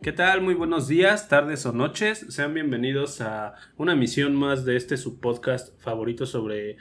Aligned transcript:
¿Qué 0.00 0.12
tal? 0.12 0.42
Muy 0.42 0.54
buenos 0.54 0.86
días, 0.86 1.28
tardes 1.28 1.66
o 1.66 1.72
noches. 1.72 2.24
Sean 2.28 2.54
bienvenidos 2.54 3.20
a 3.20 3.54
una 3.76 3.94
emisión 3.94 4.36
más 4.36 4.64
de 4.64 4.76
este 4.76 4.96
su 4.96 5.18
podcast 5.18 5.76
favorito 5.80 6.24
sobre 6.24 6.76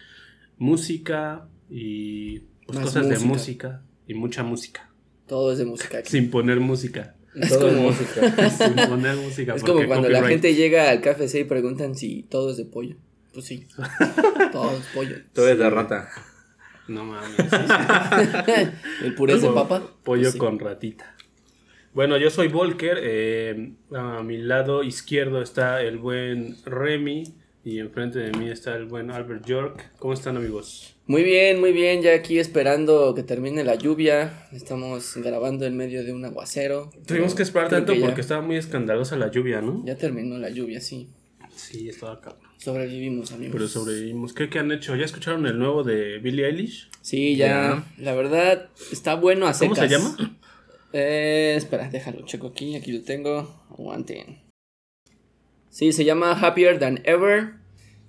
música 0.59 1.47
y 1.68 2.41
pues, 2.68 2.77
cosas 2.77 3.09
de 3.09 3.18
música. 3.18 3.82
y 4.07 4.14
mucha 4.14 4.43
música. 4.43 4.91
Todo 5.25 5.51
es 5.51 5.57
de 5.57 5.65
música 5.65 5.97
aquí. 5.97 6.11
Sin 6.11 6.29
poner 6.29 6.59
música. 6.59 7.15
Es 7.33 7.50
Todo 7.50 7.69
es 7.69 7.73
como, 7.73 7.88
música. 7.89 8.50
Sin 8.51 8.75
poner 8.88 9.15
música. 9.15 9.56
es 9.56 9.64
como 9.64 9.86
cuando 9.87 10.09
la 10.09 10.23
gente 10.28 10.54
llega 10.54 10.92
al 10.92 11.01
KFC 11.01 11.39
y 11.39 11.43
preguntan 11.45 11.95
si 11.95 12.21
todo 12.21 12.51
es 12.51 12.57
de 12.57 12.65
pollo. 12.65 12.97
Pues 13.34 13.47
sí. 13.47 13.68
todo 14.51 14.78
es 14.78 14.86
pollo. 14.93 15.15
Todo 15.34 15.50
es 15.50 15.57
de 15.57 15.70
rata. 15.71 16.07
No 16.87 17.04
mames. 17.04 17.36
sí, 17.36 17.45
sí. 17.50 18.54
El 19.06 19.15
puré 19.15 19.39
de 19.39 19.50
papa. 19.50 19.92
Pollo 20.04 20.21
pues 20.21 20.34
sí. 20.34 20.37
con 20.37 20.59
ratita. 20.59 21.17
Bueno, 21.97 22.15
yo 22.18 22.29
soy 22.29 22.47
Volker. 22.47 23.00
eh, 23.01 23.71
a 23.92 24.21
mi 24.21 24.37
lado 24.37 24.83
izquierdo 24.83 25.42
está 25.42 25.82
el 25.82 25.97
buen 25.97 26.56
Remy. 26.64 27.23
Y 27.65 27.79
enfrente 27.79 28.20
de 28.20 28.32
mí 28.37 28.51
está 28.51 28.75
el 28.75 28.86
buen 28.86 29.10
Albert 29.10 29.43
York. 29.47 29.93
¿Cómo 29.97 30.14
están, 30.14 30.37
amigos? 30.37 30.96
Muy 31.07 31.23
bien, 31.23 31.60
muy 31.60 31.71
bien. 31.71 32.03
Ya 32.03 32.14
aquí 32.14 32.38
esperando 32.38 33.16
que 33.16 33.23
termine 33.23 33.64
la 33.64 33.73
lluvia. 33.73 34.47
Estamos 34.52 35.17
grabando 35.17 35.66
en 35.66 35.75
medio 35.75 36.03
de 36.03 36.14
un 36.14 36.23
aguacero. 36.23 36.92
Tuvimos 37.08 37.33
que 37.33 37.42
esperar 37.42 37.70
tanto 37.70 37.94
que 37.94 38.00
porque 38.02 38.22
estaba 38.22 38.44
muy 38.44 38.58
escandalosa 38.58 39.17
la 39.17 39.31
lluvia, 39.31 39.59
¿no? 39.61 39.84
Ya 39.84 39.98
terminó 39.98 40.38
la 40.38 40.52
lluvia, 40.52 40.80
sí. 40.81 41.09
Sí, 41.56 41.90
estaba 41.90 42.22
cabrón. 42.22 42.44
Sobrevivimos, 42.59 43.31
amigos. 43.31 43.53
Pero 43.53 43.68
sobrevivimos. 43.68 44.34
¿Qué, 44.34 44.50
¿Qué 44.50 44.59
han 44.59 44.72
hecho? 44.72 44.95
¿Ya 44.95 45.06
escucharon 45.06 45.48
el 45.48 45.58
nuevo 45.58 45.84
de 45.84 46.20
Billie 46.20 46.45
Eilish? 46.45 46.90
Sí, 47.02 47.38
ya. 47.38 47.84
La 47.98 48.14
verdad, 48.14 48.70
está 48.92 49.16
bueno 49.16 49.48
a 49.48 49.53
¿Cómo 49.53 49.73
se 49.73 49.81
secas. 49.81 49.90
llama? 49.90 50.38
Eh, 50.94 51.54
espera, 51.56 51.90
déjalo, 51.90 52.26
checo 52.26 52.48
aquí, 52.48 52.76
aquí 52.76 52.92
lo 52.92 53.04
tengo. 53.04 53.54
Aguanten. 53.72 54.42
Sí, 55.70 55.92
se 55.92 56.06
llama 56.06 56.32
Happier 56.32 56.80
Than 56.80 57.02
Ever. 57.04 57.54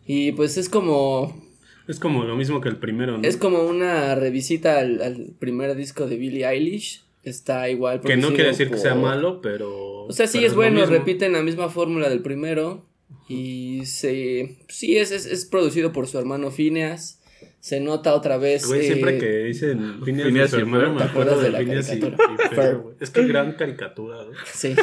Y 0.06 0.32
pues 0.32 0.56
es 0.56 0.68
como. 0.68 1.46
Es 1.86 1.98
como 2.00 2.24
lo 2.24 2.36
mismo 2.36 2.60
que 2.60 2.68
el 2.68 2.76
primero, 2.76 3.18
¿no? 3.18 3.26
Es 3.26 3.36
como 3.36 3.62
una 3.62 4.14
revisita 4.14 4.78
al, 4.78 5.02
al 5.02 5.34
primer 5.38 5.74
disco 5.74 6.06
de 6.06 6.16
Billie 6.16 6.46
Eilish. 6.46 7.04
Está 7.24 7.68
igual. 7.68 8.00
que 8.00 8.16
no 8.16 8.28
quiere 8.28 8.50
decir 8.50 8.70
que 8.70 8.78
sea 8.78 8.94
malo, 8.94 9.40
pero... 9.42 10.04
O 10.04 10.12
sea, 10.12 10.26
sí 10.26 10.44
es 10.44 10.52
lo 10.52 10.58
bueno, 10.58 10.84
repiten 10.86 11.32
la 11.32 11.42
misma 11.42 11.68
fórmula 11.68 12.08
del 12.08 12.22
primero. 12.22 12.86
Y 13.28 13.84
se. 13.84 14.58
Sí, 14.68 14.96
es, 14.96 15.10
es, 15.10 15.26
es 15.26 15.44
producido 15.44 15.92
por 15.92 16.06
su 16.06 16.18
hermano 16.18 16.50
Phineas. 16.50 17.17
Se 17.60 17.80
nota 17.80 18.14
otra 18.14 18.38
vez. 18.38 18.66
Güey, 18.66 18.80
eh, 18.80 18.84
siempre 18.84 19.18
que 19.18 19.44
dicen 19.44 20.00
Phineas 20.04 20.26
y 20.26 20.30
Phineas 20.30 20.52
y 20.52 20.56
Ferb, 20.56 20.92
me 20.92 20.98
¿te 20.98 21.04
acuerdo 21.04 21.38
de 21.38 21.44
de 21.44 21.50
la 21.50 21.62
y, 21.62 21.66
caricatura? 21.66 22.16
y 22.34 22.54
Ferb. 22.54 22.82
Es 23.00 23.10
que 23.10 23.26
gran 23.26 23.52
caricatura, 23.52 24.22
güey. 24.24 24.36
Sí. 24.52 24.74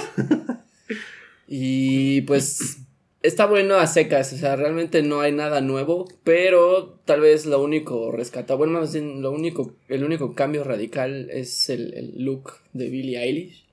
y 1.48 2.22
pues 2.22 2.80
está 3.26 3.46
bueno 3.46 3.76
a 3.76 3.88
secas, 3.88 4.34
o 4.34 4.38
sea, 4.38 4.56
realmente 4.56 5.02
no 5.02 5.22
hay 5.22 5.32
nada 5.32 5.62
nuevo, 5.62 6.08
pero 6.24 7.00
tal 7.06 7.22
vez 7.22 7.46
lo 7.46 7.62
único 7.64 8.12
rescatado, 8.12 8.58
bueno, 8.58 8.80
más 8.80 8.94
bien 8.94 9.22
lo 9.22 9.32
único, 9.32 9.74
el 9.88 10.04
único 10.04 10.34
cambio 10.36 10.64
radical 10.64 11.30
es 11.32 11.70
el, 11.70 11.94
el 11.94 12.24
look 12.24 12.54
de 12.74 12.90
Billie 12.90 13.20
Eilish, 13.20 13.66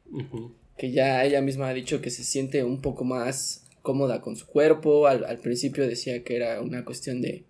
que 0.79 0.91
ya 0.91 1.25
ella 1.25 1.41
misma 1.43 1.69
ha 1.69 1.75
dicho 1.75 2.01
que 2.01 2.11
se 2.11 2.25
siente 2.25 2.65
un 2.65 2.81
poco 2.81 3.05
más 3.05 3.65
cómoda 3.83 4.21
con 4.21 4.37
su 4.37 4.47
cuerpo, 4.47 5.07
al, 5.07 5.25
al 5.25 5.39
principio 5.39 5.87
decía 5.87 6.23
que 6.25 6.37
era 6.37 6.61
una 6.61 6.85
cuestión 6.85 7.21
de, 7.21 7.45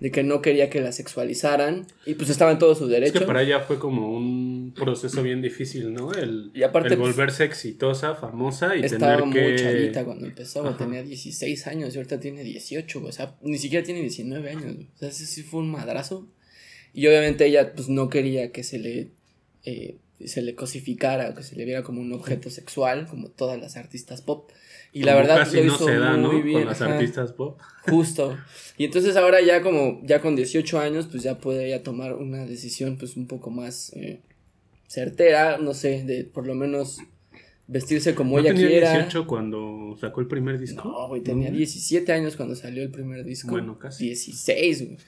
de 0.00 0.10
que 0.10 0.22
no 0.22 0.40
quería 0.42 0.70
que 0.70 0.80
la 0.80 0.92
sexualizaran, 0.92 1.86
y 2.06 2.14
pues 2.14 2.30
estaba 2.30 2.52
en 2.52 2.58
todo 2.58 2.74
su 2.74 2.84
Es 2.84 2.90
derecho. 2.90 3.18
que 3.20 3.26
para 3.26 3.42
ella 3.42 3.60
fue 3.60 3.78
como 3.78 4.10
un 4.16 4.72
proceso 4.76 5.22
bien 5.22 5.42
difícil, 5.42 5.92
¿no? 5.92 6.12
El, 6.12 6.50
Y 6.54 6.62
aparte, 6.62 6.90
el 6.94 6.98
pues, 6.98 7.10
volverse 7.10 7.44
exitosa, 7.44 8.14
famosa 8.14 8.76
y 8.76 8.84
Estaba 8.84 9.16
tener 9.18 9.32
que... 9.32 9.48
muy 9.48 9.56
chavita 9.56 10.04
cuando 10.04 10.26
empezó, 10.26 10.66
Ajá. 10.66 10.76
tenía 10.76 11.02
16 11.02 11.66
años 11.66 11.94
y 11.94 11.98
ahorita 11.98 12.20
tiene 12.20 12.44
18, 12.44 13.00
güey, 13.00 13.10
o 13.10 13.12
sea, 13.12 13.36
ni 13.42 13.58
siquiera 13.58 13.84
tiene 13.84 14.00
19 14.00 14.50
años, 14.50 14.76
o 14.94 14.98
sea, 14.98 15.08
ese 15.08 15.26
sí 15.26 15.42
fue 15.42 15.60
un 15.60 15.70
madrazo. 15.70 16.28
Y 16.94 17.06
obviamente 17.06 17.46
ella 17.46 17.74
pues 17.74 17.88
no 17.88 18.08
quería 18.08 18.50
que 18.50 18.64
se 18.64 18.78
le 18.78 19.08
eh, 19.64 19.98
se 20.24 20.42
le 20.42 20.54
cosificara, 20.54 21.34
que 21.34 21.42
se 21.42 21.54
le 21.56 21.64
viera 21.64 21.82
como 21.82 22.00
un 22.00 22.12
objeto 22.12 22.50
sexual, 22.50 23.06
como 23.06 23.28
todas 23.28 23.60
las 23.60 23.76
artistas 23.76 24.22
pop. 24.22 24.50
Y 24.92 25.02
la 25.02 25.14
verdad 25.14 25.36
casi 25.38 25.58
lo 25.58 25.64
no 25.64 25.74
hizo 25.74 25.84
se 25.86 25.96
da, 25.98 26.16
¿no? 26.16 26.32
muy 26.32 26.42
bien, 26.42 26.60
Con 26.60 26.68
las 26.68 26.80
ajá, 26.80 26.94
artistas 26.94 27.32
pop. 27.32 27.60
justo. 27.88 28.36
Y 28.76 28.84
entonces 28.84 29.16
ahora 29.16 29.40
ya 29.42 29.60
como 29.62 30.00
ya 30.04 30.20
con 30.20 30.34
18 30.36 30.78
años 30.80 31.06
pues 31.10 31.22
ya 31.22 31.38
puede 31.38 31.66
ella 31.66 31.82
tomar 31.82 32.14
una 32.14 32.46
decisión 32.46 32.96
pues 32.96 33.16
un 33.16 33.26
poco 33.26 33.50
más 33.50 33.92
eh, 33.94 34.20
certera, 34.86 35.58
no 35.58 35.74
sé, 35.74 36.04
de 36.04 36.24
por 36.24 36.46
lo 36.46 36.54
menos 36.54 36.98
vestirse 37.66 38.14
como 38.14 38.36
¿No 38.36 38.40
ella 38.40 38.54
tenía 38.54 38.68
quiera. 38.68 38.92
18 38.92 39.26
cuando 39.26 39.96
sacó 40.00 40.20
el 40.22 40.26
primer 40.26 40.58
disco? 40.58 40.88
No, 40.88 41.08
güey, 41.08 41.22
tenía 41.22 41.50
17 41.50 42.10
años 42.12 42.36
cuando 42.36 42.54
salió 42.56 42.82
el 42.82 42.90
primer 42.90 43.24
disco. 43.24 43.50
Bueno, 43.50 43.78
casi. 43.78 44.04
16, 44.06 44.86
güey. 44.86 44.98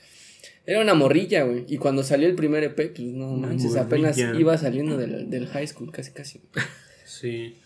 Era 0.66 0.82
una 0.82 0.94
morrilla, 0.94 1.44
güey. 1.44 1.64
Y 1.68 1.78
cuando 1.78 2.02
salió 2.02 2.28
el 2.28 2.34
primer 2.34 2.62
EP, 2.64 2.74
pues 2.94 3.00
no 3.00 3.30
Una 3.32 3.48
manches, 3.48 3.76
apenas 3.76 4.18
iba 4.18 4.56
saliendo 4.58 4.98
del, 4.98 5.30
del 5.30 5.46
high 5.46 5.66
school, 5.66 5.90
casi, 5.90 6.12
casi. 6.12 6.40
Sí. 7.06 7.56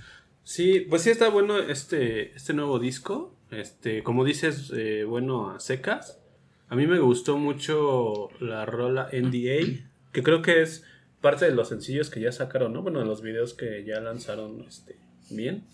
Sí, 0.44 0.80
pues 0.80 1.02
sí 1.02 1.10
está 1.10 1.30
bueno 1.30 1.58
este, 1.58 2.34
este 2.36 2.52
nuevo 2.52 2.78
disco. 2.78 3.34
Este, 3.50 4.02
como 4.02 4.24
dices, 4.24 4.72
eh, 4.76 5.04
bueno, 5.04 5.50
a 5.50 5.60
secas. 5.60 6.20
A 6.68 6.76
mí 6.76 6.86
me 6.86 6.98
gustó 6.98 7.38
mucho 7.38 8.28
la 8.40 8.66
rola 8.66 9.08
NDA, 9.12 9.82
que 10.12 10.22
creo 10.22 10.42
que 10.42 10.62
es 10.62 10.84
parte 11.20 11.46
de 11.46 11.54
los 11.54 11.68
sencillos 11.68 12.10
que 12.10 12.20
ya 12.20 12.32
sacaron, 12.32 12.72
¿no? 12.72 12.82
Bueno, 12.82 13.00
de 13.00 13.06
los 13.06 13.22
videos 13.22 13.54
que 13.54 13.84
ya 13.84 14.00
lanzaron 14.00 14.62
este, 14.68 14.96
bien. 15.30 15.64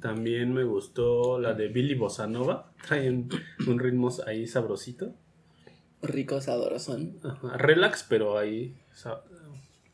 También 0.00 0.54
me 0.54 0.62
gustó 0.62 1.40
la 1.40 1.52
de 1.52 1.68
Billy 1.68 1.94
Bossa 1.94 2.26
Nova. 2.26 2.72
Traen 2.86 3.28
un 3.66 3.78
ritmo 3.78 4.08
ahí 4.26 4.46
sabrosito. 4.46 5.12
Rico 6.00 6.40
sabrosón. 6.40 7.18
Ajá, 7.24 7.56
Relax, 7.56 8.06
pero 8.08 8.38
ahí. 8.38 8.76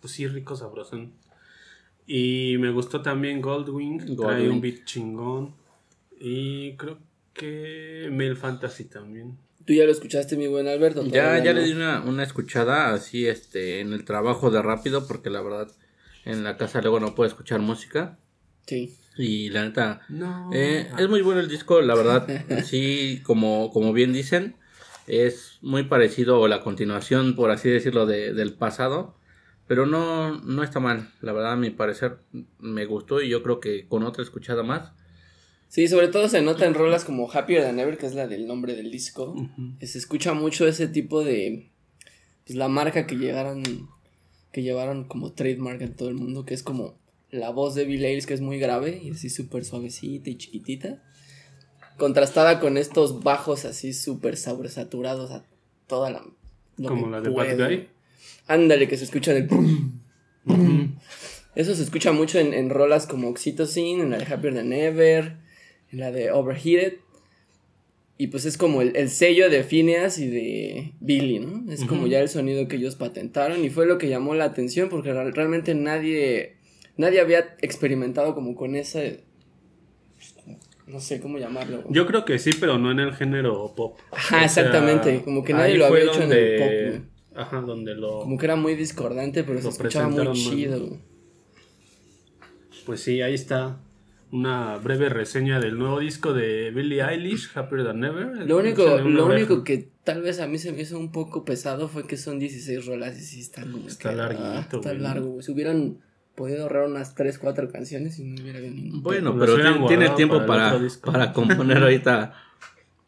Pues 0.01 0.13
sí, 0.13 0.29
rico, 0.29 0.55
sabrosón. 0.55 1.15
Y 2.07 2.57
me 2.59 2.71
gustó 2.71 3.01
también 3.03 3.41
Goldwing. 3.41 3.99
Trae 3.99 4.15
Goldwing. 4.17 4.51
un 4.51 4.61
beat 4.61 4.85
chingón. 4.85 5.55
Y 6.21 6.77
creo 6.77 6.99
que 7.33 8.09
Male 8.11 8.37
Fantasy 8.37 8.85
también. 8.85 9.37
¿Tú 9.65 9.73
ya 9.73 9.85
lo 9.85 9.93
escuchaste, 9.93 10.37
mi 10.37 10.47
buen 10.47 10.69
Alberto? 10.69 11.03
Ya, 11.07 11.43
ya 11.43 11.53
no. 11.55 11.61
le 11.61 11.67
di 11.67 11.73
una, 11.73 12.03
una 12.03 12.23
escuchada 12.23 12.93
así 12.93 13.27
este 13.27 13.81
en 13.81 13.93
el 13.95 14.05
trabajo 14.05 14.51
de 14.51 14.61
rápido 14.61 15.07
porque 15.09 15.31
la 15.31 15.41
verdad 15.41 15.69
en 16.27 16.45
la 16.45 16.57
casa 16.59 16.83
luego 16.83 17.01
no 17.01 17.15
puedo 17.15 17.27
escuchar 17.29 17.61
música 17.61 18.19
Sí. 18.67 18.95
y 19.17 19.49
la 19.51 19.65
neta 19.65 20.03
No. 20.11 20.51
eh, 20.53 20.87
es 20.99 21.09
muy 21.09 21.23
bueno 21.23 21.41
el 21.41 21.49
disco, 21.49 21.81
la 21.83 21.95
verdad 21.95 22.27
sí 22.65 23.21
como 23.23 23.71
como 23.73 23.93
bien 23.95 24.13
dicen 24.13 24.55
es 25.07 25.59
muy 25.63 25.85
parecido 25.85 26.45
a 26.45 26.49
la 26.49 26.61
continuación 26.63 27.35
por 27.35 27.51
así 27.51 27.69
decirlo 27.71 28.05
de- 28.07 28.33
del 28.35 28.53
pasado 28.55 29.17
pero 29.67 29.87
no 29.87 30.41
no 30.41 30.63
está 30.63 30.81
mal 30.81 31.11
la 31.21 31.33
verdad 31.33 31.53
a 31.53 31.57
mi 31.57 31.71
parecer 31.71 32.19
me 32.59 32.85
gustó 32.87 33.21
y 33.23 33.29
yo 33.29 33.43
creo 33.43 33.61
que 33.61 33.87
con 33.89 34.03
otra 34.03 34.23
escuchada 34.23 34.63
más 34.63 34.93
Sí, 35.75 35.89
sobre 35.89 36.07
todo 36.07 36.29
se 36.29 36.41
nota 36.41 36.67
en 36.67 36.75
rolas 36.75 37.05
como 37.05 37.29
Happier 37.29 37.63
Than 37.65 37.81
Ever, 37.81 37.99
que 37.99 38.07
es 38.07 38.15
la 38.15 38.29
del 38.29 38.47
nombre 38.47 38.77
del 38.77 38.93
disco. 38.93 39.31
Ujú. 39.31 39.73
Se 39.81 39.99
escucha 39.99 40.33
mucho 40.33 40.69
ese 40.69 40.87
tipo 40.87 41.25
de. 41.25 41.73
Pues 42.47 42.57
la 42.57 42.69
marca 42.69 43.09
que 43.09 43.17
llegaron. 43.17 43.65
Que 44.53 44.63
llevaron 44.63 45.03
como 45.03 45.33
trademark 45.33 45.83
en 45.83 45.97
todo 45.97 46.11
el 46.11 46.15
mundo, 46.15 46.45
que 46.45 46.55
es 46.55 46.63
como 46.63 46.95
la 47.33 47.51
voz 47.51 47.75
de 47.75 47.87
Bill 47.87 48.05
Ayers, 48.05 48.25
que 48.25 48.35
es 48.35 48.41
muy 48.41 48.61
grave 48.61 49.01
y 49.03 49.11
así 49.11 49.29
súper 49.29 49.65
suavecita 49.65 50.31
y 50.31 50.37
chiquitita. 50.37 51.03
Contrastada 51.99 52.61
con 52.61 52.79
estos 52.79 53.25
bajos 53.25 53.65
así 53.65 53.95
súper 53.95 54.37
sobresaturados 54.37 55.33
a 55.33 55.45
toda 55.89 56.09
la. 56.09 56.25
Como 56.77 57.09
la 57.09 57.21
de. 57.21 57.31
Bad 57.31 57.57
Guy. 57.57 57.89
Ándale, 58.47 58.89
que 58.89 58.97
se 58.97 59.05
escucha 59.05 59.33
brum. 59.35 60.01
Eso 61.55 61.75
se 61.75 61.83
escucha 61.83 62.13
mucho 62.13 62.39
en, 62.39 62.53
en 62.53 62.69
rolas 62.71 63.07
como 63.07 63.29
Oxytocin, 63.29 64.01
en 64.01 64.11
la 64.11 64.19
de 64.19 64.25
Happier 64.33 64.55
Than 64.55 64.73
Ever, 64.73 65.37
en 65.93 66.01
la 66.01 66.11
de 66.11 66.31
Overheated. 66.33 66.95
Y 68.19 68.29
pues 68.29 68.45
es 68.45 68.57
como 68.57 68.83
el, 68.83 68.95
el 68.97 69.09
sello 69.11 69.51
de 69.51 69.65
Phineas 69.65 70.19
y 70.19 70.29
de 70.29 70.93
Billy, 71.01 71.41
¿no? 71.41 71.71
Es 71.73 71.85
como 71.85 72.07
ya 72.07 72.21
el 72.21 72.29
sonido 72.29 72.69
que 72.69 72.77
ellos 72.77 72.95
patentaron 72.97 73.65
y 73.65 73.71
fue 73.71 73.87
lo 73.87 73.99
que 73.99 74.09
llamó 74.09 74.35
la 74.35 74.45
atención 74.45 74.89
porque 74.89 75.13
real- 75.13 75.33
realmente 75.35 75.75
nadie, 75.75 76.55
nadie 76.97 77.21
había 77.21 77.57
experimentado 77.61 78.35
como 78.37 78.55
con 78.55 78.77
ese, 78.77 79.25
no 80.87 81.01
sé 81.01 81.21
cómo 81.21 81.39
llamarlo. 81.39 81.83
Yo 81.91 82.07
creo 82.07 82.25
que 82.25 82.39
sí, 82.39 82.51
pero 82.61 82.79
no 82.79 82.93
en 82.93 83.01
el 83.01 83.15
género 83.15 83.75
pop. 83.75 83.99
Ajá, 84.13 84.37
O 84.37 84.39
sea, 84.39 84.45
exactamente, 84.45 85.23
como 85.25 85.43
que 85.43 85.53
nadie 85.53 85.77
lo 85.77 85.87
había 85.87 86.05
hecho 86.05 86.23
en 86.23 86.33
el 86.33 86.57
pop, 86.59 86.69
güey. 86.69 87.14
Ajá, 87.35 87.61
donde 87.61 87.95
lo. 87.95 88.21
Como 88.21 88.39
que 88.39 88.47
era 88.47 88.57
muy 88.57 88.75
discordante, 88.75 89.45
pero 89.45 89.61
se 89.61 89.69
escuchaba 89.69 90.09
muy 90.09 90.25
mal. 90.25 90.33
chido. 90.35 90.99
Pues 92.87 93.01
sí, 93.01 93.23
ahí 93.23 93.35
está. 93.35 93.81
Una 94.31 94.77
breve 94.79 95.09
reseña 95.09 95.61
del 95.61 95.79
nuevo 95.79 96.01
disco 96.01 96.33
de 96.33 96.71
Billie 96.71 97.03
Eilish, 97.03 97.51
Happier 97.55 97.85
Than 97.85 98.03
Ever. 98.05 98.49
Lo 98.49 98.59
único, 98.59 98.83
lo 98.83 99.27
oreja. 99.27 99.47
único 99.47 99.65
que 99.65 99.89
tal 100.03 100.23
vez 100.23 100.41
a 100.41 100.49
mí 100.49 100.59
se 100.59 100.73
me 100.73 100.83
hizo 100.83 100.99
un 100.99 101.13
poco 101.13 101.45
pesado 101.45 101.89
fue 101.89 102.07
que 102.07 102.17
son 102.17 102.39
16 102.41 102.87
rolas 102.87 103.17
y 103.17 103.23
sí 103.23 103.41
están 103.41 103.71
como 103.71 103.87
Está 103.87 104.11
que, 104.11 104.17
larguito, 104.17 104.45
ah, 104.45 104.69
está 104.73 104.95
largo, 104.95 105.27
güey. 105.29 105.43
Si 105.43 105.53
hubieran 105.53 105.99
podido 106.35 106.65
ahorrar 106.65 106.89
unas 106.89 107.15
3, 107.15 107.39
4 107.39 107.69
canciones 107.71 108.19
y 108.19 108.25
no 108.25 108.43
hubiera 108.43 108.59
habido 108.59 108.75
ningún. 108.75 109.03
Bueno, 109.03 109.39
pero 109.39 109.55
hubieran 109.55 109.87
tiene, 109.87 109.89
tiene 109.89 110.05
guardado 110.07 110.17
tiempo 110.17 110.47
para 110.47 110.79
para, 111.13 111.33
componer 111.33 111.79
ahorita 111.79 112.35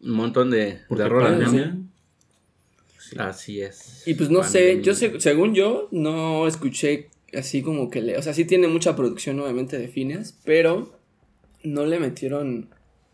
un 0.03 0.13
montón 0.13 0.51
de, 0.51 0.81
de 0.89 1.09
rolas, 1.09 1.53
¿no? 1.53 1.86
Así 3.19 3.61
es. 3.61 4.03
Y 4.07 4.15
pues 4.15 4.31
no 4.31 4.43
sé, 4.43 4.81
yo 4.83 4.95
sé, 4.95 5.21
según 5.21 5.55
yo, 5.55 5.89
no 5.91 6.47
escuché 6.47 7.09
así 7.35 7.63
como 7.63 7.91
que 7.91 8.03
le. 8.03 8.17
O 8.19 8.23
sea, 8.23 8.33
sí 8.35 8.45
tiene 8.45 8.69
mucha 8.69 8.97
producción, 8.97 9.39
obviamente, 9.41 9.79
de 9.79 9.89
fines, 9.89 10.39
pero 10.45 10.99
no 11.63 11.85
le 11.87 11.99
metieron 12.01 12.69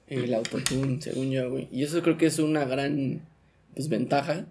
el 0.09 0.35
autotune, 0.35 1.01
según 1.01 1.31
yo, 1.31 1.51
güey. 1.51 1.69
Y 1.73 1.83
eso 1.85 2.03
creo 2.03 2.19
que 2.19 2.27
es 2.27 2.39
una 2.39 2.65
gran 2.65 3.23
pues, 3.75 3.89
ventaja 3.89 4.47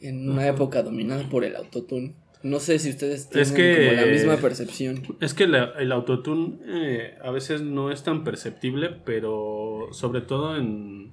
en 0.00 0.30
una 0.30 0.48
época 0.48 0.82
dominada 0.82 1.28
por 1.28 1.44
el 1.44 1.54
autotune. 1.56 2.14
No 2.42 2.58
sé 2.58 2.78
si 2.78 2.88
ustedes 2.88 3.28
tienen 3.28 3.46
Es 3.46 3.52
que- 3.52 3.76
como 3.90 4.00
la 4.00 4.06
misma 4.06 4.36
percepción. 4.38 5.02
Es 5.20 5.34
que 5.34 5.46
la- 5.46 5.74
el 5.78 5.92
autotune 5.92 6.56
eh, 6.66 7.14
a 7.22 7.30
veces 7.30 7.60
no 7.60 7.92
es 7.92 8.02
tan 8.02 8.24
perceptible, 8.24 8.88
pero 9.04 9.88
sobre 9.92 10.22
todo 10.22 10.56
en 10.56 11.10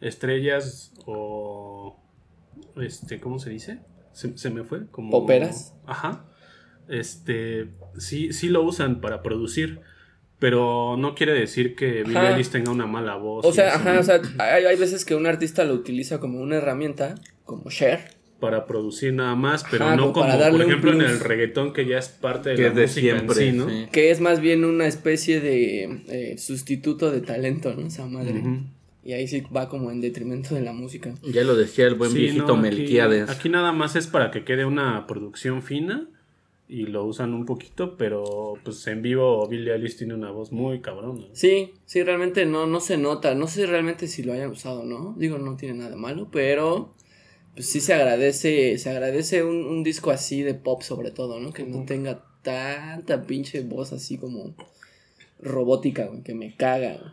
estrellas 0.00 0.92
o 1.06 1.96
este, 2.82 3.20
¿cómo 3.20 3.38
se 3.38 3.50
dice? 3.50 3.80
Se, 4.12 4.36
se 4.36 4.50
me 4.50 4.64
fue 4.64 4.86
como 4.90 5.10
¿Poperas? 5.10 5.74
Ajá. 5.86 6.24
Este, 6.88 7.68
sí 7.98 8.32
sí 8.32 8.48
lo 8.48 8.62
usan 8.62 9.00
para 9.00 9.22
producir, 9.22 9.80
pero 10.38 10.96
no 10.98 11.14
quiere 11.14 11.32
decir 11.34 11.76
que 11.76 12.02
Billie 12.02 12.44
tenga 12.50 12.72
una 12.72 12.86
mala 12.86 13.14
voz. 13.16 13.44
O 13.46 13.52
sea, 13.52 13.76
ajá, 13.76 13.98
o 13.98 14.02
sea, 14.02 14.20
hay, 14.38 14.64
hay 14.64 14.76
veces 14.76 15.04
que 15.04 15.14
un 15.14 15.26
artista 15.26 15.64
lo 15.64 15.74
utiliza 15.74 16.18
como 16.18 16.40
una 16.40 16.56
herramienta, 16.56 17.14
como 17.44 17.70
Cher. 17.70 18.00
para 18.40 18.66
producir 18.66 19.12
nada 19.12 19.34
más, 19.36 19.64
pero 19.70 19.84
Ajá, 19.84 19.96
no 19.96 20.12
como 20.12 20.26
por 20.50 20.62
ejemplo 20.62 20.92
en 20.92 21.02
el 21.02 21.20
reggaetón 21.20 21.72
que 21.72 21.86
ya 21.86 21.98
es 21.98 22.08
parte 22.08 22.50
de 22.50 22.56
Que 22.56 22.62
la 22.62 22.68
es 22.68 22.74
de 22.74 22.82
música 22.82 23.00
siempre. 23.00 23.46
en 23.48 23.52
sí, 23.52 23.58
¿no? 23.58 23.68
sí. 23.68 23.86
Que 23.92 24.10
es 24.10 24.20
más 24.20 24.40
bien 24.40 24.64
una 24.64 24.86
especie 24.86 25.40
de 25.40 25.84
eh, 26.08 26.38
sustituto 26.38 27.10
de 27.12 27.20
talento, 27.20 27.72
¿no? 27.74 27.86
Esa 27.86 28.06
madre. 28.06 28.38
Ujú. 28.40 28.64
Y 29.02 29.12
ahí 29.14 29.26
sí 29.28 29.42
va 29.54 29.68
como 29.68 29.90
en 29.90 30.00
detrimento 30.00 30.54
de 30.54 30.60
la 30.60 30.72
música. 30.72 31.14
Ya 31.22 31.42
lo 31.42 31.56
decía 31.56 31.86
el 31.86 31.94
buen 31.94 32.10
Sí, 32.10 32.18
viejito 32.18 32.46
no, 32.48 32.52
aquí- 32.54 32.62
Melquiades. 32.62 33.30
Aquí, 33.30 33.48
nada 33.48 33.72
más 33.72 33.96
es 33.96 34.06
para 34.06 34.30
que 34.30 34.44
quede 34.44 34.64
una 34.66 35.06
producción 35.06 35.62
fina 35.62 36.06
y 36.68 36.82
lo 36.86 37.04
usan 37.04 37.32
un 37.34 37.46
poquito, 37.46 37.96
pero 37.96 38.54
pues 38.62 38.86
en 38.86 39.00
vivo 39.02 39.48
Billie 39.48 39.72
Eilish 39.72 39.96
tiene 39.96 40.14
una 40.14 40.30
voz 40.30 40.52
muy 40.52 40.80
cabrona. 40.80 41.24
Sí, 41.32 41.72
sí, 41.86 42.02
realmente 42.02 42.44
no, 42.46 42.66
no 42.66 42.80
se 42.80 42.96
nota. 42.98 43.34
No 43.34 43.46
sé 43.48 43.66
realmente 43.66 44.06
si 44.06 44.22
lo 44.22 44.32
hayan 44.34 44.50
usado, 44.50 44.84
¿no? 44.84 45.14
Digo, 45.18 45.38
no 45.38 45.56
tiene 45.56 45.78
nada 45.78 45.90
de 45.90 45.96
malo, 45.96 46.28
pero 46.30 46.94
pues 47.54 47.66
sí 47.70 47.80
se 47.80 47.94
agradece, 47.94 48.76
se 48.78 48.90
agradece 48.90 49.42
un, 49.42 49.64
un 49.64 49.82
disco 49.82 50.10
así 50.10 50.42
de 50.42 50.54
pop 50.54 50.82
sobre 50.82 51.10
todo, 51.10 51.40
¿no? 51.40 51.52
Que 51.52 51.64
no 51.64 51.84
tenga 51.86 52.22
tanta 52.42 53.24
pinche 53.26 53.62
voz 53.62 53.92
así 53.92 54.18
como 54.18 54.54
robótica, 55.40 56.06
güey, 56.06 56.22
que 56.22 56.34
me 56.34 56.54
caga, 56.54 56.98
güey. 56.98 57.10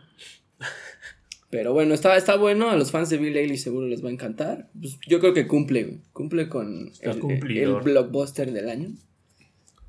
Pero 1.50 1.72
bueno, 1.72 1.94
está, 1.94 2.16
está 2.16 2.36
bueno, 2.36 2.70
a 2.70 2.76
los 2.76 2.90
fans 2.90 3.08
de 3.08 3.16
Billie 3.16 3.40
Eilish 3.40 3.62
seguro 3.62 3.86
les 3.86 4.04
va 4.04 4.08
a 4.08 4.12
encantar. 4.12 4.68
Pues 4.78 4.98
yo 5.06 5.18
creo 5.18 5.32
que 5.32 5.46
cumple. 5.46 5.98
Cumple 6.12 6.48
con 6.48 6.92
el, 7.00 7.74
blockbuster 7.82 8.52
del 8.52 8.68
año. 8.68 8.90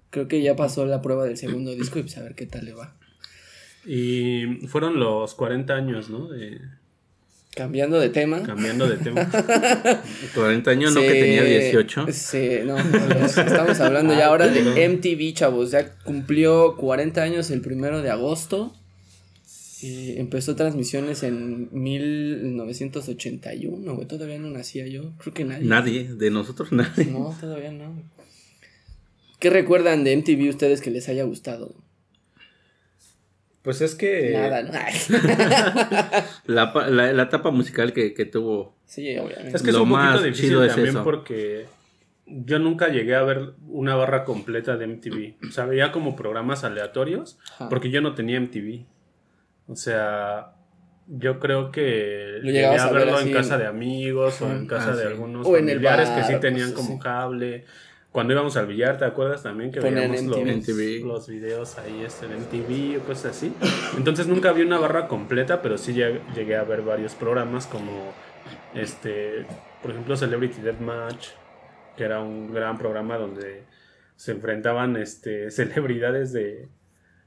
Creo 0.09 0.27
que 0.27 0.41
ya 0.41 0.55
pasó 0.55 0.85
la 0.85 1.01
prueba 1.01 1.25
del 1.25 1.37
segundo 1.37 1.75
disco 1.75 1.99
y 1.99 2.03
pues 2.03 2.17
a 2.17 2.23
ver 2.23 2.35
qué 2.35 2.45
tal 2.45 2.65
le 2.65 2.73
va. 2.73 2.95
Y 3.85 4.67
fueron 4.67 4.99
los 4.99 5.35
40 5.35 5.73
años, 5.73 6.09
¿no? 6.09 6.29
De, 6.29 6.59
Cambiando 7.55 7.99
de 7.99 8.09
tema. 8.09 8.41
cambiando 8.43 8.87
de 8.87 8.97
tema. 8.97 9.29
40 10.35 10.71
años, 10.71 10.93
no 10.93 11.01
que 11.01 11.09
tenía 11.09 11.43
18. 11.43 12.05
se- 12.11 12.63
no, 12.63 12.81
no, 12.81 13.25
estamos 13.25 13.79
hablando 13.79 14.13
ya 14.13 14.27
ahora 14.27 14.47
de 14.47 14.87
MTV, 14.87 15.33
chavos. 15.33 15.71
Ya 15.71 15.95
cumplió 16.03 16.77
40 16.77 17.21
años 17.21 17.49
el 17.49 17.61
primero 17.61 18.01
de 18.01 18.11
agosto. 18.11 18.78
Y 19.81 20.17
empezó 20.19 20.55
transmisiones 20.55 21.23
en 21.23 21.69
1981, 21.71 23.95
güey. 23.95 24.07
Todavía 24.07 24.37
no 24.39 24.49
nacía 24.49 24.87
yo. 24.87 25.11
Creo 25.19 25.33
que 25.33 25.45
nadie. 25.45 25.65
Nadie, 25.65 26.03
de 26.13 26.31
nosotros 26.31 26.71
nadie. 26.71 27.05
No, 27.05 27.35
todavía 27.39 27.71
no. 27.71 27.93
¿Qué 29.39 29.49
recuerdan 29.49 30.03
de 30.03 30.17
MTV 30.17 30.49
ustedes 30.49 30.81
que 30.81 30.91
les 30.91 31.07
haya 31.07 31.23
gustado? 31.23 31.73
Pues 33.61 33.81
es 33.81 33.95
que... 33.95 34.31
Nada, 34.33 34.63
¿no? 34.63 34.71
La, 36.45 36.73
la, 36.89 37.13
la 37.13 37.23
etapa 37.23 37.51
musical 37.51 37.93
que, 37.93 38.13
que 38.13 38.25
tuvo. 38.25 38.75
sí, 38.85 39.17
obviamente. 39.17 39.55
Es 39.55 39.61
que 39.61 39.69
es 39.69 39.75
Lo 39.75 39.83
un 39.83 39.89
poquito 39.89 40.03
más 40.11 40.23
difícil 40.23 40.49
chido 40.49 40.63
es 40.63 40.73
también 40.73 40.95
eso. 40.95 41.03
porque 41.03 41.65
yo 42.25 42.59
nunca 42.59 42.87
llegué 42.89 43.15
a 43.15 43.23
ver 43.23 43.53
una 43.67 43.95
barra 43.95 44.23
completa 44.25 44.77
de 44.77 44.87
MTV. 44.87 45.47
O 45.47 45.51
sea, 45.51 45.65
veía 45.65 45.91
como 45.91 46.15
programas 46.15 46.63
aleatorios 46.63 47.37
Ajá. 47.53 47.69
porque 47.69 47.89
yo 47.91 48.01
no 48.01 48.15
tenía 48.15 48.39
MTV. 48.39 48.85
O 49.69 49.75
sea, 49.75 50.53
yo 51.07 51.39
creo 51.39 51.71
que 51.71 52.37
Lo 52.39 52.45
llegué 52.45 52.57
llegabas 52.59 52.81
a 52.81 52.87
a 52.87 52.91
ver 52.91 53.05
verlo 53.05 53.19
en 53.21 53.31
casa 53.33 53.53
en- 53.55 53.59
de 53.61 53.67
amigos 53.67 54.41
o 54.41 54.51
en 54.51 54.65
casa 54.67 54.91
Ah, 54.91 54.95
de 54.95 55.01
sí. 55.03 55.07
algunos 55.07 55.47
O 55.47 55.57
en 55.57 55.69
el 55.69 55.75
familiares 55.77 56.09
bar, 56.09 56.17
que 56.27 56.33
sí 56.33 56.39
tenían 56.39 56.73
como 56.73 56.99
cable. 56.99 57.65
Cuando 58.11 58.33
íbamos 58.33 58.57
al 58.57 58.65
billar, 58.65 58.97
¿te 58.97 59.05
acuerdas 59.05 59.43
también 59.43 59.71
que 59.71 59.79
veíamos 59.79 60.23
los, 60.23 60.39
MTV. 60.39 61.05
los 61.05 61.27
videos 61.29 61.77
ahí 61.77 62.01
este, 62.03 62.25
en 62.25 62.33
MTV 62.33 62.97
o 62.97 63.05
cosas 63.05 63.37
así? 63.37 63.53
Entonces 63.97 64.25
nunca 64.25 64.51
vi 64.51 64.63
una 64.63 64.79
barra 64.79 65.07
completa, 65.07 65.61
pero 65.61 65.77
sí 65.77 65.93
lleg- 65.93 66.21
llegué 66.33 66.55
a 66.55 66.63
ver 66.63 66.81
varios 66.81 67.13
programas 67.13 67.67
como 67.67 68.11
este, 68.73 69.45
por 69.83 69.91
ejemplo, 69.91 70.15
Celebrity 70.17 70.59
Deathmatch, 70.61 71.27
que 71.97 72.03
era 72.03 72.19
un 72.19 72.51
gran 72.53 72.77
programa 72.79 73.17
donde 73.17 73.63
se 74.15 74.31
enfrentaban 74.31 74.97
este 74.97 75.51
celebridades 75.51 76.33
de 76.33 76.67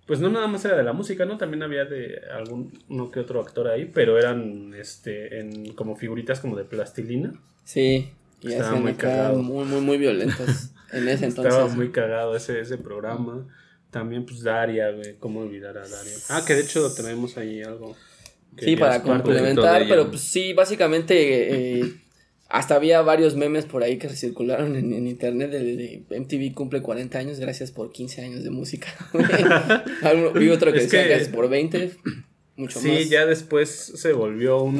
pues 0.06 0.20
no 0.20 0.28
nada 0.30 0.46
más 0.46 0.64
era 0.64 0.76
de 0.76 0.82
la 0.82 0.92
música, 0.92 1.24
¿no? 1.24 1.38
También 1.38 1.62
había 1.62 1.84
de 1.84 2.20
algún 2.32 2.72
uno 2.88 3.10
que 3.10 3.20
otro 3.20 3.40
actor 3.40 3.68
ahí, 3.68 3.90
pero 3.92 4.18
eran 4.18 4.74
este 4.74 5.38
en 5.40 5.72
como 5.74 5.96
figuritas 5.96 6.40
como 6.40 6.56
de 6.56 6.64
plastilina. 6.64 7.32
Sí, 7.64 8.10
y 8.40 8.52
Estaba 8.52 8.76
muy 8.76 8.94
cagado. 8.94 9.38
muy, 9.38 9.64
muy, 9.64 9.80
muy 9.80 9.98
violentas 9.98 10.74
en 10.92 11.08
ese 11.08 11.26
entonces. 11.26 11.54
Estaba 11.54 11.68
muy 11.68 11.90
cagado 11.90 12.34
ese, 12.34 12.60
ese 12.60 12.78
programa. 12.78 13.46
También, 13.90 14.24
pues, 14.24 14.42
Daria, 14.42 14.90
güey. 14.90 15.16
¿Cómo 15.18 15.40
olvidar 15.40 15.78
a 15.78 15.86
Daria? 15.86 16.14
Ah, 16.30 16.42
que 16.46 16.54
de 16.54 16.62
hecho 16.62 16.92
tenemos 16.94 17.36
ahí 17.36 17.62
algo. 17.62 17.94
que 18.56 18.64
Sí, 18.64 18.76
para 18.76 19.02
complementar, 19.02 19.84
pero 19.88 20.08
pues 20.08 20.22
sí, 20.22 20.52
básicamente 20.54 21.78
eh, 21.80 21.94
hasta 22.52 22.74
había 22.76 23.00
varios 23.02 23.34
memes 23.34 23.64
por 23.64 23.82
ahí 23.82 23.96
que 23.98 24.08
circularon 24.10 24.76
en, 24.76 24.92
en 24.92 25.06
internet 25.08 25.50
de, 25.50 26.04
de 26.08 26.20
MTV 26.20 26.54
cumple 26.54 26.82
40 26.82 27.18
años, 27.18 27.40
gracias 27.40 27.70
por 27.72 27.90
15 27.92 28.22
años 28.22 28.44
de 28.44 28.50
música. 28.50 28.88
Vi 30.34 30.48
otro 30.50 30.70
que 30.72 30.78
Es 30.78 30.84
decía 30.84 31.02
que- 31.02 31.08
gracias 31.08 31.28
por 31.30 31.48
20, 31.48 31.92
mucho 32.56 32.78
Sí, 32.80 32.88
más. 32.88 33.08
ya 33.08 33.26
después 33.26 33.70
se 33.70 34.12
volvió 34.12 34.62
un, 34.62 34.78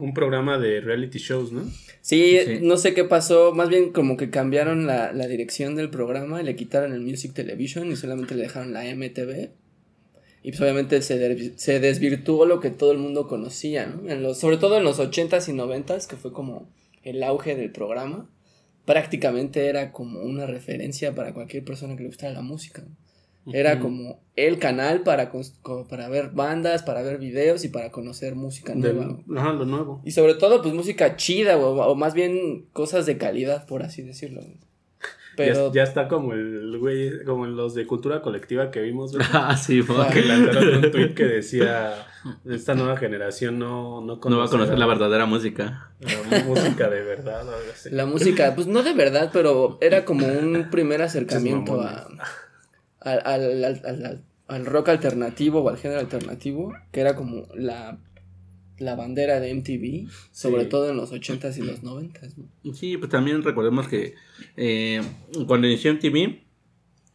un 0.00 0.14
programa 0.14 0.58
de 0.58 0.80
reality 0.80 1.18
shows, 1.18 1.52
¿no? 1.52 1.62
Sí, 2.02 2.38
Sí. 2.44 2.58
no 2.62 2.76
sé 2.76 2.94
qué 2.94 3.02
pasó, 3.04 3.52
más 3.52 3.68
bien 3.68 3.90
como 3.92 4.16
que 4.16 4.30
cambiaron 4.30 4.86
la, 4.86 5.12
la 5.12 5.26
dirección 5.26 5.74
del 5.74 5.90
programa 5.90 6.40
y 6.40 6.44
le 6.44 6.54
quitaron 6.54 6.92
el 6.92 7.00
Music 7.00 7.32
Television 7.34 7.90
y 7.90 7.96
solamente 7.96 8.34
le 8.34 8.42
dejaron 8.42 8.72
la 8.72 8.84
MTV. 8.84 9.50
Y 10.42 10.50
pues 10.50 10.60
obviamente 10.60 11.02
se, 11.02 11.58
se 11.58 11.80
desvirtuó 11.80 12.46
lo 12.46 12.60
que 12.60 12.70
todo 12.70 12.92
el 12.92 12.98
mundo 12.98 13.26
conocía, 13.26 13.86
¿no? 13.86 14.08
En 14.08 14.22
los, 14.22 14.38
sobre 14.38 14.58
todo 14.58 14.76
en 14.78 14.84
los 14.84 15.00
80s 15.00 15.48
y 15.48 15.52
90s, 15.56 16.06
que 16.06 16.14
fue 16.14 16.32
como 16.32 16.68
el 17.06 17.22
auge 17.22 17.56
del 17.56 17.70
programa. 17.70 18.28
Prácticamente 18.84 19.66
era 19.66 19.92
como 19.92 20.20
una 20.20 20.46
referencia 20.46 21.14
para 21.14 21.32
cualquier 21.32 21.64
persona 21.64 21.96
que 21.96 22.02
le 22.02 22.08
gustara 22.08 22.32
la 22.32 22.42
música. 22.42 22.84
Era 23.52 23.78
como 23.78 24.20
el 24.34 24.58
canal 24.58 25.02
para, 25.02 25.30
para 25.88 26.08
ver 26.08 26.30
bandas, 26.30 26.82
para 26.82 27.02
ver 27.02 27.18
videos 27.18 27.64
y 27.64 27.68
para 27.68 27.92
conocer 27.92 28.34
música 28.34 28.74
nueva. 28.74 29.18
ajá, 29.36 29.52
lo 29.52 29.64
nuevo. 29.64 30.02
Y 30.04 30.10
sobre 30.10 30.34
todo, 30.34 30.62
pues 30.62 30.74
música 30.74 31.14
chida, 31.14 31.56
o, 31.56 31.76
o 31.76 31.94
más 31.94 32.14
bien 32.14 32.66
cosas 32.72 33.06
de 33.06 33.18
calidad, 33.18 33.64
por 33.66 33.84
así 33.84 34.02
decirlo. 34.02 34.42
Pero 35.36 35.68
Ya, 35.68 35.74
ya 35.74 35.82
está 35.82 36.08
como 36.08 36.32
el 36.32 36.78
güey, 36.78 37.22
como 37.24 37.44
en 37.44 37.56
los 37.56 37.74
de 37.74 37.86
cultura 37.86 38.22
colectiva 38.22 38.70
que 38.70 38.80
vimos, 38.80 39.12
güey, 39.12 39.26
Ah, 39.32 39.56
sí, 39.56 39.82
fue. 39.82 39.96
que 40.12 40.22
lanzaron 40.22 40.84
un 40.84 40.90
tweet 40.90 41.14
que 41.14 41.24
decía: 41.24 42.06
Esta 42.44 42.74
nueva 42.74 42.96
generación 42.96 43.58
no, 43.58 44.00
no, 44.00 44.18
No 44.24 44.38
va 44.38 44.46
a 44.46 44.48
conocer 44.48 44.78
la 44.78 44.86
verdadera 44.86 45.26
música. 45.26 45.90
la 46.30 46.42
música 46.44 46.88
de 46.88 47.02
verdad 47.02 47.46
o 47.46 47.50
algo 47.54 47.70
así. 47.72 47.90
la 47.90 48.06
música, 48.06 48.54
pues 48.54 48.66
no 48.66 48.82
de 48.82 48.94
verdad, 48.94 49.30
pero 49.32 49.78
era 49.80 50.04
como 50.04 50.26
un 50.26 50.68
primer 50.70 51.02
acercamiento 51.02 51.80
a, 51.82 52.08
al, 53.00 53.20
al- 53.24 53.64
al- 53.84 54.22
al 54.48 54.64
rock 54.66 54.88
alternativo 54.90 55.60
o 55.60 55.68
al 55.68 55.76
género 55.76 56.00
alternativo, 56.00 56.72
que 56.92 57.00
era 57.00 57.14
como 57.16 57.46
la, 57.54 57.98
la 58.78 58.94
bandera 58.94 59.40
de 59.40 59.50
MTV, 59.54 60.08
sobre 60.32 60.64
Sí. 60.64 60.68
todo 60.68 60.90
en 60.90 60.96
los 60.96 61.12
80s 61.12 61.56
y 61.58 61.62
los 61.62 61.82
90s. 61.82 62.34
¿no? 62.36 62.74
Sí, 62.74 62.96
pues 62.96 63.10
también 63.10 63.42
recordemos 63.42 63.88
que 63.88 64.14
eh, 64.56 65.00
cuando 65.46 65.66
inició 65.66 65.90
MTV 65.92 66.42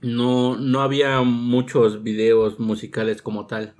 no, 0.01 0.57
no 0.57 0.81
había 0.81 1.21
muchos 1.21 2.01
videos 2.01 2.59
musicales 2.59 3.21
como 3.21 3.45
tal. 3.45 3.75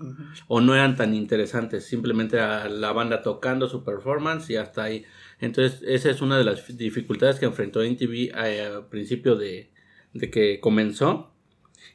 O 0.47 0.61
no 0.61 0.75
eran 0.75 0.95
tan 0.95 1.15
interesantes. 1.15 1.85
Simplemente 1.85 2.37
la 2.37 2.91
banda 2.93 3.23
tocando 3.23 3.67
su 3.67 3.83
performance 3.83 4.47
y 4.51 4.55
hasta 4.55 4.83
ahí. 4.83 5.03
Entonces, 5.39 5.81
esa 5.87 6.11
es 6.11 6.21
una 6.21 6.37
de 6.37 6.43
las 6.43 6.77
dificultades 6.77 7.39
que 7.39 7.45
enfrentó 7.47 7.81
MTV 7.81 8.31
a- 8.35 8.75
al 8.77 8.87
principio 8.89 9.35
de, 9.35 9.71
de 10.13 10.29
que 10.29 10.59
comenzó. 10.59 11.30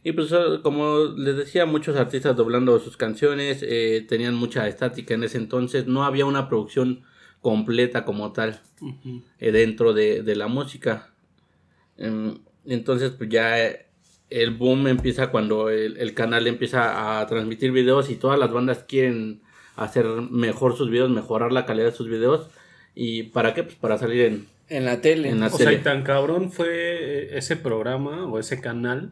Y 0.06 0.12
pues 0.12 0.32
como 0.62 1.14
les 1.16 1.36
decía, 1.36 1.66
muchos 1.66 1.96
artistas 1.96 2.36
doblando 2.36 2.78
sus 2.78 2.96
canciones, 2.96 3.58
eh, 3.66 4.06
tenían 4.08 4.36
mucha 4.36 4.68
estática 4.68 5.14
en 5.14 5.24
ese 5.24 5.36
entonces, 5.36 5.88
no 5.88 6.04
había 6.04 6.26
una 6.26 6.48
producción 6.48 7.02
completa 7.40 8.04
como 8.04 8.30
tal 8.30 8.60
eh, 9.40 9.50
dentro 9.50 9.94
de, 9.94 10.22
de 10.22 10.36
la 10.36 10.46
música. 10.46 11.10
Em, 11.98 12.38
entonces 12.64 13.10
pues 13.18 13.28
ya 13.30 13.56
el 14.30 14.50
boom 14.52 14.86
empieza 14.86 15.32
cuando 15.32 15.70
el, 15.70 15.96
el 15.96 16.14
canal 16.14 16.46
empieza 16.46 17.20
a 17.20 17.26
transmitir 17.26 17.72
videos 17.72 18.08
y 18.08 18.14
todas 18.14 18.38
las 18.38 18.52
bandas 18.52 18.84
quieren 18.86 19.40
hacer 19.74 20.06
mejor 20.06 20.76
sus 20.76 20.88
videos, 20.88 21.10
mejorar 21.10 21.50
la 21.50 21.66
calidad 21.66 21.86
de 21.86 21.96
sus 21.96 22.08
videos. 22.08 22.46
¿Y 22.94 23.24
para 23.24 23.54
qué? 23.54 23.64
Pues 23.64 23.74
para 23.74 23.98
salir 23.98 24.20
en... 24.20 24.46
En 24.68 24.84
la 24.84 25.00
tele. 25.00 25.30
En 25.30 25.40
la 25.40 25.48
O 25.48 25.50
sea, 25.50 25.72
y 25.72 25.78
tan 25.78 26.04
cabrón 26.04 26.52
fue 26.52 26.68
eh, 26.68 27.38
ese 27.38 27.56
programa 27.56 28.24
o 28.26 28.38
ese 28.38 28.60
canal 28.60 29.10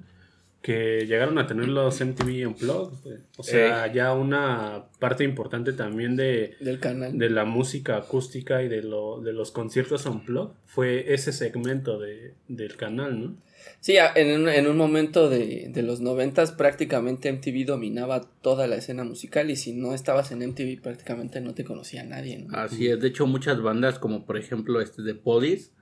que 0.64 1.04
llegaron 1.06 1.36
a 1.36 1.46
tener 1.46 1.68
los 1.68 2.00
MTV 2.00 2.48
Unplugged. 2.48 3.20
O 3.36 3.42
sea, 3.42 3.92
ya 3.92 4.14
una 4.14 4.86
parte 4.98 5.22
importante 5.22 5.74
también 5.74 6.16
de, 6.16 6.56
Del 6.58 6.80
canal. 6.80 7.18
de 7.18 7.28
la 7.28 7.44
música 7.44 7.98
acústica 7.98 8.62
y 8.62 8.68
de, 8.68 8.82
lo, 8.82 9.20
de 9.20 9.34
los 9.34 9.50
conciertos 9.50 10.06
Unplugged 10.06 10.54
fue 10.64 11.12
ese 11.12 11.32
segmento 11.34 11.98
de, 11.98 12.32
del 12.48 12.76
canal, 12.76 13.20
¿no? 13.20 13.36
Sí, 13.80 13.96
en 14.14 14.40
un, 14.40 14.48
en 14.48 14.66
un 14.66 14.78
momento 14.78 15.28
de, 15.28 15.68
de 15.68 15.82
los 15.82 16.00
noventas 16.00 16.52
prácticamente 16.52 17.30
MTV 17.30 17.66
dominaba 17.66 18.22
toda 18.40 18.66
la 18.66 18.76
escena 18.76 19.04
musical 19.04 19.50
y 19.50 19.56
si 19.56 19.74
no 19.74 19.92
estabas 19.92 20.32
en 20.32 20.38
MTV 20.38 20.80
prácticamente 20.80 21.42
no 21.42 21.52
te 21.52 21.64
conocía 21.64 22.04
nadie, 22.04 22.38
¿no? 22.38 22.56
Así 22.56 22.88
es, 22.88 22.98
de 23.00 23.08
hecho 23.08 23.26
muchas 23.26 23.60
bandas 23.60 23.98
como 23.98 24.24
por 24.24 24.38
ejemplo 24.38 24.80
este 24.80 25.02
de 25.02 25.14
Police 25.14 25.72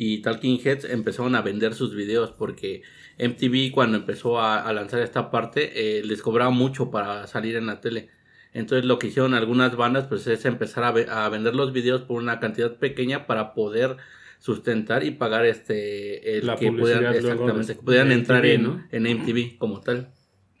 y 0.00 0.22
Talking 0.22 0.60
Heads 0.64 0.84
empezaron 0.84 1.34
a 1.34 1.42
vender 1.42 1.74
sus 1.74 1.92
videos 1.96 2.30
porque 2.30 2.82
MTV 3.18 3.72
cuando 3.72 3.96
empezó 3.98 4.38
a, 4.40 4.62
a 4.62 4.72
lanzar 4.72 5.00
esta 5.02 5.28
parte 5.32 5.98
eh, 5.98 6.04
les 6.04 6.22
cobraba 6.22 6.50
mucho 6.52 6.90
para 6.92 7.26
salir 7.26 7.56
en 7.56 7.66
la 7.66 7.80
tele. 7.80 8.08
Entonces 8.54 8.84
lo 8.86 9.00
que 9.00 9.08
hicieron 9.08 9.34
algunas 9.34 9.74
bandas 9.76 10.06
pues 10.06 10.24
es 10.28 10.44
empezar 10.44 10.84
a, 10.84 10.92
ve- 10.92 11.08
a 11.10 11.28
vender 11.28 11.56
los 11.56 11.72
videos 11.72 12.02
por 12.02 12.22
una 12.22 12.38
cantidad 12.38 12.76
pequeña 12.76 13.26
para 13.26 13.54
poder 13.54 13.96
sustentar 14.38 15.02
y 15.02 15.10
pagar 15.10 15.44
este 15.44 16.38
el 16.38 16.46
La 16.46 16.54
que 16.54 16.70
pudieran, 16.70 17.12
exactamente, 17.12 17.74
que 17.74 17.82
pudieran 17.82 18.12
entrar 18.12 18.46
MTV, 18.46 18.54
en, 18.54 18.62
¿no? 18.62 18.86
en 18.92 19.06
MTV 19.18 19.58
como 19.58 19.80
tal. 19.80 20.12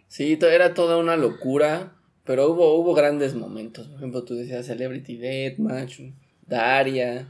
Sí, 0.08 0.36
era 0.42 0.74
toda 0.74 0.96
una 0.96 1.16
locura, 1.16 1.94
pero 2.24 2.48
hubo, 2.50 2.74
hubo 2.74 2.92
grandes 2.92 3.36
momentos. 3.36 3.86
Por 3.86 3.98
ejemplo, 3.98 4.24
tú 4.24 4.34
decías 4.34 4.66
Celebrity 4.66 5.16
Deathmatch, 5.16 6.00
Daria. 6.44 7.28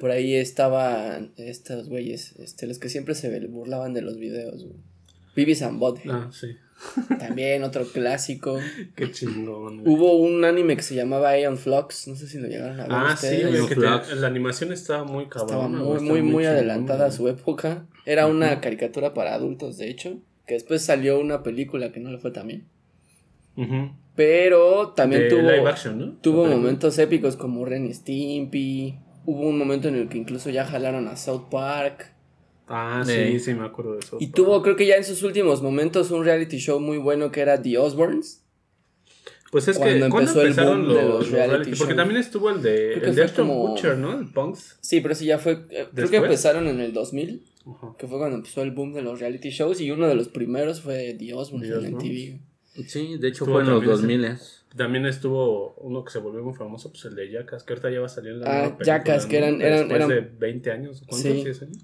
Por 0.00 0.10
ahí 0.10 0.34
estaban 0.34 1.32
estos 1.36 1.88
güeyes, 1.88 2.34
este, 2.38 2.66
los 2.66 2.78
que 2.78 2.88
siempre 2.88 3.14
se 3.14 3.38
burlaban 3.46 3.94
de 3.94 4.02
los 4.02 4.16
videos. 4.18 4.64
güey. 4.64 4.76
Beavis 5.34 5.62
and 5.62 5.78
Butthead, 5.78 6.14
Ah, 6.14 6.30
sí. 6.32 6.48
también 7.18 7.62
otro 7.64 7.84
clásico. 7.86 8.58
Qué 8.96 9.10
chingón. 9.10 9.82
güey. 9.82 9.94
Hubo 9.94 10.16
un 10.16 10.44
anime 10.44 10.76
que 10.76 10.82
se 10.82 10.94
llamaba 10.94 11.30
Aeon 11.30 11.56
Flux, 11.58 12.08
no 12.08 12.14
sé 12.16 12.26
si 12.28 12.38
lo 12.38 12.48
llegaron 12.48 12.78
a 12.80 12.84
ver 12.84 12.92
Ah, 12.92 13.16
sí, 13.16 13.26
ustedes. 13.26 13.48
güey, 13.50 13.62
que 13.68 13.74
te- 13.74 13.80
Flux. 13.80 14.16
la 14.16 14.26
animación 14.26 14.72
estaba 14.72 15.04
muy 15.04 15.28
cabrón. 15.28 15.48
Estaba 15.48 15.68
muy, 15.68 16.00
muy, 16.00 16.22
muy 16.22 16.44
adelantada 16.46 17.06
a 17.06 17.10
su 17.10 17.28
época. 17.28 17.86
Era 18.06 18.26
una 18.26 18.60
caricatura 18.60 19.14
para 19.14 19.34
adultos, 19.34 19.76
de 19.78 19.90
hecho. 19.90 20.18
Que 20.46 20.54
después 20.54 20.80
salió 20.82 21.20
una 21.20 21.42
película 21.42 21.92
que 21.92 22.00
no 22.00 22.10
le 22.10 22.18
fue 22.18 22.30
tan 22.30 22.46
bien. 22.46 22.66
Pero 24.14 24.90
también 24.90 25.22
de 25.22 25.28
tuvo, 25.30 25.42
live 25.42 25.68
action, 25.68 25.98
¿no? 25.98 26.12
tuvo 26.20 26.46
momentos 26.46 26.98
épicos 26.98 27.36
como 27.36 27.64
Ren 27.64 27.86
y 27.86 27.92
Stimpy. 27.94 28.98
Hubo 29.30 29.42
un 29.48 29.58
momento 29.58 29.88
en 29.88 29.96
el 29.96 30.08
que 30.08 30.16
incluso 30.16 30.48
ya 30.48 30.64
jalaron 30.64 31.06
a 31.06 31.16
South 31.16 31.48
Park. 31.50 32.14
Ah, 32.66 33.02
sí, 33.06 33.38
sí, 33.40 33.52
me 33.52 33.66
acuerdo 33.66 33.92
de 33.94 33.98
eso. 33.98 34.16
Y 34.20 34.28
tuvo, 34.28 34.62
creo 34.62 34.74
que 34.74 34.86
ya 34.86 34.96
en 34.96 35.04
sus 35.04 35.22
últimos 35.22 35.60
momentos, 35.62 36.10
un 36.10 36.24
reality 36.24 36.56
show 36.58 36.80
muy 36.80 36.96
bueno 36.96 37.30
que 37.30 37.40
era 37.40 37.60
The 37.60 37.76
Osbournes. 37.76 38.42
Pues 39.50 39.68
es 39.68 39.76
que 39.78 39.82
cuando 39.98 40.08
¿cuándo 40.10 40.30
empezó 40.30 40.40
el 40.42 40.48
empezaron 40.48 40.80
boom 40.82 40.88
los, 40.88 40.96
de 40.96 41.02
los 41.02 41.12
los 41.20 41.30
reality 41.30 41.54
reality? 41.56 41.78
Porque 41.78 41.94
también 41.94 42.20
estuvo 42.20 42.50
el 42.50 42.62
de, 42.62 42.94
el 42.94 43.14
de 43.14 43.22
Ashton 43.22 43.48
como- 43.48 43.74
Kutcher, 43.74 43.96
¿no? 43.98 44.18
El 44.18 44.26
Punks. 44.32 44.78
Sí, 44.80 45.00
pero 45.02 45.14
sí 45.14 45.24
ya 45.26 45.38
fue. 45.38 45.64
eh, 45.70 45.88
Creo 45.94 46.08
que 46.10 46.16
empezaron 46.18 46.66
en 46.66 46.80
el 46.80 46.92
2000, 46.94 47.44
Ajá. 47.66 47.94
que 47.98 48.06
fue 48.06 48.18
cuando 48.18 48.36
empezó 48.36 48.62
el 48.62 48.70
boom 48.72 48.92
de 48.94 49.02
los 49.02 49.20
reality 49.20 49.50
shows. 49.50 49.80
Y 49.80 49.90
uno 49.90 50.06
de 50.08 50.14
los 50.14 50.28
primeros 50.28 50.80
fue 50.82 51.14
The 51.18 51.32
Osbournes 51.34 51.70
en 51.70 51.76
Osbournes. 51.76 52.02
MTV. 52.02 52.88
Sí, 52.88 53.16
de 53.18 53.28
hecho 53.28 53.44
Estuvo 53.44 53.52
fue 53.54 53.62
en 53.62 53.68
los 53.70 53.80
también 54.00 54.20
ese- 54.24 54.24
2000 54.24 54.24
También 54.78 55.04
estuvo 55.04 55.74
uno 55.74 56.04
que 56.04 56.10
se 56.12 56.18
volvió 56.20 56.42
muy 56.42 56.54
famoso, 56.54 56.90
pues 56.90 57.04
el 57.04 57.14
de 57.16 57.30
Jackass, 57.30 57.64
que 57.64 57.74
ahorita 57.74 57.90
ya 57.90 58.00
va 58.00 58.06
a 58.06 58.08
salir 58.08 58.32
en 58.32 58.40
la 58.40 58.46
Ah, 58.46 58.52
nueva 58.62 58.78
película, 58.78 58.86
Jackass, 58.98 59.26
que 59.26 59.40
¿no? 59.40 59.46
eran- 59.46 59.60
eran- 59.60 59.78
Después 59.88 59.96
eran- 59.96 60.08
de 60.08 60.20
20 60.38 60.70
años, 60.72 61.02
¿cuántos? 61.06 61.20
Sí. 61.32 61.44
¿10 61.44 61.62
años? 61.62 61.78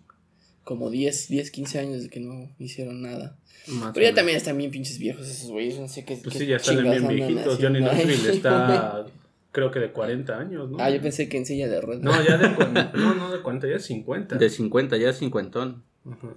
Como 0.62 0.88
10, 0.90 1.28
10, 1.28 1.50
15 1.50 1.78
años 1.78 2.02
de 2.04 2.08
que 2.08 2.20
no 2.20 2.50
hicieron 2.58 3.02
nada. 3.02 3.36
Más 3.66 3.92
Pero 3.92 4.06
ya 4.06 4.14
también 4.14 4.36
están 4.38 4.56
bien 4.56 4.70
pinches 4.70 4.98
viejos 4.98 5.28
esos 5.28 5.50
güeyes. 5.50 5.78
No 5.78 5.88
sé 5.88 6.04
qué. 6.06 6.16
Pues 6.22 6.32
qué 6.34 6.38
sí, 6.40 6.46
ya 6.46 6.58
salen 6.58 6.90
bien 6.90 7.06
viejitos. 7.28 7.58
Johnny. 7.60 7.80
Knoxville 7.80 8.30
está, 8.30 9.04
creo 9.52 9.70
que 9.70 9.80
de 9.80 9.90
40 9.92 10.38
años, 10.38 10.70
¿no? 10.70 10.78
Ah, 10.80 10.88
yo 10.90 11.00
pensé 11.02 11.28
que 11.28 11.36
en 11.36 11.44
silla 11.46 11.68
de 11.68 11.80
ruedas. 11.80 12.02
No, 12.02 12.12
ya 12.24 12.38
de 12.38 12.48
40, 12.56 12.92
no, 12.94 13.14
no 13.14 13.30
de 13.32 13.42
40, 13.42 13.66
ya 13.66 13.74
de 13.74 13.80
50. 13.80 14.36
De 14.36 14.48
50, 14.50 14.96
ya 14.96 15.10
es 15.10 15.18
cincuentón. 15.18 15.82
Ajá. 16.06 16.28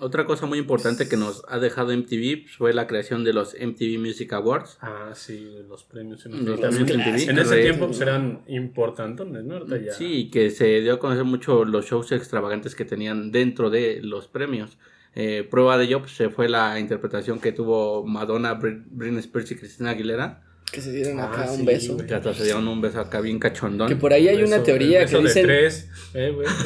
Otra 0.00 0.24
cosa 0.26 0.46
muy 0.46 0.58
importante 0.58 1.08
que 1.08 1.16
nos 1.16 1.42
ha 1.48 1.58
dejado 1.58 1.96
MTV 1.96 2.42
pues, 2.42 2.56
fue 2.56 2.72
la 2.72 2.86
creación 2.86 3.24
de 3.24 3.32
los 3.32 3.54
MTV 3.54 3.98
Music 3.98 4.32
Awards. 4.32 4.78
Ah, 4.80 5.10
sí, 5.14 5.58
los 5.68 5.84
premios. 5.84 6.24
En, 6.26 6.44
Los 6.44 6.60
también 6.60 6.86
premios 6.86 7.22
en 7.28 7.34
MTV, 7.36 7.40
ese 7.42 7.62
tiempo 7.62 7.86
pues, 7.86 8.00
eran 8.00 8.42
importantones, 8.48 9.44
¿no? 9.44 9.66
Ya. 9.76 9.92
Sí, 9.92 10.30
que 10.30 10.50
se 10.50 10.80
dio 10.80 10.94
a 10.94 10.98
conocer 10.98 11.24
mucho 11.24 11.64
los 11.64 11.86
shows 11.86 12.12
extravagantes 12.12 12.74
que 12.74 12.84
tenían 12.84 13.32
dentro 13.32 13.70
de 13.70 14.00
los 14.02 14.28
premios. 14.28 14.78
Eh, 15.14 15.46
prueba 15.50 15.76
de 15.78 15.84
ello 15.86 16.00
pues, 16.00 16.12
se 16.12 16.28
fue 16.30 16.48
la 16.48 16.78
interpretación 16.78 17.40
que 17.40 17.50
tuvo 17.52 18.06
Madonna, 18.06 18.54
Brit- 18.60 18.84
Britney 18.90 19.20
Spears 19.20 19.50
y 19.50 19.56
Cristina 19.56 19.90
Aguilera. 19.90 20.44
Que 20.70 20.80
se 20.82 20.92
dieron 20.92 21.18
acá 21.18 21.46
Ah, 21.48 21.50
un 21.52 21.60
sí, 21.60 21.64
beso. 21.66 21.96
Que 21.96 22.14
hasta 22.14 22.34
se 22.34 22.44
dieron 22.44 22.68
un 22.68 22.80
beso 22.80 23.00
acá 23.00 23.20
bien 23.22 23.38
cachondón. 23.38 23.88
Que 23.88 23.96
por 23.96 24.12
ahí 24.12 24.28
hay 24.28 24.42
una 24.42 24.62
teoría 24.62 25.06
que 25.06 25.16
de 25.16 25.22
dicen. 25.22 25.44
tres, 25.46 25.88
eh, 26.14 26.30
güey. 26.34 26.46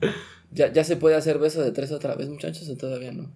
Ya, 0.56 0.72
ya 0.72 0.82
se 0.84 0.96
puede 0.96 1.14
hacer 1.16 1.38
beso 1.38 1.62
de 1.62 1.70
tres 1.70 1.92
otra 1.92 2.14
vez, 2.16 2.28
muchachos, 2.28 2.68
o 2.68 2.76
todavía 2.76 3.12
no. 3.12 3.30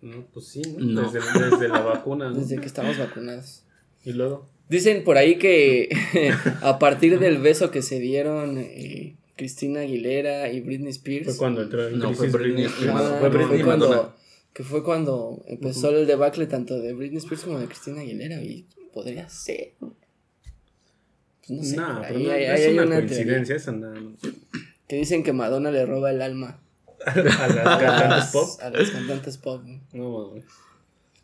No, 0.00 0.24
pues 0.32 0.46
sí, 0.48 0.62
¿no? 0.78 1.02
No. 1.02 1.10
Desde, 1.12 1.20
desde 1.50 1.68
la 1.68 1.80
vacuna, 1.80 2.30
¿no? 2.30 2.36
Desde 2.36 2.56
que 2.58 2.66
estamos 2.66 2.96
vacunados. 2.98 3.62
Y 4.04 4.12
luego. 4.12 4.48
Dicen 4.68 5.04
por 5.04 5.16
ahí 5.18 5.36
que 5.38 5.88
a 6.62 6.78
partir 6.78 7.18
del 7.18 7.38
beso 7.38 7.70
que 7.70 7.82
se 7.82 8.00
dieron 8.00 8.58
eh, 8.58 9.16
Cristina 9.36 9.80
Aguilera 9.80 10.50
y 10.50 10.60
Britney 10.60 10.90
Spears. 10.90 11.26
Fue 11.26 11.36
cuando 11.36 11.62
entró 11.62 11.86
en 11.88 11.98
No, 11.98 12.12
fue 12.14 12.28
Britney 12.28 12.66
Britney. 12.66 12.88
Ah, 12.90 13.16
fue 13.20 13.28
Britney 13.28 13.62
cuando, 13.62 14.14
que 14.52 14.64
fue 14.64 14.82
cuando 14.82 15.44
empezó 15.46 15.90
el 15.90 16.06
debacle 16.06 16.46
tanto 16.46 16.80
de 16.80 16.94
Britney 16.94 17.18
Spears 17.18 17.44
como 17.44 17.58
de 17.60 17.66
Cristina 17.66 18.00
Aguilera 18.00 18.40
y 18.42 18.66
podría 18.94 19.28
ser. 19.28 19.74
¿no? 19.80 19.94
Pues 21.46 21.50
no 21.58 21.62
sé, 21.64 21.76
No, 21.76 21.86
por 21.98 22.06
pero 22.08 22.18
ahí 22.18 22.24
no, 22.24 22.30
hay- 22.32 22.42
es 22.44 22.50
ahí 22.50 22.62
hay 22.62 22.72
una, 22.72 22.82
una 22.86 22.96
teoría 22.96 23.08
coincidencia 23.16 23.56
esa 23.56 23.72
nada 23.72 24.00
más. 24.00 24.14
Que 24.88 24.96
dicen 24.96 25.22
que 25.22 25.32
Madonna 25.32 25.70
le 25.70 25.84
roba 25.86 26.10
el 26.10 26.22
alma 26.22 26.60
A 27.06 27.14
las 27.20 27.36
cantantes 27.36 28.30
pop. 28.32 28.48
a 28.62 28.70
las 28.70 28.90
cantantes 28.90 29.38
pop 29.38 29.62
¿no? 29.92 30.28
Mames. 30.28 30.44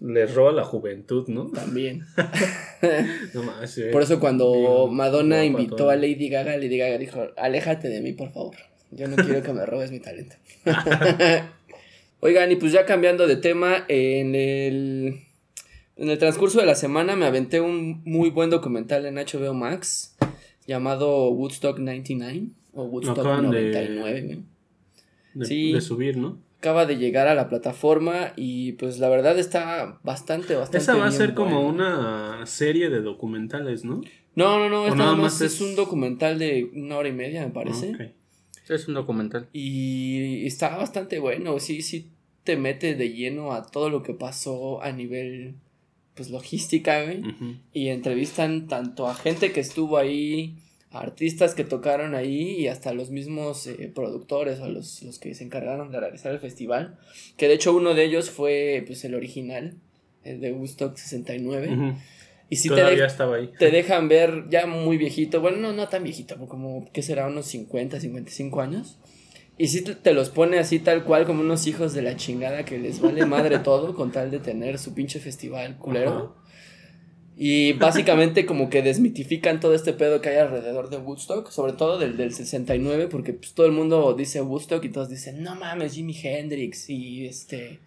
Les 0.00 0.34
roba 0.34 0.50
la 0.52 0.64
juventud, 0.64 1.28
¿no? 1.28 1.46
también. 1.50 2.04
No 3.34 3.42
mames. 3.44 3.70
sí. 3.70 3.82
Por 3.92 4.02
eso 4.02 4.18
cuando 4.18 4.52
Digo, 4.52 4.88
Madonna 4.88 5.44
invitó 5.44 5.90
a 5.90 5.96
Lady 5.96 6.28
Gaga, 6.28 6.56
Lady 6.56 6.76
Gaga 6.76 6.98
dijo, 6.98 7.28
aléjate 7.36 7.88
de 7.88 8.00
mí, 8.00 8.12
por 8.12 8.32
favor. 8.32 8.56
Yo 8.90 9.06
no 9.08 9.14
quiero 9.16 9.42
que 9.42 9.52
me 9.52 9.64
robes 9.64 9.90
mi 9.92 10.00
talento. 10.00 10.36
Oigan, 12.20 12.50
y 12.52 12.56
pues 12.56 12.72
ya 12.72 12.84
cambiando 12.84 13.26
de 13.26 13.36
tema, 13.36 13.84
en 13.88 14.34
el, 14.34 15.20
en 15.96 16.10
el 16.10 16.18
transcurso 16.18 16.60
de 16.60 16.66
la 16.66 16.74
semana 16.74 17.16
me 17.16 17.26
aventé 17.26 17.60
un 17.60 18.02
muy 18.04 18.30
buen 18.30 18.50
documental 18.50 19.06
en 19.06 19.14
HBO 19.14 19.54
Max 19.54 20.16
llamado 20.66 21.30
Woodstock 21.30 21.78
99 21.78 22.48
o 22.72 22.84
Woodstock 22.84 23.18
acaban 23.18 23.50
de- 23.50 23.70
99. 23.70 24.20
güey. 24.22 24.42
de, 25.34 25.46
sí. 25.46 25.72
de 25.72 25.80
subir, 25.80 26.16
¿no? 26.16 26.38
Acaba 26.58 26.86
de 26.86 26.96
llegar 26.96 27.26
a 27.26 27.34
la 27.34 27.48
plataforma 27.48 28.32
y 28.36 28.72
pues 28.72 28.98
la 29.00 29.08
verdad 29.08 29.36
está 29.38 29.98
bastante, 30.04 30.54
bastante 30.54 30.78
Esa 30.78 30.94
va 30.96 31.06
a 31.06 31.10
ser 31.12 31.34
como 31.34 31.66
una 31.66 32.46
serie 32.46 32.88
de 32.88 33.00
documentales, 33.00 33.84
¿no? 33.84 34.00
No, 34.36 34.58
no, 34.58 34.68
no, 34.68 34.82
¿O 34.82 34.86
es 34.86 34.94
nada 34.94 35.10
nada 35.12 35.22
más 35.22 35.40
es 35.40 35.54
es- 35.54 35.60
un 35.60 35.74
documental 35.74 36.38
de 36.38 36.70
una 36.74 36.96
hora 36.98 37.08
y 37.08 37.12
media, 37.12 37.44
me 37.44 37.50
parece. 37.50 37.94
Ok. 37.94 38.00
Es 38.70 38.86
un 38.88 38.94
documental. 38.94 39.48
Y 39.52 40.46
está 40.46 40.76
bastante 40.76 41.18
bueno, 41.18 41.58
sí, 41.58 41.82
sí 41.82 42.10
te 42.44 42.56
mete 42.56 42.94
de 42.94 43.10
lleno 43.10 43.52
a 43.52 43.66
todo 43.66 43.90
lo 43.90 44.02
que 44.02 44.14
pasó 44.14 44.82
a 44.82 44.92
nivel, 44.92 45.54
pues, 46.14 46.30
logística, 46.30 47.02
güey. 47.04 47.22
Y 47.72 47.88
entrevistan 47.88 48.68
tanto 48.68 49.08
a 49.08 49.14
gente 49.14 49.52
que 49.52 49.60
estuvo 49.60 49.98
ahí, 49.98 50.54
artistas 50.92 51.54
que 51.54 51.64
tocaron 51.64 52.14
ahí 52.14 52.52
y 52.60 52.68
hasta 52.68 52.92
los 52.92 53.10
mismos 53.10 53.66
eh, 53.66 53.90
productores 53.94 54.60
o 54.60 54.68
los, 54.68 55.02
los 55.02 55.18
que 55.18 55.34
se 55.34 55.44
encargaron 55.44 55.90
de 55.90 56.00
realizar 56.00 56.32
el 56.32 56.38
festival. 56.40 56.98
Que 57.36 57.48
de 57.48 57.54
hecho 57.54 57.74
uno 57.74 57.94
de 57.94 58.04
ellos 58.04 58.30
fue, 58.30 58.82
pues, 58.86 59.04
el 59.04 59.14
original, 59.14 59.74
el 60.24 60.40
de 60.40 60.52
Woodstock 60.52 60.96
69. 60.96 61.72
Ujú. 61.74 61.94
Y 62.48 62.56
te, 62.60 62.68
Todavía 62.68 63.02
de- 63.02 63.06
estaba 63.06 63.36
ahí. 63.36 63.50
te 63.58 63.70
dejan 63.70 64.08
ver 64.08 64.44
ya 64.50 64.66
muy 64.66 64.98
viejito, 64.98 65.40
bueno, 65.40 65.56
no, 65.56 65.72
no 65.72 65.88
tan 65.88 66.04
viejito, 66.04 66.36
como 66.48 66.86
que 66.92 67.00
será 67.02 67.26
unos 67.26 67.46
50, 67.46 67.98
55 67.98 68.60
años. 68.60 68.98
Y 69.58 69.68
te, 69.82 69.94
te 69.94 70.12
los 70.12 70.28
pone 70.30 70.58
así 70.58 70.78
tal 70.78 71.04
cual 71.04 71.24
como 71.24 71.40
unos 71.40 71.66
hijos 71.66 71.94
de 71.94 72.02
la 72.02 72.16
chingada 72.16 72.64
que 72.64 72.78
les 72.78 73.00
vale 73.00 73.24
madre 73.26 73.58
todo 73.64 73.94
con 73.94 74.12
tal 74.12 74.30
de 74.30 74.38
tener 74.38 74.78
su 74.78 74.92
pinche 74.92 75.18
festival 75.20 75.78
culero. 75.78 76.36
Y 77.36 77.72
básicamente 77.78 78.44
como 78.46 78.68
que 78.70 78.82
desmitifican 78.82 79.60
todo 79.60 79.74
este 79.74 79.92
pedo 79.92 80.20
que 80.20 80.28
hay 80.30 80.36
alrededor 80.38 80.90
de 80.90 80.98
Woodstock, 80.98 81.50
sobre 81.50 81.72
todo 81.72 81.98
del, 81.98 82.16
del 82.16 82.34
69, 82.34 83.08
porque 83.08 83.32
pues, 83.32 83.54
todo 83.54 83.66
el 83.66 83.72
mundo 83.72 84.14
dice 84.14 84.40
Woodstock 84.42 84.84
y 84.84 84.90
todos 84.90 85.08
dicen, 85.08 85.42
no 85.42 85.54
mames, 85.56 85.94
Jimi 85.94 86.14
Hendrix 86.22 86.88
y 86.90 87.26
este 87.26 87.80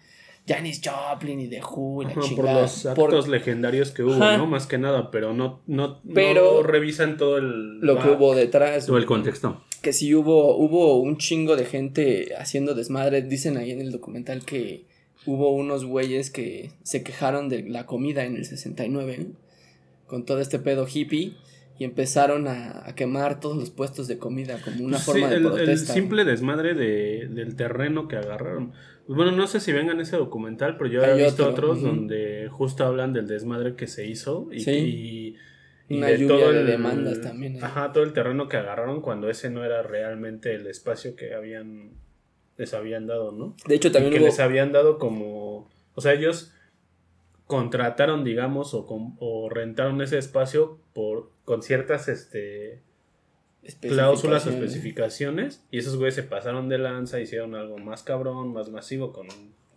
Janis 0.47 0.79
Joplin 0.83 1.39
y 1.39 1.47
The 1.47 1.61
Who 1.63 2.03
y 2.03 2.05
la 2.05 2.11
Ajá, 2.11 2.19
por 2.21 2.29
chingada. 2.29 2.61
los 2.61 2.83
Por 2.95 3.05
actos 3.09 3.27
legendarios 3.27 3.91
que 3.91 4.03
hubo, 4.03 4.13
Ajá. 4.13 4.37
¿no? 4.37 4.45
Más 4.47 4.67
que 4.67 4.77
nada, 4.77 5.09
pero 5.09 5.33
no, 5.33 5.61
no, 5.65 5.99
Pero 6.13 6.57
no 6.57 6.63
revisan 6.63 7.17
todo 7.17 7.37
el... 7.37 7.79
lo 7.79 7.95
que 7.99 8.09
back. 8.09 8.19
hubo 8.19 8.35
detrás. 8.35 8.85
Todo 8.85 8.97
el 8.97 9.05
contexto. 9.05 9.63
que 9.81 9.91
sí 9.93 10.13
hubo, 10.13 10.55
hubo 10.57 10.99
un 10.99 11.17
chingo 11.17 11.55
de 11.55 11.65
gente 11.65 12.33
haciendo 12.37 12.75
desmadre. 12.75 13.21
Dicen 13.23 13.57
ahí 13.57 13.71
en 13.71 13.81
el 13.81 13.91
documental 13.91 14.45
que 14.45 14.85
hubo 15.25 15.53
unos 15.55 15.85
güeyes 15.85 16.29
que 16.31 16.71
se 16.83 17.03
quejaron 17.03 17.49
de 17.49 17.63
la 17.63 17.85
comida 17.85 18.23
en 18.25 18.35
el 18.35 18.45
69, 18.45 19.17
¿no? 19.19 19.25
con 20.07 20.25
todo 20.25 20.39
este 20.39 20.59
pedo 20.59 20.85
hippie, 20.91 21.33
y 21.79 21.83
empezaron 21.83 22.47
a, 22.47 22.87
a 22.87 22.95
quemar 22.95 23.39
todos 23.39 23.57
los 23.57 23.69
puestos 23.71 24.07
de 24.07 24.17
comida 24.17 24.59
como 24.63 24.85
una 24.85 24.97
Sí, 24.99 25.05
forma 25.05 25.29
de 25.29 25.35
el, 25.37 25.45
el 25.45 25.51
protesta. 25.51 25.93
simple 25.93 26.23
desmadre 26.23 26.73
de, 26.73 27.27
del 27.29 27.55
terreno 27.55 28.07
que 28.07 28.15
agarraron. 28.15 28.71
Pues 29.07 29.17
bueno, 29.17 29.31
no 29.33 29.45
sé 29.47 29.59
si 29.59 29.71
vengan 29.73 29.99
ese 29.99 30.15
documental, 30.15 30.77
pero 30.77 30.89
yo 30.89 31.03
he 31.03 31.15
visto 31.21 31.49
otro, 31.49 31.71
otros 31.71 31.81
donde 31.83 32.47
justo 32.49 32.85
hablan 32.85 33.13
del 33.13 33.27
desmadre 33.27 33.75
que 33.75 33.87
se 33.87 34.05
hizo 34.07 34.47
y, 34.51 34.61
Sí. 34.61 34.71
y- 34.71 35.35
y 35.87 35.97
Una 35.97 36.07
de 36.07 36.17
lluvia 36.17 36.35
todo 36.39 36.51
de 36.53 36.59
el- 36.61 36.65
demandas 36.67 37.21
también, 37.21 37.57
¿eh? 37.57 37.59
Ajá, 37.61 37.91
todo 37.91 38.03
el 38.03 38.13
terreno 38.13 38.47
que 38.47 38.57
agarraron 38.57 39.01
cuando 39.01 39.29
ese 39.29 39.49
no 39.51 39.63
era 39.65 39.83
realmente 39.83 40.55
el 40.55 40.65
espacio 40.67 41.15
que 41.15 41.33
habían 41.35 41.91
les 42.57 42.73
habían 42.73 43.07
dado, 43.07 43.31
¿no? 43.31 43.55
De 43.67 43.75
hecho, 43.75 43.89
Y 43.89 43.91
también 43.91 44.13
que 44.13 44.19
hubo... 44.19 44.27
les 44.27 44.39
habían 44.39 44.71
dado 44.71 44.97
como, 44.99 45.69
o 45.93 46.01
sea, 46.01 46.13
ellos 46.13 46.51
contrataron, 47.47 48.23
digamos, 48.23 48.73
o, 48.73 48.85
com- 48.85 49.15
o 49.19 49.49
rentaron 49.49 50.01
ese 50.01 50.17
espacio 50.17 50.79
por 50.93 51.31
con 51.45 51.61
ciertas 51.61 52.07
este 52.07 52.81
cláusulas 53.81 54.45
o 54.47 54.51
especificaciones. 54.51 55.61
y 55.71 55.79
esos 55.79 55.97
güeyes 55.97 56.15
se 56.15 56.23
pasaron 56.23 56.69
de 56.69 56.77
lanza, 56.77 57.19
hicieron 57.19 57.55
algo 57.55 57.77
más 57.77 58.03
cabrón, 58.03 58.53
más 58.53 58.69
masivo 58.69 59.11
con 59.11 59.27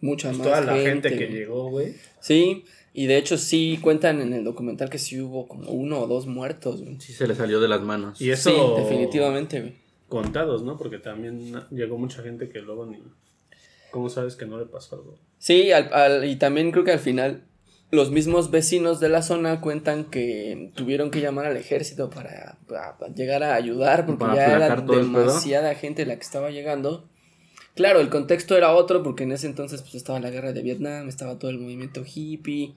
Mucha 0.01 0.29
pues, 0.29 0.39
más 0.39 0.47
toda 0.47 0.61
la 0.61 0.77
gente, 0.77 1.17
que 1.17 1.27
llegó, 1.27 1.71
güey. 1.71 1.95
Sí, 2.21 2.65
y 2.95 3.07
de 3.07 3.17
hecho 3.17 3.37
sí 3.37 3.79
cuentan 3.83 4.21
en 4.21 4.33
el 4.33 4.45
documental 4.45 4.89
que 4.91 4.99
sí 4.99 5.21
hubo 5.21 5.49
como 5.49 5.71
uno 5.71 6.01
o 6.01 6.07
dos 6.07 6.27
muertos, 6.27 6.83
güey. 6.83 7.01
Sí 7.01 7.13
se 7.13 7.27
le 7.27 7.35
salió 7.35 7.61
de 7.61 7.69
las 7.69 7.81
manos. 7.83 8.21
Y 8.21 8.31
eso 8.31 8.51
Sí, 8.77 8.81
definitivamente, 8.83 9.61
güey. 9.61 9.75
Contados, 10.09 10.63
¿no? 10.63 10.77
Porque 10.77 10.99
también 10.99 11.55
llegó 11.71 11.99
mucha 11.99 12.23
gente 12.23 12.49
que 12.49 12.61
luego 12.61 12.87
ni 12.87 12.99
¿Cómo 13.91 14.11
sabes 14.11 14.37
que 14.37 14.45
no 14.47 14.59
le 14.59 14.67
pasó 14.67 14.97
algo? 14.97 15.19
Sí, 15.39 15.73
al- 15.73 15.93
al- 15.95 16.25
y 16.27 16.37
también 16.37 16.73
creo 16.73 16.85
que 16.85 16.93
al 16.93 16.99
final 16.99 17.45
los 17.91 18.11
mismos 18.11 18.51
vecinos 18.51 19.01
de 19.01 19.09
la 19.09 19.23
zona 19.23 19.63
cuentan 19.63 20.05
que 20.05 20.73
tuvieron 20.75 21.11
que 21.11 21.23
llamar 21.23 21.47
al 21.47 21.57
ejército 21.57 22.11
para, 22.11 22.59
llegar 23.15 23.43
a 23.43 23.55
ayudar 23.55 24.05
porque 24.05 24.21
Para 24.21 24.35
ya 24.35 24.57
era 24.57 24.77
demasiada 24.77 25.75
gente 25.75 26.05
la 26.05 26.17
que 26.17 26.23
estaba 26.23 26.51
llegando. 26.51 27.09
Claro, 27.75 28.01
el 28.01 28.11
contexto 28.11 28.57
era 28.59 28.75
otro 28.75 29.03
porque 29.03 29.23
en 29.23 29.33
ese 29.33 29.47
entonces 29.47 29.81
pues 29.81 29.95
estaba 29.95 30.21
la 30.21 30.31
guerra 30.31 30.53
de 30.53 30.61
Vietnam, 30.63 31.09
estaba 31.09 31.39
todo 31.39 31.51
el 31.51 31.59
movimiento 31.59 32.03
hippie, 32.05 32.75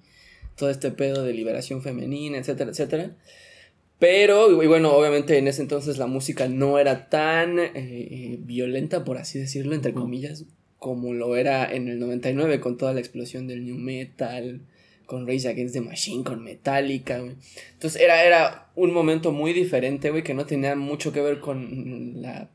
todo 0.56 0.70
este 0.70 0.92
pedo 0.92 1.24
de 1.24 1.34
liberación 1.34 1.82
femenina, 1.82 2.38
etcétera, 2.38 2.72
etcétera. 2.72 3.12
Pero, 4.02 4.64
y 4.64 4.66
bueno, 4.66 4.94
obviamente 4.94 5.38
en 5.38 5.48
ese 5.48 5.62
entonces 5.62 6.00
la 6.00 6.08
música 6.08 6.48
no 6.48 6.80
era 6.80 7.08
tan 7.08 7.60
eh, 7.60 7.72
eh, 7.76 8.40
violenta, 8.42 9.04
por 9.04 9.20
así 9.20 9.38
decirlo, 9.38 9.76
entre 9.76 9.94
comillas, 9.94 10.46
como 10.80 11.14
lo 11.14 11.36
era 11.36 11.72
en 11.72 11.88
el 11.88 12.00
99 12.00 12.60
con 12.62 12.78
toda 12.78 12.96
la 12.96 13.00
explosión 13.00 13.46
del 13.46 13.64
new 13.64 13.76
metal, 13.76 14.62
con 15.06 15.28
Rage 15.28 15.50
Against 15.50 15.76
the 15.76 15.82
Machine, 15.82 16.24
con 16.24 16.44
Metallica, 16.44 17.20
güey. 17.20 17.36
Entonces 17.74 18.02
era, 18.02 18.26
era 18.26 18.72
un 18.74 18.92
momento 18.92 19.32
muy 19.32 19.54
diferente, 19.54 20.10
güey, 20.10 20.24
que 20.24 20.34
no 20.34 20.48
tenía 20.48 20.76
mucho 20.76 21.14
que 21.14 21.22
ver 21.22 21.40
con 21.40 22.24
la 22.24 22.50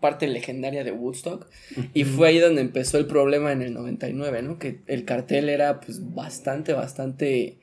parte 0.00 0.26
legendaria 0.26 0.82
de 0.82 0.90
Woodstock. 0.90 1.46
Y 1.94 2.02
fue 2.02 2.30
ahí 2.30 2.40
donde 2.40 2.62
empezó 2.62 2.98
el 2.98 3.06
problema 3.06 3.52
en 3.52 3.62
el 3.62 3.74
99, 3.74 4.42
¿no? 4.42 4.58
Que 4.58 4.80
el 4.88 5.04
cartel 5.04 5.48
era 5.48 5.78
pues 5.78 6.12
bastante, 6.14 6.72
bastante 6.72 7.58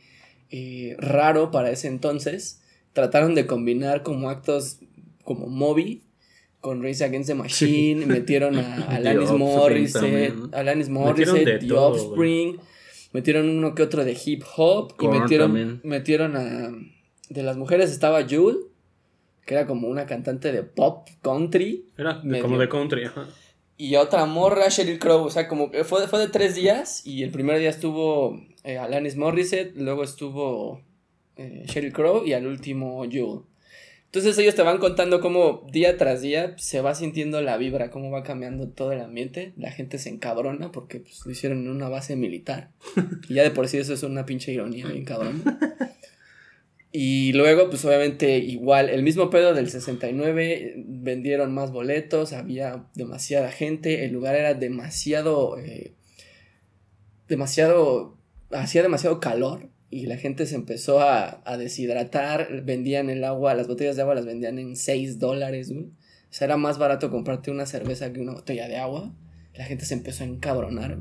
eh, 0.49 0.95
raro 0.97 1.51
para 1.51 1.71
ese 1.71 1.89
entonces. 1.89 2.61
Trataron 2.93 3.36
de 3.36 3.45
combinar 3.47 4.04
como 4.04 4.30
actos 4.30 4.80
como 5.23 5.47
Moby 5.47 6.04
con 6.60 6.84
Race 6.84 7.04
Against 7.04 7.30
the 7.30 7.36
Machine, 7.36 8.06
metieron 8.06 8.58
a 8.58 8.75
Alanis 8.89 9.32
Morissette. 9.32 10.34
Alanis 10.54 10.89
Metieron 10.89 11.34
Morissette, 11.34 11.60
The 11.60 11.67
todo, 11.67 11.88
Offspring, 11.93 12.58
metieron 13.13 13.49
uno 13.49 13.73
que 13.73 13.82
otro 13.84 14.04
de 14.06 14.15
hip 14.25 14.43
hop 14.58 14.93
y 14.99 15.08
metieron, 15.08 15.47
también. 15.47 15.82
metieron 15.84 16.36
a 16.38 16.71
de 17.30 17.43
las 17.43 17.58
mujeres 17.58 17.91
estaba 17.91 18.23
Jewel, 18.27 18.58
que 19.45 19.56
era 19.56 19.65
como 19.65 19.88
una 19.88 20.06
cantante 20.06 20.51
de 20.51 20.63
pop 20.63 21.08
country, 21.21 21.86
Era 21.97 22.15
de- 22.19 22.27
Medio. 22.27 22.43
como 22.43 22.58
de 22.60 22.69
country, 22.69 23.06
ajá. 23.06 23.27
y 23.77 23.95
otra 23.95 24.25
morra, 24.25 24.67
Sheryl 24.69 24.99
Crow. 24.99 25.23
O 25.23 25.30
sea, 25.32 25.47
como 25.47 25.71
que 25.71 25.84
fue, 25.84 26.08
fue 26.08 26.19
de 26.19 26.27
tres 26.27 26.54
días. 26.56 27.06
Y 27.08 27.23
el 27.23 27.32
primer 27.32 27.58
día 27.58 27.69
estuvo 27.71 28.39
eh, 28.63 28.77
Alanis 28.77 29.15
Morissette. 29.15 29.75
Luego 29.77 30.04
estuvo 30.04 30.82
eh, 31.37 31.63
Sheryl 31.65 31.93
Crow. 31.93 32.25
Y 32.25 32.33
al 32.33 32.47
último 32.47 33.03
Jewel. 33.09 33.41
Entonces 34.05 34.37
ellos 34.39 34.55
te 34.55 34.61
van 34.61 34.77
contando 34.77 35.21
cómo 35.21 35.65
día 35.71 35.95
tras 35.95 36.21
día 36.21 36.53
se 36.57 36.81
va 36.81 36.95
sintiendo 36.95 37.41
la 37.41 37.55
vibra, 37.55 37.91
cómo 37.91 38.11
va 38.11 38.23
cambiando 38.23 38.67
todo 38.67 38.91
el 38.91 38.99
ambiente. 38.99 39.53
La 39.55 39.71
gente 39.71 39.99
se 39.99 40.09
encabrona 40.09 40.71
porque 40.73 40.99
pues, 40.99 41.25
lo 41.25 41.31
hicieron 41.31 41.59
en 41.59 41.69
una 41.69 41.87
base 41.87 42.15
militar. 42.17 42.71
Y 43.29 43.35
ya 43.35 43.43
de 43.43 43.51
por 43.51 43.69
sí 43.69 43.77
eso 43.77 43.93
es 43.93 44.03
una 44.03 44.25
pinche 44.25 44.51
ironía 44.51 44.87
bien 44.87 45.05
cabrón. 45.05 45.41
Y 46.93 47.31
luego, 47.33 47.69
pues 47.69 47.85
obviamente 47.85 48.39
igual, 48.39 48.89
el 48.89 49.01
mismo 49.01 49.29
pedo 49.29 49.53
del 49.53 49.69
69, 49.69 50.53
eh, 50.53 50.73
vendieron 50.77 51.53
más 51.53 51.71
boletos, 51.71 52.33
había 52.33 52.83
demasiada 52.95 53.49
gente, 53.49 54.03
el 54.03 54.11
lugar 54.11 54.35
era 54.35 54.55
demasiado, 54.55 55.57
eh, 55.57 55.93
demasiado, 57.29 58.17
hacía 58.51 58.81
demasiado 58.81 59.21
calor 59.21 59.69
y 59.91 60.06
la 60.06 60.15
gente 60.15 60.45
se 60.45 60.56
empezó 60.56 61.01
a, 61.01 61.41
a 61.43 61.58
deshidratar, 61.58 62.63
vendían 62.63 63.10
el 63.10 63.25
agua, 63.25 63.54
las 63.54 63.67
botellas 63.67 63.97
de 63.97 64.01
agua 64.01 64.15
las 64.15 64.25
vendían 64.25 64.58
en 64.58 64.77
6 64.77 65.19
dólares. 65.19 65.69
O 65.71 65.84
sea, 66.30 66.45
era 66.45 66.56
más 66.56 66.77
barato 66.77 67.12
comprarte 67.12 67.51
una 67.51 67.65
cerveza 67.65 68.12
que 68.13 68.21
una 68.21 68.32
botella 68.32 68.69
de 68.69 68.77
agua. 68.77 69.13
La 69.54 69.65
gente 69.65 69.84
se 69.84 69.93
empezó 69.93 70.23
a 70.23 70.27
encabronar. 70.27 70.99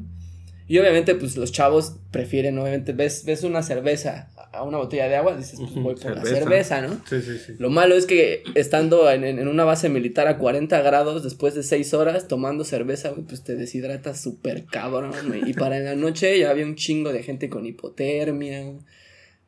Y 0.70 0.78
obviamente, 0.78 1.16
pues 1.16 1.36
los 1.36 1.50
chavos 1.50 1.96
prefieren, 2.12 2.56
obviamente, 2.58 2.92
ves, 2.92 3.24
ves 3.24 3.42
una 3.42 3.60
cerveza 3.64 4.30
a 4.52 4.62
una 4.62 4.78
botella 4.78 5.08
de 5.08 5.16
agua, 5.16 5.36
dices, 5.36 5.58
pues 5.58 5.74
voy 5.74 5.94
por 5.96 6.14
la 6.16 6.22
cerveza. 6.24 6.36
cerveza, 6.44 6.80
¿no? 6.82 7.00
Sí, 7.08 7.20
sí, 7.22 7.38
sí. 7.44 7.54
Lo 7.58 7.70
malo 7.70 7.96
es 7.96 8.06
que 8.06 8.44
estando 8.54 9.10
en, 9.10 9.24
en- 9.24 9.48
una 9.48 9.64
base 9.64 9.88
militar 9.88 10.28
a 10.28 10.38
40 10.38 10.80
grados 10.82 11.24
después 11.24 11.54
de 11.56 11.64
6 11.64 11.92
horas 11.94 12.28
tomando 12.28 12.62
cerveza, 12.64 13.10
güey, 13.10 13.24
pues 13.24 13.42
te 13.42 13.56
deshidratas 13.56 14.20
súper 14.20 14.64
cabrón, 14.66 15.12
güey. 15.26 15.48
Y 15.50 15.54
para 15.54 15.76
en 15.76 15.86
la 15.86 15.96
noche 15.96 16.38
ya 16.38 16.50
había 16.50 16.64
un 16.66 16.76
chingo 16.76 17.12
de 17.12 17.24
gente 17.24 17.48
con 17.48 17.66
hipotermia. 17.66 18.72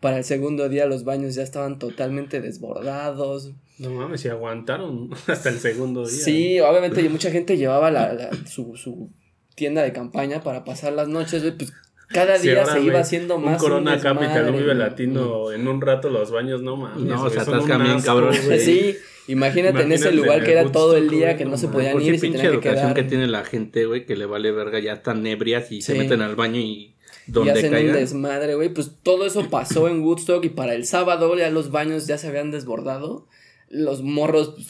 Para 0.00 0.18
el 0.18 0.24
segundo 0.24 0.68
día 0.68 0.87
los 0.87 1.04
baños 1.04 1.37
ya 1.37 1.44
estaban 1.44 1.78
totalmente 1.78 2.40
desbordados. 2.40 3.52
No 3.78 3.90
mames, 3.90 4.24
y 4.24 4.28
aguantaron 4.28 5.11
hasta 5.28 5.48
el 5.50 5.58
segundo 5.61 6.00
día. 6.04 6.18
Sí, 6.24 6.58
obviamente 6.61 7.08
mucha 7.08 7.30
gente 7.30 7.56
llevaba 7.56 7.92
la, 7.92 8.12
la- 8.12 8.30
su, 8.46 8.76
su 8.76 9.08
tienda 9.54 9.82
de 9.82 9.92
campaña 9.92 10.42
para 10.42 10.64
pasar 10.64 10.92
las 10.92 11.08
noches, 11.08 11.42
güey, 11.42 11.56
pues 11.56 11.72
cada 12.08 12.38
día 12.38 12.66
se 12.66 12.80
iba 12.82 13.00
haciendo 13.00 13.36
un 13.36 13.44
más. 13.44 13.60
Corona 13.60 13.92
desmadre, 13.92 14.26
Capital, 14.26 14.50
un 14.50 14.58
Vive. 14.58 14.74
Latino, 14.74 15.52
en 15.52 15.66
un 15.66 15.80
rato 15.80 16.10
los 16.10 16.30
baños, 16.30 16.62
no 16.62 16.76
mames. 16.76 17.04
No, 17.04 17.30
se 17.30 17.40
atascan 17.40 17.80
un 17.80 17.84
bien, 17.84 17.96
asco, 17.96 18.06
cabrón. 18.06 18.34
güey. 18.44 18.60
Sí, 18.60 18.96
imagínate, 19.28 19.82
en 19.82 19.92
ese 19.92 20.12
lugar 20.12 20.44
que 20.44 20.52
era 20.52 20.70
todo 20.70 20.96
el 20.96 21.08
día 21.08 21.36
que 21.36 21.44
no 21.44 21.52
no 21.52 21.56
se 21.56 21.68
podían 21.68 22.00
ir 22.00 22.14
y 22.14 22.18
se 22.18 22.22
pinche 22.22 22.38
tenían 22.38 22.60
que 22.60 22.68
educación 22.68 22.94
quedar. 22.94 22.94
que 22.94 23.02
tiene 23.04 23.26
la 23.26 23.44
gente, 23.44 23.86
güey, 23.86 24.04
que 24.06 24.16
le 24.16 24.26
vale 24.26 24.52
verga, 24.52 24.78
ya 24.78 24.94
están 24.94 25.26
ebrias 25.26 25.72
y 25.72 25.82
se 25.82 25.94
meten 25.94 26.20
al 26.22 26.36
baño 26.36 26.60
y 26.60 26.94
y 27.26 27.32
donde 27.32 27.52
hacen 27.52 27.74
un 27.74 27.92
desmadre, 27.92 28.54
güey. 28.54 28.68
Pues 28.68 28.90
todo 29.02 29.26
eso 29.26 29.48
pasó 29.48 29.88
en 29.88 30.02
Woodstock 30.02 30.44
y 30.44 30.48
para 30.48 30.74
el 30.74 30.86
sábado 30.86 31.36
ya 31.36 31.50
los 31.50 31.70
baños 31.70 32.06
ya 32.06 32.18
se 32.18 32.28
habían 32.28 32.50
desbordado. 32.50 33.26
Los 33.68 34.02
morros, 34.02 34.54
pues, 34.54 34.66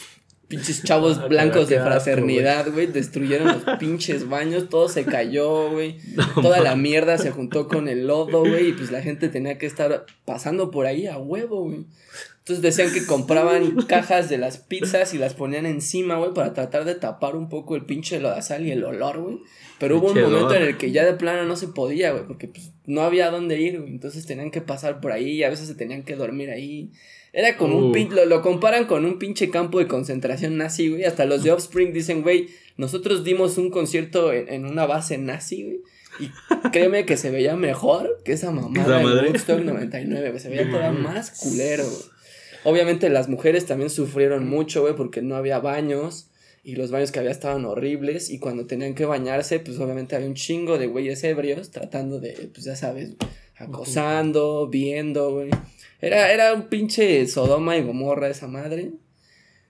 pinches 0.53 0.83
chavos 0.83 1.19
Ah, 1.23 1.27
blancos 1.27 1.69
de 1.69 1.81
fraternidad, 1.81 2.71
güey, 2.71 2.87
destruyeron 2.87 3.49
los 3.49 3.79
pinches 3.79 4.29
baños, 4.29 4.69
todo 4.69 4.89
se 4.89 5.05
cayó, 5.05 5.71
güey. 5.71 5.99
Toda 6.43 6.61
la 6.61 6.77
mierda 6.77 7.17
se 7.19 7.31
juntó 7.31 7.69
con 7.69 7.89
el 7.89 8.07
lodo, 8.07 8.41
güey, 8.41 8.69
y 8.69 8.73
pues 8.73 8.91
la 8.91 9.03
gente 9.03 9.29
tenía 9.29 9.59
que 9.59 9.67
estar 9.67 10.05
pasando 10.25 10.71
por 10.71 10.87
ahí 10.87 11.07
a 11.07 11.19
huevo, 11.19 11.65
güey. 11.65 11.87
Entonces 12.41 12.63
decían 12.63 12.93
que 12.93 13.07
compraban 13.07 13.77
cajas 13.89 14.29
de 14.29 14.37
las 14.37 14.59
pizzas 14.59 15.15
y 15.15 15.19
las 15.19 15.35
ponían 15.35 15.65
encima, 15.65 16.17
güey, 16.17 16.35
para 16.35 16.53
tratar 16.53 16.85
de 16.85 16.97
tapar 16.97 17.37
un 17.37 17.49
poco 17.49 17.77
el 17.77 17.87
pinche 17.87 18.21
lodazal 18.21 18.67
y 18.67 18.73
el 18.73 18.85
olor, 18.85 19.21
güey. 19.21 19.39
Pero 19.79 19.99
hubo 19.99 20.11
un 20.11 20.21
momento 20.21 20.55
en 20.55 20.63
el 20.63 20.77
que 20.77 20.91
ya 20.91 21.05
de 21.05 21.15
plano 21.15 21.45
no 21.45 21.57
se 21.57 21.69
podía, 21.69 22.13
güey, 22.13 22.25
porque 22.27 22.49
pues 22.49 22.73
no 22.85 23.03
había 23.03 23.31
dónde 23.31 23.61
ir, 23.61 23.81
güey. 23.81 23.93
Entonces 23.93 24.27
tenían 24.27 24.51
que 24.51 24.61
pasar 24.61 25.01
por 25.01 25.13
ahí 25.13 25.31
y 25.31 25.45
a 25.45 25.51
veces 25.51 25.69
se 25.69 25.75
tenían 25.75 26.03
que 26.03 26.17
dormir 26.17 26.51
ahí. 26.51 26.91
Era 27.33 27.57
como 27.57 27.79
un 27.79 27.93
pinche, 27.93 28.15
lo, 28.15 28.27
lo 28.27 28.43
comparan 28.43 28.87
con 28.87 29.07
un 29.07 29.19
pinche 29.19 29.49
campo 29.51 29.79
de 29.79 29.87
concentración 29.87 30.59
nazi, 30.59 30.91
güey. 30.91 31.05
Hasta 31.05 31.25
los 31.25 31.43
de 31.43 31.51
Offspring 31.51 31.93
dicen, 31.93 32.23
güey, 32.23 32.49
nosotros 32.77 33.25
dimos 33.25 33.57
un 33.57 33.71
concierto 33.71 34.33
en, 34.33 34.49
en 34.49 34.67
una 34.67 34.87
base 34.87 35.17
nazi, 35.19 35.65
güey. 35.65 35.81
Y 36.21 36.31
créeme 36.71 37.07
que 37.07 37.17
se 37.17 37.31
veía 37.31 37.57
mejor 37.57 38.21
que 38.25 38.33
esa 38.33 38.51
mamada 38.51 38.99
de. 38.99 39.29
Woodstock 39.29 39.61
99, 39.61 40.29
güey. 40.29 40.41
Se 40.41 40.49
veía 40.49 40.69
todavía 40.69 40.93
más 40.93 41.31
culero, 41.41 41.85
güey. 41.85 42.03
Obviamente 42.65 43.09
las 43.09 43.29
mujeres 43.29 43.67
también 43.67 43.91
sufrieron 43.91 44.49
mucho, 44.49 44.83
güey, 44.83 44.95
porque 44.95 45.23
no 45.23 45.37
había 45.37 45.59
baños. 45.59 46.29
Y 46.65 46.77
los 46.77 46.93
baños 46.93 47.11
que 47.11 47.19
había 47.19 47.33
estaban 47.33 47.65
horribles. 47.65 48.31
Y 48.31 48.39
cuando 48.39 48.67
tenían 48.67 48.95
que 48.95 49.05
bañarse, 49.05 49.59
pues 49.59 49.79
obviamente 49.81 50.15
había 50.15 50.29
un 50.29 50.35
chingo 50.35 50.79
de 50.79 50.87
güeyes 50.87 51.25
ebrios 51.25 51.71
tratando 51.71 52.21
de, 52.21 52.51
pues 52.53 52.65
ya 52.65 52.77
sabes, 52.77 53.15
acosando, 53.57 54.69
viendo, 54.69 55.33
güey. 55.33 55.51
Era, 56.03 56.31
era 56.33 56.53
un 56.53 56.65
pinche 56.69 57.27
Sodoma 57.27 57.79
y 57.79 57.83
Gomorra 57.83 58.29
esa 58.29 58.49
madre. 58.49 58.91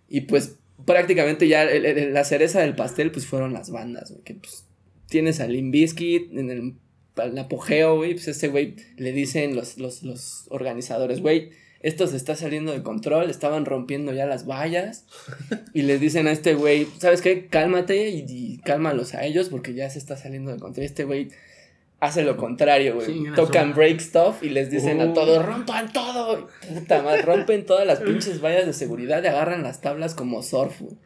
Y 0.08 0.22
pues 0.22 0.56
prácticamente 0.84 1.46
ya 1.46 1.62
el- 1.62 1.86
el- 1.86 2.12
la 2.12 2.24
cereza 2.24 2.60
del 2.60 2.74
pastel, 2.74 3.12
pues 3.12 3.26
fueron 3.26 3.52
las 3.52 3.70
bandas, 3.70 4.10
güey. 4.10 4.24
Que 4.24 4.34
pues 4.34 4.64
tienes 5.08 5.38
a 5.40 5.46
Limp 5.46 5.72
Bizkit 5.72 6.32
en 6.36 6.50
el, 6.50 6.74
el 7.22 7.38
apogeo, 7.38 7.96
güey. 7.96 8.14
Pues 8.14 8.26
ese 8.28 8.48
güey 8.48 8.74
le 8.96 9.12
dicen 9.12 9.54
los, 9.54 9.78
los, 9.78 10.02
los 10.02 10.46
organizadores, 10.48 11.20
güey, 11.20 11.50
esto 11.80 12.06
se 12.06 12.16
está 12.16 12.36
saliendo 12.36 12.72
de 12.72 12.82
control, 12.82 13.28
estaban 13.28 13.64
rompiendo 13.64 14.12
ya 14.12 14.24
las 14.26 14.46
vallas. 14.46 15.04
Y 15.74 15.82
les 15.82 16.00
dicen 16.00 16.26
a 16.28 16.32
este 16.32 16.54
güey, 16.54 16.86
¿sabes 16.98 17.20
qué? 17.22 17.46
Cálmate 17.46 18.08
y, 18.10 18.24
y 18.28 18.58
cálmalos 18.58 19.14
a 19.14 19.24
ellos 19.24 19.48
porque 19.50 19.74
ya 19.74 19.88
se 19.90 19.98
está 19.98 20.16
saliendo 20.16 20.50
de 20.52 20.58
control. 20.58 20.84
Este 20.86 21.04
güey 21.04 21.28
hace 22.02 22.22
lo 22.24 22.36
contrario, 22.36 22.96
güey. 22.96 23.32
Tocan 23.34 23.74
break 23.74 24.00
stuff 24.00 24.42
y 24.42 24.48
les 24.50 24.70
dicen 24.70 25.00
a 25.00 25.14
todos, 25.14 25.44
rompan 25.44 25.90
todo. 25.92 26.48
Puta 26.74 27.00
madre, 27.00 27.22
rompen 27.22 27.64
todas 27.64 27.86
las 27.86 28.00
pinches 28.00 28.42
vallas 28.42 28.66
de 28.66 28.72
seguridad 28.72 29.22
y 29.22 29.28
agarran 29.28 29.62
las 29.62 29.80
tablas 29.80 30.14
como 30.14 30.42
surf, 30.42 30.80
güey. 30.80 30.96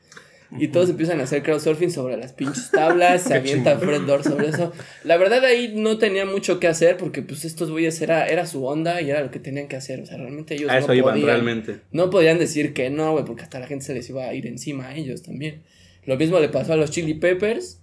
Y 0.58 0.68
todos 0.68 0.88
empiezan 0.88 1.18
a 1.20 1.24
hacer 1.24 1.42
crowdsurfing 1.42 1.90
sobre 1.90 2.16
las 2.16 2.32
pinches 2.32 2.70
tablas, 2.70 3.22
se 3.22 3.34
avienta. 3.38 3.76
Fred 3.78 4.02
Durst 4.02 4.28
sobre 4.30 4.48
eso. 4.48 4.72
La 5.02 5.16
verdad 5.16 5.44
ahí 5.44 5.72
no 5.74 5.98
tenía 5.98 6.24
mucho 6.24 6.60
que 6.60 6.68
hacer 6.68 6.96
porque 6.96 7.20
pues 7.20 7.44
estos 7.44 7.70
güeyes 7.70 8.00
era, 8.00 8.26
era 8.28 8.46
su 8.46 8.64
onda 8.64 9.00
y 9.02 9.10
era 9.10 9.22
lo 9.22 9.30
que 9.32 9.40
tenían 9.40 9.66
que 9.66 9.74
hacer. 9.76 10.00
O 10.00 10.06
sea, 10.06 10.16
realmente 10.18 10.54
ellos 10.54 10.70
A 10.70 10.78
eso 10.78 10.86
no 10.86 10.94
iban 10.94 11.14
podían. 11.14 11.26
realmente. 11.26 11.80
No 11.90 12.10
podían 12.10 12.38
decir 12.38 12.74
que 12.74 12.88
no, 12.90 13.10
güey, 13.12 13.24
porque 13.24 13.42
hasta 13.42 13.58
la 13.58 13.66
gente 13.66 13.84
se 13.84 13.92
les 13.92 14.08
iba 14.08 14.24
a 14.24 14.32
ir 14.34 14.46
encima 14.46 14.86
a 14.88 14.94
ellos 14.96 15.22
también. 15.22 15.62
Lo 16.04 16.16
mismo 16.16 16.38
le 16.38 16.48
pasó 16.48 16.74
a 16.74 16.76
los 16.76 16.92
Chili 16.92 17.14
Peppers. 17.14 17.80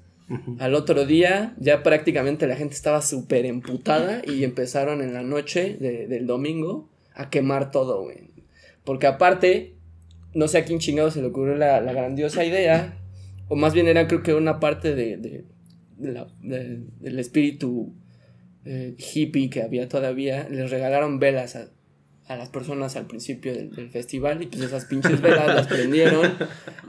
Al 0.60 0.74
otro 0.74 1.06
día 1.06 1.54
ya 1.60 1.84
prácticamente 1.84 2.48
la 2.48 2.56
gente 2.56 2.74
estaba 2.76 3.02
súper 3.02 3.46
emputada 3.46 4.22
y 4.26 4.44
empezaron 4.44 5.02
en 5.02 5.14
la 5.14 5.22
noche 5.24 5.76
de- 5.80 6.08
del 6.08 6.26
domingo 6.28 6.90
a 7.14 7.30
quemar 7.30 7.72
todo, 7.72 8.02
güey. 8.04 8.32
Porque 8.84 9.06
aparte, 9.08 9.76
no 10.34 10.48
sé 10.48 10.60
a 10.60 10.66
quién 10.66 10.80
chingado 10.80 11.12
se 11.12 11.22
le 11.22 11.28
ocurrió 11.28 11.56
la, 11.56 11.82
la 11.82 11.94
grandiosa 11.94 12.44
idea, 12.46 12.98
o 13.50 13.56
más 13.56 13.74
bien 13.74 13.88
era 13.88 14.08
creo 14.08 14.24
que 14.24 14.34
una 14.34 14.60
parte 14.60 14.96
de, 14.96 15.18
de- 15.18 15.44
la- 16.00 16.28
de- 16.42 16.82
del 17.00 17.20
espíritu 17.20 17.94
eh, 18.66 18.96
hippie 18.98 19.50
que 19.50 19.62
había 19.62 19.88
todavía, 19.90 20.48
les 20.50 20.72
regalaron 20.72 21.20
velas 21.20 21.56
a, 21.58 21.68
a 22.28 22.36
las 22.38 22.50
personas 22.50 22.96
al 22.96 23.06
principio 23.06 23.54
del, 23.54 23.72
del 23.76 23.90
festival 23.90 24.42
y 24.42 24.48
pues 24.48 24.62
esas 24.64 24.86
pinches 24.86 25.20
velas 25.22 25.48
las 25.48 25.68
prendieron, 25.68 26.34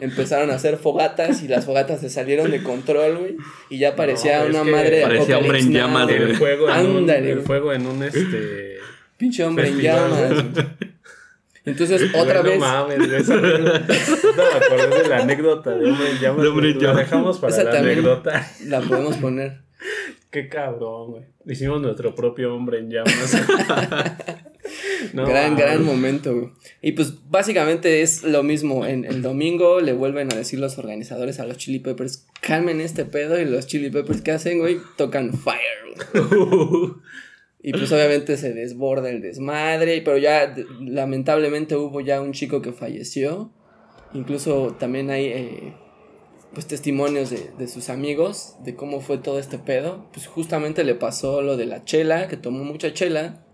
empezaron 0.00 0.50
a 0.50 0.54
hacer 0.54 0.76
fogatas 0.76 1.42
y 1.42 1.48
las 1.48 1.64
fogatas 1.64 2.00
se 2.00 2.08
salieron 2.08 2.50
de 2.52 2.62
control, 2.62 3.18
güey, 3.18 3.36
y 3.68 3.78
ya 3.78 3.96
parecía 3.96 4.44
No, 4.44 4.50
una 4.50 4.64
madre 4.64 4.98
de 4.98 5.02
parecía 5.02 5.38
hombre 5.38 5.58
en 5.58 5.72
llamas, 5.72 6.06
güey. 6.06 6.22
El 6.22 6.36
fuego 6.36 6.68
en 6.70 6.86
un, 6.86 6.96
Ándale, 6.98 7.28
el 7.30 7.34
güey. 7.36 7.46
fuego 7.46 7.72
en 7.72 7.86
un 7.86 8.02
este 8.04 8.76
Pinche 9.16 9.44
hombre 9.44 9.68
en 9.68 9.80
llamas. 9.80 10.44
Entonces, 11.66 12.14
otra 12.14 12.42
vez. 12.42 12.58
No 12.58 12.66
mames, 12.66 12.98
esa 13.10 13.34
anécdota- 13.34 13.80
no 14.36 14.42
me 14.42 14.66
acordé 14.66 15.02
de 15.02 15.08
la 15.08 15.16
anécdota 15.18 15.70
de 15.70 15.90
hombre 15.90 16.10
en 16.10 16.18
llamas. 16.18 16.42
De 16.42 16.48
hombre 16.48 16.70
en 16.72 16.82
La 16.82 16.94
dejamos 16.94 17.38
para 17.38 17.52
Esa 17.54 17.64
la 17.64 17.78
anécdota. 17.78 18.46
La 18.66 18.80
podemos 18.82 19.16
poner. 19.16 19.60
Qué 20.34 20.48
cabrón, 20.48 21.12
güey. 21.12 21.22
Hicimos 21.46 21.80
nuestro 21.80 22.12
propio 22.12 22.56
hombre 22.56 22.80
en 22.80 22.90
llamas. 22.90 23.36
No 25.12 25.26
gran, 25.26 25.54
gran 25.54 25.84
momento, 25.84 26.34
güey. 26.34 26.48
Y 26.82 26.92
pues 26.92 27.30
básicamente 27.30 28.02
es 28.02 28.24
lo 28.24 28.42
mismo. 28.42 28.84
En 28.84 29.04
el 29.04 29.22
domingo 29.22 29.80
le 29.80 29.92
vuelven 29.92 30.32
a 30.32 30.36
decir 30.36 30.58
los 30.58 30.78
organizadores 30.78 31.38
a 31.38 31.46
los 31.46 31.58
Chili 31.58 31.78
Peppers, 31.78 32.26
calmen 32.40 32.80
este 32.80 33.04
pedo. 33.04 33.38
Y 33.40 33.44
los 33.44 33.68
Chili 33.68 33.90
Peppers, 33.90 34.22
¿qué 34.22 34.32
hacen, 34.32 34.58
güey? 34.58 34.78
Tocan 34.96 35.34
Fire, 35.34 35.60
güey. 36.12 36.92
Y 37.62 37.72
pues 37.72 37.92
obviamente 37.92 38.36
se 38.36 38.52
desborda 38.52 39.10
el 39.10 39.20
desmadre. 39.20 40.02
Pero 40.02 40.18
ya, 40.18 40.52
lamentablemente, 40.80 41.76
hubo 41.76 42.00
ya 42.00 42.20
un 42.20 42.32
chico 42.32 42.60
que 42.60 42.72
falleció. 42.72 43.52
Incluso 44.14 44.74
también 44.80 45.10
hay 45.10 45.26
eh, 45.26 45.74
pues 46.54 46.66
testimonios 46.66 47.30
de, 47.30 47.50
de 47.58 47.68
sus 47.68 47.90
amigos 47.90 48.56
de 48.64 48.74
cómo 48.74 49.00
fue 49.00 49.18
todo 49.18 49.38
este 49.38 49.58
pedo. 49.58 50.08
Pues 50.12 50.26
justamente 50.26 50.84
le 50.84 50.94
pasó 50.94 51.42
lo 51.42 51.56
de 51.56 51.66
la 51.66 51.84
chela, 51.84 52.28
que 52.28 52.36
tomó 52.36 52.64
mucha 52.64 52.92
chela. 52.92 53.44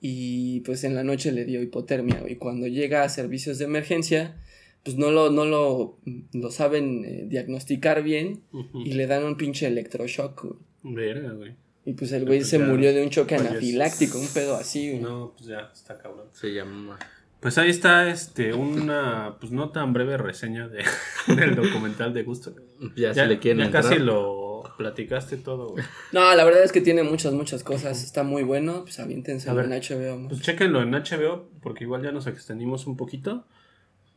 Y 0.00 0.60
pues 0.60 0.84
en 0.84 0.94
la 0.94 1.04
noche 1.04 1.32
le 1.32 1.44
dio 1.44 1.62
hipotermia. 1.62 2.24
Y 2.28 2.36
cuando 2.36 2.66
llega 2.66 3.02
a 3.02 3.08
servicios 3.08 3.58
de 3.58 3.64
emergencia, 3.64 4.36
pues 4.84 4.96
no 4.96 5.10
lo, 5.10 5.30
no 5.30 5.44
lo, 5.44 5.98
lo 6.32 6.50
saben 6.50 7.04
eh, 7.04 7.24
diagnosticar 7.28 8.02
bien. 8.02 8.42
Y 8.74 8.92
le 8.92 9.06
dan 9.06 9.24
un 9.24 9.36
pinche 9.36 9.66
electroshock. 9.66 10.56
Verga, 10.82 11.32
güey. 11.32 11.54
Y 11.84 11.94
pues 11.94 12.12
el 12.12 12.26
güey 12.26 12.42
se 12.42 12.58
murió 12.58 12.92
de 12.92 13.02
un 13.02 13.10
choque 13.10 13.34
anafiláctico, 13.34 14.18
un 14.18 14.28
pedo 14.28 14.54
así, 14.54 14.90
güey. 14.90 15.02
No, 15.02 15.34
pues 15.36 15.48
ya, 15.48 15.70
está 15.72 15.98
cabrón. 15.98 16.28
Se 16.32 16.52
llama. 16.52 16.98
Pues 17.42 17.58
ahí 17.58 17.70
está, 17.70 18.08
este, 18.08 18.54
una, 18.54 19.34
pues 19.40 19.50
no 19.50 19.70
tan 19.70 19.92
breve 19.92 20.16
reseña 20.16 20.68
de, 20.68 20.84
del 21.26 21.56
documental 21.56 22.14
de 22.14 22.22
Gusto. 22.22 22.54
Ya, 22.94 23.08
Ya, 23.08 23.14
se 23.14 23.26
le 23.26 23.38
quieren 23.40 23.58
ya 23.58 23.64
entrar. 23.66 23.82
casi 23.82 23.98
lo 23.98 24.62
platicaste 24.78 25.36
todo, 25.38 25.70
güey. 25.70 25.84
No, 26.12 26.32
la 26.36 26.44
verdad 26.44 26.62
es 26.62 26.70
que 26.70 26.80
tiene 26.80 27.02
muchas, 27.02 27.32
muchas 27.32 27.64
cosas. 27.64 28.02
Está 28.04 28.22
muy 28.22 28.44
bueno. 28.44 28.82
Pues 28.84 29.00
aviéntense 29.00 29.50
A 29.50 29.54
ver. 29.54 29.64
en 29.64 29.72
HBO. 29.72 30.18
¿no? 30.20 30.28
Pues 30.28 30.40
chéquenlo 30.40 30.82
en 30.82 30.92
HBO, 30.92 31.48
porque 31.60 31.82
igual 31.84 32.02
ya 32.04 32.12
nos 32.12 32.28
extendimos 32.28 32.86
un 32.86 32.96
poquito. 32.96 33.44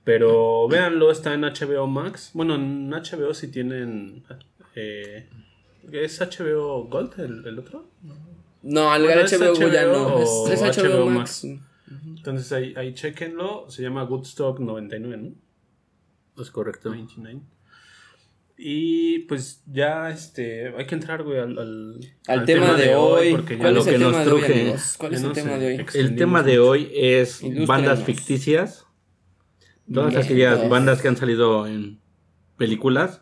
Pero 0.03 0.67
véanlo, 0.67 1.09
está 1.11 1.33
en 1.33 1.41
HBO 1.41 1.87
Max. 1.87 2.29
Bueno, 2.35 2.53
en 2.55 2.91
HBO 2.91 3.33
si 3.33 3.47
tienen... 3.49 4.23
Eh, 4.75 5.27
¿Es 5.91 6.19
HBO 6.21 6.83
Gold 6.85 7.19
el, 7.19 7.43
el 7.47 7.57
otro? 7.57 7.89
No, 8.61 8.95
el 8.95 9.03
Bueno, 9.03 9.21
¿es 9.21 9.33
HBO, 9.39 9.55
Go 9.55 9.67
ya 9.67 9.85
no. 9.85 10.09
HBO 10.19 10.47
Es, 10.51 10.61
es 10.61 10.77
HBO, 10.77 10.89
HBO 11.05 11.09
Max. 11.09 11.47
Entonces 12.25 12.51
ahí, 12.51 12.73
ahí 12.75 12.93
chéquenlo. 12.95 13.69
Se 13.69 13.83
llama 13.83 14.03
Woodstock 14.03 14.59
99, 14.59 15.17
¿no? 16.35 16.41
Es 16.41 16.49
correcto. 16.49 16.89
99. 16.89 17.41
Y 18.57 19.19
pues 19.27 19.61
ya 19.67 20.09
este 20.09 20.69
hay 20.77 20.87
que 20.87 20.95
entrar, 20.95 21.23
güey, 21.23 21.39
al, 21.39 21.57
al, 21.59 21.99
Al 22.27 22.45
tema 22.45 22.73
de 22.73 22.95
hoy. 22.95 23.31
porque 23.31 23.55
ya 23.57 23.61
¿Cuál 23.63 23.73
lo 23.75 23.81
es 23.81 23.87
el 23.87 23.93
que 23.93 23.99
nos 23.99 24.11
tema 24.11 24.23
de 24.25 24.31
hoy, 24.31 24.39
truje. 24.41 24.75
¿Cuál 24.97 25.13
es 25.13 25.23
el 25.23 25.31
tema 25.33 25.57
de 25.57 25.67
hoy? 25.67 25.85
El 25.93 26.15
tema 26.15 26.43
de 26.43 26.59
hoy 26.59 26.91
es 26.93 27.41
Ilústrenos. 27.41 27.67
bandas 27.67 28.03
ficticias. 28.03 28.85
Todas 29.93 30.11
Bien, 30.13 30.23
aquellas 30.23 30.55
todas. 30.55 30.69
bandas 30.69 31.01
que 31.01 31.07
han 31.09 31.17
salido 31.17 31.67
en 31.67 31.99
películas. 32.57 33.21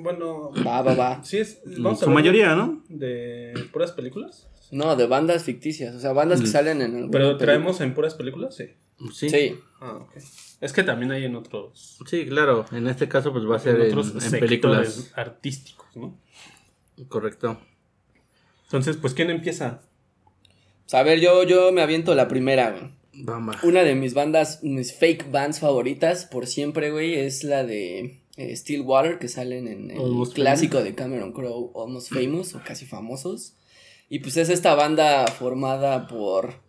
Bueno, 0.00 0.50
Va, 0.66 0.82
va, 0.82 0.94
va. 0.94 1.24
sí 1.24 1.38
es. 1.38 1.62
Vamos 1.78 2.02
a 2.02 2.06
su 2.06 2.10
mayoría, 2.10 2.54
¿no? 2.56 2.82
De 2.90 3.54
puras 3.72 3.92
películas. 3.92 4.50
No, 4.74 4.96
de 4.96 5.06
bandas 5.06 5.44
ficticias. 5.44 5.94
O 5.94 6.00
sea, 6.00 6.12
bandas 6.12 6.40
que 6.40 6.46
Mm. 6.48 6.50
salen 6.50 6.82
en 6.82 6.92
Pero 6.92 7.10
película. 7.10 7.38
traemos 7.38 7.80
en 7.80 7.94
puras 7.94 8.14
películas, 8.14 8.56
sí. 8.56 8.64
Sí. 9.12 9.28
Sí. 9.30 9.58
Ah, 9.80 9.98
ok. 10.02 10.16
Es 10.60 10.72
que 10.72 10.82
también 10.82 11.10
hay 11.12 11.24
en 11.24 11.36
otros. 11.36 11.98
Sí, 12.08 12.26
claro. 12.26 12.64
En 12.72 12.86
este 12.86 13.08
caso, 13.08 13.32
pues 13.32 13.44
va 13.48 13.56
a 13.56 13.58
ser 13.58 13.80
en 13.80 13.96
otros 13.98 14.24
en 14.32 14.40
películas. 14.40 15.12
artísticos, 15.14 15.86
¿no? 15.96 16.18
Correcto. 17.08 17.58
Entonces, 18.64 18.96
pues, 18.96 19.14
¿quién 19.14 19.30
empieza? 19.30 19.82
Sea, 20.86 21.00
a 21.00 21.02
ver, 21.02 21.20
yo, 21.20 21.42
yo 21.44 21.72
me 21.72 21.82
aviento 21.82 22.14
la 22.14 22.28
primera, 22.28 22.70
güey. 22.70 22.90
Vamos. 23.16 23.56
Una 23.62 23.82
de 23.84 23.94
mis 23.94 24.12
bandas, 24.14 24.62
mis 24.64 24.92
fake 24.92 25.30
bands 25.30 25.60
favoritas 25.60 26.24
por 26.26 26.46
siempre, 26.46 26.90
güey, 26.90 27.14
es 27.14 27.44
la 27.44 27.62
de 27.64 28.20
eh, 28.36 28.56
Stillwater, 28.56 29.18
que 29.20 29.28
salen 29.28 29.68
en 29.68 29.90
el 29.92 29.98
Almost 29.98 30.34
clásico 30.34 30.82
de 30.82 30.94
Cameron 30.96 31.32
Crowe, 31.32 31.70
Almost 31.76 32.12
Famous, 32.12 32.54
o 32.56 32.62
casi 32.64 32.86
famosos. 32.86 33.54
Y 34.08 34.18
pues 34.20 34.36
es 34.36 34.48
esta 34.48 34.74
banda 34.74 35.26
formada 35.28 36.06
por... 36.06 36.62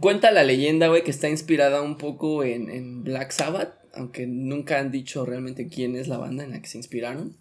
Cuenta 0.00 0.30
la 0.30 0.44
leyenda, 0.44 0.88
güey, 0.88 1.02
que 1.04 1.10
está 1.10 1.28
inspirada 1.30 1.80
un 1.80 1.96
poco 1.96 2.44
en, 2.44 2.68
en 2.70 3.02
Black 3.02 3.30
Sabbath, 3.30 3.72
aunque 3.94 4.26
nunca 4.26 4.78
han 4.78 4.90
dicho 4.90 5.24
realmente 5.24 5.68
quién 5.68 5.96
es 5.96 6.06
la 6.06 6.18
banda 6.18 6.44
en 6.44 6.50
la 6.50 6.60
que 6.60 6.68
se 6.68 6.76
inspiraron. 6.76 7.34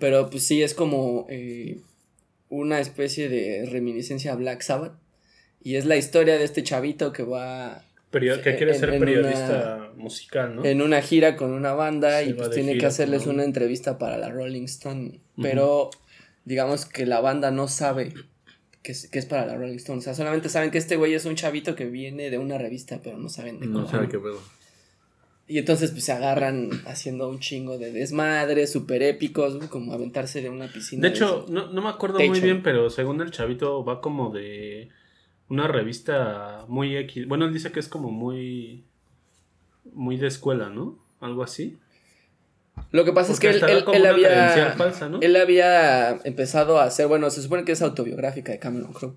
Pero 0.00 0.30
pues 0.30 0.44
sí, 0.46 0.62
es 0.62 0.72
como 0.74 1.26
eh, 1.28 1.80
una 2.48 2.80
especie 2.80 3.28
de 3.28 3.66
reminiscencia 3.66 4.32
a 4.32 4.36
Black 4.36 4.62
Sabbath. 4.62 4.94
Y 5.62 5.74
es 5.74 5.84
la 5.84 5.96
historia 5.96 6.38
de 6.38 6.44
este 6.44 6.62
chavito 6.62 7.12
que 7.12 7.24
va 7.24 7.84
que 8.10 8.50
en- 8.50 8.56
quiere 8.56 8.72
ser 8.74 8.94
en 8.94 9.00
periodista 9.00 9.90
musical, 9.96 10.56
¿no? 10.56 10.64
en 10.64 10.80
una 10.80 11.02
gira 11.02 11.36
con 11.36 11.52
una 11.52 11.72
banda 11.74 12.20
Se 12.20 12.30
y 12.30 12.32
pues 12.32 12.50
tiene 12.50 12.78
que 12.78 12.86
hacerles 12.86 13.26
una 13.26 13.44
entrevista 13.44 13.98
para 13.98 14.16
la 14.16 14.30
Rolling 14.30 14.64
Stone. 14.64 15.20
Pero 15.42 15.90
digamos 16.46 16.86
que 16.86 17.04
la 17.04 17.20
banda 17.20 17.50
no 17.50 17.68
sabe 17.68 18.14
que 18.86 18.92
es, 18.92 19.08
que 19.10 19.18
es 19.18 19.26
para 19.26 19.44
la 19.46 19.56
Rolling 19.56 19.74
Stone. 19.76 19.98
O 19.98 20.00
sea, 20.00 20.14
solamente 20.14 20.48
saben 20.48 20.70
que 20.70 20.78
este 20.78 20.94
güey 20.96 21.12
es 21.14 21.24
un 21.24 21.34
chavito 21.34 21.74
que 21.74 21.86
viene 21.86 22.30
de 22.30 22.38
una 22.38 22.56
revista, 22.56 23.00
pero 23.02 23.18
no 23.18 23.28
saben 23.28 23.58
de 23.58 23.66
No 23.66 23.80
cómo. 23.80 23.88
sabe 23.90 24.08
qué 24.08 24.18
pedo. 24.20 24.40
Y 25.48 25.58
entonces 25.58 25.90
pues 25.90 26.04
se 26.04 26.12
agarran 26.12 26.70
haciendo 26.86 27.28
un 27.28 27.40
chingo 27.40 27.78
de 27.78 27.90
desmadres 27.92 28.70
súper 28.70 29.02
épicos, 29.02 29.56
como 29.68 29.92
aventarse 29.92 30.40
de 30.40 30.50
una 30.50 30.68
piscina. 30.72 31.02
De 31.02 31.08
hecho, 31.08 31.46
no, 31.48 31.66
no 31.72 31.82
me 31.82 31.88
acuerdo 31.88 32.18
Techo. 32.18 32.30
muy 32.30 32.40
bien, 32.40 32.62
pero 32.62 32.88
según 32.90 33.20
el 33.20 33.30
chavito 33.32 33.84
va 33.84 34.00
como 34.00 34.30
de 34.30 34.88
una 35.48 35.66
revista 35.68 36.64
muy 36.68 36.96
X. 36.96 37.26
Bueno, 37.26 37.44
él 37.46 37.52
dice 37.52 37.72
que 37.72 37.80
es 37.80 37.88
como 37.88 38.10
muy. 38.12 38.84
Muy 39.92 40.16
de 40.16 40.26
escuela, 40.28 40.68
¿no? 40.70 40.98
Algo 41.20 41.42
así. 41.42 41.76
Lo 42.92 43.04
que 43.04 43.12
pasa 43.12 43.32
Porque 43.32 43.50
es 43.50 43.56
que 43.62 43.66
él, 43.72 43.78
él- 43.78 43.84
él 43.94 44.06
había. 44.06 44.74
falsa, 44.76 45.08
¿no? 45.08 45.20
Él 45.20 45.36
había 45.36 46.18
empezado 46.24 46.78
a 46.78 46.84
hacer. 46.84 47.06
Bueno, 47.08 47.28
se 47.30 47.42
supone 47.42 47.64
que 47.64 47.72
es 47.72 47.82
autobiográfica 47.82 48.52
de 48.52 48.58
Cameron 48.58 48.92
Crowe. 48.92 49.14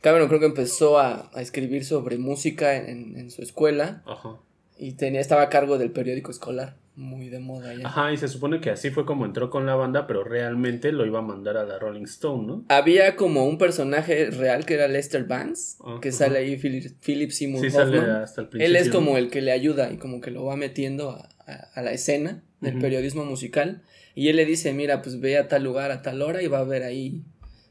Cameron 0.00 0.28
Crowe 0.28 0.44
empezó 0.46 0.98
a, 0.98 1.30
a 1.34 1.42
escribir 1.42 1.84
sobre 1.84 2.16
música 2.18 2.76
en, 2.76 3.18
en 3.18 3.30
su 3.30 3.42
escuela 3.42 4.02
Ajá. 4.06 4.36
y 4.78 4.92
tenía, 4.92 5.20
estaba 5.20 5.42
a 5.42 5.48
cargo 5.50 5.76
del 5.76 5.90
periódico 5.90 6.30
escolar. 6.30 6.76
Muy 6.96 7.28
de 7.30 7.38
moda 7.38 7.72
ya. 7.74 7.86
Ajá, 7.86 8.12
y 8.12 8.16
se 8.16 8.28
supone 8.28 8.60
que 8.60 8.68
así 8.70 8.90
fue 8.90 9.06
como 9.06 9.24
entró 9.24 9.48
con 9.48 9.64
la 9.64 9.74
banda, 9.74 10.06
pero 10.06 10.22
realmente 10.24 10.92
lo 10.92 11.06
iba 11.06 11.20
a 11.20 11.22
mandar 11.22 11.56
a 11.56 11.64
la 11.64 11.78
Rolling 11.78 12.02
Stone, 12.04 12.46
¿no? 12.46 12.64
Había 12.68 13.16
como 13.16 13.46
un 13.46 13.58
personaje 13.58 14.30
real 14.30 14.66
que 14.66 14.74
era 14.74 14.86
Lester 14.88 15.24
Vance, 15.24 15.76
Ah, 15.84 15.98
que 16.02 16.08
ajá. 16.10 16.18
sale 16.18 16.38
ahí 16.40 16.56
Philip, 16.58 16.92
Philip 17.02 17.30
Seymour 17.30 17.60
Sí, 17.64 17.70
sale 17.70 17.98
Hoffman. 17.98 18.16
hasta 18.22 18.40
el 18.42 18.48
principio. 18.48 18.66
Él 18.66 18.76
es 18.82 18.88
¿no? 18.88 18.94
como 18.94 19.16
el 19.18 19.30
que 19.30 19.40
le 19.40 19.52
ayuda 19.52 19.90
y 19.92 19.96
como 19.98 20.20
que 20.20 20.30
lo 20.30 20.44
va 20.44 20.56
metiendo 20.56 21.10
a, 21.10 21.28
a- 21.46 21.68
a 21.74 21.82
la 21.82 21.92
escena 21.92 22.42
del 22.60 22.78
periodismo 22.78 23.24
musical. 23.24 23.82
Y 24.14 24.28
él 24.28 24.36
le 24.36 24.44
dice, 24.46 24.72
mira, 24.72 25.02
pues 25.02 25.20
ve 25.20 25.38
a 25.38 25.48
tal 25.48 25.64
lugar 25.64 25.90
a 25.90 26.02
tal 26.02 26.20
hora 26.22 26.42
y 26.42 26.46
va 26.48 26.58
a 26.58 26.62
haber 26.62 26.82
ahí 26.82 27.22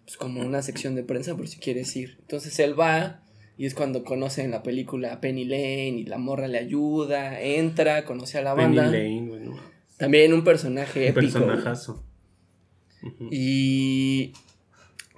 pues 0.06 0.18
como 0.18 0.42
una 0.42 0.62
sección 0.62 0.96
de 0.96 1.04
prensa 1.04 1.36
por 1.38 1.48
si 1.48 1.60
quieres 1.60 1.96
ir. 1.96 2.18
Entonces 2.22 2.58
él 2.60 2.80
va 2.80 3.22
y 3.58 3.66
es 3.66 3.76
cuando 3.76 4.04
conoce 4.04 4.42
en 4.44 4.52
la 4.52 4.64
película 4.64 5.14
a 5.14 5.22
Penny 5.22 5.46
Lane 5.46 6.00
y 6.00 6.06
la 6.06 6.18
morra 6.18 6.48
le 6.48 6.58
ayuda, 6.58 7.42
entra, 7.42 8.06
conoce 8.06 8.38
a 8.38 8.42
la 8.42 8.56
Penny 8.56 8.78
banda. 8.78 8.92
Lane, 8.98 9.28
güey, 9.28 9.42
no. 9.42 9.58
También 9.98 10.34
un 10.34 10.44
personaje 10.46 11.02
Un 11.02 11.08
épico. 11.08 11.22
personajazo. 11.40 12.04
Y 13.30 14.34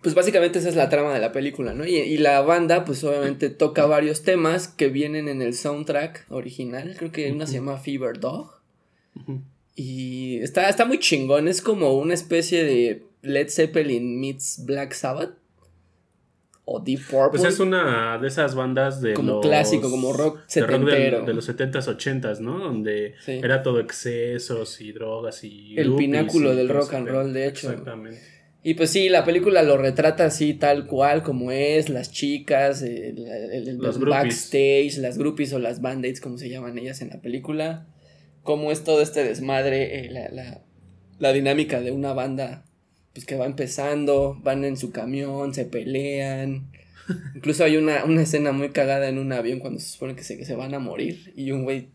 pues 0.01 0.15
básicamente 0.15 0.59
esa 0.59 0.69
es 0.69 0.75
la 0.75 0.89
trama 0.89 1.13
de 1.13 1.19
la 1.19 1.31
película, 1.31 1.73
¿no? 1.73 1.85
Y, 1.85 1.95
y 1.97 2.17
la 2.17 2.41
banda 2.41 2.83
pues 2.83 3.03
obviamente 3.03 3.49
toca 3.49 3.85
varios 3.85 4.23
temas 4.23 4.67
que 4.67 4.89
vienen 4.89 5.27
en 5.27 5.41
el 5.41 5.53
soundtrack 5.53 6.25
original, 6.29 6.95
creo 6.97 7.11
que 7.11 7.31
una 7.31 7.45
se 7.47 7.53
llama 7.55 7.77
Fever 7.77 8.19
Dog. 8.19 8.59
Y 9.83 10.37
está, 10.41 10.69
está 10.69 10.85
muy 10.85 10.99
chingón, 10.99 11.47
es 11.47 11.61
como 11.61 11.93
una 11.97 12.13
especie 12.13 12.63
de 12.63 13.03
Led 13.23 13.49
Zeppelin 13.49 14.19
meets 14.19 14.63
Black 14.65 14.93
Sabbath. 14.93 15.31
O 16.63 16.79
Deep 16.79 16.99
Purple. 17.09 17.39
Pues 17.39 17.43
es 17.43 17.59
una 17.59 18.19
de 18.19 18.27
esas 18.27 18.53
bandas 18.53 19.01
de 19.01 19.13
Como 19.15 19.33
los- 19.33 19.41
clásico, 19.45 19.89
como 19.89 20.13
rock 20.13 20.41
setentero. 20.45 21.25
de 21.25 21.33
los 21.33 21.49
70s, 21.49 21.87
80s, 21.87 22.39
¿no? 22.39 22.59
Donde 22.59 23.15
Sí. 23.25 23.31
era 23.43 23.63
todo 23.63 23.79
excesos 23.79 24.79
y 24.79 24.91
drogas 24.91 25.43
y 25.43 25.75
El 25.77 25.95
pináculo 25.95 26.53
y 26.53 26.57
del 26.57 26.69
rock 26.69 26.93
and 26.93 27.07
roll, 27.09 27.33
de 27.33 27.47
hecho. 27.47 27.71
Exactamente. 27.71 28.21
Y 28.63 28.75
pues 28.75 28.91
sí, 28.91 29.09
la 29.09 29.25
película 29.25 29.63
lo 29.63 29.75
retrata 29.77 30.25
así 30.25 30.53
tal 30.53 30.85
cual 30.85 31.23
como 31.23 31.51
es, 31.51 31.89
las 31.89 32.11
chicas, 32.11 32.83
el, 32.83 33.17
el- 33.27 33.67
el- 33.67 33.77
Los 33.77 33.99
backstage, 33.99 34.99
las 34.99 35.17
groupies 35.17 35.51
o 35.53 35.59
las 35.59 35.81
band-aids 35.81 36.21
como 36.21 36.37
se 36.37 36.47
llaman 36.47 36.77
ellas 36.77 37.01
en 37.01 37.09
la 37.09 37.19
película, 37.21 37.87
cómo 38.43 38.71
es 38.71 38.83
todo 38.83 39.01
este 39.01 39.23
desmadre, 39.23 40.05
eh, 40.05 40.11
la, 40.11 40.29
la- 40.29 40.61
la 41.19 41.33
dinámica 41.33 41.81
de 41.81 41.91
una 41.91 42.13
banda 42.13 42.65
pues 43.13 43.25
que 43.25 43.35
va 43.35 43.45
empezando, 43.45 44.37
van 44.41 44.63
en 44.65 44.77
su 44.77 44.91
camión, 44.91 45.53
se 45.53 45.65
pelean, 45.65 46.71
incluso 47.35 47.63
hay 47.63 47.77
una, 47.77 48.05
una 48.05 48.21
escena 48.23 48.51
muy 48.53 48.69
cagada 48.69 49.07
en 49.09 49.19
un 49.19 49.31
avión 49.33 49.59
cuando 49.59 49.79
se 49.79 49.89
supone 49.89 50.15
que 50.15 50.23
se, 50.23 50.37
que 50.37 50.45
se 50.45 50.55
van 50.55 50.73
a 50.73 50.79
morir 50.79 51.33
y 51.35 51.51
un 51.51 51.63
güey 51.63 51.89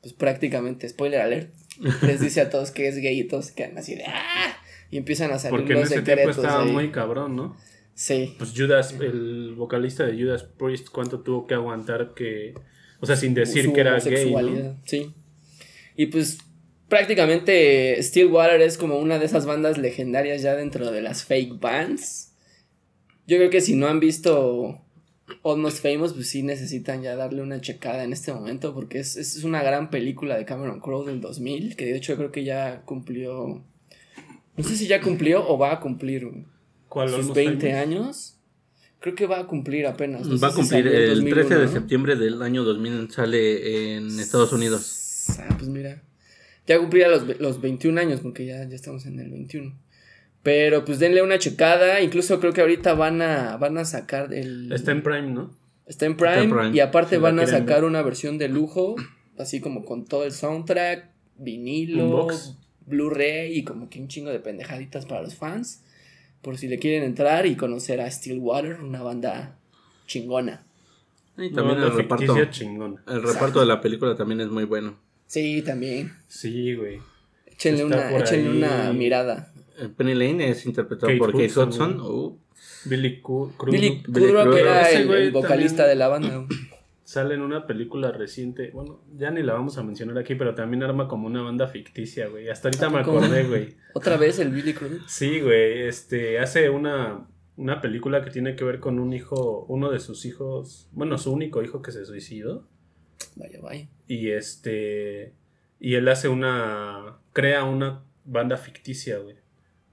pues 0.00 0.12
prácticamente, 0.14 0.88
spoiler 0.88 1.20
alert, 1.22 1.52
les 2.02 2.20
dice 2.20 2.40
a 2.40 2.50
todos 2.50 2.70
que 2.70 2.86
es 2.86 2.96
gay 2.98 3.18
y 3.18 3.24
todos 3.24 3.50
quedan 3.50 3.78
así 3.78 3.94
de 3.96 4.04
¡ah! 4.06 4.56
Y 4.90 4.96
empiezan 4.96 5.32
a 5.32 5.38
salir 5.38 5.58
Porque 5.58 5.72
en 5.72 5.80
los 5.80 5.90
ese 5.90 6.02
tiempo 6.02 6.30
estaba 6.30 6.62
ahí. 6.62 6.70
muy 6.72 6.90
cabrón, 6.90 7.34
¿no? 7.36 7.56
Sí. 7.94 8.34
Pues 8.38 8.52
Judas, 8.56 8.94
el 9.00 9.54
vocalista 9.56 10.06
de 10.06 10.22
Judas 10.22 10.44
Priest, 10.44 10.88
¿cuánto 10.90 11.20
tuvo 11.20 11.46
que 11.48 11.54
aguantar 11.54 12.14
que... 12.14 12.54
O 13.00 13.06
sea, 13.06 13.16
sin 13.16 13.34
decir 13.34 13.64
su 13.64 13.72
que 13.72 13.80
era 13.80 13.98
gay, 13.98 14.32
¿no? 14.32 14.80
Sí. 14.86 15.12
Y 15.98 16.06
pues 16.06 16.38
prácticamente 16.88 18.00
Stillwater 18.00 18.60
es 18.62 18.78
como 18.78 18.98
una 18.98 19.18
de 19.18 19.26
esas 19.26 19.46
bandas 19.46 19.78
legendarias 19.78 20.42
ya 20.42 20.54
dentro 20.54 20.92
de 20.92 21.02
las 21.02 21.24
fake 21.24 21.58
bands. 21.58 22.36
Yo 23.26 23.36
creo 23.36 23.50
que 23.50 23.60
si 23.60 23.74
no 23.74 23.88
han 23.88 23.98
visto 23.98 24.80
Almost 25.42 25.82
Famous, 25.82 26.12
pues 26.12 26.28
sí 26.28 26.44
necesitan 26.44 27.02
ya 27.02 27.16
darle 27.16 27.42
una 27.42 27.60
checada 27.60 28.04
en 28.04 28.12
este 28.12 28.32
momento 28.32 28.74
porque 28.74 29.00
es, 29.00 29.16
es 29.16 29.42
una 29.42 29.60
gran 29.64 29.90
película 29.90 30.38
de 30.38 30.44
Cameron 30.44 30.78
Crowe 30.78 31.04
del 31.04 31.20
2000, 31.20 31.74
que 31.74 31.86
de 31.86 31.96
hecho 31.96 32.12
yo 32.12 32.16
creo 32.16 32.30
que 32.30 32.44
ya 32.44 32.82
cumplió... 32.84 33.64
No 34.56 34.62
sé 34.62 34.76
si 34.76 34.86
ya 34.86 35.00
cumplió 35.00 35.48
o 35.48 35.58
va 35.58 35.72
a 35.72 35.80
cumplir 35.80 36.28
¿Cuál 36.88 37.08
sus 37.08 37.18
Almost 37.18 37.34
20 37.34 37.70
Famous? 37.72 37.82
años. 37.82 38.34
Creo 39.00 39.16
que 39.16 39.26
va 39.26 39.40
a 39.40 39.46
cumplir 39.48 39.84
apenas. 39.88 40.24
no 40.28 40.38
Va 40.38 40.46
a 40.46 40.50
si 40.52 40.56
cumplir 40.58 40.86
el 40.86 41.08
2001, 41.08 41.34
13 41.34 41.54
de 41.56 41.66
¿no? 41.66 41.72
septiembre 41.72 42.14
del 42.14 42.40
año 42.40 42.62
2000 42.62 43.10
sale 43.10 43.96
en 43.96 44.20
Estados 44.20 44.52
Unidos. 44.52 45.06
Ah, 45.38 45.54
pues 45.56 45.68
mira. 45.68 46.02
Ya 46.66 46.78
cumplía 46.78 47.08
los, 47.08 47.40
los 47.40 47.60
21 47.60 48.00
años, 48.00 48.20
porque 48.20 48.44
ya, 48.46 48.62
ya 48.68 48.74
estamos 48.76 49.06
en 49.06 49.18
el 49.20 49.30
21. 49.30 49.74
Pero 50.42 50.84
pues 50.84 50.98
denle 50.98 51.22
una 51.22 51.38
checada. 51.38 52.00
Incluso 52.00 52.40
creo 52.40 52.52
que 52.52 52.60
ahorita 52.60 52.94
van 52.94 53.22
a, 53.22 53.56
van 53.56 53.78
a 53.78 53.84
sacar 53.84 54.32
el. 54.32 54.70
Está 54.72 54.92
en 54.92 55.02
Prime, 55.02 55.30
¿no? 55.30 55.50
está 55.86 56.04
en 56.04 56.16
Prime, 56.16 56.32
está 56.32 56.42
en 56.44 56.50
Prime, 56.50 56.76
Y 56.76 56.80
aparte 56.80 57.16
si 57.16 57.22
van 57.22 57.40
a 57.40 57.46
sacar 57.46 57.76
ver. 57.80 57.84
una 57.84 58.02
versión 58.02 58.38
de 58.38 58.48
lujo. 58.48 58.96
Así 59.38 59.60
como 59.60 59.84
con 59.84 60.04
todo 60.04 60.24
el 60.24 60.32
soundtrack, 60.32 61.10
vinilo. 61.36 62.28
Blu-ray 62.86 63.56
y 63.56 63.64
como 63.64 63.88
que 63.90 64.00
un 64.00 64.08
chingo 64.08 64.30
de 64.30 64.40
pendejaditas 64.40 65.06
para 65.06 65.22
los 65.22 65.34
fans. 65.34 65.82
Por 66.42 66.56
si 66.56 66.68
le 66.68 66.78
quieren 66.78 67.02
entrar 67.02 67.46
y 67.46 67.56
conocer 67.56 68.00
a 68.00 68.10
Stillwater, 68.10 68.80
una 68.80 69.02
banda 69.02 69.58
chingona. 70.06 70.64
Y 71.36 71.50
también 71.52 71.80
No, 71.80 71.86
el 71.86 71.92
reparto. 71.94 72.44
chingona. 72.50 73.02
El 73.06 73.22
reparto 73.22 73.60
de 73.60 73.66
la 73.66 73.80
película 73.80 74.16
también 74.16 74.40
es 74.40 74.48
muy 74.48 74.64
bueno. 74.64 74.96
Sí, 75.28 75.62
también. 75.62 76.12
Sí, 76.26 76.74
güey. 76.74 77.00
Échenle, 77.46 77.84
una, 77.84 78.16
échenle 78.16 78.50
ahí. 78.50 78.56
una 78.56 78.92
mirada. 78.94 79.52
Eh, 79.78 79.88
Penny 79.94 80.14
Lane 80.14 80.50
es 80.50 80.64
interpretado 80.64 81.08
Kate 81.08 81.18
por 81.18 81.32
Kate 81.32 81.60
Hudson. 81.60 82.00
Uh, 82.00 82.38
Billy 82.86 83.20
Crudup 83.20 83.70
Billy 83.70 84.02
Crudup. 84.02 84.54
que 84.54 84.60
era 84.60 84.90
el, 84.90 85.30
vocalista 85.30 85.86
de 85.86 85.94
la 85.96 86.08
banda. 86.08 86.46
sale 87.04 87.34
en 87.34 87.42
una 87.42 87.66
película 87.66 88.10
reciente. 88.10 88.70
Bueno, 88.72 89.02
ya 89.16 89.30
ni 89.30 89.42
la 89.42 89.52
vamos 89.52 89.76
a 89.76 89.82
mencionar 89.82 90.16
aquí, 90.16 90.34
pero 90.34 90.54
también 90.54 90.82
arma 90.82 91.08
como 91.08 91.26
una 91.26 91.42
banda 91.42 91.68
ficticia, 91.68 92.28
güey. 92.28 92.48
Hasta 92.48 92.68
ahorita 92.68 92.88
me 92.88 93.00
acordé, 93.00 93.44
güey. 93.44 93.76
Otra 93.92 94.16
vez 94.16 94.38
el 94.38 94.50
Billy 94.50 94.72
Crudup. 94.72 95.02
Sí, 95.06 95.40
güey. 95.40 95.82
Este, 95.82 96.38
hace 96.38 96.70
una, 96.70 97.28
una 97.56 97.82
película 97.82 98.24
que 98.24 98.30
tiene 98.30 98.56
que 98.56 98.64
ver 98.64 98.80
con 98.80 98.98
un 98.98 99.12
hijo, 99.12 99.66
uno 99.68 99.90
de 99.90 100.00
sus 100.00 100.24
hijos, 100.24 100.88
bueno, 100.92 101.18
su 101.18 101.32
único 101.32 101.62
hijo 101.62 101.82
que 101.82 101.92
se 101.92 102.06
suicidó. 102.06 102.66
Vaya, 103.38 103.60
vaya. 103.60 103.88
Y 104.06 104.30
este, 104.30 105.32
y 105.80 105.94
él 105.94 106.08
hace 106.08 106.28
una, 106.28 107.18
crea 107.32 107.64
una 107.64 108.02
banda 108.24 108.56
ficticia, 108.56 109.18
güey. 109.18 109.36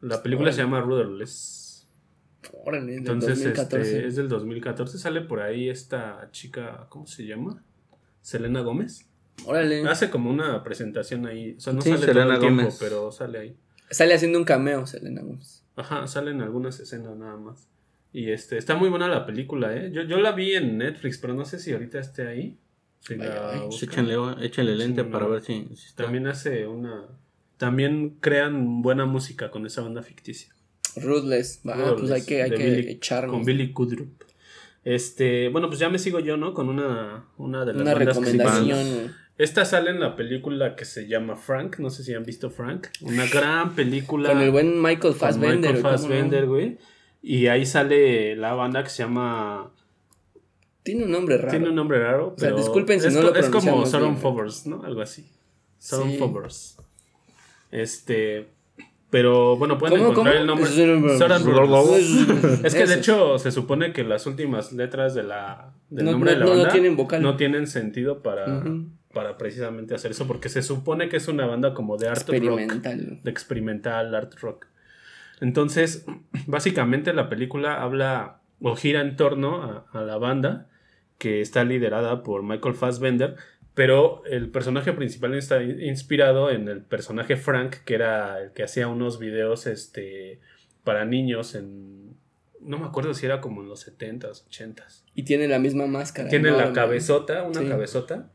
La 0.02 0.22
película 0.24 0.52
se 0.52 0.62
llama 0.62 0.82
Rudderless. 0.82 1.88
Órale, 2.64 2.88
del 2.92 3.00
Entonces, 3.00 3.40
2014. 3.44 3.82
este, 3.82 4.08
es 4.08 4.16
del 4.16 4.28
2014. 4.30 4.98
Sale 4.98 5.22
por 5.22 5.42
ahí 5.42 5.70
esta 5.70 6.30
chica, 6.32 6.88
¿cómo 6.90 7.08
se 7.08 7.26
llama? 7.26 7.64
Selena 8.22 8.62
Gómez. 8.62 9.08
Órale. 9.46 9.82
Hace 9.88 10.10
como 10.10 10.30
una 10.30 10.64
presentación 10.64 11.26
ahí. 11.26 11.56
O 11.58 11.60
sea, 11.60 11.74
no 11.74 11.82
Sí, 11.82 11.90
sale 11.90 12.02
todo 12.02 12.14
Selena 12.14 12.34
el 12.36 12.40
tiempo, 12.40 12.62
Gómez. 12.64 12.78
pero 12.80 13.12
sale 13.12 13.40
ahí. 13.40 13.56
Sale 13.90 14.14
haciendo 14.14 14.38
un 14.40 14.46
cameo, 14.46 14.86
Selena 14.86 15.22
Gómez. 15.22 15.64
Ajá, 15.76 16.08
salen 16.08 16.42
algunas 16.42 16.80
escenas 16.80 17.16
nada 17.18 17.36
más. 17.38 17.68
Y 18.14 18.32
este, 18.32 18.58
está 18.58 18.76
muy 18.76 18.90
buena 18.90 19.08
la 19.10 19.26
película, 19.26 19.76
¿eh? 19.76 19.92
Yo, 19.92 20.04
yo 20.04 20.18
la 20.18 20.32
vi 20.32 20.54
en 20.54 20.78
Netflix, 20.78 21.18
pero 21.18 21.34
no 21.34 21.44
sé 21.46 21.60
si 21.60 21.74
ahorita 21.74 22.00
esté 22.00 22.28
ahí. 22.28 22.58
La 23.10 23.52
pues 23.52 23.62
buscan. 23.82 24.06
échenle, 24.10 24.46
échenle 24.46 24.76
lente 24.76 25.04
Sí, 25.04 25.10
para 25.12 25.26
no. 25.26 25.32
ver 25.32 25.42
si, 25.44 25.68
si 25.76 25.88
está. 25.88 26.04
También 26.04 26.28
hace 26.28 26.66
una. 26.68 27.04
También 27.58 28.18
crean 28.20 28.82
buena 28.82 29.06
música 29.06 29.52
con 29.52 29.66
esa 29.66 29.82
banda 29.82 30.02
ficticia. 30.02 30.54
Ruthless. 30.98 31.62
Ruthless, 31.64 31.94
pues 32.00 32.12
hay 32.12 32.26
que, 32.26 32.44
hay 32.44 32.52
que 32.52 32.58
Billy- 32.82 32.90
echarnos. 32.92 33.36
Con 33.36 33.46
Billy 33.46 33.72
Kudrup. 33.72 34.24
Este, 34.84 35.50
bueno, 35.50 35.68
pues 35.68 35.80
ya 35.80 35.90
me 35.90 36.00
sigo 36.00 36.20
yo, 36.20 36.38
¿no? 36.38 36.54
Con 36.54 36.70
una, 36.70 37.26
una 37.38 37.66
de 37.66 37.74
las 37.74 37.82
Una 37.82 37.94
bandas 37.96 38.18
que 38.20 38.26
sí- 38.26 38.38
recomendación. 38.38 39.14
Esta 39.38 39.66
sale 39.66 39.90
en 39.90 40.00
la 40.00 40.16
película 40.16 40.76
que 40.76 40.86
se 40.86 41.08
llama 41.08 41.36
Frank. 41.36 41.80
No 41.80 41.90
sé 41.90 42.04
si 42.04 42.14
han 42.14 42.24
visto 42.24 42.50
Frank. 42.50 42.88
Una 43.02 43.26
gran 43.28 43.76
película. 43.76 44.30
Con 44.30 44.42
el 44.42 44.52
buen 44.52 44.82
Michael 44.82 45.14
Fassbender. 45.14 45.74
Michael. 45.74 45.78
Fassbender, 45.82 46.46
güey. 46.46 46.78
Y 47.22 47.48
ahí 47.48 47.66
sale 47.66 48.36
la 48.36 48.54
banda 48.54 48.84
que 48.84 48.90
se 48.90 49.04
llama. 49.04 49.72
Tiene 50.86 51.04
un 51.04 51.12
nombre 51.12 51.36
raro. 51.38 51.50
Tiene 51.50 51.68
un 51.70 51.76
nombre 51.76 52.00
raro. 52.00 52.28
O 52.28 52.40
sea, 52.40 52.50
pero 52.50 52.58
disculpen 52.58 53.02
si 53.02 53.08
es 53.08 53.14
no 53.14 53.24
lo 53.24 53.36
Es 53.36 53.50
como 53.50 53.86
Soron. 53.86 54.16
Fovers, 54.18 54.66
¿no? 54.68 54.84
Algo 54.86 55.02
así. 55.02 55.28
Soron 55.80 56.12
Sí. 56.12 56.18
Fovers. 56.18 56.78
Este. 57.72 58.48
Pero 59.10 59.56
bueno, 59.58 59.78
pueden 59.78 59.98
¿Cómo, 60.00 60.12
encontrar 60.12 60.36
cómo? 60.36 60.42
el 60.42 60.48
nombre. 60.48 60.70
Brothers. 60.70 62.28
Brothers. 62.28 62.64
Es 62.66 62.76
que 62.76 62.86
de 62.86 62.96
hecho 62.96 63.40
se 63.40 63.52
supone 63.52 63.94
que 63.94 64.04
las 64.04 64.26
últimas 64.26 64.74
letras 64.74 65.14
de 65.14 65.24
la, 65.24 65.72
del 65.90 66.06
No- 66.06 66.12
nombre 66.12 66.32
no- 66.32 66.36
de 66.36 66.40
la 66.40 66.46
no- 66.46 66.52
no 66.52 66.58
banda 66.60 66.72
tienen 66.74 66.96
vocal. 66.98 67.22
no 67.22 67.38
tienen 67.38 67.68
sentido 67.68 68.22
para, 68.22 68.64
para 69.14 69.38
precisamente 69.38 69.96
hacer 69.96 70.12
eso, 70.12 70.28
porque 70.28 70.50
se 70.50 70.62
supone 70.62 71.08
que 71.08 71.18
es 71.18 71.28
una 71.28 71.46
banda 71.46 71.74
como 71.74 71.98
de 71.98 72.10
art 72.10 72.28
rock, 72.28 72.36
Experimental. 72.36 73.20
de 73.24 73.32
experimental 73.32 74.14
art 74.16 74.34
rock. 74.42 74.66
Entonces, 75.40 76.06
básicamente 76.48 77.14
la 77.14 77.30
película 77.30 77.82
habla 77.82 78.42
o 78.62 78.76
gira 78.76 79.02
en 79.02 79.16
torno 79.16 79.64
a, 79.64 79.86
a 79.98 80.02
la 80.02 80.18
banda 80.18 80.68
que 81.18 81.42
está 81.42 81.64
liderada 81.64 82.24
por 82.24 82.44
Michael 82.44 82.76
Fassbender, 82.76 83.36
pero 83.74 84.24
el 84.26 84.50
personaje 84.50 84.94
principal 84.94 85.34
está 85.36 85.62
in- 85.62 85.82
inspirado 85.82 86.50
en 86.50 86.68
el 86.68 86.82
personaje 86.82 87.36
Frank, 87.38 87.76
que 87.86 87.96
era 87.96 88.42
el 88.42 88.52
que 88.52 88.64
hacía 88.64 88.88
unos 88.88 89.20
videos 89.20 89.68
este, 89.68 90.40
para 90.84 91.06
niños 91.06 91.56
en... 91.56 92.16
No 92.62 92.80
me 92.80 92.86
acuerdo 92.88 93.14
si 93.14 93.26
era 93.26 93.42
como 93.42 93.62
en 93.62 93.70
los 93.70 93.88
70s, 93.88 94.48
80s. 94.50 95.04
Y 95.14 95.24
tiene 95.24 95.48
la 95.48 95.60
misma 95.60 95.86
máscara. 95.88 96.30
Tiene 96.30 96.52
la 96.52 96.74
cabezota, 96.74 97.44
una 97.44 97.62
Sí. 97.62 97.68
cabezota. 97.68 98.32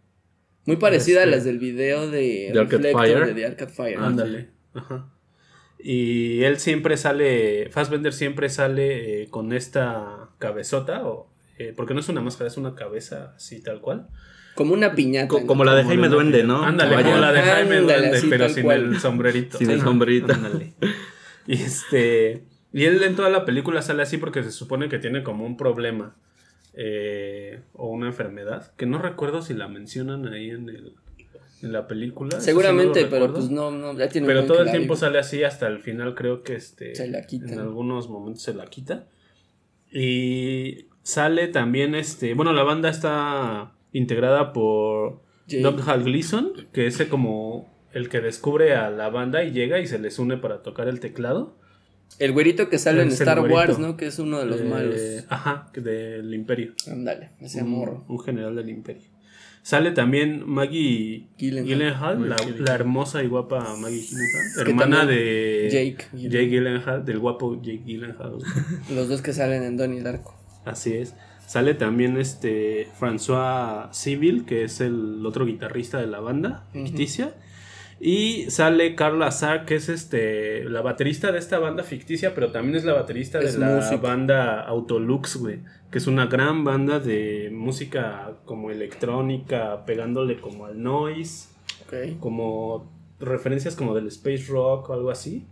Muy 0.67 0.77
parecida 0.77 1.21
Este- 1.25 1.33
a 1.33 1.37
las 1.37 1.45
del 1.45 1.59
video 1.59 2.09
de, 2.11 2.51
De 2.53 2.61
Arcade 2.61 2.93
Fire. 2.93 3.27
de 3.27 3.35
The 3.35 3.47
Arcade 3.47 3.73
Fire. 3.73 3.99
Ándale. 3.99 4.49
Ajá. 4.75 5.09
Y 5.83 6.43
él 6.45 6.59
siempre 6.59 6.97
sale, 6.99 7.71
Fassbender 7.71 8.13
siempre 8.13 8.51
sale 8.51 9.23
eh, 9.23 9.29
con 9.31 9.53
esta 9.55 10.29
cabezota, 10.39 11.07
o, 11.09 11.30
eh, 11.61 11.73
porque 11.77 11.93
no 11.95 12.01
es 12.01 12.09
una 12.09 12.21
máscara, 12.21 12.49
es 12.49 12.57
una 12.57 12.75
cabeza 12.75 13.35
así 13.37 13.61
tal 13.63 13.81
cual. 13.81 14.09
Como 14.55 14.75
una 14.75 14.95
piñata. 14.95 15.29
Co- 15.29 15.41
¿no? 15.41 15.47
como 15.47 15.65
la 15.65 15.75
de 15.75 15.85
Jaime 15.85 16.09
Duende, 16.09 16.43
¿no? 16.45 16.63
Ándale, 16.65 17.03
como 17.03 17.17
la 17.19 17.33
de 17.33 17.41
Jaime 17.43 17.77
Ándale, 17.79 18.09
Duende, 18.09 18.27
pero 18.31 18.49
sin 18.49 18.65
cual. 18.65 18.83
el 18.95 18.99
sombrerito. 19.01 19.59
Sin 19.59 19.71
el 19.71 19.81
sombrerito. 19.81 20.33
ándale. 20.33 20.73
Y 21.47 21.55
este. 21.55 22.45
Y 22.73 22.85
él 22.85 23.03
en 23.03 23.17
toda 23.17 23.31
la 23.31 23.45
película 23.45 23.83
sale 23.83 24.03
así 24.03 24.17
porque 24.19 24.43
se 24.43 24.51
supone 24.53 24.89
que 24.89 24.99
tiene 24.99 25.23
como 25.23 25.45
un 25.47 25.57
problema. 25.57 26.15
eh, 26.75 27.61
o 27.75 27.89
una 27.89 28.07
enfermedad. 28.07 28.73
Que 28.77 28.87
no 28.87 28.99
recuerdo 28.99 29.43
si 29.43 29.55
la 29.55 29.69
mencionan 29.69 30.27
ahí 30.29 30.51
en 30.51 30.69
el. 30.69 30.95
En 31.63 31.73
la 31.73 31.87
película. 31.87 32.31
sí 32.33 32.37
no 32.39 32.43
Seguramente, 32.43 33.07
pero 33.07 33.33
pues 33.33 33.51
no, 33.51 33.71
no, 33.71 33.97
ya 33.99 34.09
tiene 34.09 34.27
un 34.27 34.33
Pero 34.33 34.47
todo 34.47 34.63
el 34.63 34.71
tiempo 34.71 34.97
sale 34.97 35.19
así 35.19 35.43
hasta 35.45 35.67
el 35.67 35.81
final, 35.81 36.15
creo 36.15 36.43
que 36.43 36.55
este. 36.55 36.95
Se 36.95 37.07
la 37.09 37.27
quita. 37.27 37.53
En 37.53 37.59
algunos 37.61 38.09
momentos 38.09 38.43
se 38.43 38.55
la 38.55 38.65
quita. 38.67 39.05
Y 39.93 40.87
sale 41.11 41.49
también 41.49 41.95
este. 41.95 42.35
Bueno, 42.35 42.53
la 42.53 42.63
banda 42.63 42.89
está 42.91 43.73
integrada 43.93 44.53
por 44.53 45.23
Jake. 45.47 45.63
Doug 45.63 45.81
Hal 45.89 46.05
Gleason, 46.05 46.53
que 46.73 46.87
es 46.87 47.03
como 47.11 47.69
el 47.93 48.09
que 48.09 48.21
descubre 48.21 48.75
a 48.77 48.91
la 48.91 49.09
banda 49.11 49.43
y 49.43 49.51
llega 49.51 49.81
y 49.81 49.87
se 49.87 49.99
les 49.99 50.19
une 50.19 50.37
para 50.37 50.63
tocar 50.63 50.89
el 50.89 51.01
teclado. 51.01 51.57
El 52.19 52.33
güerito 52.33 52.69
que 52.69 52.79
sale 52.79 53.03
en 53.03 53.09
Es 53.09 53.21
Star 53.21 53.39
güerito. 53.39 53.57
Wars, 53.59 53.79
¿no? 53.79 53.97
Que 53.97 54.07
es 54.07 54.19
uno 54.19 54.39
de 54.41 54.47
los 54.47 54.61
Eh, 54.61 54.65
malos. 54.65 55.01
Ajá, 55.29 55.69
que 55.73 55.81
del 55.81 56.33
Imperio. 56.35 56.73
Ándale, 56.91 57.31
ese 57.41 57.63
un, 57.63 57.71
morro. 57.71 58.05
un 58.09 58.19
general 58.21 58.55
del 58.57 58.69
Imperio. 58.69 59.03
Sale 59.63 59.91
también 59.93 60.43
Maggie 60.49 61.29
Gyllenhaal. 61.39 61.67
Gyllenhaal, 61.69 62.29
la, 62.65 62.75
hermosa 62.75 63.23
y 63.23 63.27
guapa 63.27 63.77
Maggie 63.77 64.01
Gyllenhaal, 64.01 64.69
hermana 64.69 65.07
de 65.07 65.69
Jake 65.71 66.07
Jake 66.17 66.47
Gyllenhaal, 66.49 67.05
del 67.05 67.19
guapo 67.19 67.61
Jake 67.61 67.83
Gyllenhaal. 67.85 68.39
Los 68.95 69.09
dos 69.09 69.21
que 69.21 69.33
salen 69.35 69.63
en 69.63 69.77
Donnie 69.77 70.01
Darko. 70.03 70.35
Así 70.71 70.95
es. 70.95 71.15
Sale 71.47 71.75
también 71.75 72.17
este 72.17 72.89
François 72.99 73.93
Civil, 73.93 74.45
que 74.45 74.65
es 74.65 74.81
el 74.81 75.25
otro 75.27 75.47
guitarrista 75.47 75.99
de 75.99 76.07
la 76.07 76.21
banda 76.21 76.65
ficticia. 76.73 77.35
Y 78.03 78.47
sale 78.51 78.95
Carla 78.95 79.27
Azar, 79.27 79.67
que 79.67 79.75
es 79.75 79.91
este 79.91 80.65
la 80.65 80.81
baterista 80.81 81.33
de 81.33 81.39
esta 81.39 81.59
banda 81.59 81.83
ficticia, 81.83 82.35
pero 82.35 82.51
también 82.51 82.77
es 82.77 82.85
la 82.85 82.95
baterista 82.95 83.41
Es 83.41 83.55
de 83.55 83.59
la 83.59 83.77
músico. 83.77 84.01
banda 84.01 84.63
Autolux, 84.63 85.37
güey. 85.37 85.59
Que 85.91 85.99
es 85.99 86.07
una 86.07 86.27
gran 86.27 86.65
banda 86.65 86.99
de 86.99 87.51
música 87.53 88.33
como 88.47 88.71
electrónica, 88.71 89.85
pegándole 89.85 90.41
como 90.41 90.65
al 90.67 90.83
noise, 90.83 91.49
como 92.21 92.91
referencias 93.19 93.77
como 93.77 93.95
del 93.95 94.07
space 94.07 94.47
rock 94.49 94.89
o 94.89 94.93
algo 94.95 95.11
así. 95.11 95.47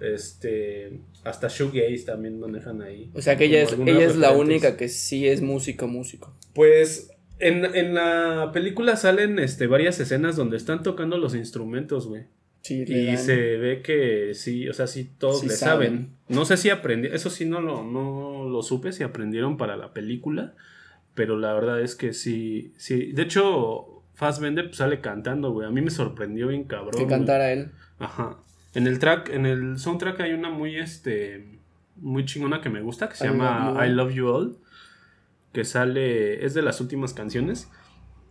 Este, 0.00 1.00
hasta 1.24 1.48
shoegaze 1.48 2.04
también 2.06 2.40
manejan 2.40 2.82
ahí. 2.82 3.10
O 3.14 3.20
sea 3.22 3.36
que 3.36 3.44
ella 3.44 3.62
es, 3.62 3.72
ella 3.72 4.04
es 4.06 4.16
la 4.16 4.32
única 4.32 4.76
que 4.76 4.88
sí 4.88 5.28
es 5.28 5.42
músico, 5.42 5.86
músico. 5.86 6.34
Pues 6.54 7.10
en, 7.38 7.64
en 7.74 7.94
la 7.94 8.50
película 8.52 8.96
salen 8.96 9.38
este, 9.38 9.66
varias 9.66 10.00
escenas 10.00 10.36
donde 10.36 10.56
están 10.56 10.82
tocando 10.82 11.18
los 11.18 11.34
instrumentos, 11.34 12.06
güey. 12.06 12.24
Sí, 12.62 12.82
Y 12.86 13.16
se 13.16 13.56
ve 13.56 13.80
que 13.80 14.34
sí, 14.34 14.68
o 14.68 14.74
sea, 14.74 14.86
sí 14.86 15.08
todos 15.18 15.40
Sí 15.40 15.46
le 15.48 15.54
saben. 15.54 15.88
saben. 15.88 16.10
No 16.28 16.44
sé 16.44 16.58
si 16.58 16.68
aprendieron, 16.68 17.16
eso 17.16 17.30
sí 17.30 17.46
no 17.46 17.60
lo, 17.62 17.82
no 17.82 18.48
lo 18.50 18.62
supe, 18.62 18.92
si 18.92 19.02
aprendieron 19.02 19.56
para 19.56 19.78
la 19.78 19.94
película, 19.94 20.54
pero 21.14 21.38
la 21.38 21.54
verdad 21.54 21.80
es 21.80 21.94
que 21.94 22.12
sí, 22.12 22.74
sí. 22.76 23.12
De 23.12 23.22
hecho, 23.22 24.02
Fassbender 24.12 24.66
pues, 24.66 24.76
sale 24.76 25.00
cantando, 25.00 25.52
güey. 25.52 25.66
A 25.66 25.70
mí 25.70 25.80
me 25.80 25.90
sorprendió 25.90 26.48
bien 26.48 26.64
cabrón. 26.64 26.90
que 26.92 27.04
güey. 27.04 27.08
cantara 27.08 27.50
él. 27.52 27.70
Ajá. 27.98 28.38
En 28.74 28.86
el 28.86 28.98
track, 28.98 29.30
en 29.30 29.46
el 29.46 29.78
soundtrack 29.78 30.20
hay 30.20 30.32
una 30.32 30.50
muy, 30.50 30.76
este, 30.76 31.58
muy 31.96 32.24
chingona 32.24 32.60
que 32.60 32.70
me 32.70 32.82
gusta, 32.82 33.08
que 33.08 33.16
se 33.16 33.26
I 33.26 33.30
llama 33.30 33.72
Love 33.72 33.84
I. 33.84 33.88
Love 33.90 34.14
You 34.14 34.28
All, 34.28 34.58
que 35.52 35.64
sale, 35.64 36.44
es 36.44 36.54
de 36.54 36.62
las 36.62 36.80
últimas 36.80 37.12
canciones, 37.12 37.70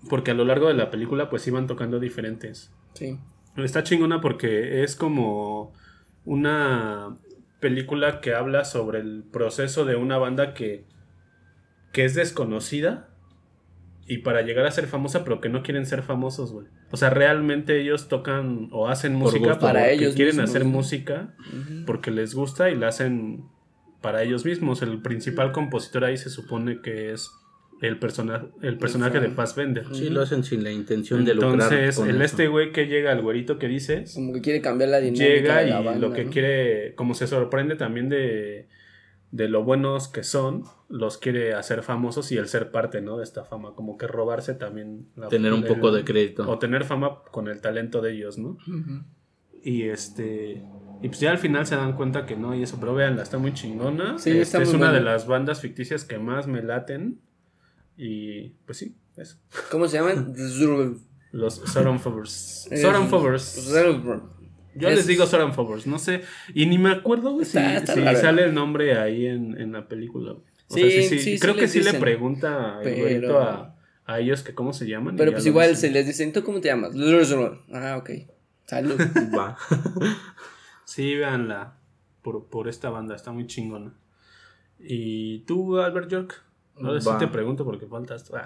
porque 0.10 0.32
a 0.32 0.34
lo 0.34 0.46
largo 0.46 0.68
de 0.68 0.76
la 0.76 0.90
película 0.90 1.30
pues 1.30 1.46
iban 1.48 1.68
tocando 1.68 2.00
diferentes. 2.00 2.72
Sí. 2.94 3.20
Está 3.58 3.84
chingona 3.84 4.22
porque 4.22 4.84
es 4.84 4.96
como 4.96 5.74
una 6.24 7.18
película 7.60 8.22
que 8.22 8.34
habla 8.34 8.64
sobre 8.64 9.00
el 9.00 9.24
proceso 9.30 9.84
de 9.84 9.98
una 9.98 10.18
banda 10.18 10.54
que, 10.54 10.86
que 11.92 12.06
es 12.06 12.16
desconocida 12.16 13.09
y 14.10 14.18
para 14.18 14.42
llegar 14.42 14.66
a 14.66 14.72
ser 14.72 14.88
famosa, 14.88 15.24
pero 15.24 15.40
que 15.40 15.50
no 15.50 15.62
quieren 15.62 15.86
ser 15.86 16.02
famosos, 16.02 16.52
güey. 16.52 16.66
O 16.90 16.98
sea, 16.98 17.12
realmente 17.12 17.80
ellos 17.80 18.08
tocan 18.08 18.68
o 18.72 18.88
hacen 18.88 19.14
Por 19.14 19.22
música 19.22 19.50
gusto. 19.50 19.60
Para 19.60 19.82
porque 19.82 19.94
ellos 19.94 20.16
quieren 20.16 20.36
mismos, 20.38 20.50
hacer 20.50 20.66
¿no? 20.66 20.72
música 20.72 21.36
porque 21.86 22.10
les 22.10 22.34
gusta 22.34 22.72
y 22.72 22.76
la 22.76 22.88
hacen 22.88 23.44
para 24.02 24.24
ellos 24.24 24.46
mismos. 24.46 24.82
El 24.82 25.04
principal 25.04 25.52
compositor 25.52 26.06
ahí 26.06 26.18
se 26.18 26.32
supone 26.32 26.82
que 26.82 27.12
es 27.12 27.30
el, 27.84 28.00
persona 28.00 28.48
el 28.64 28.80
personaje 28.80 29.20
de. 29.20 29.30
Fassbender. 29.30 29.86
Sí, 29.94 30.10
lo 30.10 30.24
hacen 30.24 30.44
sin 30.44 30.64
la 30.64 30.72
intención 30.72 31.24
de 31.24 31.36
lucrar. 31.36 31.54
Entonces, 31.54 32.00
el 32.00 32.16
eso. 32.16 32.24
este 32.24 32.48
güey 32.48 32.72
que 32.72 32.88
llega, 32.88 33.12
el 33.12 33.22
güerito 33.22 33.60
que 33.60 33.68
dices, 33.68 34.16
Como 34.16 34.34
que 34.34 34.42
quiere 34.42 34.60
cambiar 34.60 34.90
la 34.90 35.02
dinámica 35.02 35.24
llega 35.24 35.58
de 35.62 35.70
y 35.70 35.72
banda, 35.72 35.96
lo 36.00 36.14
que 36.14 36.26
¿no? 36.26 36.32
quiere, 36.32 36.96
como 36.96 37.14
se 37.14 37.28
sorprende 37.28 37.76
también 37.76 38.10
de, 38.10 38.68
de 39.32 39.48
lo 39.48 39.64
buenos 39.64 40.08
que 40.08 40.24
son, 40.24 40.64
los 40.90 41.18
quiere 41.18 41.54
hacer 41.54 41.84
famosos 41.84 42.32
y 42.32 42.38
el 42.38 42.48
ser 42.48 42.72
parte, 42.72 43.02
¿no? 43.02 43.18
De 43.18 43.24
esta 43.24 43.44
fama, 43.46 43.74
como 43.76 43.98
que 43.98 44.08
robarse 44.08 44.56
también. 44.56 45.08
la- 45.16 45.28
Tener 45.28 45.54
un 45.54 45.64
el- 45.64 45.68
poco 45.68 45.92
de 45.92 46.04
crédito. 46.04 46.50
O 46.50 46.58
tener 46.58 46.84
fama 46.84 47.20
con 47.32 47.48
el 47.48 47.62
talento 47.62 48.02
de 48.02 48.14
ellos, 48.14 48.38
¿no? 48.38 48.58
Y 49.64 49.84
este. 49.84 50.64
Y 51.02 51.08
pues 51.08 51.20
ya 51.20 51.32
al 51.32 51.38
final 51.38 51.66
se 51.66 51.76
dan 51.76 51.94
cuenta 51.96 52.26
que 52.26 52.36
no, 52.36 52.56
y 52.56 52.64
eso, 52.64 52.78
pero 52.80 52.94
véanla, 52.96 53.22
está 53.24 53.38
muy 53.38 53.54
chingona. 53.54 54.18
Sí, 54.18 54.32
Este, 54.32 54.42
está 54.42 54.62
es 54.64 54.70
muy 54.70 54.78
una 54.78 54.92
de 54.92 55.02
las 55.02 55.28
bandas 55.28 55.62
ficticias 55.62 56.04
que 56.06 56.18
más 56.18 56.48
me 56.48 56.62
laten. 56.64 57.20
Y 57.98 58.50
pues 58.66 58.78
sí, 58.80 58.96
eso. 59.16 59.38
¿Cómo 59.72 59.88
se 59.88 59.98
llaman? 59.98 60.34
Los 61.32 61.54
Soran 61.56 62.00
Fovers. 62.00 62.68
Es- 62.72 62.82
Soran 62.82 63.08
Fovers. 63.10 63.44
Yo 64.80 64.90
Es- 64.90 64.96
les 64.98 65.08
digo 65.08 65.26
Soran 65.28 65.54
Fovers, 65.54 65.86
no 65.88 66.00
sé. 66.00 66.22
Y 66.54 66.66
ni 66.66 66.78
me 66.78 66.92
acuerdo 66.92 67.32
güey, 67.34 67.46
si, 67.46 67.58
está 67.58 67.94
si 67.94 68.00
raro. 68.02 68.20
sale 68.20 68.44
el 68.46 68.54
nombre 68.54 68.98
ahí 68.98 69.26
en, 69.28 69.60
en 69.60 69.72
la 69.74 69.88
película. 69.88 70.32
güey. 70.34 70.44
O 70.70 70.74
Sí, 70.76 70.82
sea, 70.82 70.90
sí, 70.90 71.02
sí, 71.04 71.20
sí, 71.20 71.34
sí 71.34 71.40
Creo 71.40 71.56
que 71.56 71.68
sí 71.68 71.82
le 71.82 71.94
pregunta 71.96 72.80
Pero- 72.84 73.40
a, 73.40 73.76
a 74.06 74.20
ellos 74.20 74.42
que 74.44 74.54
cómo 74.54 74.74
se 74.74 74.88
llaman. 74.88 75.16
Pero 75.16 75.32
pues 75.32 75.46
igual 75.46 75.76
se 75.76 75.92
les 75.92 76.06
dicen, 76.08 76.32
¿tú 76.34 76.44
cómo 76.44 76.62
te 76.62 76.68
llamas? 76.70 76.94
Ah, 77.74 77.98
ok. 77.98 78.10
Salud. 78.66 79.00
Va. 79.38 79.58
Sí, 80.86 81.16
véanla 81.16 81.76
por, 82.24 82.48
por 82.48 82.68
esta 82.68 82.90
banda, 82.90 83.16
está 83.16 83.32
muy 83.32 83.46
chingona. 83.46 83.94
¿Y 84.80 85.40
tú, 85.42 85.78
Albert 85.80 86.10
York? 86.10 86.44
Ahora 86.82 87.02
sí 87.02 87.10
te 87.20 87.28
pregunto 87.28 87.66
porque 87.66 87.86
faltas. 87.88 88.32
Ah. 88.34 88.44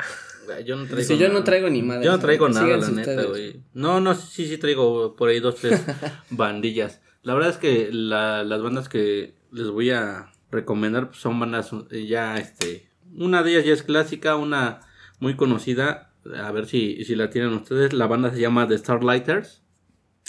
Yo 0.65 0.75
no 0.75 0.83
traigo 0.83 0.97
Dice, 0.97 1.17
yo 1.17 1.27
no 1.27 1.33
nada. 1.35 1.45
traigo 1.45 1.69
ni 1.69 1.81
madre. 1.83 2.05
Yo 2.05 2.11
no 2.11 2.19
traigo 2.19 2.49
nada, 2.49 2.77
la 2.77 2.89
neta, 2.89 3.23
güey. 3.23 3.61
No, 3.73 3.99
no, 3.99 4.13
sí, 4.15 4.47
sí 4.47 4.57
traigo 4.57 5.15
por 5.15 5.29
ahí 5.29 5.39
dos, 5.39 5.55
tres 5.55 5.81
bandillas. 6.29 7.01
La 7.21 7.33
verdad 7.33 7.51
es 7.51 7.57
que 7.57 7.89
la- 7.91 8.43
las 8.43 8.61
bandas 8.61 8.89
que 8.89 9.35
les 9.51 9.69
voy 9.69 9.91
a 9.91 10.31
recomendar 10.51 11.07
pues, 11.09 11.19
son 11.21 11.39
bandas 11.39 11.71
eh, 11.91 12.05
ya, 12.05 12.37
este, 12.37 12.89
una 13.15 13.43
de 13.43 13.51
ellas 13.51 13.65
ya 13.65 13.73
es 13.73 13.83
clásica, 13.83 14.35
una 14.35 14.81
muy 15.19 15.35
conocida, 15.35 16.11
a 16.35 16.51
ver 16.51 16.65
si, 16.65 17.03
si 17.05 17.15
la 17.15 17.29
tienen 17.29 17.53
ustedes. 17.53 17.93
La 17.93 18.07
banda 18.07 18.31
se 18.33 18.39
llama 18.41 18.67
The 18.67 18.77
Starlighters. 18.77 19.61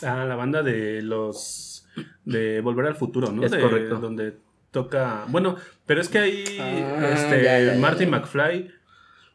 Ah, 0.03 0.25
la 0.25 0.37
banda 0.37 0.63
de 0.63 1.03
los. 1.03 1.87
de 2.25 2.61
Volver 2.61 2.87
al 2.87 2.97
Futuro, 2.97 3.33
¿no? 3.33 3.45
Es 3.45 3.51
De- 3.51 3.61
correcto. 3.61 3.97
Donde 3.99 4.37
toca. 4.75 5.25
Bueno, 5.29 5.57
pero 5.87 6.03
es 6.03 6.11
que 6.11 6.19
ahí. 6.19 6.59
Ah, 6.61 7.11
este, 7.15 7.43
ya, 7.43 7.59
ya, 7.61 7.73
ya. 7.73 7.79
Marty 7.81 8.05
McFly. 8.05 8.71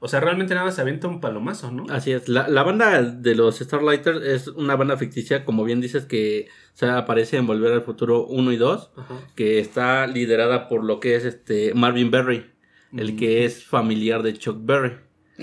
O 0.02 0.08
sea, 0.08 0.20
realmente 0.22 0.54
nada 0.54 0.66
más 0.68 0.76
se 0.76 0.82
avienta 0.82 1.08
un 1.10 1.20
palomazo, 1.20 1.72
¿no? 1.72 1.86
Así 1.90 2.12
es. 2.14 2.30
La, 2.30 2.48
la 2.48 2.64
banda 2.64 3.02
de 3.02 3.36
los 3.36 3.58
Starlighters 3.60 4.24
es 4.24 4.48
una 4.48 4.76
banda 4.78 4.96
ficticia, 4.96 5.44
como 5.44 5.66
bien 5.66 5.82
dices, 5.82 6.06
que 6.06 6.48
se 6.74 6.86
aparece 6.86 7.36
en 7.36 7.46
Volver 7.48 7.74
al 7.74 7.82
Futuro 7.82 8.26
1 8.28 8.52
y 8.54 8.56
2, 8.58 8.92
Ajá. 8.96 9.16
que 9.36 9.60
está 9.60 10.08
liderada 10.08 10.70
por 10.70 10.86
lo 10.86 11.02
que 11.02 11.16
es 11.16 11.26
este 11.26 11.74
Marvin 11.74 12.12
Berry, 12.12 12.50
el 12.96 13.18
que 13.18 13.44
es 13.44 13.66
familiar 13.66 14.24
de 14.24 14.36
Chuck 14.36 14.60
Berry. 14.62 14.94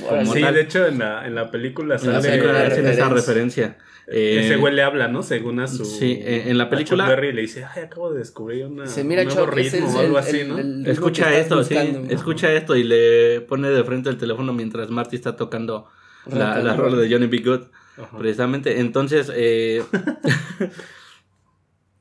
Como 0.08 0.32
Sí, 0.32 0.40
tal. 0.40 0.54
de 0.54 0.60
hecho 0.62 0.86
en 0.86 0.98
la, 1.00 1.26
en 1.26 1.34
la 1.34 1.50
película 1.50 1.96
En 1.96 2.06
la 2.12 2.20
sale 2.20 2.28
película 2.30 2.52
una 2.58 2.66
hacen 2.68 2.86
esa 2.86 3.08
referencia. 3.10 3.76
Referencia. 4.06 4.40
Eh, 4.40 4.46
ese 4.46 4.56
güey 4.56 4.74
le 4.74 4.82
habla, 4.82 5.08
¿no? 5.08 5.22
Según 5.22 5.60
a 5.60 5.66
su 5.66 5.84
sí, 5.84 6.18
en- 6.22 6.48
en 6.48 6.58
la 6.58 6.68
película- 6.70 7.08
Berry 7.08 7.32
le 7.32 7.42
dice, 7.42 7.64
"Ay, 7.64 7.82
acabo 7.82 8.12
de 8.12 8.18
descubrir 8.20 8.64
una 8.66 8.86
Se 8.86 9.02
mira 9.04 9.22
un 9.22 9.28
nuevo 9.28 9.42
ese 9.56 9.76
ritmo 9.78 9.88
es 9.88 9.94
o 9.94 9.98
algo 10.00 10.18
el- 10.18 10.24
así, 10.24 10.44
¿no?" 10.44 10.58
el 10.58 10.86
Escucha 10.86 11.36
esto, 11.36 11.56
buscando, 11.58 12.00
sí, 12.02 12.06
¿no? 12.06 12.10
escucha 12.14 12.52
esto 12.52 12.76
y 12.76 12.84
le 12.84 13.40
pone 13.42 13.68
de 13.70 13.82
frente 13.84 14.08
el 14.08 14.16
teléfono 14.18 14.52
mientras 14.52 14.90
Marty 14.90 15.16
está 15.16 15.34
tocando 15.36 15.86
la, 16.26 16.58
la 16.62 16.74
rola 16.76 16.96
de 16.96 17.10
Johnny 17.10 17.26
B. 17.26 17.38
Good. 17.38 17.62
Ajá. 17.98 18.18
Precisamente, 18.18 18.78
entonces, 18.80 19.30
eh, 19.34 19.82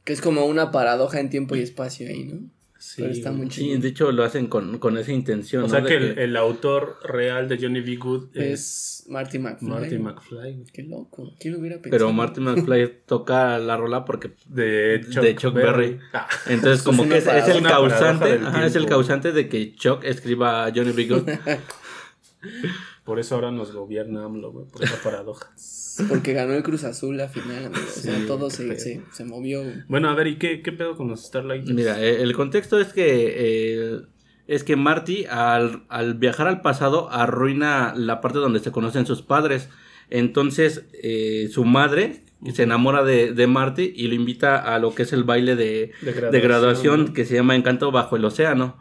Que 0.03 0.13
es 0.13 0.21
como 0.21 0.45
una 0.45 0.69
paradoja 0.71 1.19
en 1.19 1.29
tiempo 1.31 1.55
y 1.55 1.61
espacio 1.61 2.07
ahí, 2.07 2.25
¿no? 2.25 2.39
Sí, 2.85 3.01
Pero 3.01 3.13
está 3.13 3.31
muy 3.31 3.49
sí, 3.49 3.61
chido. 3.63 3.81
de 3.81 3.87
hecho 3.87 4.11
lo 4.11 4.23
hacen 4.23 4.45
con, 4.45 4.77
con 4.77 4.95
esa 4.99 5.11
intención. 5.11 5.63
O 5.63 5.67
¿no? 5.67 5.71
sea 5.71 5.83
que 5.83 5.95
el, 5.95 6.19
el 6.19 6.37
autor 6.37 6.99
real 7.03 7.49
de 7.49 7.57
Johnny 7.57 7.81
B. 7.81 7.95
Good 7.95 8.37
es 8.37 9.01
Es 9.01 9.05
Marty 9.09 9.39
McFly. 9.39 9.67
Marty 9.67 9.97
McFly. 9.97 10.63
Qué 10.71 10.83
loco. 10.83 11.33
¿Quién 11.39 11.55
lo 11.55 11.61
hubiera 11.61 11.77
pensado? 11.77 11.91
Pero 11.91 12.13
Marty 12.13 12.41
McFly 12.41 12.99
toca 13.07 13.57
la 13.57 13.75
rola 13.75 14.05
porque 14.05 14.33
De 14.47 15.01
Chuck, 15.09 15.23
de 15.23 15.35
Chuck 15.35 15.53
Berry. 15.55 15.97
Ah, 16.13 16.27
Entonces, 16.45 16.83
como 16.83 17.03
es 17.05 17.09
que 17.09 17.17
es, 17.17 17.27
es 17.27 17.47
el 17.55 17.63
causante, 17.63 18.33
ajá, 18.33 18.65
es 18.67 18.75
el 18.75 18.85
causante 18.85 19.31
de 19.31 19.49
que 19.49 19.73
Chuck 19.73 20.03
escriba 20.03 20.71
Johnny 20.73 20.91
B. 20.91 21.07
Good. 21.07 21.29
por 23.05 23.19
eso 23.19 23.35
ahora 23.35 23.51
nos 23.51 23.71
gobierna 23.71 24.25
AMLO, 24.25 24.51
güey, 24.51 24.65
por 24.65 24.83
esa 24.83 25.01
paradoja. 25.01 25.51
Porque 26.09 26.33
ganó 26.33 26.53
el 26.53 26.63
Cruz 26.63 26.83
Azul 26.83 27.15
la 27.15 27.29
final, 27.29 27.67
amigo. 27.67 27.81
O 27.87 27.89
sea, 27.89 28.17
Sí, 28.17 28.25
todo 28.27 28.49
se, 28.49 28.77
se, 28.77 29.01
se 29.13 29.23
movió. 29.23 29.63
Bueno, 29.87 30.09
a 30.09 30.13
ver, 30.13 30.27
¿y 30.27 30.37
qué, 30.37 30.61
qué 30.61 30.73
pedo 30.73 30.97
con 30.97 31.07
los 31.07 31.23
Starlight? 31.23 31.65
Mira, 31.69 32.01
eh, 32.03 32.21
el 32.21 32.33
contexto 32.33 32.79
es 32.79 32.91
que 32.91 33.05
eh, 33.37 34.01
es 34.47 34.63
que 34.63 34.75
Marty 34.75 35.25
al, 35.29 35.85
al 35.87 36.15
viajar 36.15 36.47
al 36.47 36.61
pasado 36.61 37.09
arruina 37.11 37.93
la 37.95 38.19
parte 38.19 38.39
donde 38.39 38.59
se 38.59 38.71
conocen 38.71 39.05
sus 39.05 39.21
padres. 39.21 39.69
Entonces 40.09 40.85
eh, 41.01 41.47
su 41.51 41.63
madre 41.63 42.23
se 42.53 42.63
enamora 42.63 43.03
de, 43.03 43.31
de 43.33 43.47
Marty 43.47 43.93
y 43.95 44.07
lo 44.07 44.15
invita 44.15 44.57
a 44.57 44.77
lo 44.79 44.93
que 44.93 45.03
es 45.03 45.13
el 45.13 45.23
baile 45.23 45.55
de, 45.55 45.91
De 46.01 46.13
de 46.13 46.39
graduación, 46.41 47.13
que 47.13 47.25
se 47.25 47.35
llama 47.35 47.55
Encanto 47.55 47.91
bajo 47.91 48.17
el 48.17 48.25
océano. 48.25 48.77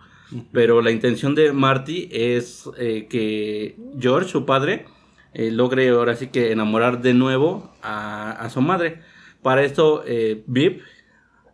Pero 0.52 0.82
la 0.82 0.90
intención 0.90 1.34
de 1.34 1.52
Marty 1.52 2.08
es 2.10 2.68
eh, 2.78 3.06
que 3.08 3.76
George, 3.98 4.28
su 4.30 4.44
padre, 4.44 4.86
eh, 5.32 5.50
logre 5.50 5.88
ahora 5.90 6.16
sí 6.16 6.28
que 6.28 6.52
enamorar 6.52 7.02
de 7.02 7.14
nuevo 7.14 7.72
a, 7.82 8.32
a 8.32 8.50
su 8.50 8.60
madre. 8.60 9.00
Para 9.42 9.62
esto, 9.62 10.02
eh, 10.06 10.42
Vip, 10.46 10.80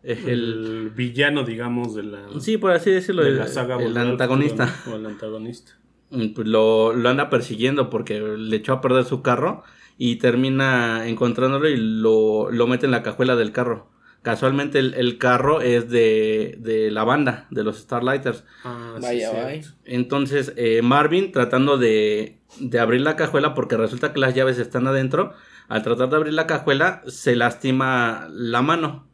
es 0.02 0.24
el, 0.24 0.30
el 0.30 0.90
villano, 0.90 1.44
digamos, 1.44 1.94
de 1.94 2.04
la, 2.04 2.28
Sí, 2.40 2.56
por 2.56 2.70
así 2.72 2.90
decirlo, 2.90 3.22
de 3.24 3.32
la 3.32 3.48
saga 3.48 3.76
el 3.82 3.96
antagonista. 3.96 4.72
Antagonista. 4.86 5.72
Mm, 6.10 6.28
pues 6.28 6.46
lo, 6.46 6.92
lo 6.94 7.08
anda 7.08 7.28
persiguiendo 7.30 7.90
porque 7.90 8.20
le 8.20 8.56
echó 8.56 8.74
a 8.74 8.80
perder 8.80 9.04
su 9.04 9.22
carro 9.22 9.62
y 9.98 10.16
termina 10.16 11.06
encontrándolo 11.06 11.68
y 11.68 11.76
lo, 11.76 12.50
lo 12.50 12.66
mete 12.66 12.86
en 12.86 12.92
la 12.92 13.02
cajuela 13.02 13.36
del 13.36 13.52
carro. 13.52 13.88
Casualmente 14.22 14.78
el, 14.78 14.92
el 14.94 15.16
carro 15.18 15.62
es 15.62 15.88
de, 15.88 16.56
de 16.58 16.90
la 16.90 17.04
banda, 17.04 17.46
de 17.50 17.64
los 17.64 17.78
Starlighters. 17.78 18.44
Ah, 18.64 18.98
sí, 19.00 19.02
Vaya, 19.02 19.30
cierto. 19.30 19.46
vaya. 19.46 19.68
Entonces 19.84 20.52
eh, 20.56 20.82
Marvin 20.82 21.32
tratando 21.32 21.78
de, 21.78 22.38
de 22.58 22.78
abrir 22.78 23.00
la 23.00 23.16
cajuela 23.16 23.54
porque 23.54 23.76
resulta 23.78 24.12
que 24.12 24.20
las 24.20 24.34
llaves 24.34 24.58
están 24.58 24.86
adentro. 24.86 25.32
Al 25.68 25.82
tratar 25.82 26.10
de 26.10 26.16
abrir 26.16 26.34
la 26.34 26.46
cajuela 26.46 27.02
se 27.06 27.34
lastima 27.36 28.28
la 28.30 28.60
mano 28.62 29.08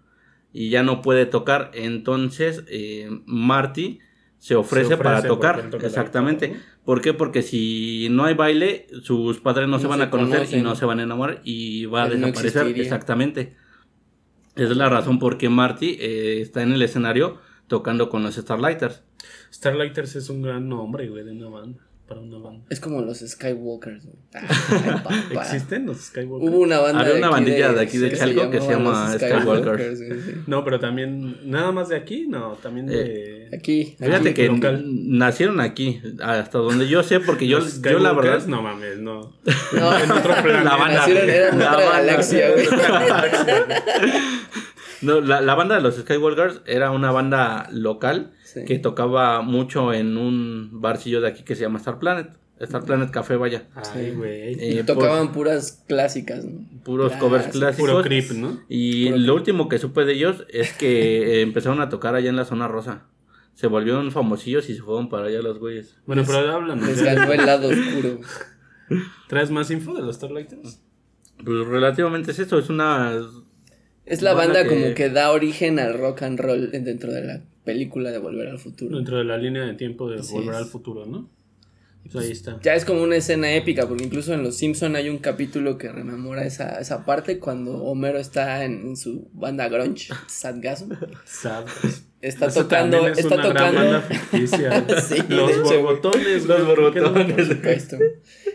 y 0.53 0.71
ya 0.71 0.83
no 0.83 1.03
puede 1.03 1.27
tocar. 1.27 1.71
Entonces 1.75 2.65
eh, 2.69 3.09
Marty 3.27 4.01
se 4.39 4.57
ofrece, 4.57 4.89
Se 4.89 4.95
ofrece 4.95 5.03
para 5.05 5.23
tocar. 5.23 5.71
Exactamente. 5.83 6.49
guitarra, 6.49 6.65
¿Por 6.85 7.01
qué? 7.01 7.15
Porque 7.15 7.43
si 7.43 8.09
no 8.11 8.25
hay 8.25 8.35
baile, 8.35 8.87
sus 9.03 9.41
padres 9.41 9.69
no, 9.69 9.79
se 9.79 9.87
van 9.87 9.99
se 9.99 10.05
a 10.05 10.11
conocer 10.11 10.47
y 10.53 10.63
no 10.63 10.75
se 10.77 10.85
van 10.85 11.01
a 11.01 11.03
enamorar 11.05 11.41
y 11.45 11.85
va 11.87 12.05
a 12.05 12.07
Él 12.07 12.21
desaparecer. 12.21 12.67
Exactamente. 12.79 13.57
Es 14.57 14.75
la 14.75 14.89
razón 14.89 15.19
por 15.19 15.37
qué 15.37 15.51
Marty 15.51 15.99
eh, 16.01 16.41
está 16.41 16.63
en 16.63 16.73
el 16.73 16.81
escenario 16.81 17.39
tocando 17.67 18.09
con 18.09 18.23
los 18.23 18.37
Starlighters. 18.37 19.03
Starlighters 19.53 20.17
es 20.17 20.31
un 20.31 20.41
gran 20.41 20.67
nombre, 20.67 21.09
güey, 21.09 21.25
de 21.25 21.33
una 21.33 21.49
banda. 21.49 21.86
Para 22.07 22.21
una 22.21 22.39
banda. 22.39 22.65
Es 22.71 22.79
como 22.79 23.01
los 23.03 23.19
Skywalkers, 23.19 24.05
güey. 24.07 24.17
Papá. 25.03 25.43
¿Existen 25.43 25.87
los 25.87 25.99
Skywalker? 25.99 26.49
Hubo 26.49 26.59
una 26.61 26.79
banda 26.79 27.01
Había 27.01 27.15
una 27.15 27.31
bandilla 27.31 27.73
de 27.73 27.81
aquí 27.81 27.99
de 27.99 28.17
Chalco 28.17 28.49
que 28.49 28.61
se 28.61 28.71
llama 28.71 29.13
Skywalkers. 29.19 29.99
sí. 29.99 30.05
No, 30.47 30.63
pero 30.65 30.79
también, 30.79 31.39
nada 31.51 31.73
más 31.73 31.89
de 31.89 31.97
aquí, 31.97 32.27
no, 32.29 32.53
también 32.63 32.87
de... 32.87 33.49
Aquí. 33.53 33.97
Fíjate 33.99 34.29
aquí. 34.31 34.35
que 34.35 34.47
local. 34.47 34.85
nacieron 34.87 35.59
aquí, 35.61 36.01
hasta 36.23 36.59
donde 36.59 36.87
yo 36.87 37.03
sé, 37.03 37.19
porque 37.19 37.49
yo, 37.49 37.59
los 37.59 37.83
yo 37.83 37.99
la 37.99 38.11
Skywalkers, 38.11 38.47
verdad... 38.47 38.47
no 38.47 38.63
mames, 38.63 38.99
no. 38.99 39.21
No, 39.73 39.99
En 39.99 40.11
otro 40.13 40.33
planeta. 40.43 40.63
La 40.65 40.77
banda. 40.77 40.99
Nacieron, 41.01 41.29
era 41.29 41.49
en 41.49 41.59
La 41.59 41.73
otra 41.73 41.87
banda. 41.87 41.97
galaxia, 41.99 42.51
güey. 42.53 42.67
No, 45.03 45.21
la, 45.21 45.41
la 45.43 45.55
banda 45.55 45.75
de 45.75 45.83
los 45.83 45.97
Skywalkers 45.97 46.63
era 46.67 46.91
una 46.91 47.11
banda 47.13 47.69
local 47.71 48.33
Sí. 48.61 48.65
que 48.67 48.79
tocaba 48.79 49.43
mucho 49.43 49.93
en 49.93 50.17
un 50.17 50.71
barcillo 50.81 51.21
de 51.21 51.29
aquí 51.29 51.43
que 51.45 51.55
se 51.55 51.63
llama 51.63 51.79
Star 51.79 51.99
Planet. 51.99 52.29
Star 52.59 52.85
Planet 52.85 53.11
Café, 53.11 53.37
vaya. 53.37 53.69
Ay, 53.75 54.13
güey. 54.13 54.57
Eh, 54.79 54.83
Tocaban 54.85 55.33
puras 55.33 55.85
clásicas, 55.87 56.45
¿no? 56.47 56.67
puros 56.85 57.13
covers 57.15 57.49
clásicos. 57.49 57.91
Puro 57.91 58.03
creep, 58.03 58.31
¿no? 58.31 58.63
Y 58.69 59.07
Puro 59.11 59.19
lo 59.19 59.35
último 59.35 59.69
que 59.69 59.79
supe 59.79 60.07
de 60.07 60.15
ellos 60.15 60.47
es 60.49 60.73
que 60.73 61.39
eh, 61.39 61.41
empezaron 61.43 61.81
a 61.83 61.91
tocar 61.91 62.15
allá 62.15 62.31
en 62.31 62.37
la 62.37 62.47
zona 62.47 62.67
rosa. 62.67 63.05
Se 63.53 63.67
volvieron 63.67 64.11
famosillos 64.11 64.71
y 64.71 64.75
se 64.75 64.81
fueron 64.83 65.11
para 65.11 65.27
allá 65.27 65.41
los 65.43 65.59
güeyes. 65.59 65.97
Bueno, 66.07 66.23
pero 66.27 66.39
háblanos. 66.51 66.87
Les 66.87 67.03
ganó 67.03 67.31
el 67.33 67.45
lado 67.45 67.69
oscuro. 67.69 68.21
¿Traes 69.29 69.51
más 69.51 69.71
info 69.71 69.93
de 69.95 70.03
los 70.03 70.17
Starlighters? 70.17 70.81
Pues 71.45 71.67
relativamente 71.67 72.31
es 72.31 72.39
eso, 72.39 72.59
es 72.59 72.71
una... 72.71 73.13
Es 74.07 74.23
la 74.23 74.33
Banda 74.35 74.61
banda 74.63 74.69
que- 74.69 74.83
como 74.83 74.95
que 74.95 75.11
da 75.11 75.31
origen 75.33 75.79
al 75.79 75.99
rock 75.99 76.23
and 76.23 76.39
roll 76.39 76.71
dentro 76.71 77.13
de 77.13 77.23
la 77.25 77.41
película 77.67 78.11
de 78.11 78.17
Volver 78.19 78.49
al 78.49 78.59
Futuro. 78.59 78.97
Dentro 78.97 79.19
de 79.19 79.25
la 79.25 79.37
línea 79.37 79.65
de 79.67 79.75
tiempo 79.75 80.09
de 80.09 80.21
Así 80.21 80.33
Volver 80.33 80.55
es. 80.55 80.57
al 80.63 80.65
Futuro, 80.67 81.05
¿no? 81.05 81.29
Pues 82.11 82.25
ahí 82.25 82.31
está. 82.31 82.61
Ya 82.63 82.75
es 82.77 82.85
como 82.85 83.03
una 83.03 83.17
escena 83.17 83.53
épica, 83.53 83.89
porque 83.89 84.05
incluso 84.05 84.33
en 84.33 84.45
Los 84.45 84.57
Simpson 84.57 84.95
hay 84.95 85.09
un 85.09 85.19
capítulo 85.19 85.77
que 85.77 85.91
rememora 85.91 86.45
esa, 86.47 86.79
esa 86.81 87.05
parte 87.05 87.41
cuando 87.41 87.83
Homero 87.83 88.19
está 88.21 88.65
en, 88.65 88.75
en 88.87 88.97
su 88.97 89.29
banda 89.33 89.69
grunge, 89.69 90.15
Sadgasm. 90.29 90.93
Sad. 91.25 91.65
Está 92.23 92.47
Esa 92.47 92.63
tocando, 92.63 93.07
es 93.09 93.19
está 93.19 93.35
una 93.35 93.49
gran 93.49 93.75
banda 93.75 94.03
tocando. 94.03 94.25
ficticia. 94.31 94.87
Sí, 95.01 95.17
los 95.29 95.63
borbotones. 95.63 96.47
Los 96.47 96.67
borbotones. 96.67 97.89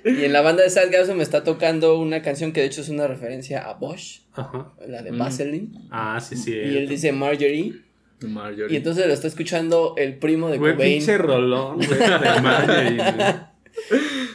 Y 0.06 0.24
en 0.26 0.34
la 0.34 0.42
banda 0.42 0.64
de 0.64 0.70
Sadgasm 0.70 1.16
me 1.18 1.24
está 1.24 1.44
tocando 1.44 2.00
una 2.00 2.22
canción 2.22 2.54
que 2.54 2.62
de 2.62 2.68
hecho 2.68 2.82
es 2.82 2.90
una 2.90 3.06
referencia 3.08 3.70
a 3.70 3.74
Bosch, 3.74 4.22
Ajá. 4.34 4.74
la 4.88 5.04
de 5.04 5.12
Mm. 5.12 5.18
Vaseline. 5.18 5.72
Ah, 5.92 6.20
sí, 6.22 6.36
sí. 6.38 6.52
Y 6.54 6.78
él 6.78 6.88
dice 6.88 7.12
Marjorie. 7.12 7.82
Marjorie. 8.28 8.74
Y 8.74 8.78
entonces 8.78 9.08
lo 9.08 9.14
está 9.14 9.28
escuchando 9.28 9.96
el 9.98 10.18
primo 10.18 10.50
de 10.50 10.58
Güey, 10.58 10.74
Cobain. 10.74 10.98
pinche 10.98 11.18
rolón, 11.18 11.78
güey, 11.78 11.90
de 11.90 12.42
Marjorie, 12.42 12.98
güey. 13.16 13.52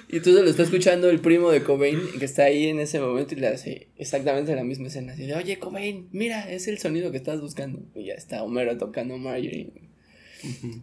Y 0.09 0.16
entonces 0.16 0.45
lo 0.45 0.51
está 0.51 0.62
escuchando 0.62 1.11
el 1.11 1.20
primo 1.20 1.51
de 1.51 1.62
Cobain 1.62 2.01
que 2.18 2.24
está 2.24 2.45
ahí 2.45 2.68
en 2.68 2.80
ese 2.80 3.01
momento 3.01 3.34
y 3.34 3.39
le 3.39 3.49
hace 3.49 3.89
exactamente 3.99 4.55
la 4.55 4.64
misma 4.64 4.87
escena. 4.87 5.12
Así 5.12 5.26
de, 5.26 5.34
oye 5.34 5.59
Cobain, 5.59 6.09
mira, 6.12 6.51
es 6.51 6.68
el 6.68 6.78
sonido 6.78 7.11
que 7.11 7.16
estás 7.18 7.41
buscando. 7.41 7.80
Y 7.95 8.07
ya 8.07 8.14
está 8.14 8.43
Homero 8.43 8.76
tocando 8.78 9.18
Marjorie. 9.18 9.72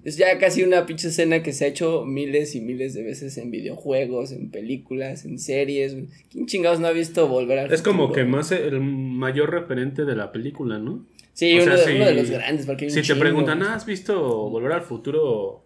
Es 0.03 0.17
ya 0.17 0.37
casi 0.39 0.63
una 0.63 0.85
pinche 0.85 1.07
escena 1.07 1.41
que 1.41 1.53
se 1.53 1.65
ha 1.65 1.67
hecho 1.67 2.05
miles 2.05 2.55
y 2.55 2.61
miles 2.61 2.93
de 2.93 3.03
veces 3.03 3.37
en 3.37 3.49
videojuegos, 3.51 4.31
en 4.31 4.49
películas, 4.51 5.25
en 5.25 5.39
series. 5.39 5.95
¿Quién 6.31 6.47
chingados 6.47 6.79
no 6.79 6.87
ha 6.87 6.91
visto 6.91 7.27
Volver 7.27 7.59
al 7.59 7.73
Es 7.73 7.81
como 7.81 8.11
que 8.11 8.25
más 8.25 8.51
el 8.51 8.79
mayor 8.81 9.51
referente 9.51 10.05
de 10.05 10.15
la 10.15 10.31
película, 10.31 10.79
¿no? 10.79 11.05
Sí, 11.33 11.53
uno, 11.55 11.63
sea, 11.63 11.75
de, 11.75 11.83
si- 11.85 11.95
uno 11.95 12.05
de 12.05 12.13
los 12.13 12.29
grandes. 12.29 12.65
Porque 12.65 12.89
Si 12.89 13.01
te 13.01 13.15
preguntan, 13.15 13.63
"Ah, 13.63 13.73
¿has 13.75 13.85
visto 13.85 14.49
Volver 14.49 14.71
al 14.73 14.81
Futuro 14.83 15.65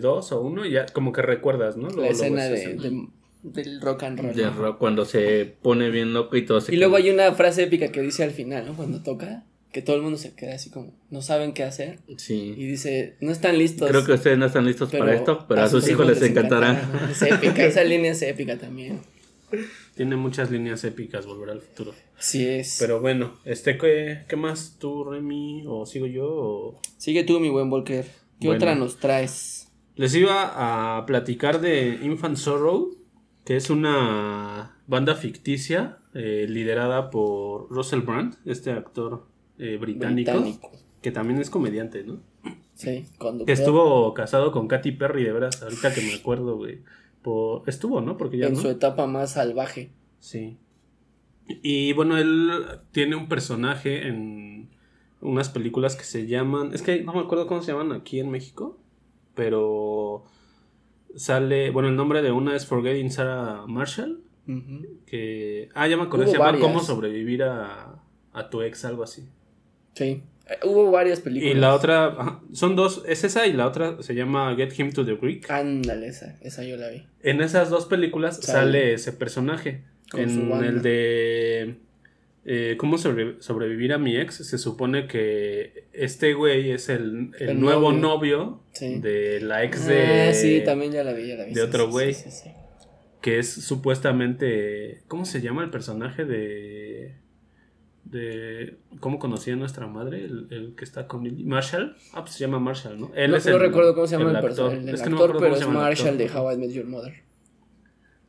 2 0.00 0.32
o 0.32 0.40
1? 0.40 0.66
Ya 0.66 0.86
como 0.86 1.12
que 1.12 1.22
recuerdas, 1.22 1.76
¿no? 1.76 1.88
Luego 1.88 2.00
la 2.02 2.06
lo 2.08 2.12
escena 2.12 2.44
de, 2.48 3.06
del 3.42 3.80
rock 3.80 4.02
and 4.04 4.20
roll. 4.20 4.34
De 4.34 4.50
rock, 4.50 4.78
cuando 4.78 5.04
se 5.04 5.54
pone 5.62 5.90
bien 5.90 6.12
loco 6.12 6.36
y 6.36 6.44
todo 6.44 6.60
se 6.60 6.74
Y 6.74 6.78
luego 6.78 6.96
hay 6.96 7.10
una 7.10 7.32
frase 7.34 7.62
épica 7.64 7.88
que 7.92 8.00
dice 8.02 8.24
al 8.24 8.32
final, 8.32 8.66
¿no? 8.66 8.74
Cuando 8.74 9.02
toca, 9.02 9.44
que 9.72 9.82
todo 9.82 9.96
el 9.96 10.02
mundo 10.02 10.18
se 10.18 10.34
queda 10.34 10.54
así 10.56 10.70
como, 10.70 10.92
no 11.10 11.22
saben 11.22 11.52
qué 11.52 11.62
hacer. 11.62 11.98
Sí. 12.18 12.54
Y 12.56 12.66
dice, 12.66 13.14
no 13.20 13.30
están 13.32 13.58
listos. 13.58 13.88
Creo 13.88 14.04
que 14.04 14.12
ustedes 14.12 14.36
no 14.38 14.46
están 14.46 14.66
listos 14.66 14.90
para 14.90 15.14
esto, 15.14 15.44
pero 15.48 15.62
a 15.62 15.68
sus 15.68 15.88
hijos 15.88 16.06
les 16.06 16.20
encantará. 16.22 16.72
¿no? 16.92 17.08
Es 17.10 17.22
épica, 17.22 17.64
esa 17.64 17.84
línea 17.84 18.12
es 18.12 18.22
épica 18.22 18.58
también. 18.58 19.00
Tiene 19.94 20.16
muchas 20.16 20.50
líneas 20.50 20.82
épicas 20.84 21.26
Volver 21.26 21.50
al 21.50 21.60
Futuro. 21.60 21.92
Así 22.18 22.46
es. 22.46 22.76
Pero 22.80 23.00
bueno, 23.00 23.34
este 23.44 23.76
¿qué, 23.76 24.24
qué 24.28 24.36
más 24.36 24.76
tú, 24.78 25.04
Remy? 25.04 25.64
¿O 25.66 25.84
sigo 25.86 26.06
yo? 26.06 26.24
O... 26.26 26.80
Sigue 26.96 27.24
tú, 27.24 27.40
mi 27.40 27.50
buen 27.50 27.68
Volker. 27.68 28.06
¿Qué 28.40 28.46
Bueno. 28.48 28.56
otra 28.58 28.74
nos 28.74 28.96
traes? 28.98 29.70
Les 29.96 30.14
iba 30.14 30.96
a 30.98 31.04
platicar 31.04 31.60
de 31.60 31.98
Infant 32.02 32.36
Sorrow, 32.38 32.96
que 33.44 33.56
es 33.56 33.68
una 33.68 34.78
banda 34.86 35.14
ficticia 35.14 35.98
eh, 36.14 36.46
liderada 36.48 37.10
por 37.10 37.68
Russell 37.70 38.00
Brand, 38.00 38.36
este 38.46 38.70
actor 38.70 39.26
eh, 39.58 39.76
británico, 39.78 40.32
Británico. 40.32 40.72
que 41.02 41.10
también 41.12 41.40
es 41.40 41.50
comediante, 41.50 42.02
¿no? 42.04 42.20
Sí, 42.74 43.04
cuando 43.18 43.44
Que 43.44 43.52
estuvo 43.52 44.14
casado 44.14 44.50
con 44.50 44.66
Katy 44.68 44.92
Perry, 44.92 45.24
de 45.24 45.32
veras, 45.32 45.62
ahorita 45.62 45.92
que 45.94 46.00
me 46.00 46.14
acuerdo, 46.14 46.56
güey. 46.56 46.80
Por... 47.22 47.68
Estuvo, 47.68 48.00
¿no? 48.00 48.16
Porque 48.16 48.38
ya 48.38 48.46
en 48.48 48.54
no. 48.54 48.60
su 48.60 48.68
etapa 48.68 49.06
más 49.06 49.32
salvaje. 49.32 49.92
Sí. 50.18 50.58
Y 51.46 51.92
bueno, 51.92 52.18
él 52.18 52.50
tiene 52.92 53.16
un 53.16 53.28
personaje 53.28 54.06
en 54.06 54.70
unas 55.20 55.48
películas 55.48 55.96
que 55.96 56.04
se 56.04 56.26
llaman. 56.26 56.74
Es 56.74 56.82
que 56.82 57.02
no 57.02 57.12
me 57.12 57.20
acuerdo 57.20 57.46
cómo 57.46 57.62
se 57.62 57.72
llaman 57.72 57.92
aquí 57.92 58.20
en 58.20 58.30
México. 58.30 58.78
Pero 59.34 60.24
sale. 61.14 61.70
Bueno, 61.70 61.88
el 61.88 61.96
nombre 61.96 62.22
de 62.22 62.32
una 62.32 62.54
es 62.56 62.66
Forgetting 62.66 63.10
Sarah 63.10 63.64
Marshall. 63.66 64.22
Que. 65.06 65.68
Ah, 65.74 65.88
ya 65.88 65.96
me 65.96 66.04
acordé. 66.04 66.26
Se 66.26 66.32
llama 66.32 66.46
varias. 66.46 66.62
Cómo 66.62 66.80
sobrevivir 66.80 67.44
a, 67.44 68.02
a 68.32 68.50
tu 68.50 68.62
ex, 68.62 68.84
algo 68.84 69.02
así. 69.02 69.28
Sí. 69.94 70.22
Eh, 70.48 70.58
hubo 70.66 70.90
varias 70.90 71.20
películas. 71.20 71.54
Y 71.56 71.58
la 71.58 71.74
otra. 71.74 72.40
son 72.52 72.76
dos. 72.76 73.02
Es 73.06 73.24
esa 73.24 73.46
y 73.46 73.52
la 73.52 73.66
otra 73.66 74.02
se 74.02 74.14
llama 74.14 74.54
Get 74.56 74.78
Him 74.78 74.92
to 74.92 75.04
the 75.04 75.14
Greek. 75.14 75.50
Ándale, 75.50 76.08
esa, 76.08 76.36
esa 76.42 76.64
yo 76.64 76.76
la 76.76 76.88
vi. 76.88 77.04
En 77.22 77.40
esas 77.40 77.70
dos 77.70 77.86
películas 77.86 78.36
Sale. 78.36 78.52
sale 78.52 78.92
ese 78.94 79.12
personaje. 79.12 79.82
Con 80.10 80.28
su 80.28 80.40
en 80.40 80.50
banda. 80.50 80.66
el 80.68 80.82
de 80.82 81.74
eh, 82.44 82.76
¿Cómo 82.76 82.98
sobre- 82.98 83.40
sobrevivir 83.40 83.92
a 83.94 83.98
mi 83.98 84.16
ex? 84.18 84.34
Se 84.46 84.58
supone 84.58 85.06
que 85.06 85.84
este 85.92 86.34
güey 86.34 86.70
es 86.72 86.88
el, 86.88 87.30
el 87.38 87.50
El 87.50 87.60
nuevo 87.60 87.92
novio. 87.92 88.00
novio, 88.38 88.60
Sí. 88.72 88.98
de 88.98 89.40
la 89.40 89.62
ex 89.64 89.86
de... 89.86 90.28
Ah, 90.28 90.34
sí, 90.34 90.60
también 90.64 90.92
ya 90.92 91.04
la 91.04 91.12
vi, 91.12 91.28
ya 91.28 91.36
la 91.36 91.44
vi. 91.44 91.50
de 91.54 91.60
sí, 91.60 91.66
otro 91.66 91.84
sí, 91.86 91.90
güey. 91.92 92.14
sí, 92.14 92.30
sí, 92.30 92.42
sí. 92.44 92.50
Que 93.22 93.38
es 93.38 93.48
supuestamente... 93.52 95.02
¿Cómo 95.08 95.24
se 95.24 95.40
llama 95.40 95.62
el 95.62 95.70
personaje 95.70 96.24
de... 96.24 97.14
de 98.04 98.78
¿Cómo 99.00 99.18
conocía 99.18 99.54
a 99.54 99.56
nuestra 99.56 99.86
madre? 99.86 100.24
El, 100.24 100.48
el 100.50 100.74
que 100.74 100.84
está 100.84 101.06
con 101.06 101.24
Lily? 101.24 101.44
Marshall. 101.44 101.96
Ah, 102.12 102.22
pues 102.22 102.34
se 102.34 102.40
llama 102.40 102.58
Marshall, 102.58 102.98
¿no? 103.00 103.10
Él 103.14 103.30
no, 103.30 103.36
es 103.36 103.46
no 103.46 103.52
el- 103.54 103.60
recuerdo 103.60 103.94
cómo 103.94 104.06
se 104.06 104.16
llama 104.18 104.30
el, 104.30 104.36
actor. 104.36 104.48
personaje. 104.50 104.88
El, 104.88 104.94
Es 104.94 105.02
que 105.02 105.10
no 105.10 105.16
me 105.16 105.22
actor, 105.24 105.40
pero 105.40 105.54
es 105.54 105.60
el 105.62 105.68
Marshall 105.68 106.08
actor. 106.20 106.28
de 106.28 106.38
How 106.38 106.52
I 106.52 106.56
Met 106.58 106.70
Your 106.72 106.86
Mother. 106.86 107.14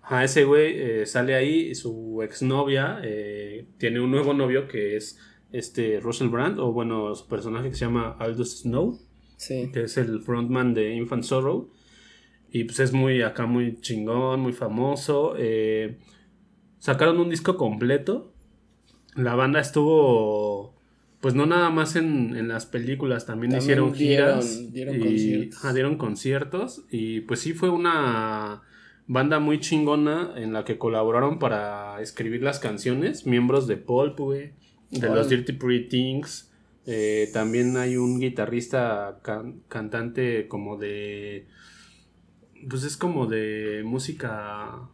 Ajá, 0.01 0.23
ese 0.23 0.43
güey 0.43 0.73
eh, 0.75 1.05
sale 1.05 1.33
ahí 1.35 1.69
y 1.69 1.75
su 1.75 2.21
exnovia 2.23 2.99
eh, 3.03 3.67
tiene 3.77 3.99
un 4.01 4.11
nuevo 4.11 4.33
novio 4.33 4.67
que 4.67 4.97
es 4.97 5.17
este 5.51 5.99
Russell 6.01 6.27
Brand, 6.29 6.59
o 6.59 6.71
bueno, 6.73 7.13
su 7.15 7.27
personaje 7.27 7.69
que 7.69 7.75
se 7.75 7.85
llama 7.85 8.15
Aldous 8.19 8.59
Snow, 8.61 8.99
Sí. 9.37 9.69
que 9.73 9.83
es 9.83 9.97
el 9.97 10.19
frontman 10.21 10.73
de 10.73 10.93
Infant 10.95 11.23
Sorrow. 11.23 11.69
Y 12.51 12.65
pues 12.65 12.79
es 12.79 12.91
muy 12.93 13.21
acá, 13.21 13.45
muy 13.45 13.79
chingón, 13.81 14.39
muy 14.41 14.53
famoso. 14.53 15.35
eh, 15.37 15.97
sacaron 16.79 17.17
un 17.19 17.29
disco 17.29 17.55
completo. 17.57 18.32
La 19.15 19.35
banda 19.35 19.59
estuvo, 19.59 20.73
pues 21.21 21.35
no 21.35 21.45
nada 21.45 21.69
más 21.69 21.95
en, 21.95 22.35
en 22.35 22.47
las 22.47 22.65
películas, 22.65 23.25
también, 23.25 23.51
También 23.51 23.63
hicieron 23.63 23.93
dieron- 23.93 24.41
giras. 24.41 24.73
dieron 24.73 24.95
y, 24.95 24.99
conciertos. 24.99 25.73
dieron 25.73 25.97
conciertos. 25.97 26.85
Y 26.89 27.21
pues 27.21 27.39
sí 27.41 27.53
fue 27.53 27.69
una 27.69 28.61
banda 29.07 29.39
muy 29.39 29.59
chingona 29.59 30.31
en 30.35 30.53
la 30.53 30.63
que 30.65 30.77
colaboraron 30.77 31.37
para 31.39 32.01
escribir 32.01 32.41
las 32.41 32.59
canciones. 32.59 33.25
Miembros 33.25 33.67
de 33.67 33.77
Pulp, 33.77 34.17
güey, 34.19 34.51
de 34.91 35.07
los. 35.09 35.29
Dirty 35.29 35.53
Pretty 35.53 35.89
Things. 35.89 36.49
Eh, 36.85 37.29
también 37.31 37.77
hay 37.77 37.95
un 37.97 38.19
guitarrista 38.19 39.19
can- 39.21 39.61
cantante 39.69 40.47
como 40.47 40.77
de. 40.77 41.45
Pues 42.69 42.83
es 42.83 42.97
como 42.97 43.25
de 43.27 43.83
música 43.85 44.89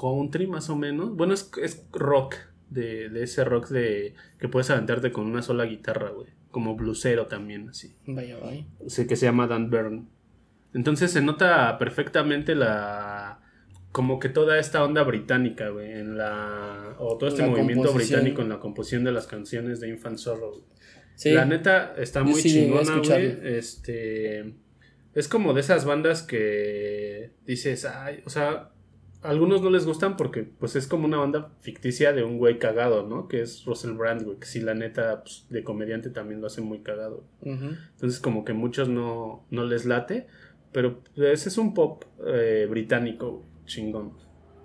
country, 0.00 0.46
más 0.46 0.70
o 0.70 0.76
menos. 0.76 1.14
Bueno, 1.16 1.34
es, 1.34 1.50
es 1.62 1.84
rock. 1.92 2.36
De, 2.70 3.08
de 3.08 3.24
ese 3.24 3.44
rock 3.44 3.68
de 3.68 4.14
que 4.38 4.48
puedes 4.48 4.70
aventarte 4.70 5.10
con 5.10 5.26
una 5.26 5.42
sola 5.42 5.64
guitarra, 5.64 6.10
güey. 6.10 6.28
Como 6.50 6.76
blusero 6.76 7.26
también, 7.26 7.68
así. 7.68 7.94
Vaya, 8.06 8.38
vaya. 8.38 8.64
Sí, 8.86 9.06
que 9.06 9.16
se 9.16 9.26
llama 9.26 9.46
Dan 9.46 9.70
Byrne. 9.70 10.06
Entonces 10.72 11.10
se 11.10 11.20
nota 11.20 11.78
perfectamente 11.78 12.54
la. 12.54 13.40
Como 13.92 14.20
que 14.20 14.28
toda 14.28 14.58
esta 14.58 14.84
onda 14.84 15.02
británica, 15.02 15.68
güey, 15.70 15.92
en 15.92 16.16
la. 16.16 16.94
O 16.98 17.18
todo 17.18 17.28
este 17.28 17.42
La 17.42 17.48
movimiento 17.48 17.92
británico 17.92 18.42
en 18.42 18.48
la 18.48 18.60
composición 18.60 19.02
de 19.04 19.12
las 19.12 19.26
canciones 19.26 19.80
de 19.80 19.88
Infant 19.88 20.18
Sorrow. 20.18 20.64
Sí. 21.16 21.32
La 21.32 21.44
neta 21.44 21.94
está 21.98 22.22
muy 22.22 22.40
sí 22.40 22.50
chingona, 22.50 22.98
güey. 22.98 23.38
Este. 23.42 24.54
Es 25.12 25.26
como 25.26 25.54
de 25.54 25.60
esas 25.60 25.84
bandas 25.84 26.22
que 26.22 27.32
dices, 27.44 27.84
ay, 27.84 28.22
o 28.24 28.30
sea, 28.30 28.70
a 29.22 29.28
algunos 29.28 29.62
no 29.62 29.70
les 29.70 29.86
gustan 29.86 30.16
porque, 30.16 30.44
pues, 30.44 30.76
es 30.76 30.86
como 30.86 31.06
una 31.06 31.18
banda 31.18 31.52
ficticia 31.60 32.12
de 32.12 32.22
un 32.24 32.38
güey 32.38 32.58
cagado, 32.58 33.06
¿no? 33.06 33.28
Que 33.28 33.42
es 33.42 33.64
Russell 33.64 33.92
Brand, 33.92 34.22
güey, 34.22 34.38
que 34.38 34.46
sí, 34.46 34.60
la 34.60 34.74
neta, 34.74 35.22
pues, 35.22 35.46
de 35.50 35.62
comediante 35.62 36.10
también 36.10 36.40
lo 36.40 36.46
hace 36.46 36.60
muy 36.60 36.80
cagado. 36.80 37.24
Entonces, 37.42 38.20
como 38.20 38.44
que 38.44 38.52
muchos 38.52 38.88
no, 38.88 39.44
no 39.50 39.64
les 39.64 39.84
late, 39.84 40.26
pero 40.72 41.00
pues, 41.14 41.46
es 41.46 41.58
un 41.58 41.74
pop 41.74 42.04
eh, 42.26 42.66
británico, 42.68 43.30
güey, 43.30 43.64
chingón. 43.66 44.12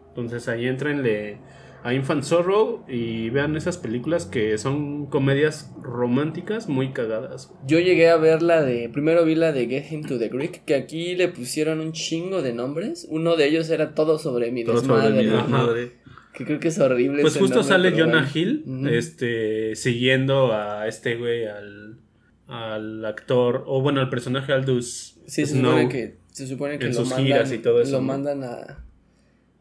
Entonces, 0.09 0.47
ahí 0.47 0.67
entrenle 0.67 1.39
a 1.85 1.93
Infant 1.93 2.23
Sorrow 2.23 2.83
y 2.87 3.29
vean 3.29 3.55
esas 3.55 3.77
películas 3.77 4.25
que 4.25 4.57
son 4.57 5.05
comedias 5.05 5.71
románticas 5.81 6.67
muy 6.67 6.91
cagadas. 6.93 7.53
Yo 7.67 7.79
llegué 7.79 8.09
a 8.09 8.17
ver 8.17 8.41
la 8.41 8.63
de. 8.63 8.89
Primero 8.89 9.23
vi 9.23 9.35
la 9.35 9.51
de 9.51 9.67
Get 9.67 9.91
Him 9.91 10.03
to 10.03 10.17
the 10.17 10.29
Greek, 10.29 10.65
que 10.65 10.73
aquí 10.73 11.15
le 11.15 11.27
pusieron 11.27 11.79
un 11.79 11.91
chingo 11.91 12.41
de 12.41 12.53
nombres. 12.53 13.05
Uno 13.09 13.35
de 13.35 13.47
ellos 13.47 13.69
era 13.69 13.93
todo 13.93 14.17
sobre 14.17 14.51
mi 14.51 14.63
Todo 14.63 14.77
sobre 14.81 14.95
desmadre. 15.11 15.23
mi 15.23 15.29
Ajá. 15.29 15.41
desmadre. 15.43 15.91
Que 16.33 16.43
creo 16.43 16.59
que 16.59 16.67
es 16.69 16.79
horrible. 16.79 17.21
Pues 17.21 17.33
ese 17.33 17.39
justo 17.39 17.57
nombre, 17.59 17.73
sale 17.75 17.91
Jonah 17.91 18.11
bueno. 18.23 18.29
Hill, 18.33 18.87
este, 18.89 19.75
siguiendo 19.75 20.51
a 20.53 20.87
este 20.87 21.15
güey, 21.17 21.45
al, 21.45 21.99
al 22.47 23.05
actor, 23.05 23.63
o 23.67 23.81
bueno, 23.81 24.01
al 24.01 24.09
personaje 24.09 24.51
Aldous 24.53 25.17
Sí, 25.27 25.45
se 25.45 25.53
Snow. 25.53 25.71
supone 25.71 25.89
que, 25.89 26.17
se 26.31 26.47
supone 26.47 26.77
que 26.79 26.85
en 26.87 26.91
lo 26.93 26.97
sus 26.99 27.09
mandan, 27.09 27.25
giras 27.25 27.51
y 27.53 27.59
todo 27.59 27.79
eso, 27.81 27.91
lo 27.93 28.01
mandan 28.01 28.43
a, 28.43 28.84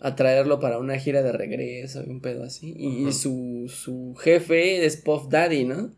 a 0.05 0.14
traerlo 0.16 0.61
para 0.61 0.78
una 0.78 0.98
gira 0.98 1.22
de 1.22 1.32
regreso 1.32 2.02
y 2.07 2.11
un 2.11 2.20
pedo 2.20 2.44
así. 2.44 2.74
Y, 2.76 3.02
Ajá. 3.05 3.12
su, 3.12 3.64
su 3.68 4.14
jefe 4.16 4.84
es 4.84 4.96
Puff 4.98 5.28
Daddy, 5.30 5.64
¿no? 5.64 5.90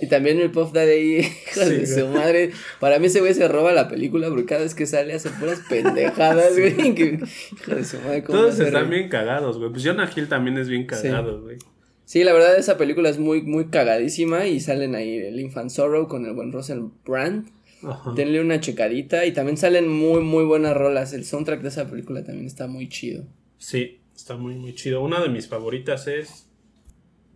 Y 0.00 0.06
también 0.08 0.38
el 0.40 0.50
Puff 0.50 0.72
Daddy 0.72 1.18
hijo 1.20 1.30
Sí, 1.64 1.70
de 1.76 1.86
su 1.86 2.02
güey. 2.06 2.14
madre. 2.14 2.50
Para 2.78 2.98
mí 2.98 3.06
ese 3.06 3.20
güey 3.20 3.34
se 3.34 3.48
roba 3.48 3.72
la 3.72 3.88
película 3.88 4.28
porque 4.28 4.44
cada 4.44 4.62
vez 4.62 4.74
que 4.74 4.86
sale 4.86 5.14
hace 5.14 5.30
puras 5.30 5.60
pendejadas, 5.68 6.52
güey. 6.56 6.94
que- 6.94 7.18
hijo 7.52 7.74
de 7.74 7.84
su 7.84 7.98
madre, 8.00 8.22
Todos 8.22 8.60
están 8.60 8.90
bien 8.90 9.08
cagados, 9.08 9.58
güey. 9.58 9.70
Pues 9.70 9.84
Jonah 9.84 10.08
Hill 10.14 10.28
también 10.28 10.58
es 10.58 10.68
bien 10.68 10.86
cagado, 10.86 11.40
güey. 11.42 11.56
Sí, 12.04 12.24
la 12.24 12.32
verdad 12.32 12.58
esa 12.58 12.76
película 12.76 13.08
es 13.08 13.18
muy, 13.18 13.40
muy 13.42 13.66
cagadísima 13.68 14.46
y 14.46 14.58
salen 14.60 14.94
ahí 14.96 15.16
el 15.16 15.38
Infant 15.40 15.70
Sorrow 15.70 16.08
con 16.08 16.26
el 16.26 16.32
buen 16.34 16.52
Russell 16.52 16.80
Brand. 17.06 17.46
Ajá. 17.82 18.12
Denle 18.14 18.40
una 18.40 18.60
checadita 18.60 19.24
y 19.26 19.32
también 19.32 19.56
salen 19.56 19.88
muy, 19.88 20.20
muy 20.22 20.44
buenas 20.44 20.76
rolas. 20.76 21.12
El 21.12 21.24
soundtrack 21.24 21.62
de 21.62 21.68
esa 21.68 21.88
película 21.88 22.22
también 22.24 22.46
está 22.46 22.66
muy 22.66 22.88
chido. 22.88 23.24
Sí, 23.58 24.00
está 24.14 24.36
muy, 24.36 24.54
muy 24.56 24.74
chido. 24.74 25.02
Una 25.02 25.20
de 25.22 25.28
mis 25.28 25.48
favoritas 25.48 26.06
es 26.06 26.46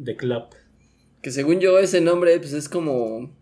The 0.03 0.17
Club. 0.17 0.45
Que 1.23 1.31
según 1.31 1.61
yo 1.61 1.79
ese 1.79 2.01
nombre 2.01 2.39
pues 2.39 2.53
es 2.53 2.69
como 2.69 3.35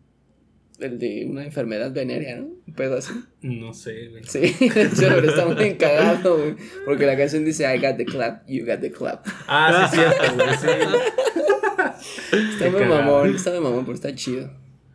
el 0.79 0.99
de 0.99 1.27
una 1.29 1.45
enfermedad 1.45 1.93
venérea, 1.93 2.37
¿no? 2.37 2.47
Un 2.67 2.75
pedo 2.75 2.97
así. 2.97 3.13
No 3.41 3.73
sé, 3.75 4.09
güey. 4.09 4.25
Sí, 4.25 4.55
pero 4.99 5.29
está 5.29 5.47
muy 5.47 5.75
cagado, 5.77 6.37
güey. 6.39 6.55
Porque 6.85 7.07
la 7.07 7.17
canción 7.17 7.45
dice 7.45 7.65
I 7.65 7.79
got 7.81 7.97
the 7.97 8.05
clap, 8.05 8.49
you 8.49 8.65
got 8.65 8.81
the 8.81 8.91
clap. 8.91 9.27
Ah, 9.49 9.89
sí, 9.93 9.99
es 10.01 10.05
cierto, 10.17 10.35
güey. 10.37 10.57
Sí. 10.57 12.37
Está 12.53 12.71
muy 12.71 12.85
mamón, 12.85 13.35
está 13.35 13.51
muy 13.51 13.61
mamón, 13.61 13.85
pero 13.85 13.95
está 13.95 14.15
chido. 14.15 14.51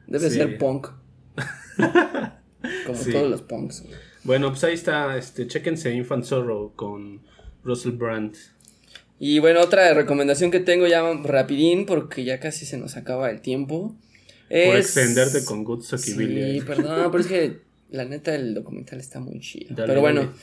Debe 0.08 0.30
Sí. 0.30 0.36
ser 0.38 0.58
punk. 0.58 0.88
Como 2.86 2.98
Sí. 2.98 3.12
todos 3.12 3.30
los 3.30 3.42
punks. 3.44 3.84
Bueno, 4.24 4.50
pues 4.50 4.64
ahí 4.64 4.74
está. 4.74 5.16
Este, 5.18 5.48
chéquense 5.48 5.94
Infant 5.94 6.26
Sorrow 6.26 6.74
con 6.76 7.22
Russell 7.64 7.92
Brand. 7.94 8.36
Y 9.20 9.40
bueno, 9.40 9.62
otra 9.62 9.94
recomendación 9.94 10.52
que 10.52 10.60
tengo 10.60 10.86
ya 10.88 11.02
rapidín, 11.24 11.86
porque 11.86 12.24
ya 12.24 12.40
casi 12.40 12.66
se 12.66 12.78
nos 12.78 12.98
acaba 12.98 13.30
el 13.30 13.42
tiempo. 13.42 13.96
Por 14.50 14.76
extenderte 14.78 15.44
con 15.44 15.64
Good 15.64 15.84
Billy. 16.18 16.60
Sí, 16.60 16.66
perdón, 16.66 17.12
pero 17.12 17.20
es 17.22 17.28
que 17.28 17.58
la 17.90 18.06
neta 18.06 18.36
el 18.36 18.54
documental 18.54 19.00
está 19.00 19.20
muy 19.20 19.40
chido. 19.40 19.76
Dale, 19.76 19.88
pero 19.88 20.02
bueno, 20.02 20.22
dale. 20.22 20.34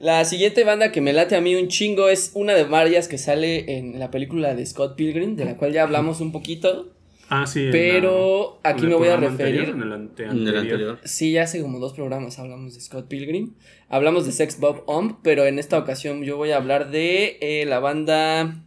la 0.00 0.24
siguiente 0.24 0.64
banda 0.64 0.92
que 0.92 1.00
me 1.00 1.12
late 1.12 1.36
a 1.36 1.40
mí 1.40 1.54
un 1.54 1.68
chingo 1.68 2.08
es 2.08 2.32
una 2.34 2.54
de 2.54 2.64
varias 2.64 3.06
que 3.06 3.18
sale 3.18 3.76
en 3.78 3.98
la 3.98 4.10
película 4.10 4.54
de 4.54 4.64
Scott 4.66 4.96
Pilgrim, 4.96 5.36
de 5.36 5.44
la 5.44 5.56
cual 5.56 5.72
ya 5.72 5.82
hablamos 5.82 6.20
un 6.20 6.32
poquito. 6.32 6.95
Ah, 7.28 7.46
sí. 7.46 7.64
en 7.66 7.70
Pero 7.72 8.60
la- 8.62 8.70
aquí 8.70 8.84
en 8.84 8.88
me 8.90 8.94
voy 8.94 9.08
a 9.08 9.14
anterior, 9.14 9.38
referir. 9.38 9.68
en 9.74 9.82
el 9.82 9.92
ante- 9.92 10.22
En 10.24 10.30
el 10.30 10.38
anterior. 10.38 10.58
anterior. 10.62 10.98
Sí, 11.04 11.32
ya 11.32 11.42
hace 11.42 11.60
como 11.60 11.78
dos 11.78 11.92
programas 11.94 12.38
hablamos 12.38 12.74
de 12.74 12.80
Scott 12.80 13.08
Pilgrim. 13.08 13.54
Hablamos 13.88 14.26
de 14.26 14.32
Sex 14.32 14.60
Bob 14.60 14.82
Omb, 14.86 15.16
pero 15.22 15.44
en 15.44 15.58
esta 15.58 15.78
ocasión 15.78 16.22
yo 16.22 16.36
voy 16.36 16.50
a 16.52 16.56
hablar 16.56 16.90
de 16.90 17.38
eh, 17.40 17.64
la 17.66 17.78
banda 17.80 18.62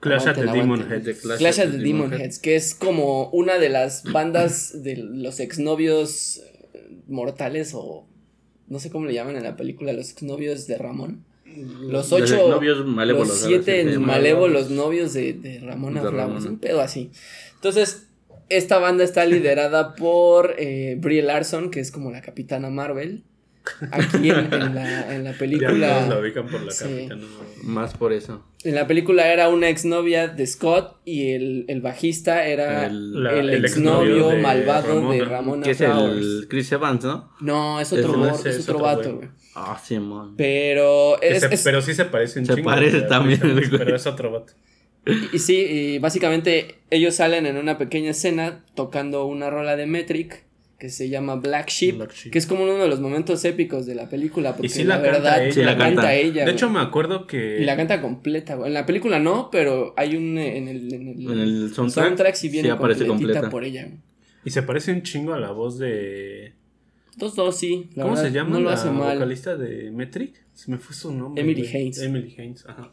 Clash 0.00 0.28
at 0.28 0.34
the 0.34 0.42
Demon 0.42 0.80
aguanten. 0.82 0.92
Head. 0.92 1.02
The 1.04 1.14
Clash 1.14 1.38
Clash 1.38 1.58
of 1.58 1.64
of 1.66 1.70
the 1.72 1.76
the 1.78 1.84
Demon 1.84 2.02
Demon 2.10 2.12
Head. 2.14 2.20
Heads, 2.26 2.38
que 2.38 2.56
es 2.56 2.74
como 2.74 3.28
una 3.30 3.58
de 3.58 3.68
las 3.68 4.02
bandas 4.04 4.82
de 4.82 4.96
los 4.96 5.40
exnovios 5.40 6.40
eh, 6.72 6.88
mortales 7.08 7.72
o 7.74 8.06
no 8.68 8.78
sé 8.78 8.88
cómo 8.90 9.04
le 9.06 9.12
llaman 9.14 9.36
en 9.36 9.42
la 9.42 9.56
película, 9.56 9.92
los 9.92 10.10
exnovios 10.12 10.66
de 10.66 10.78
Ramón. 10.78 11.24
Los 11.44 12.10
Los 12.10 12.12
ocho, 12.12 12.48
novios 12.48 12.86
malévolos, 12.86 13.28
los 13.28 13.40
siete 13.40 13.98
malévolos 13.98 14.70
novios 14.70 15.12
de, 15.12 15.32
de 15.32 15.54
De 15.54 15.58
Flowers, 15.58 16.12
Ramona. 16.14 16.48
un 16.48 16.58
pedo 16.60 16.80
así. 16.80 17.10
Entonces, 17.60 18.06
esta 18.48 18.78
banda 18.78 19.04
está 19.04 19.24
liderada 19.26 19.94
por 19.96 20.54
eh, 20.58 20.96
Brie 20.98 21.22
Larson, 21.22 21.70
que 21.70 21.80
es 21.80 21.90
como 21.92 22.10
la 22.10 22.22
capitana 22.22 22.70
Marvel. 22.70 23.22
Aquí 23.92 24.30
en, 24.30 24.52
en 24.52 24.74
la, 24.74 25.14
en 25.14 25.24
la 25.24 25.32
Ya 25.32 25.38
todos 25.38 25.78
la 25.78 25.98
película. 26.08 26.18
ubican 26.20 26.46
por 26.48 26.62
la 26.62 26.72
Sí. 26.72 26.84
capitana. 26.84 27.22
Más 27.62 27.94
por 27.94 28.12
eso. 28.14 28.44
En 28.64 28.74
la 28.74 28.86
película 28.86 29.30
era 29.32 29.48
una 29.50 29.68
exnovia 29.68 30.28
de 30.28 30.46
Scott 30.46 30.96
y 31.04 31.32
el, 31.32 31.66
el 31.68 31.80
bajista 31.82 32.46
era 32.46 32.86
el, 32.86 33.22
La- 33.22 33.32
el 33.34 33.64
exnovio 33.64 34.14
exnovio 34.16 34.28
de 34.30 34.42
malvado 34.42 34.88
de 35.12 35.18
Ramona, 35.20 35.24
Ramona 35.30 35.62
que 35.64 35.70
es 35.72 35.76
Flowers. 35.78 36.16
el 36.18 36.46
Chris 36.48 36.72
Evans, 36.72 37.04
¿no? 37.04 37.32
No, 37.40 37.80
es 37.80 37.92
otro, 37.92 38.26
es- 38.28 38.46
es 38.46 38.56
es 38.56 38.62
otro 38.68 38.76
otro 38.78 38.86
vato, 38.86 39.16
güey. 39.16 39.28
Ah, 39.54 39.78
Simón. 39.82 40.34
Pero 40.36 41.16
Que 41.20 41.28
es, 41.28 41.40
se- 41.40 41.54
es- 41.54 41.62
pero 41.62 41.82
sí 41.82 41.92
se 41.94 42.06
parece 42.06 42.40
un 42.40 42.46
Se 42.46 42.54
chingo. 42.54 42.70
parece 42.70 43.02
también, 43.02 43.40
Evans. 43.44 43.68
Pero 43.70 43.94
es 43.96 44.06
otro 44.06 44.30
vato. 44.32 44.54
Y 45.32 45.38
sí, 45.38 45.56
y 45.56 45.98
básicamente 45.98 46.76
ellos 46.90 47.14
salen 47.16 47.46
en 47.46 47.56
una 47.56 47.78
pequeña 47.78 48.10
escena 48.10 48.64
tocando 48.74 49.24
una 49.26 49.48
rola 49.50 49.76
de 49.76 49.86
Metric 49.86 50.44
que 50.78 50.88
se 50.88 51.08
llama 51.10 51.34
Black 51.36 51.68
Sheep, 51.68 51.96
Black 51.96 52.12
Sheep. 52.14 52.32
que 52.32 52.38
es 52.38 52.46
como 52.46 52.64
uno 52.64 52.74
de 52.78 52.88
los 52.88 53.00
momentos 53.00 53.44
épicos 53.44 53.84
de 53.84 53.94
la 53.94 54.08
película, 54.08 54.52
porque 54.52 54.68
Y 54.68 54.70
sí 54.70 54.84
la, 54.84 54.96
la 54.96 55.02
canta 55.02 55.18
verdad 55.18 55.44
ella. 55.44 55.52
Sí, 55.52 55.60
la 55.60 55.66
la 55.72 55.78
canta, 55.78 55.94
canta. 56.02 56.14
ella. 56.14 56.32
De 56.32 56.42
güey. 56.44 56.54
hecho, 56.54 56.70
me 56.70 56.80
acuerdo 56.80 57.26
que. 57.26 57.58
y 57.60 57.64
la 57.64 57.76
canta 57.76 58.00
completa, 58.00 58.54
güey. 58.54 58.68
En 58.68 58.74
la 58.74 58.86
película 58.86 59.18
no, 59.18 59.50
pero 59.50 59.92
hay 59.98 60.16
un 60.16 60.38
eh, 60.38 60.56
en 60.56 60.68
el, 60.68 60.94
en 60.94 61.08
el, 61.08 61.30
En 61.32 61.38
el 61.38 61.74
soundtrack, 61.74 62.34
sí 62.34 62.48
viene 62.48 62.68
sí 62.68 62.72
aparece 62.72 63.06
completa. 63.06 63.50
por 63.50 63.64
ella. 63.64 63.84
güey. 63.84 63.98
Y 64.44 64.50
se 64.50 64.62
parece 64.62 64.92
un 64.92 65.02
chingo 65.02 65.34
a 65.34 65.40
la 65.40 65.50
voz 65.50 65.78
de. 65.78 66.54
Dos, 67.16 67.34
dos, 67.36 67.58
sí. 67.58 67.90
la 67.94 68.04
¿Cómo 68.04 68.14
verdad, 68.14 68.28
se 68.30 68.34
llama 68.34 68.50
No 68.50 68.60
lo 68.60 68.68
la 68.70 68.74
hace 68.76 68.88
mal. 68.90 69.14
vocalista 69.18 69.56
de 69.58 69.90
Metric? 69.90 70.34
Se 70.54 70.70
me 70.70 70.78
fue 70.78 70.94
su 70.94 71.12
nombre. 71.12 71.42
Emily 71.42 71.62
güey. 71.62 71.76
Haynes. 71.76 71.98
Emily 72.00 72.34
Haynes, 72.38 72.64
ajá. 72.66 72.90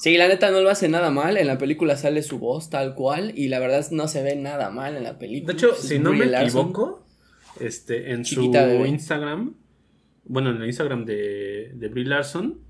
Sí, 0.00 0.16
la 0.16 0.28
neta 0.28 0.50
no 0.50 0.62
lo 0.62 0.70
hace 0.70 0.88
nada 0.88 1.10
mal. 1.10 1.36
En 1.36 1.46
la 1.46 1.58
película 1.58 1.94
sale 1.94 2.22
su 2.22 2.38
voz 2.38 2.70
tal 2.70 2.94
cual. 2.94 3.34
Y 3.36 3.48
la 3.48 3.58
verdad 3.58 3.86
no 3.90 4.08
se 4.08 4.22
ve 4.22 4.34
nada 4.34 4.70
mal 4.70 4.96
en 4.96 5.04
la 5.04 5.18
película. 5.18 5.52
De 5.52 5.58
hecho, 5.58 5.74
si 5.74 5.98
no 5.98 6.14
me 6.14 6.24
Larson. 6.24 6.60
equivoco, 6.68 7.04
este, 7.60 8.12
en 8.12 8.24
Chiquita 8.24 8.62
su 8.62 8.68
bebé. 8.70 8.88
Instagram, 8.88 9.56
bueno, 10.24 10.52
en 10.52 10.56
el 10.56 10.66
Instagram 10.68 11.04
de, 11.04 11.72
de 11.74 11.88
Brie 11.88 12.06
Larson, 12.06 12.60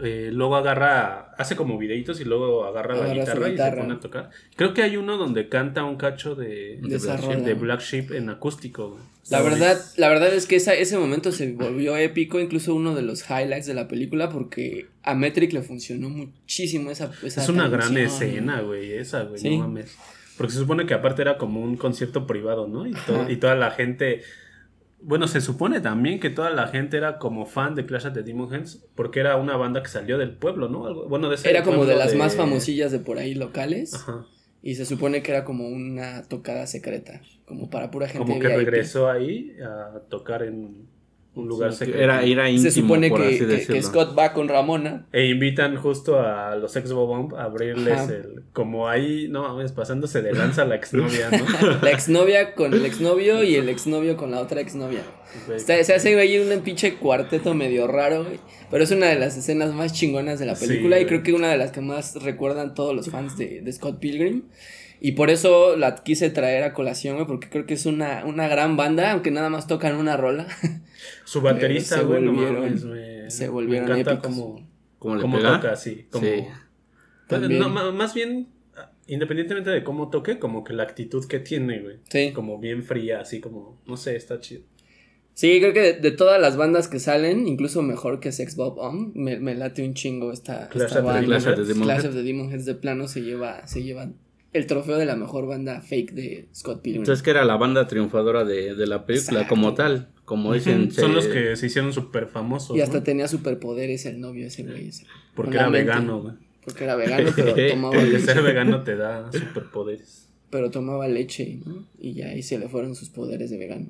eh, 0.00 0.30
luego 0.32 0.56
agarra, 0.56 1.32
hace 1.38 1.54
como 1.54 1.78
videitos 1.78 2.20
y 2.20 2.24
luego 2.24 2.64
agarra, 2.64 2.94
Agarra 2.94 3.14
la 3.14 3.20
guitarra, 3.20 3.48
y 3.50 3.56
se 3.56 3.76
pone 3.76 3.94
a 3.94 4.00
tocar. 4.00 4.30
Creo 4.56 4.74
que 4.74 4.82
hay 4.82 4.96
uno 4.96 5.16
donde 5.16 5.48
canta 5.48 5.84
un 5.84 5.94
cacho 5.94 6.34
de, 6.34 6.80
Black, 6.82 7.20
Sheep, 7.20 7.38
de 7.38 7.54
Black 7.54 7.80
Sheep 7.82 8.12
en 8.14 8.30
acústico. 8.30 8.98
La 9.30 9.40
verdad, 9.42 9.80
la 9.96 10.08
verdad 10.08 10.34
es 10.34 10.46
que 10.46 10.56
esa, 10.56 10.74
ese 10.74 10.98
momento 10.98 11.32
se 11.32 11.52
volvió 11.52 11.96
épico, 11.96 12.40
incluso 12.40 12.74
uno 12.74 12.94
de 12.94 13.02
los 13.02 13.24
highlights 13.30 13.66
de 13.66 13.74
la 13.74 13.88
película, 13.88 14.28
porque 14.28 14.86
a 15.02 15.14
Metric 15.14 15.52
le 15.52 15.62
funcionó 15.62 16.10
muchísimo 16.10 16.90
esa, 16.90 17.10
esa 17.22 17.42
Es 17.42 17.48
una 17.48 17.68
gran 17.68 17.96
escena, 17.96 18.60
güey, 18.60 18.92
esa, 18.92 19.22
güey, 19.22 19.40
Sí. 19.40 19.50
no 19.56 19.64
mames. 19.68 19.96
Porque 20.36 20.52
se 20.52 20.58
supone 20.58 20.84
que 20.86 20.94
aparte 20.94 21.22
era 21.22 21.38
como 21.38 21.62
un 21.62 21.76
concierto 21.76 22.26
privado, 22.26 22.66
¿no? 22.68 22.86
Y, 22.86 22.92
to- 22.92 23.30
y 23.30 23.36
toda 23.36 23.54
la 23.54 23.70
gente... 23.70 24.22
Bueno, 25.00 25.28
se 25.28 25.40
supone 25.42 25.80
también 25.80 26.18
que 26.18 26.30
toda 26.30 26.50
la 26.50 26.66
gente 26.68 26.96
era 26.96 27.18
como 27.18 27.44
fan 27.46 27.74
de 27.74 27.84
Clash 27.86 28.06
of 28.06 28.14
the 28.14 28.22
Demon 28.22 28.52
Hands 28.54 28.84
porque 28.94 29.20
era 29.20 29.36
una 29.36 29.54
banda 29.56 29.82
que 29.82 29.88
salió 29.90 30.16
del 30.18 30.30
pueblo, 30.32 30.68
¿no? 30.68 30.86
Algo- 30.86 31.08
bueno, 31.08 31.28
de 31.28 31.34
ese 31.36 31.50
Era 31.50 31.62
como 31.62 31.84
de 31.86 31.94
las 31.94 32.14
más 32.14 32.34
famosillas 32.36 32.90
de 32.90 32.98
por 33.00 33.18
ahí 33.18 33.34
locales. 33.34 33.94
Ajá. 33.94 34.26
Y 34.66 34.76
se 34.76 34.86
supone 34.86 35.22
que 35.22 35.30
era 35.30 35.44
como 35.44 35.68
una 35.68 36.22
tocada 36.22 36.66
secreta, 36.66 37.20
como 37.44 37.68
para 37.68 37.90
pura 37.90 38.08
gente 38.08 38.26
Como 38.26 38.40
que 38.40 38.48
VIP. 38.48 38.56
regresó 38.56 39.10
ahí 39.10 39.54
a 39.62 40.00
tocar 40.08 40.42
en 40.42 40.88
un 41.36 41.48
lugar 41.48 41.72
Sí, 41.72 41.78
secreto. 41.78 42.00
Era, 42.00 42.22
era 42.22 42.48
íntimo, 42.48 42.70
Se 42.70 42.80
supone 42.80 43.08
por 43.08 43.20
que, 43.20 43.28
así 43.56 43.66
que-. 43.66 43.82
Scott 43.82 44.16
va 44.16 44.32
con 44.32 44.48
Ramona. 44.48 45.06
E 45.12 45.26
invitan 45.26 45.76
justo 45.76 46.20
a 46.20 46.54
los 46.56 46.76
ex 46.76 46.92
Bobomb 46.92 47.34
a 47.34 47.44
abrirles 47.44 47.92
Ajá. 48.00 48.12
el... 48.12 48.42
Como 48.52 48.88
ahí, 48.88 49.26
no 49.28 49.42
mames, 49.42 49.72
pasándose 49.72 50.22
de 50.22 50.32
lanza 50.32 50.64
la 50.64 50.76
exnovia, 50.76 51.30
¿no? 51.30 51.44
La 51.82 51.90
exnovia 51.90 52.54
con 52.54 52.72
el 52.72 52.84
exnovio 52.86 53.42
y 53.42 53.56
el 53.56 53.68
exnovio 53.68 54.16
con 54.16 54.30
la 54.30 54.40
otra 54.40 54.60
exnovia. 54.60 55.00
Está- 55.54 55.82
se 55.82 55.94
hace 55.94 56.18
ahí 56.20 56.38
un 56.38 56.60
pinche 56.60 56.94
cuarteto 56.94 57.52
medio 57.54 57.86
raro, 57.88 58.24
güey. 58.24 58.38
Pero 58.70 58.84
es 58.84 58.90
una 58.92 59.06
de 59.06 59.18
las 59.18 59.36
escenas 59.36 59.72
más 59.74 59.92
chingonas 59.92 60.38
de 60.38 60.46
la 60.46 60.54
Sí, 60.54 60.66
película 60.68 60.98
y 60.98 61.04
güey. 61.04 61.08
creo 61.08 61.22
que 61.24 61.32
una 61.32 61.48
de 61.50 61.56
las 61.58 61.72
que 61.72 61.80
más 61.80 62.22
recuerdan 62.22 62.74
todos 62.74 62.94
los 62.94 63.10
fans 63.10 63.36
de, 63.36 63.60
de 63.60 63.72
Scott 63.72 63.98
Pilgrim. 63.98 64.44
Y 65.06 65.12
por 65.12 65.28
eso 65.28 65.76
la 65.76 65.96
quise 65.96 66.30
traer 66.30 66.62
a 66.64 66.72
colación, 66.72 67.16
güey, 67.16 67.26
porque 67.26 67.50
creo 67.50 67.66
que 67.66 67.74
es 67.74 67.84
una, 67.84 68.24
una 68.24 68.48
gran 68.48 68.78
banda, 68.78 69.12
aunque 69.12 69.30
nada 69.30 69.50
más 69.50 69.66
tocan 69.66 69.96
una 69.96 70.16
rola. 70.16 70.46
Su 71.24 71.42
baterista, 71.42 71.96
se 71.98 72.04
güey, 72.04 72.22
no 72.22 72.32
volvieron- 72.32 72.54
mames, 72.62 72.84
me, 72.84 73.30
se 73.30 73.48
volvieron 73.50 73.90
me 73.90 74.00
encanta 74.00 74.12
épicos. 74.12 74.26
como, 74.34 74.68
¿Cómo 74.98 75.16
le 75.16 75.20
como 75.20 75.36
pega? 75.36 75.60
toca, 75.60 75.76
sí. 75.76 76.06
Como, 76.10 76.24
Sí. 76.24 76.44
También. 77.28 77.60
no, 77.60 77.68
ma- 77.68 77.92
más 77.92 78.14
bien, 78.14 78.48
independientemente 79.06 79.68
de 79.68 79.84
cómo 79.84 80.08
toque, 80.08 80.38
como 80.38 80.64
que 80.64 80.72
la 80.72 80.84
actitud 80.84 81.22
que 81.26 81.38
tiene, 81.38 81.80
güey. 81.80 81.96
Sí. 82.08 82.32
Como 82.32 82.58
bien 82.58 82.82
fría, 82.82 83.20
así 83.20 83.40
como, 83.40 83.78
no 83.86 83.98
sé, 83.98 84.16
está 84.16 84.40
chido. 84.40 84.62
Sí, 85.34 85.58
creo 85.60 85.72
que 85.74 85.80
de, 85.80 85.92
de 85.94 86.10
todas 86.12 86.40
las 86.40 86.56
bandas 86.56 86.88
que 86.88 86.98
salen, 86.98 87.46
incluso 87.46 87.82
mejor 87.82 88.20
que 88.20 88.32
Sex 88.32 88.56
Bob 88.56 88.78
On, 88.78 89.12
me, 89.14 89.36
me 89.38 89.54
late 89.54 89.84
un 89.84 89.92
chingo 89.92 90.32
esta, 90.32 90.68
Clash 90.70 90.86
esta 90.86 91.00
of 91.00 91.06
the 91.06 91.26
banda. 91.26 91.54
The 91.56 91.64
Demon 91.64 91.82
Clash 91.82 92.04
of 92.06 92.14
the 92.14 92.22
Demon 92.22 92.50
Heads 92.52 92.64
de 92.64 92.74
plano 92.74 93.06
se 93.08 93.20
lleva, 93.20 93.66
se 93.66 93.82
lleva 93.82 94.10
el 94.54 94.66
trofeo 94.66 94.96
de 94.96 95.04
la 95.04 95.16
mejor 95.16 95.46
banda 95.46 95.82
fake 95.82 96.12
de 96.12 96.48
Scott 96.54 96.80
Pilgrim. 96.80 97.02
Entonces 97.02 97.22
que 97.22 97.30
era 97.30 97.44
la 97.44 97.56
banda 97.56 97.86
triunfadora 97.86 98.44
de, 98.44 98.74
de 98.74 98.86
la 98.86 99.04
película 99.04 99.40
Exacto. 99.40 99.54
como 99.54 99.74
tal. 99.74 100.08
Como 100.24 100.54
dicen. 100.54 100.90
Son 100.90 101.10
se- 101.10 101.14
los 101.14 101.26
que 101.26 101.54
se 101.56 101.66
hicieron 101.66 101.92
súper 101.92 102.26
famosos. 102.28 102.74
y 102.76 102.80
hasta 102.80 102.98
¿no? 102.98 103.02
tenía 103.02 103.28
superpoderes 103.28 104.06
el 104.06 104.20
novio 104.20 104.46
ese 104.46 104.62
güey. 104.62 104.88
ese. 104.88 105.04
Porque 105.34 105.56
era 105.56 105.68
mente. 105.68 105.80
vegano, 105.80 106.22
güey. 106.22 106.34
Porque 106.64 106.84
era 106.84 106.96
vegano, 106.96 107.30
pero 107.36 107.54
tomaba 107.70 107.94
Porque 107.94 108.10
leche. 108.10 108.24
ser 108.24 108.42
vegano 108.42 108.82
te 108.84 108.96
da 108.96 109.30
superpoderes. 109.30 110.28
Pero 110.50 110.70
tomaba 110.70 111.08
leche, 111.08 111.58
¿no? 111.66 111.84
Y 111.98 112.14
ya 112.14 112.28
ahí 112.28 112.42
se 112.42 112.58
le 112.58 112.68
fueron 112.68 112.94
sus 112.94 113.10
poderes 113.10 113.50
de 113.50 113.58
vegano. 113.58 113.88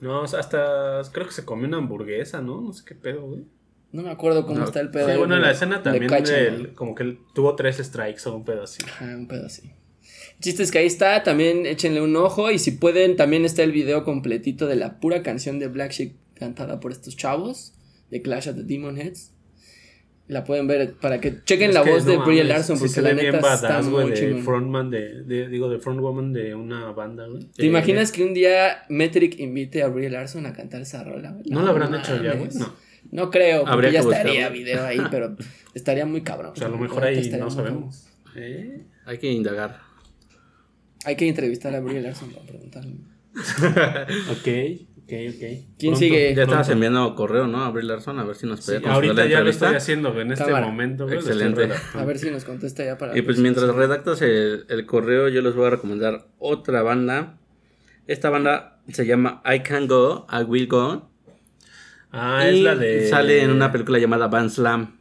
No, 0.00 0.22
o 0.22 0.26
sea, 0.26 0.40
hasta 0.40 1.02
creo 1.12 1.26
que 1.26 1.32
se 1.32 1.44
comió 1.44 1.68
una 1.68 1.76
hamburguesa, 1.76 2.40
¿no? 2.42 2.60
No 2.60 2.72
sé 2.72 2.84
qué 2.86 2.94
pedo, 2.94 3.22
güey. 3.26 3.42
No 3.94 4.02
me 4.02 4.10
acuerdo 4.10 4.44
cómo 4.44 4.58
No, 4.58 4.64
está 4.64 4.80
el 4.80 4.90
pedo. 4.90 5.08
Sí, 5.08 5.16
bueno, 5.16 5.36
en 5.36 5.42
la 5.42 5.52
escena 5.52 5.82
también 5.82 6.08
cachan 6.08 6.34
del- 6.34 6.54
ahí. 6.66 6.72
como 6.74 6.94
que 6.96 7.04
él 7.04 7.18
tuvo 7.32 7.54
tres 7.54 7.76
strikes 7.76 8.22
o 8.28 8.34
un 8.36 8.44
pedo 8.44 8.64
así. 8.64 8.82
Ajá, 8.84 9.04
un 9.16 9.28
pedo 9.28 9.46
así. 9.46 9.62
El 10.36 10.40
chiste 10.40 10.64
es 10.64 10.72
que 10.72 10.78
ahí 10.78 10.86
está, 10.86 11.22
también 11.22 11.64
échenle 11.64 12.00
un 12.02 12.16
ojo 12.16 12.50
y 12.50 12.58
si 12.58 12.72
pueden 12.72 13.14
también 13.16 13.44
está 13.44 13.62
el 13.62 13.70
video 13.70 14.02
completito 14.04 14.66
de 14.66 14.74
la 14.76 14.98
pura 14.98 15.22
canción 15.22 15.60
de 15.60 15.68
Black 15.68 15.92
Sheep 15.92 16.12
cantada 16.34 16.80
por 16.80 16.90
estos 16.90 17.16
chavos 17.16 17.72
de 18.10 18.20
Clash 18.20 18.48
of 18.48 18.56
the 18.56 18.64
Demon 18.64 18.98
Heads. 18.98 19.30
La 20.26 20.42
pueden 20.42 20.66
ver 20.66 20.94
para 20.94 21.20
que 21.20 21.42
chequen 21.44 21.68
Es 21.68 21.74
la 21.74 21.84
que, 21.84 21.90
voz 21.90 22.04
de 22.06 22.16
Brie 22.16 22.42
Larson 22.44 22.76
sí 22.76 22.80
porque 22.80 22.94
se 22.94 23.02
la 23.02 23.10
neta 23.10 23.20
bien 23.22 23.34
está 23.36 23.46
badass, 23.68 23.88
güey, 23.90 24.06
muy 24.06 24.14
de 24.14 24.18
chingón. 24.20 24.42
frontman 24.42 24.90
de, 24.90 25.22
de- 25.22 25.48
digo, 25.48 25.68
de 25.68 25.78
frontwoman 25.78 26.32
de 26.32 26.54
una 26.54 26.90
banda, 26.92 27.26
güey. 27.28 27.44
¿Te 27.54 27.66
imaginas 27.66 28.10
que 28.10 28.24
un 28.24 28.32
día 28.34 28.84
Metric 28.88 29.38
invite 29.38 29.82
a 29.82 29.88
Brie 29.88 30.08
Larson 30.10 30.46
a 30.46 30.52
cantar 30.54 30.80
esa 30.80 31.04
rola? 31.04 31.30
güey? 31.32 31.44
¿No 31.50 31.60
lo 31.62 31.68
habrán 31.70 31.94
hecho 31.94 32.20
ya, 32.22 32.32
güey? 32.34 32.48
No. 32.54 32.74
No 33.14 33.30
creo, 33.30 33.60
porque 33.60 33.72
Habría 33.72 33.90
ya 33.90 34.00
que 34.02 34.08
estaría 34.08 34.32
buscarlo. 34.48 34.58
video 34.58 34.84
ahí, 34.84 34.98
pero 35.10 35.36
estaría 35.72 36.04
muy 36.04 36.22
cabrón. 36.22 36.52
O 36.52 36.56
sea, 36.56 36.66
a 36.66 36.70
lo 36.70 36.78
mejor 36.78 37.04
ahí 37.04 37.30
no 37.38 37.48
sabemos. 37.50 38.08
¿Eh? 38.36 38.86
Hay 39.06 39.18
que 39.18 39.30
indagar. 39.30 39.80
Hay 41.04 41.14
que 41.16 41.28
entrevistar 41.28 41.74
a 41.74 41.80
Brie 41.80 42.00
Larson 42.00 42.30
para 42.32 42.44
preguntarle. 42.44 42.96
Ok, 44.30 44.48
ok, 45.04 45.12
ok. 45.34 45.44
¿Quién 45.78 45.96
sigue? 45.96 46.34
Ya 46.34 46.42
estabas 46.44 46.68
enviando 46.70 47.14
correo, 47.14 47.46
¿no? 47.46 47.64
A 47.64 47.70
Brie 47.70 47.84
Larson, 47.84 48.18
a 48.18 48.24
ver 48.24 48.34
si 48.36 48.46
nos 48.46 48.60
Sí, 48.60 48.66
podía 48.72 48.80
conceder 48.80 48.94
ahorita 49.10 49.24
la 49.24 49.30
ya 49.30 49.40
lo 49.42 49.50
estoy 49.50 49.74
haciendo, 49.74 50.20
en 50.20 50.32
este 50.32 50.44
Cámara. 50.46 50.66
momento, 50.66 51.04
güey. 51.04 51.18
Excelente. 51.18 51.68
A 51.94 52.04
ver 52.04 52.18
si 52.18 52.30
nos 52.30 52.44
contesta 52.44 52.84
ya 52.84 52.98
para. 52.98 53.16
Y 53.16 53.22
pues 53.22 53.38
mientras 53.38 53.72
redactas 53.74 54.22
el, 54.22 54.66
el 54.68 54.86
correo, 54.86 55.28
yo 55.28 55.40
les 55.42 55.54
voy 55.54 55.66
a 55.66 55.70
recomendar 55.70 56.26
otra 56.38 56.82
banda. 56.82 57.38
Esta 58.06 58.28
banda 58.30 58.80
se 58.88 59.06
llama 59.06 59.42
I 59.44 59.60
Can 59.60 59.86
Go, 59.86 60.26
I 60.32 60.42
Will 60.42 60.66
Go. 60.66 61.10
Ah, 62.16 62.48
y 62.48 62.56
es 62.58 62.62
la 62.62 62.74
de. 62.76 63.08
Sale 63.08 63.42
en 63.42 63.50
una 63.50 63.72
película 63.72 63.98
llamada 63.98 64.28
Van 64.28 64.48
Slam. 64.50 64.98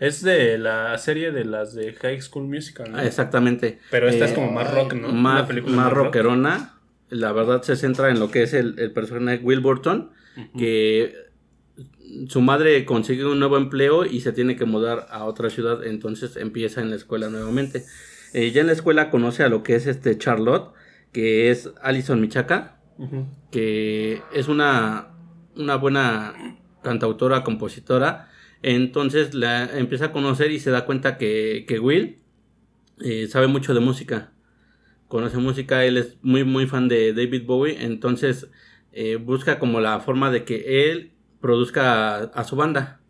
Es 0.00 0.22
de 0.22 0.58
la 0.58 0.98
serie 0.98 1.30
de 1.30 1.44
las 1.44 1.74
de 1.74 1.92
High 1.94 2.20
School 2.20 2.48
Musical, 2.48 2.90
¿no? 2.92 2.98
Ah, 2.98 3.04
Exactamente. 3.06 3.78
Pero 3.90 4.08
esta 4.08 4.24
Eh, 4.24 4.28
es 4.28 4.34
como 4.34 4.50
más 4.50 4.72
rock, 4.74 4.94
¿no? 4.94 5.08
más, 5.12 5.40
Una 5.40 5.46
película 5.48 5.76
más 5.76 5.92
rock. 5.92 6.06
rockerona. 6.06 6.74
La 7.10 7.30
verdad 7.32 7.62
se 7.62 7.76
centra 7.76 8.10
en 8.10 8.18
lo 8.18 8.30
que 8.30 8.42
es 8.42 8.54
el, 8.54 8.74
el 8.78 8.90
personaje 8.92 9.38
Will 9.44 9.60
Burton, 9.60 10.10
que 10.58 11.14
su 12.28 12.40
madre 12.40 12.84
consigue 12.84 13.24
un 13.24 13.38
nuevo 13.38 13.56
empleo 13.56 14.04
y 14.04 14.20
se 14.20 14.32
tiene 14.32 14.56
que 14.56 14.64
mudar 14.64 15.06
a 15.10 15.24
otra 15.24 15.48
ciudad, 15.50 15.84
entonces 15.86 16.36
empieza 16.36 16.80
en 16.80 16.90
la 16.90 16.96
escuela 16.96 17.28
nuevamente. 17.28 17.84
Eh, 18.32 18.50
ya 18.50 18.62
en 18.62 18.66
la 18.66 18.72
escuela 18.72 19.10
conoce 19.10 19.44
a 19.44 19.48
lo 19.48 19.62
que 19.62 19.76
es 19.76 19.86
este 19.86 20.18
Charlotte, 20.18 20.72
que 21.12 21.50
es 21.50 21.70
Alison 21.82 22.20
Michaka, 22.20 22.78
Ujú. 22.98 23.26
que 23.52 24.20
es 24.32 24.48
una, 24.48 25.08
una 25.56 25.76
buena 25.76 26.34
cantautora, 26.82 27.44
compositora. 27.44 28.28
Entonces 28.62 29.34
la 29.34 29.64
empieza 29.78 30.06
a 30.06 30.12
conocer 30.12 30.50
y 30.50 30.58
se 30.58 30.70
da 30.70 30.86
cuenta 30.86 31.18
que, 31.18 31.64
que 31.68 31.78
Will 31.78 32.18
eh, 33.00 33.26
sabe 33.28 33.46
mucho 33.46 33.74
de 33.74 33.80
música. 33.80 34.32
Conoce 35.08 35.36
música, 35.38 35.84
él 35.84 35.98
es 35.98 36.16
muy 36.22 36.44
muy 36.44 36.66
fan 36.66 36.88
de 36.88 37.12
David 37.12 37.44
Bowie, 37.44 37.84
entonces 37.84 38.48
eh, 38.92 39.16
busca 39.16 39.58
como 39.58 39.80
la 39.80 40.00
forma 40.00 40.30
de 40.30 40.44
que 40.44 40.90
él 40.90 41.12
produzca 41.40 42.16
a, 42.16 42.18
a 42.22 42.44
su 42.44 42.56
banda. 42.56 43.00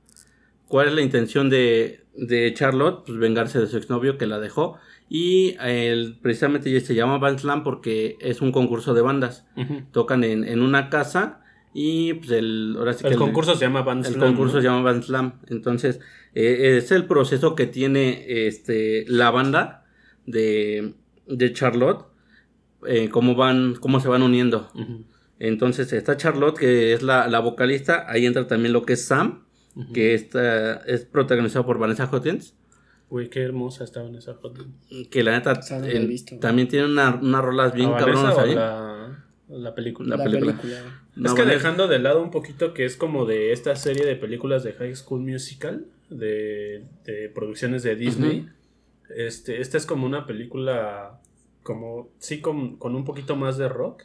¿Cuál 0.66 0.88
es 0.88 0.95
la 0.95 1.03
intención 1.03 1.51
de, 1.51 2.05
de 2.16 2.53
Charlotte? 2.53 3.05
Pues 3.07 3.18
vengarse 3.18 3.61
de 3.61 3.68
su 3.68 3.76
exnovio 3.76 4.18
que 4.18 4.26
la 4.26 4.40
dejó. 4.40 4.78
Y 5.09 5.57
el, 5.61 6.18
precisamente 6.20 6.80
se 6.80 6.95
llama 6.95 7.18
Band 7.18 7.38
Slam 7.38 7.62
porque 7.62 8.16
es 8.20 8.40
un 8.40 8.51
concurso 8.51 8.95
de 8.95 9.03
bandas. 9.03 9.47
Tocan 9.92 10.24
en, 10.24 10.42
en 10.42 10.62
una 10.62 10.88
casa 10.88 11.43
y 11.75 12.14
pues 12.14 12.31
el, 12.31 12.77
ahora 12.79 12.93
sí 12.95 13.03
que 13.03 13.11
El 13.11 13.16
concurso 13.16 13.55
se 13.57 13.64
llama 13.66 13.83
Band 13.83 14.07
el 14.07 14.14
Slam, 14.14 14.29
concurso 14.31 14.55
¿no? 14.57 14.61
se 14.62 14.66
llama 14.68 14.83
Band 14.83 15.03
Slam. 15.03 15.33
Entonces, 15.49 16.01
eh, 16.35 16.77
es 16.79 16.91
el 16.93 17.05
proceso 17.07 17.55
que 17.55 17.66
tiene 17.66 18.25
este, 18.47 19.05
la 19.09 19.31
banda 19.31 19.85
de, 20.25 20.95
de 21.27 21.53
Charlotte. 21.53 22.07
eh, 22.87 23.09
cómo 23.11 23.35
van, 23.35 23.75
cómo 23.81 23.99
se 24.01 24.09
van 24.09 24.22
uniendo. 24.22 24.70
Entonces 25.39 25.93
está 25.93 26.16
Charlotte, 26.16 26.57
que 26.59 26.93
es 26.93 27.03
la, 27.03 27.27
la 27.29 27.41
vocalista. 27.41 28.05
Ahí 28.09 28.25
entra 28.25 28.47
también 28.47 28.72
lo 28.72 28.83
que 28.85 28.93
es 28.95 29.05
Sam, 29.07 29.45
que 29.93 30.14
está, 30.14 30.77
es 30.87 31.05
protagonizado 31.05 31.66
por 31.66 31.79
Vanessa 31.79 32.09
Hudgens. 32.11 32.55
Güey, 33.11 33.29
qué 33.31 33.43
hermosa 33.43 33.85
estaba 33.85 34.09
en 34.09 34.14
esa 34.16 34.35
foto. 34.35 34.64
Que 35.11 35.22
la 35.22 35.33
neta 35.33 35.61
visto. 36.07 36.39
también 36.39 36.68
tiene 36.68 36.87
una- 36.87 37.14
unas 37.20 37.43
rolas 37.45 37.75
bien 37.75 37.91
¿La 37.91 37.97
Vanessa 37.99 38.22
cabronas 38.22 38.39
ahí. 38.39 38.55
La, 38.55 39.25
la 39.49 39.75
película. 39.75 40.09
La 40.11 40.16
La 40.16 40.25
película. 40.25 40.53
película. 40.57 41.04
No, 41.17 41.29
es 41.31 41.35
que 41.35 41.45
dejando 41.45 41.87
de 41.89 41.99
lado 41.99 42.23
un 42.23 42.31
poquito 42.31 42.75
que 42.75 42.85
es 42.85 42.97
como 42.97 43.25
de 43.27 43.53
esta 43.53 43.77
serie 43.77 44.05
de 44.05 44.17
películas 44.17 44.65
de 44.65 44.73
High 44.73 44.97
School 44.97 45.21
Musical, 45.21 45.87
de, 46.11 46.85
de 47.05 47.29
producciones 47.29 47.83
de 47.83 47.97
Disney, 47.97 48.49
este, 49.15 49.61
esta 49.61 49.77
es 49.77 49.87
como 49.87 50.07
una 50.07 50.27
película, 50.27 51.21
como, 51.62 52.09
sí, 52.19 52.41
con, 52.41 52.77
con 52.77 52.95
un 52.97 53.05
poquito 53.05 53.37
más 53.37 53.57
de 53.59 53.69
rock. 53.69 54.03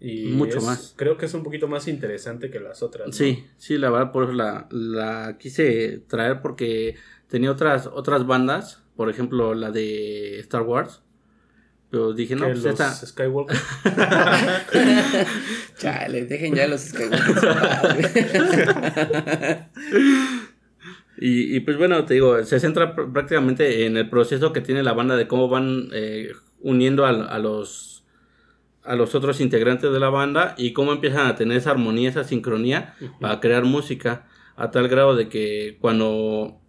Y 0.00 0.28
Mucho 0.28 0.58
es- 0.58 0.64
más. 0.64 0.94
Creo 0.96 1.16
que 1.18 1.26
es 1.26 1.34
un 1.34 1.42
poquito 1.42 1.66
más 1.68 1.88
interesante 1.88 2.50
que 2.50 2.60
las 2.60 2.82
otras. 2.82 3.08
¿no? 3.08 3.12
Sí, 3.12 3.44
sí, 3.56 3.76
la 3.78 3.90
verdad 3.90 4.12
por 4.12 4.24
eso 4.24 4.32
la, 4.32 4.68
la 4.70 5.36
quise 5.38 5.98
traer 6.06 6.40
porque 6.40 6.94
tenía 7.28 7.50
otras 7.50 7.86
otras 7.88 8.24
bandas, 8.26 8.82
por 8.96 9.10
ejemplo 9.10 9.54
la 9.54 9.70
de 9.72 10.38
Star 10.38 10.62
Wars. 10.62 11.02
Pero 11.90 12.12
dije, 12.12 12.34
no, 12.36 12.44
pues 12.46 12.62
los 12.62 12.72
esta... 12.72 12.92
Skywalker. 12.92 13.56
Chale, 15.78 16.26
dejen 16.26 16.54
ya 16.54 16.66
los 16.68 16.92
güey. 16.92 17.08
Y, 21.20 21.56
y, 21.56 21.60
pues 21.60 21.76
bueno, 21.76 22.04
te 22.04 22.14
digo, 22.14 22.44
se 22.44 22.60
centra 22.60 22.94
pr- 22.94 23.12
prácticamente 23.12 23.86
en 23.86 23.96
el 23.96 24.08
proceso 24.08 24.52
que 24.52 24.60
tiene 24.60 24.84
la 24.84 24.92
banda 24.92 25.16
de 25.16 25.26
cómo 25.26 25.48
van 25.48 25.88
eh, 25.92 26.30
uniendo 26.60 27.04
a, 27.04 27.08
a 27.10 27.38
los 27.40 28.04
a 28.84 28.94
los 28.94 29.16
otros 29.16 29.40
integrantes 29.40 29.92
de 29.92 29.98
la 30.00 30.10
banda 30.10 30.54
y 30.56 30.72
cómo 30.72 30.92
empiezan 30.92 31.26
a 31.26 31.34
tener 31.34 31.56
esa 31.58 31.72
armonía, 31.72 32.08
esa 32.08 32.22
sincronía 32.24 32.94
para 33.20 33.38
crear 33.40 33.64
música 33.64 34.26
a 34.56 34.70
tal 34.70 34.86
grado 34.88 35.14
de 35.16 35.28
que 35.28 35.76
cuando 35.80 36.60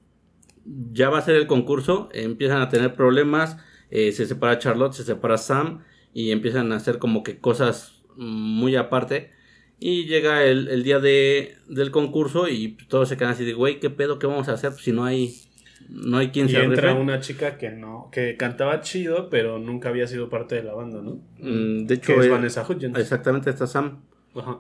ya 0.66 1.10
va 1.10 1.20
a 1.20 1.22
ser 1.22 1.36
el 1.36 1.46
concurso 1.48 2.10
empiezan 2.12 2.62
a 2.62 2.70
tener 2.70 2.96
problemas, 2.96 3.56
eh, 3.92 4.12
se 4.12 4.26
separa 4.26 4.60
Charlotte, 4.60 4.94
se 4.94 5.04
separa 5.04 5.38
Sam 5.38 5.84
y 6.14 6.32
empiezan 6.32 6.72
a 6.72 6.76
hacer 6.78 7.00
como 7.00 7.24
que 7.24 7.40
cosas 7.40 8.02
muy 8.18 8.76
aparte 8.76 9.32
y 9.80 10.06
llega 10.06 10.44
el, 10.44 10.68
el 10.68 10.84
día 10.84 11.00
de, 11.00 11.56
del 11.70 11.92
concurso 11.92 12.48
y 12.50 12.78
todos 12.90 13.08
se 13.10 13.16
quedan 13.18 13.32
así 13.34 13.46
de, 13.46 13.54
güey, 13.54 13.80
¿qué 13.80 13.90
pedo? 13.90 14.20
¿Qué 14.20 14.28
vamos 14.28 14.50
a 14.50 14.54
hacer? 14.54 14.72
Pues 14.72 14.84
si 14.84 14.92
no 14.92 15.06
hay, 15.06 15.36
no 15.88 16.18
hay 16.18 16.30
quien 16.32 16.48
y 16.48 16.50
se 16.50 16.62
entra 16.62 16.90
rife". 16.90 17.02
una 17.02 17.20
chica 17.22 17.58
que 17.58 17.70
no, 17.70 18.10
que 18.12 18.36
cantaba 18.36 18.82
chido, 18.82 19.30
pero 19.30 19.58
nunca 19.60 19.88
había 19.90 20.06
sido 20.08 20.30
parte 20.30 20.56
de 20.56 20.64
la 20.64 20.74
banda, 20.74 21.02
¿no? 21.02 21.22
Mm, 21.40 21.86
De 21.86 21.94
hecho, 21.96 22.14
Que 22.14 22.20
es 22.20 22.26
eh, 22.26 22.30
Vanessa 22.30 22.66
Hudgens. 22.68 22.98
exactamente 22.98 23.50
está 23.50 23.68
Sam. 23.68 24.04
Ajá. 24.36 24.60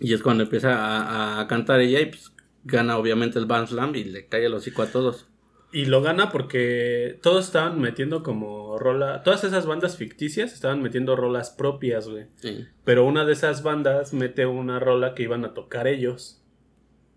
Y 0.00 0.14
es 0.14 0.22
cuando 0.22 0.44
empieza 0.44 0.74
a, 0.74 1.40
a 1.40 1.46
cantar 1.46 1.80
ella 1.80 2.00
y 2.00 2.06
pues 2.06 2.32
gana 2.64 2.96
obviamente 2.96 3.38
el 3.38 3.44
Band 3.46 3.68
Slam 3.68 3.94
y 3.94 4.04
le 4.04 4.26
cae 4.26 4.46
el 4.46 4.54
hocico 4.54 4.82
a 4.82 4.86
todos. 4.86 5.28
Y 5.74 5.86
lo 5.86 6.02
gana 6.02 6.30
porque 6.30 7.18
todos 7.20 7.46
estaban 7.46 7.80
metiendo 7.80 8.22
como 8.22 8.78
rola. 8.78 9.24
Todas 9.24 9.42
esas 9.42 9.66
bandas 9.66 9.96
ficticias 9.96 10.52
estaban 10.52 10.80
metiendo 10.80 11.16
rolas 11.16 11.50
propias, 11.50 12.08
güey. 12.08 12.26
Sí. 12.36 12.64
Pero 12.84 13.04
una 13.04 13.24
de 13.24 13.32
esas 13.32 13.64
bandas 13.64 14.12
mete 14.12 14.46
una 14.46 14.78
rola 14.78 15.14
que 15.16 15.24
iban 15.24 15.44
a 15.44 15.52
tocar 15.52 15.88
ellos. 15.88 16.40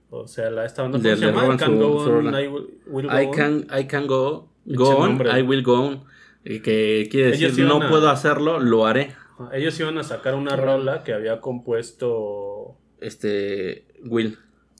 O 0.09 0.27
sea, 0.27 0.49
la, 0.49 0.65
esta 0.65 0.81
banda 0.81 0.97
¿cómo 0.97 1.15
se 1.15 1.21
llama? 1.25 1.53
I 1.53 1.57
Can 1.57 1.77
Go 1.77 1.97
On. 1.97 2.33
I 2.33 2.47
Will, 2.47 3.07
Go 3.07 3.19
I 3.21 3.29
can, 3.31 3.67
I 3.79 3.83
can 3.85 4.07
go, 4.07 4.49
go 4.65 4.97
on. 4.97 5.21
I 5.27 5.43
will 5.43 5.61
go 5.61 5.75
on. 5.75 6.03
Que 6.43 7.07
quiere 7.11 7.27
Ellos 7.35 7.51
decir, 7.51 7.65
iban 7.65 7.79
no 7.79 7.85
a- 7.85 7.89
puedo 7.89 8.09
hacerlo, 8.09 8.59
lo 8.59 8.87
haré. 8.87 9.15
Ellos 9.53 9.79
iban 9.79 9.99
a 9.99 10.03
sacar 10.03 10.33
una 10.33 10.55
rola 10.55 11.03
que 11.03 11.13
había 11.13 11.41
compuesto 11.41 12.77
Este, 13.01 13.85
Will. 14.03 14.37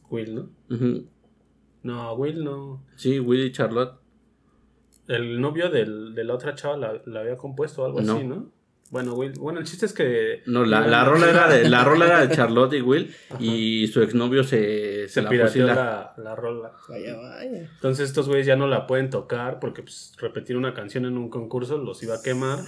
Will, 0.09 0.33
¿no? 0.33 0.49
Ujú. 0.75 1.05
No, 1.87 2.13
Will 2.13 2.43
no. 2.43 2.83
Sí, 2.95 3.19
Will 3.19 3.45
y 3.45 3.51
Charlotte. 3.51 3.93
El 5.07 5.39
novio 5.39 5.69
del- 5.69 6.13
de 6.13 6.23
la 6.23 6.33
otra 6.33 6.53
chava 6.53 6.75
la, 6.77 7.01
la 7.05 7.21
había 7.21 7.37
compuesto 7.37 7.81
o 7.81 7.85
algo 7.85 8.01
No. 8.01 8.15
así, 8.15 8.25
¿no? 8.25 8.51
Bueno, 8.89 9.15
Will. 9.15 9.33
Bueno, 9.37 9.59
el 9.59 9.65
chiste 9.65 9.85
es 9.85 9.93
que. 9.93 10.43
No, 10.45 10.63
la, 10.65 10.85
la 10.87 11.03
rola 11.03 11.29
era 11.29 11.47
de, 11.49 11.69
la 11.69 11.83
rola 11.83 12.05
era 12.05 12.25
de 12.25 12.33
Charlotte 12.35 12.73
y 12.73 12.81
Will 12.81 13.13
y 13.39 13.87
su 13.87 14.01
exnovio 14.01 14.43
se, 14.45 15.07
se, 15.07 15.09
Se 15.09 15.21
la 15.21 15.29
pirateó 15.29 15.65
la 15.67 16.35
rola. 16.37 16.71
Vaya, 16.89 17.15
vaya. 17.17 17.69
Entonces 17.75 18.07
estos 18.09 18.27
güeyes 18.29 18.47
ya 18.47 18.55
no 18.55 18.67
la 18.67 18.87
pueden 18.87 19.09
tocar 19.09 19.59
porque 19.59 19.81
pues, 19.83 20.13
repetir 20.19 20.55
una 20.57 20.73
canción 20.73 21.05
en 21.05 21.17
un 21.17 21.29
concurso 21.29 21.77
los 21.77 22.01
iba 22.03 22.15
a 22.15 22.21
quemar 22.21 22.59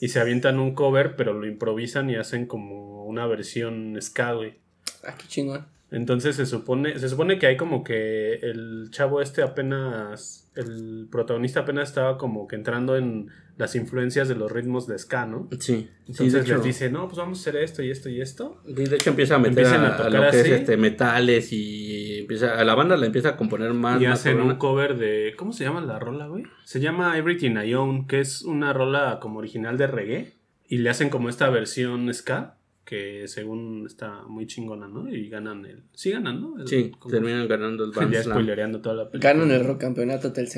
y 0.00 0.08
se 0.08 0.20
avientan 0.20 0.58
un 0.60 0.74
cover 0.74 1.16
pero 1.16 1.32
lo 1.32 1.46
improvisan 1.46 2.08
y 2.10 2.16
hacen 2.16 2.46
como 2.46 3.04
una 3.04 3.26
versión 3.26 3.96
ska, 4.00 4.32
güey. 4.32 4.58
Ah, 5.04 5.14
qué 5.18 5.26
chingón. 5.26 5.66
Entonces 5.94 6.34
se 6.34 6.44
supone, 6.44 6.98
se 6.98 7.08
supone 7.08 7.38
que 7.38 7.46
hay 7.46 7.56
como 7.56 7.84
que 7.84 8.34
el 8.34 8.88
chavo 8.90 9.20
este 9.20 9.42
apenas, 9.42 10.50
el 10.56 11.06
protagonista 11.08 11.60
apenas 11.60 11.88
estaba 11.90 12.18
como 12.18 12.48
que 12.48 12.56
entrando 12.56 12.96
en 12.96 13.30
las 13.56 13.76
influencias 13.76 14.26
de 14.26 14.34
los 14.34 14.50
ritmos 14.50 14.88
de 14.88 14.98
ska, 14.98 15.24
¿no? 15.24 15.48
Sí, 15.52 15.58
sí, 15.60 15.88
Entonces 16.08 16.42
hecho, 16.42 16.54
les 16.56 16.64
dice, 16.64 16.90
no, 16.90 17.06
pues 17.06 17.18
vamos 17.18 17.38
a 17.38 17.40
hacer 17.42 17.62
esto 17.62 17.80
y 17.80 17.92
esto 17.92 18.08
y 18.08 18.20
esto. 18.20 18.60
sí, 18.66 18.72
de 18.84 18.96
hecho 18.96 19.10
empieza 19.10 19.36
a 19.36 19.38
meter 19.38 19.66
a, 19.66 19.70
a 19.70 19.86
a 19.86 19.96
tocar 19.96 20.12
lo 20.12 20.20
que 20.22 20.40
es 20.40 20.42
así. 20.42 20.50
este, 20.50 20.76
metales 20.76 21.52
y 21.52 22.18
empieza, 22.18 22.58
a 22.58 22.64
la 22.64 22.74
banda 22.74 22.96
le 22.96 23.06
empieza 23.06 23.28
a 23.28 23.36
componer 23.36 23.72
más. 23.72 24.02
y 24.02 24.06
más 24.06 24.18
hacen 24.18 24.40
un 24.40 24.56
cover 24.56 24.98
de. 24.98 25.34
¿Cómo 25.36 25.52
se 25.52 25.62
llama 25.62 25.80
la 25.80 26.00
rola, 26.00 26.26
güey? 26.26 26.42
Se 26.64 26.80
llama 26.80 27.16
Everything 27.16 27.56
I 27.64 27.72
Own, 27.74 28.08
que 28.08 28.18
es 28.18 28.42
una 28.42 28.72
rola 28.72 29.20
como 29.20 29.38
original 29.38 29.78
de 29.78 29.86
reggae. 29.86 30.34
Y 30.66 30.78
le 30.78 30.90
hacen 30.90 31.08
como 31.08 31.28
esta 31.28 31.50
versión 31.50 32.12
ska, 32.12 32.56
que 32.84 33.26
según 33.28 33.84
está 33.86 34.22
muy 34.28 34.46
chingona, 34.46 34.86
¿no? 34.88 35.08
Y 35.08 35.28
ganan 35.28 35.64
el. 35.64 35.82
Sí, 35.94 36.10
ganan, 36.10 36.40
¿no? 36.40 36.58
El 36.60 36.68
Sí, 36.68 36.92
terminan 37.10 37.48
ganando 37.48 37.84
el 37.84 37.90
Band 37.96 38.12
Ya 38.12 38.22
Slam. 38.22 38.36
spoilereando 38.36 38.80
toda 38.80 38.94
la 38.96 39.10
película. 39.10 39.32
Ganan 39.32 39.50
el 39.50 39.64
rock 39.64 39.80
campeonato. 39.80 40.32
Tal. 40.32 40.48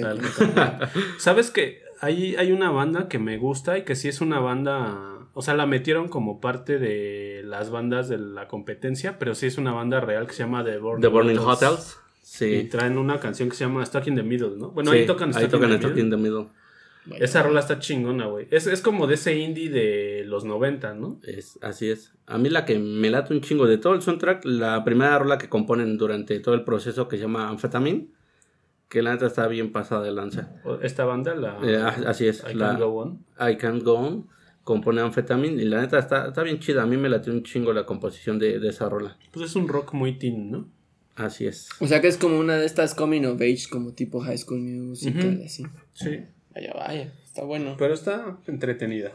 ¿Sabes 1.19 1.51
que 1.51 1.83
hay, 2.01 2.37
hay 2.37 2.53
una 2.53 2.71
banda 2.71 3.09
que 3.09 3.19
me 3.19 3.39
gusta 3.39 3.79
y 3.79 3.85
que 3.85 3.95
sí 3.95 4.09
es 4.09 4.21
una 4.21 4.41
banda. 4.41 5.13
O 5.35 5.43
sea, 5.43 5.55
la 5.55 5.67
metieron 5.67 6.09
como 6.09 6.41
parte 6.41 6.79
de 6.79 7.43
las 7.45 7.71
bandas 7.71 8.09
de 8.09 8.19
la 8.19 8.49
competencia, 8.49 9.19
pero 9.19 9.35
sí 9.35 9.47
es 9.47 9.59
una 9.59 9.73
banda 9.73 10.01
real 10.01 10.27
que 10.27 10.33
se 10.33 10.43
llama 10.45 10.65
The 10.65 10.79
Burning, 10.79 11.03
The 11.03 11.09
Burning 11.09 11.39
Hotels. 11.39 11.99
Y 12.23 12.27
Sí. 12.29 12.69
traen 12.71 12.99
una 12.99 13.21
canción 13.21 13.49
que 13.49 13.55
se 13.55 13.65
llama 13.65 13.85
Stuck 13.87 14.07
in 14.09 14.17
the 14.17 14.23
Middle, 14.23 14.57
¿no? 14.59 14.71
Bueno, 14.71 14.91
Sí, 14.93 14.99
ahí 14.99 15.07
tocan 15.07 15.29
ahí 15.29 15.45
Stuck 15.45 15.51
tocan 15.53 15.71
in 15.71 15.77
the 15.77 15.79
Stuck 15.87 15.95
Middle. 15.95 16.05
in 16.05 16.11
the 16.11 16.17
Middle. 16.17 16.47
Vaya. 17.07 17.25
Esa 17.25 17.43
rola 17.43 17.61
está 17.61 17.79
chingona, 17.79 18.27
güey. 18.27 18.49
Es, 18.51 18.67
es 18.67 18.81
como 18.81 19.07
de 19.07 19.15
ese 19.15 19.37
indie 19.39 19.71
de 19.71 20.25
los 20.27 20.45
90, 20.45 20.95
¿no? 20.95 21.21
Es, 21.25 21.59
así 21.63 21.89
es. 21.89 22.13
A 22.27 22.37
mí 22.39 22.49
la 22.49 22.65
que 22.65 22.79
me 22.79 23.11
late 23.11 23.33
un 23.33 23.41
chingo 23.41 23.67
de 23.67 23.79
todo 23.79 23.95
el 23.95 24.03
soundtrack, 24.03 24.45
la 24.45 24.83
primera 24.85 25.19
rola 25.19 25.39
que 25.39 25.49
componen 25.49 25.99
durante 25.99 26.41
todo 26.41 26.55
el 26.55 26.65
proceso 26.65 27.07
que 27.09 27.17
se 27.17 27.23
llama 27.23 27.49
Amphetamine, 27.49 28.09
que 28.89 29.03
la 29.03 29.13
neta 29.13 29.27
está 29.27 29.47
bien 29.49 29.73
pasada 29.73 30.03
de 30.05 30.13
lanza. 30.13 30.53
Esta 30.83 31.05
banda, 31.05 31.35
la. 31.35 31.59
Eh, 31.65 31.77
ah, 31.77 31.95
así 32.07 32.27
es, 32.27 32.45
I 32.51 32.55
la- 32.55 32.69
Can't 32.69 32.81
Go 32.81 32.87
On. 33.03 33.25
I 33.39 33.57
Can't 33.57 33.83
Go 33.83 33.95
On, 33.95 34.27
compone 34.65 35.01
Amphetamine 35.01 35.63
y 35.63 35.65
la 35.67 35.81
neta 35.81 35.99
está, 35.99 36.29
está 36.29 36.43
bien 36.43 36.59
chida. 36.59 36.83
A 36.83 36.87
mí 36.87 36.97
me 36.97 37.09
late 37.09 37.31
un 37.31 37.43
chingo 37.45 37.73
la 37.73 37.87
composición 37.87 38.39
de, 38.39 38.59
de 38.59 38.69
esa 38.69 38.89
rola. 38.89 39.17
Pues 39.33 39.51
es 39.51 39.57
un 39.57 39.69
rock 39.69 39.93
muy 39.93 40.19
teen, 40.19 40.51
¿no? 40.51 40.69
Así 41.15 41.47
es. 41.47 41.69
O 41.81 41.87
sea 41.87 42.01
que 42.01 42.09
es 42.09 42.19
como 42.19 42.39
una 42.39 42.57
de 42.57 42.67
estas 42.67 42.95
coming 42.95 43.25
of 43.25 43.41
age, 43.41 43.65
como 43.71 43.95
tipo 43.95 44.21
High 44.21 44.37
School 44.39 44.61
Musical, 44.61 45.35
Ujú. 45.37 45.45
así. 45.47 45.63
Sí. 45.95 46.19
Vaya, 46.57 46.73
vaya. 46.73 47.13
Está 47.27 47.43
bueno. 47.43 47.75
Pero 47.79 47.93
está 47.93 48.39
entretenida. 48.47 49.13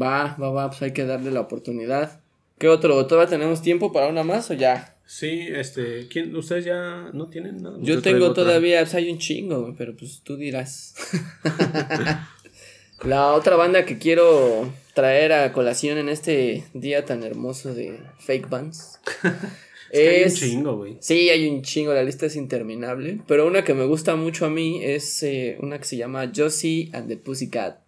Va, 0.00 0.34
va, 0.40 0.50
va, 0.50 0.70
pues 0.70 0.80
hay 0.80 0.92
que 0.92 1.04
darle 1.04 1.30
la 1.30 1.40
oportunidad. 1.40 2.20
¿Qué 2.56 2.68
otro? 2.68 3.06
¿Todavía 3.06 3.28
tenemos 3.28 3.60
tiempo 3.60 3.92
para 3.92 4.06
una 4.06 4.22
más 4.22 4.50
o 4.50 4.54
ya? 4.54 4.96
Sí, 5.04 5.46
este. 5.50 6.08
¿quién, 6.08 6.34
¿Ustedes 6.34 6.64
ya 6.64 7.10
no 7.12 7.28
tienen 7.28 7.62
nada? 7.62 7.76
Yo 7.80 7.96
Yo 7.96 8.02
tengo 8.02 8.32
todavía, 8.32 8.80
pues 8.80 8.94
hay 8.94 9.10
un 9.10 9.18
chingo, 9.18 9.74
pero 9.76 9.94
pues 9.94 10.22
tú 10.24 10.38
dirás. 10.38 10.94
la 13.04 13.34
otra 13.34 13.56
banda 13.56 13.84
que 13.84 13.98
quiero 13.98 14.72
traer 14.94 15.34
a 15.34 15.52
colación 15.52 15.98
en 15.98 16.08
este 16.08 16.64
día 16.72 17.04
tan 17.04 17.24
hermoso 17.24 17.74
de 17.74 18.00
fake 18.20 18.48
bands. 18.48 19.00
Es 19.94 20.00
que 20.00 20.08
hay 20.08 20.24
un 20.24 20.34
chingo, 20.34 20.76
güey. 20.76 20.96
Sí, 21.00 21.28
hay 21.30 21.48
un 21.48 21.62
chingo, 21.62 21.94
la 21.94 22.02
lista 22.02 22.26
es 22.26 22.34
interminable. 22.34 23.20
Pero 23.28 23.46
una 23.46 23.62
que 23.62 23.74
me 23.74 23.84
gusta 23.84 24.16
mucho 24.16 24.46
a 24.46 24.50
mí 24.50 24.82
es 24.82 25.22
eh, 25.22 25.56
una 25.60 25.78
que 25.78 25.84
se 25.84 25.96
llama 25.96 26.32
Josie 26.34 26.90
and 26.92 27.08
the 27.08 27.16
Pussycat. 27.16 27.78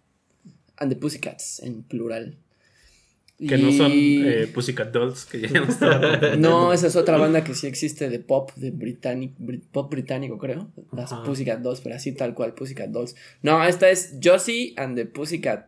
And 0.77 0.91
the 0.91 0.95
Pussycats, 0.95 1.59
en 1.59 1.83
plural. 1.83 2.37
Que 3.37 3.57
no 3.57 3.71
son 3.71 3.91
eh, 3.93 4.47
Pussycat 4.51 4.91
Dolls, 4.91 5.25
que 5.25 5.41
ya 5.41 5.49
no. 5.51 5.67
No, 6.37 6.73
esa 6.73 6.87
es 6.87 6.95
otra 6.95 7.17
banda 7.17 7.43
que 7.43 7.53
sí 7.53 7.67
existe 7.67 8.09
de 8.09 8.19
pop, 8.19 8.51
de 8.55 8.71
británico, 8.71 9.35
pop 9.71 9.91
británico, 9.91 10.37
creo. 10.37 10.71
Las 10.91 11.11
Ajá. 11.11 11.23
Pussycat 11.23 11.59
Dolls, 11.59 11.81
pero 11.81 11.95
así 11.95 12.13
tal 12.13 12.33
cual, 12.33 12.53
Pussycat 12.53 12.89
Dolls. 12.89 13.15
No, 13.43 13.63
esta 13.63 13.89
es 13.89 14.15
Josie 14.23 14.73
and 14.77 14.95
the 14.95 15.05
Pussycat 15.05 15.67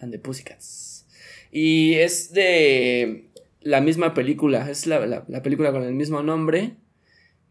and 0.00 0.12
the 0.12 0.18
Pussycats. 0.18 1.06
Y 1.50 1.94
es 1.94 2.32
de 2.32 3.29
la 3.62 3.80
misma 3.80 4.14
película, 4.14 4.70
es 4.70 4.86
la, 4.86 5.04
la- 5.06 5.24
la 5.28 5.42
película 5.42 5.72
con 5.72 5.82
el 5.82 5.94
mismo 5.94 6.22
nombre, 6.22 6.72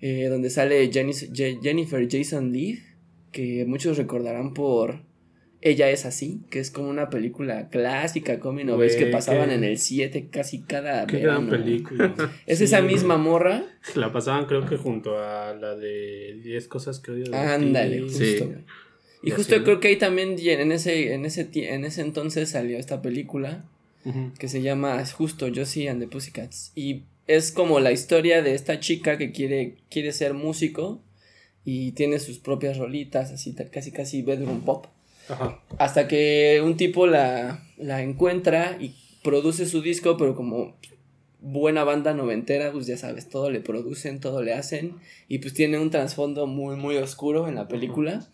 eh, 0.02 0.28
donde 0.30 0.50
sale 0.50 0.90
Jennifer 0.92 2.08
Jason 2.10 2.52
Leigh, 2.52 2.80
que 3.32 3.66
muchos 3.68 3.98
recordarán 3.98 4.54
por 4.54 5.08
Ella 5.62 5.90
es 5.90 6.06
así, 6.06 6.40
que 6.50 6.60
es 6.60 6.72
como 6.72 6.88
una 6.90 7.10
película 7.10 7.68
clásica, 7.68 8.40
coming 8.40 8.70
age, 8.70 8.96
que 8.96 9.06
pasaban 9.08 9.50
qué- 9.50 9.56
en 9.56 9.64
el 9.66 9.78
7 9.78 10.30
casi 10.32 10.62
cada 10.62 11.06
Qué 11.06 11.18
verano. 11.18 11.48
gran 11.48 11.62
película. 11.64 12.16
Es 12.46 12.60
Sí, 12.60 12.64
esa 12.64 12.82
misma 12.82 13.18
morra. 13.18 13.66
La 13.96 14.14
pasaban 14.14 14.46
creo 14.46 14.66
que 14.66 14.78
junto 14.78 15.18
a 15.22 15.54
la 15.54 15.76
de 15.76 16.40
10 16.42 16.70
cosas 16.70 17.02
que 17.02 17.12
odio 17.12 17.26
de 17.26 17.36
Ándale, 17.38 17.98
ti. 17.98 18.04
justo. 18.04 18.24
Sí. 18.24 18.44
Y 19.22 19.28
Y 19.28 19.32
justo 19.32 19.62
creo 19.66 19.82
que 19.82 19.90
ahí 19.90 19.98
también 19.98 20.38
en 20.40 20.72
ese, 20.72 21.14
en 21.14 21.26
ese, 21.26 21.50
en 21.54 21.84
ese 21.84 22.02
entonces 22.04 22.48
salió 22.52 22.78
esta 22.78 23.02
película 23.02 23.66
Que 24.38 24.48
se 24.48 24.62
llama 24.62 25.04
justo 25.06 25.48
Josie 25.54 25.90
and 25.90 26.02
the 26.02 26.08
Pussycats. 26.08 26.72
Y 26.74 27.04
es 27.28 27.52
como 27.52 27.80
la 27.80 27.92
historia 27.92 28.42
de 28.42 28.56
esta 28.56 28.80
chica 28.80 29.18
que 29.18 29.32
quiere, 29.32 29.78
quiere 29.90 30.14
ser 30.14 30.34
músico 30.34 31.02
y 31.64 31.92
tiene 31.92 32.20
sus 32.20 32.40
propias 32.40 32.78
rolitas, 32.78 33.32
así 33.32 33.54
casi 33.72 33.92
casi 33.92 34.22
bedroom 34.22 34.62
pop. 34.62 34.88
Ajá. 35.28 35.62
Hasta 35.78 36.08
que 36.08 36.62
un 36.64 36.76
tipo 36.76 37.06
la, 37.06 37.64
la 37.78 38.02
encuentra 38.02 38.78
y 38.80 38.96
produce 39.24 39.68
su 39.68 39.82
disco, 39.82 40.18
pero 40.18 40.36
como 40.36 40.76
buena 41.42 41.84
banda 41.84 42.14
noventera, 42.14 42.72
pues 42.72 42.88
ya 42.88 42.98
sabes, 42.98 43.30
todo 43.30 43.50
le 43.50 43.62
producen, 43.62 44.20
todo 44.20 44.42
le 44.42 44.54
hacen. 44.54 44.96
Y 45.28 45.40
pues 45.40 45.54
tiene 45.54 45.78
un 45.80 45.90
trasfondo 45.90 46.48
muy, 46.48 46.76
muy 46.76 46.98
oscuro 46.98 47.48
en 47.48 47.56
la 47.56 47.68
película. 47.68 48.28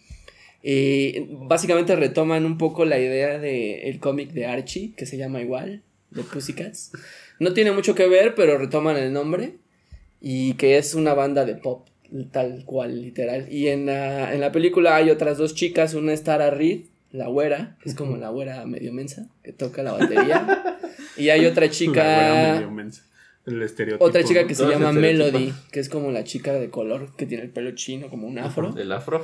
Eh, 0.67 1.27
básicamente 1.29 1.95
retoman 1.95 2.43
un 2.43 2.57
poco 2.57 2.85
la 2.85 2.97
idea 2.97 3.37
del 3.37 3.99
cómic 3.99 4.31
de 4.31 4.47
Archie, 4.47 4.93
que 4.97 5.05
se 5.05 5.15
llama 5.15 5.39
igual, 5.39 5.83
de 6.09 6.23
Pussycats. 6.23 6.91
No 7.39 7.53
tiene 7.53 7.71
mucho 7.71 7.93
que 7.93 8.07
ver, 8.07 8.33
pero 8.33 8.57
retoman 8.57 8.97
el 8.97 9.13
nombre. 9.13 9.57
Y 10.19 10.55
que 10.55 10.79
es 10.79 10.95
una 10.95 11.13
banda 11.13 11.45
de 11.45 11.53
pop, 11.53 11.87
tal 12.31 12.65
cual, 12.65 13.03
literal. 13.03 13.45
Y 13.51 13.67
en 13.67 13.85
la, 13.85 14.33
en 14.33 14.41
la 14.41 14.51
película 14.51 14.95
hay 14.95 15.11
otras 15.11 15.37
dos 15.37 15.53
chicas, 15.53 15.93
una 15.93 16.13
es 16.13 16.23
Tara 16.23 16.49
Reid, 16.49 16.85
la 17.11 17.27
güera, 17.27 17.77
que 17.83 17.89
es 17.89 17.93
como 17.93 18.17
la 18.17 18.29
güera 18.29 18.65
medio 18.65 18.91
mensa, 18.91 19.27
que 19.43 19.53
toca 19.53 19.83
la 19.83 19.91
batería. 19.91 20.79
y 21.15 21.29
hay 21.29 21.45
otra 21.45 21.67
La 21.67 21.67
güera 21.67 21.77
chica, 21.77 22.53
medio 22.55 22.71
mensa. 22.71 23.03
El 23.45 23.61
estereotipo. 23.61 24.03
otra 24.03 24.23
chica 24.23 24.41
¿no? 24.41 24.47
que 24.47 24.55
se 24.55 24.65
llama. 24.67 24.91
Melody, 24.91 25.53
que 25.71 25.79
es 25.79 25.89
como 25.89 26.09
la 26.09 26.23
chica 26.23 26.53
de 26.53 26.71
color, 26.71 27.15
que 27.15 27.27
tiene 27.27 27.43
el 27.43 27.51
pelo 27.51 27.69
chino, 27.75 28.09
como 28.09 28.25
un 28.25 28.39
afro. 28.39 28.75
El 28.75 28.91
afro. 28.91 29.23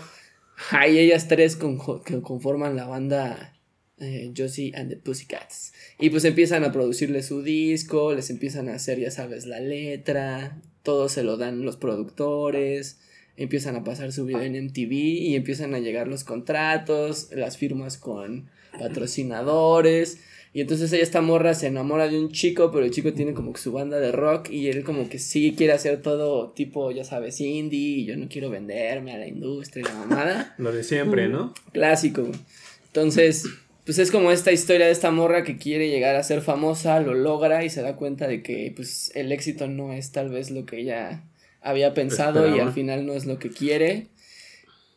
Ajá, 0.61 0.87
y 0.87 0.99
ellas 0.99 1.27
tres 1.27 1.55
que 1.55 2.21
conforman 2.21 2.75
la 2.75 2.85
banda 2.85 3.57
eh, 3.97 4.31
Josie 4.37 4.71
and 4.75 4.89
the 4.89 4.95
Pussycats. 4.95 5.73
Y 5.99 6.11
pues 6.11 6.23
empiezan 6.23 6.63
a 6.63 6.71
producirle 6.71 7.23
su 7.23 7.41
disco, 7.41 8.13
les 8.13 8.29
empiezan 8.29 8.69
a 8.69 8.75
hacer, 8.75 8.99
ya 8.99 9.09
sabes, 9.09 9.47
la 9.47 9.59
letra, 9.59 10.61
todo 10.83 11.09
se 11.09 11.23
lo 11.23 11.37
dan 11.37 11.65
los 11.65 11.77
productores, 11.77 12.99
empiezan 13.37 13.75
a 13.75 13.83
pasar 13.83 14.11
su 14.11 14.25
video 14.25 14.43
en 14.43 14.65
MTV 14.65 14.91
y 14.91 15.35
empiezan 15.35 15.73
a 15.73 15.79
llegar 15.79 16.07
los 16.07 16.23
contratos, 16.23 17.29
las 17.31 17.57
firmas 17.57 17.97
con 17.97 18.49
patrocinadores. 18.77 20.19
Y 20.53 20.61
entonces 20.61 20.91
ella, 20.91 21.03
esta 21.03 21.21
morra, 21.21 21.53
se 21.53 21.67
enamora 21.67 22.09
de 22.09 22.19
un 22.19 22.31
chico, 22.31 22.71
pero 22.71 22.85
el 22.85 22.91
chico 22.91 23.13
tiene 23.13 23.33
como 23.33 23.53
que 23.53 23.61
su 23.61 23.71
banda 23.71 23.99
de 23.99 24.11
rock 24.11 24.49
y 24.49 24.67
él 24.67 24.83
como 24.83 25.07
que 25.07 25.17
sí 25.17 25.53
quiere 25.55 25.71
hacer 25.71 26.01
todo 26.01 26.49
tipo, 26.51 26.91
ya 26.91 27.05
sabes, 27.05 27.39
indie, 27.39 27.99
y 27.99 28.05
yo 28.05 28.17
no 28.17 28.27
quiero 28.27 28.49
venderme 28.49 29.13
a 29.13 29.17
la 29.17 29.27
industria 29.27 29.81
y 29.81 29.85
la 29.85 29.93
mamada. 29.93 30.55
Lo 30.59 30.73
de 30.73 30.83
siempre, 30.83 31.29
¿no? 31.29 31.53
Clásico, 31.71 32.23
güey. 32.23 32.39
Entonces, 32.87 33.45
pues 33.85 33.97
es 33.99 34.11
como 34.11 34.31
esta 34.31 34.51
historia 34.51 34.87
de 34.87 34.91
esta 34.91 35.09
morra 35.11 35.43
que 35.43 35.57
quiere 35.57 35.89
llegar 35.89 36.15
a 36.15 36.23
ser 36.23 36.41
famosa, 36.41 36.99
lo 36.99 37.13
logra 37.13 37.63
y 37.63 37.69
se 37.69 37.81
da 37.81 37.95
cuenta 37.95 38.27
de 38.27 38.43
que 38.43 38.73
pues 38.75 39.11
el 39.15 39.31
éxito 39.31 39.67
no 39.67 39.93
es 39.93 40.11
tal 40.11 40.29
vez 40.29 40.51
lo 40.51 40.65
que 40.65 40.81
ella 40.81 41.23
había 41.61 41.93
pensado 41.93 42.53
y 42.53 42.59
al 42.59 42.73
final 42.73 43.05
no 43.05 43.13
es 43.13 43.25
lo 43.25 43.39
que 43.39 43.49
quiere. 43.49 44.07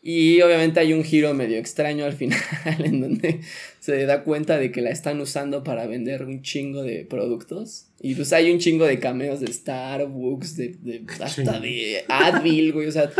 Y 0.06 0.42
obviamente 0.42 0.80
hay 0.80 0.92
un 0.92 1.02
giro 1.02 1.32
medio 1.32 1.56
extraño 1.56 2.04
al 2.04 2.12
final 2.12 2.38
en 2.78 3.00
donde 3.00 3.40
se 3.80 4.04
da 4.04 4.22
cuenta 4.22 4.58
de 4.58 4.70
que 4.70 4.82
la 4.82 4.90
están 4.90 5.18
usando 5.18 5.64
para 5.64 5.86
vender 5.86 6.24
un 6.24 6.42
chingo 6.42 6.82
de 6.82 7.06
productos. 7.06 7.86
Y 8.02 8.14
pues 8.14 8.34
hay 8.34 8.50
un 8.52 8.58
chingo 8.58 8.84
de 8.84 8.98
cameos 8.98 9.40
de 9.40 9.50
Starbucks, 9.50 10.56
de, 10.58 10.76
de 10.82 11.04
hasta 11.22 11.58
de 11.58 12.04
Advil, 12.08 12.74
güey. 12.74 12.86
O 12.88 12.92
sea, 12.92 13.10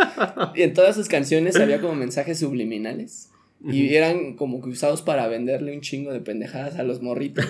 en 0.54 0.74
todas 0.74 0.94
sus 0.94 1.08
canciones 1.08 1.56
había 1.56 1.80
como 1.80 1.94
mensajes 1.94 2.38
subliminales. 2.38 3.30
Y 3.66 3.94
eran 3.94 4.34
como 4.36 4.60
que 4.60 4.68
usados 4.68 5.00
para 5.00 5.26
venderle 5.26 5.72
un 5.72 5.80
chingo 5.80 6.12
de 6.12 6.20
pendejadas 6.20 6.76
a 6.78 6.82
los 6.82 7.00
morritos. 7.00 7.46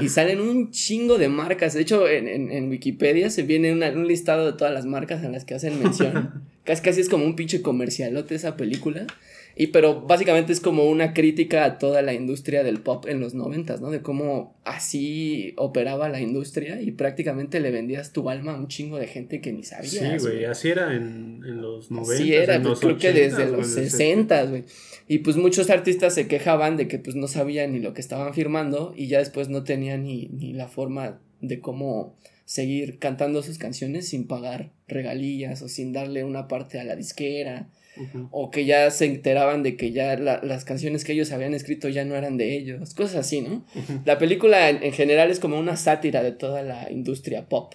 Y 0.00 0.08
salen 0.08 0.40
un 0.40 0.72
chingo 0.72 1.16
de 1.16 1.28
marcas. 1.28 1.74
De 1.74 1.82
hecho, 1.82 2.08
en, 2.08 2.26
en, 2.26 2.50
en 2.50 2.68
Wikipedia 2.70 3.30
se 3.30 3.44
viene 3.44 3.72
una- 3.72 3.90
un 3.92 4.08
listado 4.08 4.46
de 4.50 4.58
todas 4.58 4.74
las 4.74 4.84
marcas 4.84 5.22
en 5.22 5.30
las 5.30 5.44
que 5.44 5.54
hacen 5.54 5.80
mención. 5.80 6.42
casi, 6.64 6.82
casi 6.82 7.00
es 7.00 7.08
como 7.08 7.24
un 7.24 7.36
pinche 7.36 7.62
comercialote 7.62 8.34
esa 8.34 8.56
película. 8.56 9.06
Y 9.54 9.66
pero 9.68 10.00
básicamente 10.00 10.52
es 10.52 10.60
como 10.60 10.84
una 10.84 11.12
crítica 11.12 11.64
a 11.64 11.78
toda 11.78 12.00
la 12.00 12.14
industria 12.14 12.64
del 12.64 12.80
pop 12.80 13.06
en 13.06 13.20
los 13.20 13.34
noventas, 13.34 13.82
¿no? 13.82 13.90
De 13.90 14.00
cómo 14.00 14.56
así 14.64 15.52
operaba 15.56 16.08
la 16.08 16.20
industria 16.20 16.80
y 16.80 16.92
prácticamente 16.92 17.60
le 17.60 17.70
vendías 17.70 18.12
tu 18.12 18.30
alma 18.30 18.52
a 18.52 18.56
un 18.56 18.68
chingo 18.68 18.96
de 18.96 19.08
gente 19.08 19.42
que 19.42 19.52
ni 19.52 19.62
sabías. 19.62 20.22
Sí, 20.22 20.26
güey, 20.26 20.46
así 20.46 20.70
era 20.70 20.94
en, 20.94 21.42
en 21.44 21.60
los 21.60 21.90
90. 21.90 22.14
Así 22.14 22.34
era, 22.34 22.54
en 22.54 22.64
los 22.64 22.80
creo 22.80 22.96
que 22.96 23.10
80s, 23.10 23.14
desde 23.14 23.46
los 23.50 23.66
60, 23.66 24.44
güey. 24.44 24.64
Y 25.06 25.18
pues 25.18 25.36
muchos 25.36 25.68
artistas 25.68 26.14
se 26.14 26.28
quejaban 26.28 26.78
de 26.78 26.88
que 26.88 26.98
pues 26.98 27.14
no 27.14 27.28
sabían 27.28 27.72
ni 27.72 27.80
lo 27.80 27.92
que 27.92 28.00
estaban 28.00 28.32
firmando 28.32 28.94
y 28.96 29.08
ya 29.08 29.18
después 29.18 29.50
no 29.50 29.64
tenían 29.64 30.04
ni, 30.04 30.28
ni 30.28 30.54
la 30.54 30.68
forma 30.68 31.18
de 31.42 31.60
cómo 31.60 32.16
seguir 32.52 32.98
cantando 32.98 33.42
sus 33.42 33.56
canciones 33.56 34.08
sin 34.08 34.26
pagar 34.26 34.72
regalías 34.86 35.62
o 35.62 35.68
sin 35.68 35.92
darle 35.92 36.22
una 36.24 36.48
parte 36.48 36.78
a 36.78 36.84
la 36.84 36.96
disquera 36.96 37.68
o 38.30 38.50
que 38.50 38.64
ya 38.64 38.90
se 38.90 39.04
enteraban 39.06 39.62
de 39.62 39.76
que 39.76 39.92
ya 39.92 40.16
la- 40.18 40.40
las 40.42 40.64
canciones 40.64 41.04
que 41.04 41.12
ellos 41.12 41.30
habían 41.32 41.54
escrito 41.54 41.88
ya 41.88 42.04
no 42.04 42.14
eran 42.14 42.36
de 42.38 42.56
ellos, 42.56 42.94
cosas 42.94 43.16
así, 43.16 43.40
¿no? 43.42 43.64
La 44.04 44.18
película 44.18 44.68
en, 44.70 44.82
en 44.82 44.92
general 44.92 45.30
es 45.30 45.40
como 45.40 45.58
una 45.58 45.76
sátira 45.76 46.22
de 46.22 46.32
toda 46.32 46.62
la 46.62 46.90
industria 46.90 47.48
pop. 47.48 47.74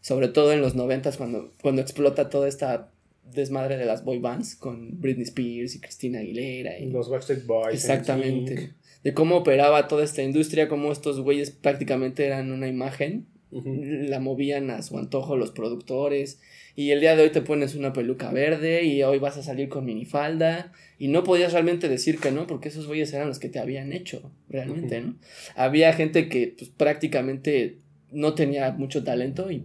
Sobre 0.00 0.28
todo 0.28 0.52
en 0.52 0.60
los 0.60 0.74
noventas 0.76 1.16
cuando, 1.16 1.52
cuando 1.62 1.80
explota 1.82 2.28
toda 2.30 2.48
esta 2.48 2.92
desmadre 3.34 3.76
de 3.76 3.86
las 3.86 4.04
boy 4.04 4.18
bands 4.20 4.54
con 4.54 5.00
Britney 5.00 5.24
Spears 5.24 5.74
y 5.74 5.80
Christina 5.80 6.20
Aguilera. 6.20 6.78
Y, 6.78 6.86
Los 6.90 7.08
Backstreet 7.10 7.44
Boys. 7.46 7.74
exactamente. 7.74 8.74
De 9.02 9.14
cómo 9.14 9.36
operaba 9.36 9.88
toda 9.88 10.04
esta 10.04 10.22
industria, 10.22 10.68
cómo 10.68 10.92
estos 10.92 11.20
güeyes 11.20 11.50
prácticamente 11.50 12.24
eran 12.26 12.52
una 12.52 12.68
imagen. 12.68 13.26
La 13.50 14.20
movían 14.20 14.70
a 14.70 14.82
su 14.82 14.98
antojo 14.98 15.36
los 15.36 15.50
productores. 15.50 16.40
Y 16.74 16.90
el 16.90 17.00
día 17.00 17.16
de 17.16 17.22
hoy 17.22 17.30
te 17.30 17.42
pones 17.42 17.74
una 17.74 17.92
peluca 17.92 18.30
verde 18.30 18.84
y 18.84 19.02
hoy 19.02 19.18
vas 19.18 19.36
a 19.38 19.42
salir 19.42 19.68
con 19.68 19.84
minifalda. 19.84 20.72
Y 20.98 21.08
no 21.08 21.24
podías 21.24 21.52
realmente 21.52 21.88
decir 21.88 22.18
que 22.18 22.32
no, 22.32 22.46
porque 22.46 22.68
esos 22.68 22.86
güeyes 22.86 23.12
eran 23.12 23.28
los 23.28 23.38
que 23.38 23.48
te 23.48 23.58
habían 23.58 23.92
hecho, 23.92 24.30
realmente. 24.48 25.00
¿no? 25.00 25.16
Había 25.54 25.92
gente 25.92 26.28
que 26.28 26.54
pues, 26.58 26.70
prácticamente 26.70 27.78
no 28.10 28.34
tenía 28.34 28.72
mucho 28.72 29.04
talento 29.04 29.50
y 29.50 29.64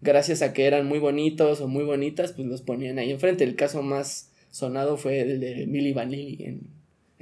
gracias 0.00 0.42
a 0.42 0.52
que 0.52 0.66
eran 0.66 0.86
muy 0.86 0.98
bonitos 0.98 1.60
o 1.60 1.68
muy 1.68 1.84
bonitas, 1.84 2.32
pues 2.32 2.46
los 2.48 2.62
ponían 2.62 2.98
ahí 2.98 3.10
enfrente. 3.10 3.44
El 3.44 3.56
caso 3.56 3.82
más 3.82 4.32
sonado 4.50 4.96
fue 4.96 5.20
el 5.20 5.40
de 5.40 5.66
Milli 5.66 5.92
Vanilli 5.92 6.44
en, 6.44 6.60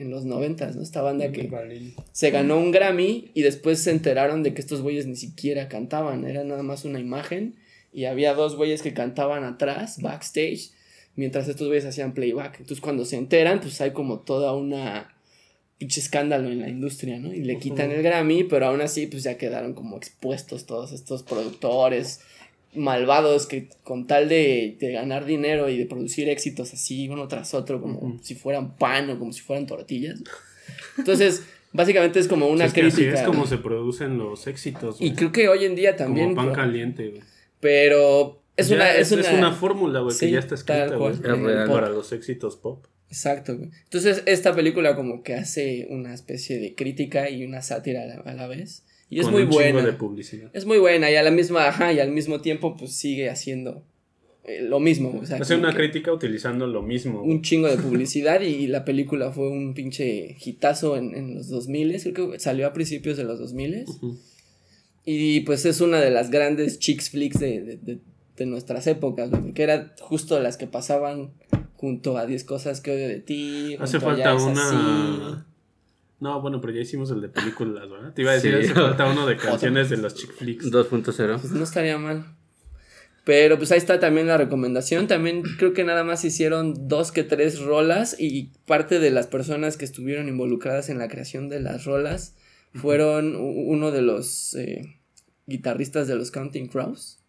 en 0.00 0.10
los 0.10 0.24
noventas, 0.24 0.76
¿no? 0.76 0.82
Esta 0.82 1.02
banda 1.02 1.30
que 1.30 1.46
Vale. 1.48 1.92
se 2.12 2.30
ganó 2.30 2.58
un 2.58 2.70
Grammy 2.70 3.30
y 3.34 3.42
después 3.42 3.80
se 3.80 3.90
enteraron 3.90 4.42
de 4.42 4.54
que 4.54 4.60
estos 4.60 4.80
güeyes 4.80 5.06
ni 5.06 5.16
siquiera 5.16 5.68
cantaban, 5.68 6.24
era 6.24 6.42
nada 6.42 6.62
más 6.62 6.84
una 6.84 6.98
imagen 6.98 7.56
y 7.92 8.06
había 8.06 8.34
dos 8.34 8.56
güeyes 8.56 8.82
que 8.82 8.94
cantaban 8.94 9.44
atrás, 9.44 10.00
backstage, 10.00 10.70
mientras 11.16 11.48
estos 11.48 11.68
güeyes 11.68 11.84
hacían 11.84 12.14
playback. 12.14 12.60
Entonces 12.60 12.80
cuando 12.80 13.04
se 13.04 13.16
enteran, 13.16 13.60
pues 13.60 13.80
hay 13.80 13.92
como 13.92 14.20
toda 14.20 14.54
una 14.54 15.14
pinche 15.76 16.00
escándalo 16.00 16.50
en 16.50 16.60
la 16.60 16.68
industria, 16.68 17.18
¿no? 17.18 17.32
Y 17.32 17.42
le 17.42 17.58
quitan 17.58 17.90
el 17.90 18.02
Grammy, 18.02 18.44
pero 18.44 18.66
aún 18.66 18.80
así 18.80 19.06
pues 19.06 19.22
ya 19.22 19.38
quedaron 19.38 19.74
como 19.74 19.96
expuestos 19.96 20.66
todos 20.66 20.92
estos 20.92 21.22
productores 21.22 22.20
malvados 22.74 23.46
que 23.46 23.68
con 23.82 24.06
tal 24.06 24.28
de, 24.28 24.76
de 24.78 24.92
ganar 24.92 25.24
dinero 25.24 25.68
y 25.68 25.76
de 25.78 25.86
producir 25.86 26.28
éxitos 26.28 26.72
así 26.72 27.08
uno 27.08 27.26
tras 27.28 27.52
otro 27.54 27.80
como 27.80 28.18
si 28.22 28.34
fueran 28.34 28.76
pan 28.76 29.10
o 29.10 29.18
como 29.18 29.32
si 29.32 29.40
fueran 29.40 29.66
tortillas. 29.66 30.22
Entonces, 30.96 31.44
básicamente 31.72 32.20
es 32.20 32.28
como 32.28 32.46
una 32.46 32.66
es 32.66 32.72
que 32.72 32.82
así 32.82 32.96
crítica. 32.96 33.20
es 33.20 33.26
como 33.26 33.46
se 33.46 33.58
producen 33.58 34.18
los 34.18 34.46
éxitos. 34.46 35.00
Y 35.00 35.12
creo 35.14 35.32
que 35.32 35.48
hoy 35.48 35.64
en 35.64 35.74
día 35.74 35.96
también. 35.96 36.28
Como 36.28 36.36
pan 36.36 36.46
pero- 36.46 36.56
caliente, 36.56 37.08
güey. 37.08 37.22
Pero 37.60 38.40
es 38.56 38.68
Ya 38.68 38.76
una. 38.76 38.94
Es, 38.94 39.12
una, 39.12 39.52
fórmula, 39.52 40.00
güey, 40.00 40.14
Sí, 40.14 40.26
que 40.26 40.32
ya 40.32 40.38
está 40.38 40.54
escrita, 40.54 40.96
güey. 40.96 41.12
Es 41.12 41.20
real. 41.20 41.68
Para 41.68 41.88
los 41.90 42.12
éxitos 42.12 42.56
pop. 42.56 42.86
Exacto, 43.08 43.56
güey. 43.56 43.70
Entonces, 43.84 44.22
esta 44.26 44.54
película 44.54 44.94
como 44.96 45.22
que 45.22 45.34
hace 45.34 45.86
una 45.90 46.14
especie 46.14 46.58
de 46.58 46.74
crítica 46.74 47.28
y 47.28 47.44
una 47.44 47.60
sátira 47.60 48.04
a 48.04 48.06
la, 48.06 48.14
a 48.24 48.34
la 48.34 48.46
vez. 48.46 48.84
Y 49.10 49.20
es 49.20 49.28
muy 49.28 49.42
un 49.42 49.50
buena. 49.50 49.82
de 49.84 49.92
publicidad. 49.92 50.50
Es 50.54 50.64
muy 50.64 50.78
buena 50.78 51.10
y 51.10 51.16
a 51.16 51.22
la 51.22 51.30
misma, 51.32 51.66
ajá, 51.68 51.92
y 51.92 51.98
al 51.98 52.12
mismo 52.12 52.40
tiempo 52.40 52.76
pues 52.76 52.92
sigue 52.92 53.28
haciendo 53.28 53.82
eh, 54.44 54.62
lo 54.62 54.78
mismo. 54.80 55.18
O 55.20 55.26
sea, 55.26 55.36
Hace 55.38 55.56
una 55.56 55.70
que 55.72 55.76
crítica 55.78 56.12
utilizando 56.12 56.66
lo 56.66 56.80
mismo. 56.82 57.20
un 57.22 57.42
chingo 57.42 57.68
de 57.68 57.76
publicidad 57.76 58.40
y, 58.40 58.66
la 58.68 58.84
película 58.84 59.32
fue 59.32 59.48
un 59.50 59.74
pinche 59.74 60.36
hitazo 60.44 60.96
en, 60.96 61.14
en 61.14 61.34
los 61.34 61.48
2000, 61.48 62.00
creo 62.14 62.30
que 62.30 62.38
salió 62.40 62.66
a 62.68 62.72
principios 62.72 63.16
de 63.16 63.24
los 63.24 63.38
2000 63.40 63.84
Ujú. 63.88 64.16
y 65.04 65.40
pues 65.40 65.64
es 65.66 65.80
una 65.80 66.00
de 66.00 66.10
las 66.10 66.30
grandes 66.30 66.78
chicks 66.78 67.10
flicks 67.10 67.40
de, 67.40 67.60
de, 67.62 67.76
de- 67.76 67.98
de 68.36 68.46
nuestras 68.46 68.86
épocas, 68.86 69.28
güey, 69.28 69.42
porque 69.42 69.62
era 69.62 69.94
justo 70.00 70.40
las 70.40 70.56
que 70.56 70.66
pasaban 70.66 71.32
junto 71.76 72.16
a 72.16 72.24
10 72.24 72.44
cosas 72.44 72.80
que 72.80 72.90
odio 72.90 73.06
de 73.06 73.20
ti. 73.20 73.76
Hace 73.78 74.00
falta 74.00 74.34
una. 74.34 75.36
así. 75.36 75.44
No, 76.20 76.40
bueno, 76.42 76.60
pero 76.60 76.72
ya 76.74 76.80
hicimos 76.82 77.10
el 77.10 77.20
de 77.22 77.28
películas, 77.30 77.88
¿verdad? 77.90 78.12
Te 78.12 78.22
iba 78.22 78.30
a 78.32 78.34
decir, 78.34 78.54
Sí. 78.60 78.64
hace 78.66 78.74
falta 78.74 79.10
uno 79.10 79.26
de 79.26 79.36
canciones 79.38 79.88
de 79.90 79.96
los 79.96 80.14
chick 80.14 80.32
flicks. 80.32 80.70
2.0. 80.70 81.40
Pues 81.40 81.52
no 81.52 81.64
estaría 81.64 81.96
mal. 81.98 82.36
Pero 83.24 83.58
pues 83.58 83.70
ahí 83.72 83.78
está 83.78 84.00
también 84.00 84.26
la 84.26 84.36
recomendación. 84.38 85.06
También 85.06 85.42
creo 85.58 85.72
que 85.72 85.84
nada 85.84 86.04
más 86.04 86.24
hicieron 86.24 86.88
dos 86.88 87.12
que 87.12 87.22
tres 87.22 87.60
rolas 87.60 88.16
y 88.18 88.50
parte 88.66 88.98
de 88.98 89.10
las 89.10 89.26
personas 89.26 89.76
que 89.76 89.84
estuvieron 89.84 90.28
involucradas 90.28 90.88
en 90.88 90.98
la 90.98 91.08
creación 91.08 91.48
de 91.48 91.60
las 91.60 91.84
rolas 91.84 92.34
fueron 92.74 93.36
uno 93.36 93.90
de 93.90 94.02
los 94.02 94.54
eh, 94.54 95.00
guitarristas 95.46 96.06
de 96.08 96.16
los 96.16 96.30
Counting 96.30 96.68
Crows 96.68 97.19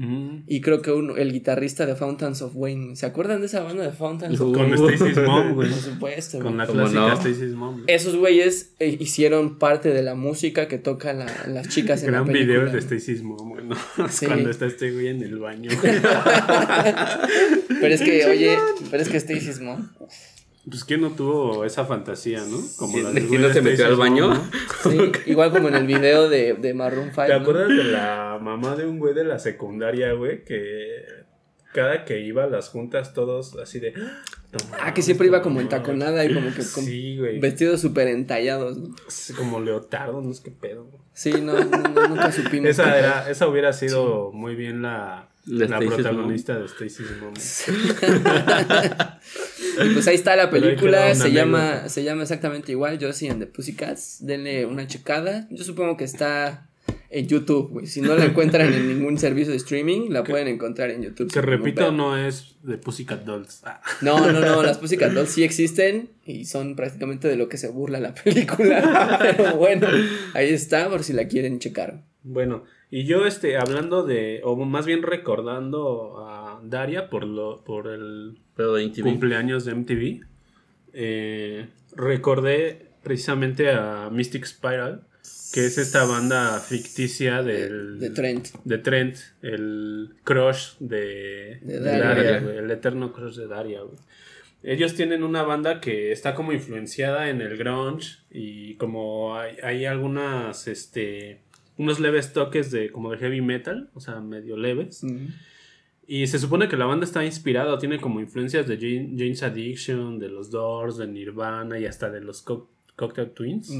Mm. 0.00 0.44
y 0.46 0.60
creo 0.60 0.80
que 0.80 0.92
uno, 0.92 1.16
el 1.16 1.32
guitarrista 1.32 1.84
de 1.84 1.96
Fountains 1.96 2.40
of 2.42 2.52
Wayne. 2.54 2.94
¿Se 2.94 3.04
acuerdan 3.04 3.40
de 3.40 3.46
esa 3.46 3.64
banda 3.64 3.82
de 3.82 3.90
Fountains 3.90 4.40
of 4.40 4.54
Con 4.56 4.72
Uh. 4.72 4.88
Stacy's 4.88 5.16
Mom, 5.18 5.54
güey. 5.54 5.70
Por 5.70 5.78
supuesto. 5.80 6.38
Con 6.38 6.56
la 6.56 6.66
¿Cómo 6.66 6.78
clásica 6.82 7.00
no? 7.00 7.12
Stacy's 7.16 7.54
Mom. 7.54 7.82
Esos 7.88 8.14
güeyes 8.14 8.74
eh, 8.78 8.96
hicieron 9.00 9.58
parte 9.58 9.88
de 9.92 10.02
la 10.04 10.14
música 10.14 10.68
que 10.68 10.78
tocan 10.78 11.18
la- 11.18 11.46
las 11.48 11.68
chicas 11.68 12.02
en 12.04 12.12
Gran 12.12 12.26
la 12.28 12.32
película. 12.32 12.58
video 12.60 12.72
de 12.72 12.78
Stacy's 12.78 13.22
Mom, 13.24 13.48
güey. 13.50 13.64
¿no? 13.66 13.76
Sí. 14.08 14.26
Cuando 14.26 14.50
está 14.50 14.66
este 14.66 14.92
güey 14.92 15.08
en 15.08 15.20
el 15.22 15.36
baño. 15.38 15.68
Pero 17.80 17.94
es 17.94 18.00
que, 18.02 18.24
oye, 18.26 18.56
pero 18.90 19.02
es 19.02 19.08
que 19.08 19.16
Stacy's 19.18 19.60
mom. 19.60 19.88
Pues 20.68 20.84
quién 20.84 21.00
no 21.00 21.10
tuvo 21.10 21.64
esa 21.64 21.84
fantasía, 21.84 22.40
¿no? 22.44 22.58
Como 22.76 22.92
¿Quién- 22.94 23.04
la 23.04 23.12
del 23.12 23.26
quién 23.28 23.42
no 23.42 23.48
de 23.48 23.54
se 23.54 23.62
metió 23.62 23.86
al 23.86 23.96
baño? 23.96 24.32
Sí, 24.82 24.96
igual 25.26 25.50
como 25.50 25.68
en 25.68 25.74
el 25.74 25.86
video 25.86 26.28
de, 26.28 26.54
de 26.54 26.74
Maroon 26.74 27.06
5. 27.10 27.26
¿Te 27.26 27.32
acuerdas 27.32 27.68
de 27.68 27.84
la 27.84 28.38
mamá 28.40 28.76
de 28.76 28.86
un 28.86 28.98
güey 28.98 29.12
de 29.14 29.24
la 29.24 29.38
secundaria, 29.38 30.12
güey? 30.12 30.44
Que 30.44 31.02
cada 31.72 32.04
que 32.04 32.20
iba 32.20 32.44
a 32.44 32.46
las 32.46 32.68
juntas 32.68 33.12
todos 33.12 33.56
así 33.56 33.78
de... 33.80 33.92
"No 33.92 34.58
Ah, 34.80 34.94
que 34.94 35.02
siempre 35.02 35.26
iba 35.26 35.42
como 35.42 35.60
entaconada 35.60 36.24
y 36.24 36.32
como 36.32 36.48
que 36.50 36.62
con 36.74 36.84
Sí, 36.84 37.18
güey. 37.18 37.38
vestidos 37.40 37.80
súper 37.82 38.08
entallados. 38.08 38.78
¿no? 38.78 38.94
Sí, 39.08 39.34
Como 39.34 39.60
leotardo, 39.60 40.20
no 40.22 40.30
es 40.30 40.40
qué 40.40 40.50
pedo. 40.50 40.84
güey. 40.84 41.02
Sí, 41.12 41.32
no, 41.42 41.52
nunca 42.08 42.32
supimos. 42.32 42.70
Esa, 42.70 42.98
era, 42.98 43.30
esa 43.30 43.46
hubiera 43.48 43.72
sido 43.74 44.30
muy 44.32 44.54
bien 44.54 44.80
la, 44.80 45.28
La 45.44 45.78
protagonista 45.80 46.58
de 46.58 46.64
Stacy's 46.66 47.10
Mom. 47.20 47.34
Y 49.84 49.90
pues 49.90 50.06
ahí 50.08 50.14
está 50.14 50.36
la 50.36 50.50
película, 50.50 51.14
se 51.14 51.32
llama, 51.32 51.62
anécdota. 51.62 51.88
se 51.88 52.04
llama 52.04 52.22
exactamente 52.22 52.72
igual, 52.72 52.98
Josie 53.00 53.30
and 53.30 53.40
the 53.40 53.46
Pussycats. 53.46 54.24
Denle 54.24 54.66
una 54.66 54.86
checada. 54.86 55.46
Yo 55.50 55.64
supongo 55.64 55.96
que 55.96 56.04
está 56.04 56.68
en 57.10 57.26
YouTube, 57.26 57.70
güey. 57.70 57.86
Si 57.86 58.00
no 58.00 58.14
la 58.14 58.24
encuentran 58.26 58.72
en 58.72 58.88
ningún 58.88 59.18
servicio 59.18 59.50
de 59.50 59.56
streaming, 59.56 60.10
la 60.10 60.24
pueden 60.24 60.48
encontrar 60.48 60.90
en 60.90 61.02
YouTube. 61.02 61.32
Que 61.32 61.40
repito, 61.40 61.92
no 61.92 62.16
es 62.16 62.56
de 62.62 62.78
Pussycat 62.78 63.24
Dolls. 63.24 63.62
Ah. 63.64 63.80
No, 64.02 64.30
no, 64.32 64.40
no, 64.40 64.62
las 64.62 64.78
Pussycat 64.80 65.12
Dolls 65.12 65.30
sí 65.30 65.44
existen 65.44 66.10
y 66.24 66.44
son 66.44 66.76
prácticamente 66.76 67.28
de 67.28 67.36
lo 67.36 67.48
que 67.48 67.56
se 67.56 67.68
burla 67.68 68.00
la 68.00 68.14
película. 68.14 69.18
Pero 69.36 69.56
bueno, 69.56 69.88
ahí 70.34 70.50
está 70.50 70.88
por 70.88 71.02
si 71.02 71.12
la 71.12 71.28
quieren 71.28 71.58
checar. 71.58 72.02
Bueno, 72.22 72.64
y 72.90 73.04
yo 73.04 73.26
este, 73.26 73.56
hablando 73.56 74.04
de, 74.04 74.40
o 74.44 74.56
más 74.56 74.84
bien 74.84 75.02
recordando 75.02 76.26
a 76.26 76.60
Daria 76.62 77.08
por 77.08 77.24
lo, 77.24 77.62
por 77.64 77.88
el 77.88 78.38
Pero 78.58 78.74
de 78.74 78.88
MTV. 78.88 79.02
cumpleaños 79.04 79.64
de 79.64 79.72
MTV, 79.72 80.26
eh, 80.92 81.68
recordé 81.94 82.86
precisamente 83.04 83.70
a 83.70 84.10
Mystic 84.10 84.44
Spiral, 84.44 85.02
que 85.52 85.64
es 85.64 85.78
esta 85.78 86.04
banda 86.04 86.58
ficticia 86.58 87.44
del, 87.44 88.00
De 88.00 88.10
Trent. 88.10 88.48
de 88.64 88.78
Trent, 88.78 89.16
el 89.42 90.10
crush 90.24 90.72
de, 90.80 91.60
De 91.62 91.78
de 91.78 91.98
Daria. 91.98 92.40
Güey, 92.40 92.56
el 92.58 92.70
eterno 92.72 93.12
crush 93.12 93.36
de 93.36 93.46
Daria, 93.46 93.82
güey. 93.82 93.96
Ellos 94.64 94.96
tienen 94.96 95.22
una 95.22 95.44
banda 95.44 95.80
que 95.80 96.10
está 96.10 96.34
como 96.34 96.52
influenciada 96.52 97.30
en 97.30 97.40
el 97.40 97.56
grunge 97.58 98.18
y 98.28 98.74
como 98.74 99.36
hay, 99.36 99.56
hay 99.62 99.84
algunas, 99.84 100.66
este, 100.66 101.42
unos 101.76 102.00
leves 102.00 102.32
toques 102.32 102.72
de 102.72 102.90
como 102.90 103.12
de 103.12 103.18
heavy 103.18 103.40
metal, 103.40 103.88
o 103.94 104.00
sea, 104.00 104.18
medio 104.18 104.56
leves. 104.56 105.04
Mm. 105.04 105.28
Y 106.10 106.26
se 106.26 106.38
supone 106.38 106.68
que 106.68 106.76
la 106.78 106.86
banda 106.86 107.04
está 107.04 107.22
inspirada, 107.22 107.78
tiene 107.78 108.00
como 108.00 108.18
influencias 108.20 108.66
de 108.66 108.78
Jane's 108.78 109.42
Addiction, 109.42 110.18
de 110.18 110.30
los 110.30 110.50
Doors, 110.50 110.96
de 110.96 111.06
Nirvana 111.06 111.78
y 111.78 111.84
hasta 111.84 112.08
de 112.10 112.22
los 112.22 112.40
Co- 112.40 112.70
Cocktail 112.96 113.30
Twins. 113.32 113.70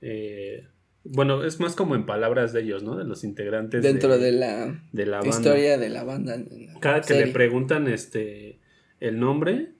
Eh, 0.00 0.64
bueno, 1.04 1.44
es 1.44 1.58
más 1.60 1.74
como 1.74 1.94
en 1.96 2.06
palabras 2.06 2.52
de 2.52 2.62
ellos, 2.62 2.82
¿no? 2.82 2.96
De 2.96 3.04
los 3.04 3.24
integrantes 3.24 3.82
Dentro 3.82 4.18
de 4.18 4.32
la, 4.32 4.80
de 4.92 5.06
la 5.06 5.18
banda. 5.18 5.36
historia 5.36 5.78
de 5.78 5.88
la 5.88 6.04
banda. 6.04 6.36
la 6.36 6.80
Cada 6.80 7.00
que 7.00 7.14
le 7.14 7.26
preguntan 7.28 7.88
este 7.88 8.60
el 9.00 9.18
nombre 9.18 9.72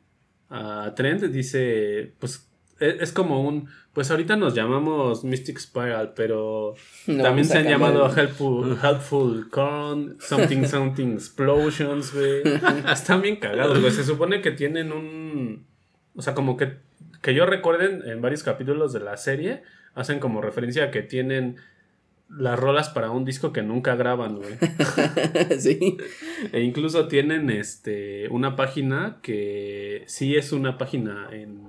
a 0.49 0.93
Trent, 0.97 1.23
dice, 1.25 2.13
pues 2.19 2.49
es 2.79 3.12
como 3.12 3.43
un, 3.43 3.68
pues 3.93 4.11
ahorita 4.11 4.37
nos 4.37 4.55
llamamos 4.55 5.24
Mystic 5.24 5.59
Spiral, 5.59 6.12
pero 6.14 6.74
No, 7.07 7.22
también 7.22 7.47
se 7.47 7.59
han 7.59 7.66
llamado 7.68 8.07
el- 8.11 8.18
Helpful, 8.18 8.77
Helpful 8.83 9.49
Corn, 9.51 10.16
Something 10.20 10.64
Something 10.66 11.12
Explosions, 11.14 12.12
güey. 12.12 12.43
Están 12.93 13.22
bien 13.22 13.37
cagados, 13.37 13.81
güey. 13.81 13.93
Se 13.93 14.05
supone 14.05 14.43
que 14.43 14.51
tienen 14.51 14.93
un, 14.93 15.66
o 16.14 16.22
sea, 16.22 16.35
como 16.35 16.57
que, 16.57 16.74
que 17.22 17.35
yo 17.35 17.47
recuerden 17.47 18.03
en 18.07 18.20
varios 18.20 18.43
capítulos 18.43 18.93
de 18.93 19.01
la 19.01 19.16
serie, 19.16 19.62
hacen 19.95 20.18
como 20.20 20.43
referencia 20.43 20.85
a 20.85 20.91
que 20.91 21.03
tienen 21.03 21.57
las 22.29 22.59
rolas 22.59 22.89
para 22.89 23.11
un 23.12 23.24
disco 23.24 23.53
que 23.53 23.62
nunca 23.62 23.95
graban, 23.95 24.37
güey. 24.37 24.55
sí. 25.59 25.97
E 26.53 26.61
incluso 26.61 27.07
tienen 27.09 27.51
este 27.51 28.29
una 28.31 28.57
página 28.57 29.18
que 29.22 30.03
sí 30.09 30.37
es 30.37 30.53
una 30.53 30.77
página 30.77 31.29
en, 31.31 31.62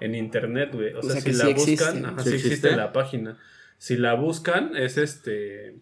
en 0.00 0.14
internet, 0.14 0.70
güey. 0.72 0.94
O, 0.94 0.98
O 1.00 1.02
sea, 1.02 1.20
sea, 1.20 1.20
si 1.20 1.32
la 1.32 1.44
sí 1.46 1.52
buscan, 1.54 1.68
existe. 1.96 2.06
ajá, 2.06 2.22
¿Sí 2.22 2.28
sí 2.30 2.34
existe 2.36 2.54
existe? 2.54 2.76
la 2.76 2.92
página. 2.92 3.38
Si 3.78 3.96
la 3.96 4.14
buscan, 4.14 4.76
es 4.76 4.96
este. 4.98 5.76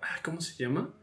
ay, 0.00 0.20
¿Cómo 0.24 0.40
se 0.40 0.62
llama? 0.62 0.94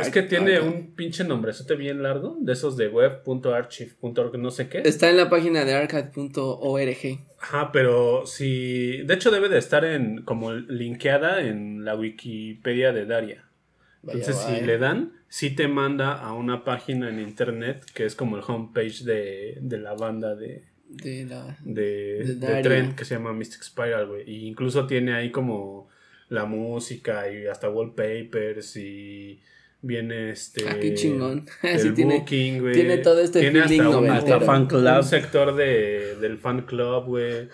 es 0.00 0.10
que 0.10 0.20
tiene 0.22 0.56
ay, 0.56 0.58
un 0.58 0.94
pinche 0.94 1.24
nombrezote 1.24 1.74
bien 1.74 2.02
largo, 2.02 2.36
de 2.40 2.52
esos 2.52 2.76
de 2.76 2.88
web.archive.org, 2.88 4.38
no 4.38 4.50
sé 4.50 4.68
qué. 4.68 4.82
Está 4.84 5.08
en 5.08 5.16
la 5.16 5.30
página 5.30 5.64
de 5.64 5.72
archive.org. 5.74 7.18
Ajá, 7.40 7.70
pero 7.72 8.26
si. 8.26 9.02
De 9.04 9.14
hecho, 9.14 9.30
debe 9.30 9.48
de 9.48 9.58
estar 9.58 9.84
en 9.84 10.22
como 10.22 10.52
linkeada 10.52 11.40
en 11.42 11.84
la 11.84 11.94
Wikipedia 11.96 12.92
de 12.92 13.06
Daria. 13.06 13.48
Vaya, 14.02 14.18
Entonces, 14.20 14.44
vaya. 14.44 14.58
si 14.60 14.64
le 14.66 14.78
dan, 14.78 15.12
sí 15.28 15.50
te 15.54 15.66
manda 15.68 16.12
a 16.12 16.32
una 16.34 16.64
página 16.64 17.08
en 17.08 17.18
internet 17.20 17.82
que 17.94 18.04
es 18.04 18.14
como 18.14 18.36
el 18.36 18.42
homepage 18.46 19.02
de, 19.04 19.58
de 19.60 19.78
la 19.78 19.94
banda 19.94 20.34
de, 20.34 20.64
De 20.88 21.24
la... 21.26 21.56
de, 21.64 22.36
De. 22.36 22.62
Trent 22.62 22.94
que 22.96 23.04
se 23.04 23.14
llama 23.14 23.32
Mystic 23.32 23.62
Spiral, 23.62 24.06
güey. 24.08 24.22
Y 24.30 24.46
incluso 24.46 24.86
tiene 24.86 25.14
ahí 25.14 25.30
como 25.30 25.88
la 26.28 26.44
música 26.44 27.30
y 27.30 27.46
hasta 27.46 27.68
wallpapers 27.68 28.76
y 28.76 29.40
viene 29.82 30.30
este. 30.30 30.68
Ah, 30.68 30.76
qué 30.80 30.94
chingón. 30.94 31.46
El 31.62 31.78
Sí, 31.80 31.90
tiene, 31.92 32.18
booking, 32.18 32.60
güey. 32.60 32.74
tiene 32.74 32.98
todo 32.98 33.20
este 33.20 33.40
Tiene 33.40 33.62
feeling 33.62 33.80
hasta 33.82 33.98
un. 33.98 34.10
Hasta 34.10 34.40
fan 34.40 34.66
club. 34.66 34.96
un 34.96 35.04
sector 35.04 35.54
de, 35.56 36.16
del 36.20 36.38
fan 36.38 36.62
club, 36.62 37.04
güey. 37.06 37.48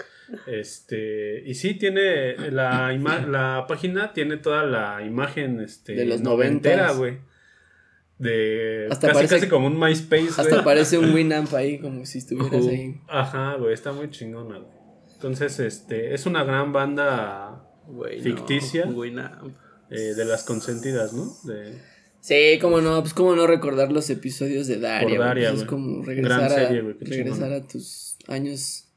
Este, 0.46 1.42
y 1.44 1.54
sí 1.54 1.74
tiene 1.74 2.36
la 2.50 2.92
ima- 2.94 3.26
la 3.26 3.66
página 3.68 4.12
tiene 4.14 4.38
toda 4.38 4.64
la 4.64 5.02
imagen 5.04 5.60
este 5.60 5.94
De 5.94 6.04
los 6.06 6.20
noventera, 6.22 6.92
güey. 6.92 7.18
De 8.22 8.86
Hasta 8.90 9.08
casi 9.08 9.14
parece- 9.18 9.34
casi 9.36 9.48
como 9.48 9.66
un 9.66 9.78
MySpace, 9.78 10.28
Hasta 10.28 10.48
güey. 10.48 10.64
parece 10.64 10.98
un 10.98 11.12
Winamp 11.12 11.52
ahí, 11.54 11.78
como 11.80 12.04
si 12.06 12.18
estuvieras 12.18 12.66
ahí. 12.66 13.00
Ajá, 13.08 13.56
güey, 13.56 13.74
está 13.74 13.92
muy 13.92 14.10
chingona, 14.10 14.58
güey. 14.58 14.70
Entonces, 15.14 15.58
este, 15.60 16.14
es 16.14 16.26
una 16.26 16.44
gran 16.44 16.72
banda 16.72 17.68
Güey, 17.86 18.20
Ficticia. 18.20 18.86
na- 18.86 19.42
eh, 19.90 20.14
de 20.14 20.24
las 20.24 20.44
consentidas, 20.44 21.12
¿no? 21.12 21.32
De, 21.44 21.78
Sí, 22.20 22.58
cómo 22.60 22.80
no, 22.80 23.00
pues 23.00 23.12
cómo 23.14 23.34
no 23.34 23.48
recordar 23.48 23.90
los 23.90 24.08
episodios 24.08 24.68
de 24.68 24.78
Daria. 24.78 25.00
Por 25.08 25.16
güey, 25.16 25.18
Daria, 25.28 25.48
pues 25.50 25.62
es 25.62 25.66
güey. 25.68 25.82
como 25.82 26.04
regresar, 26.04 26.38
Gran 26.38 26.50
serie, 26.50 26.78
a, 26.80 27.04
regresar 27.04 27.52
a 27.52 27.66
tus 27.66 28.16
años 28.28 28.88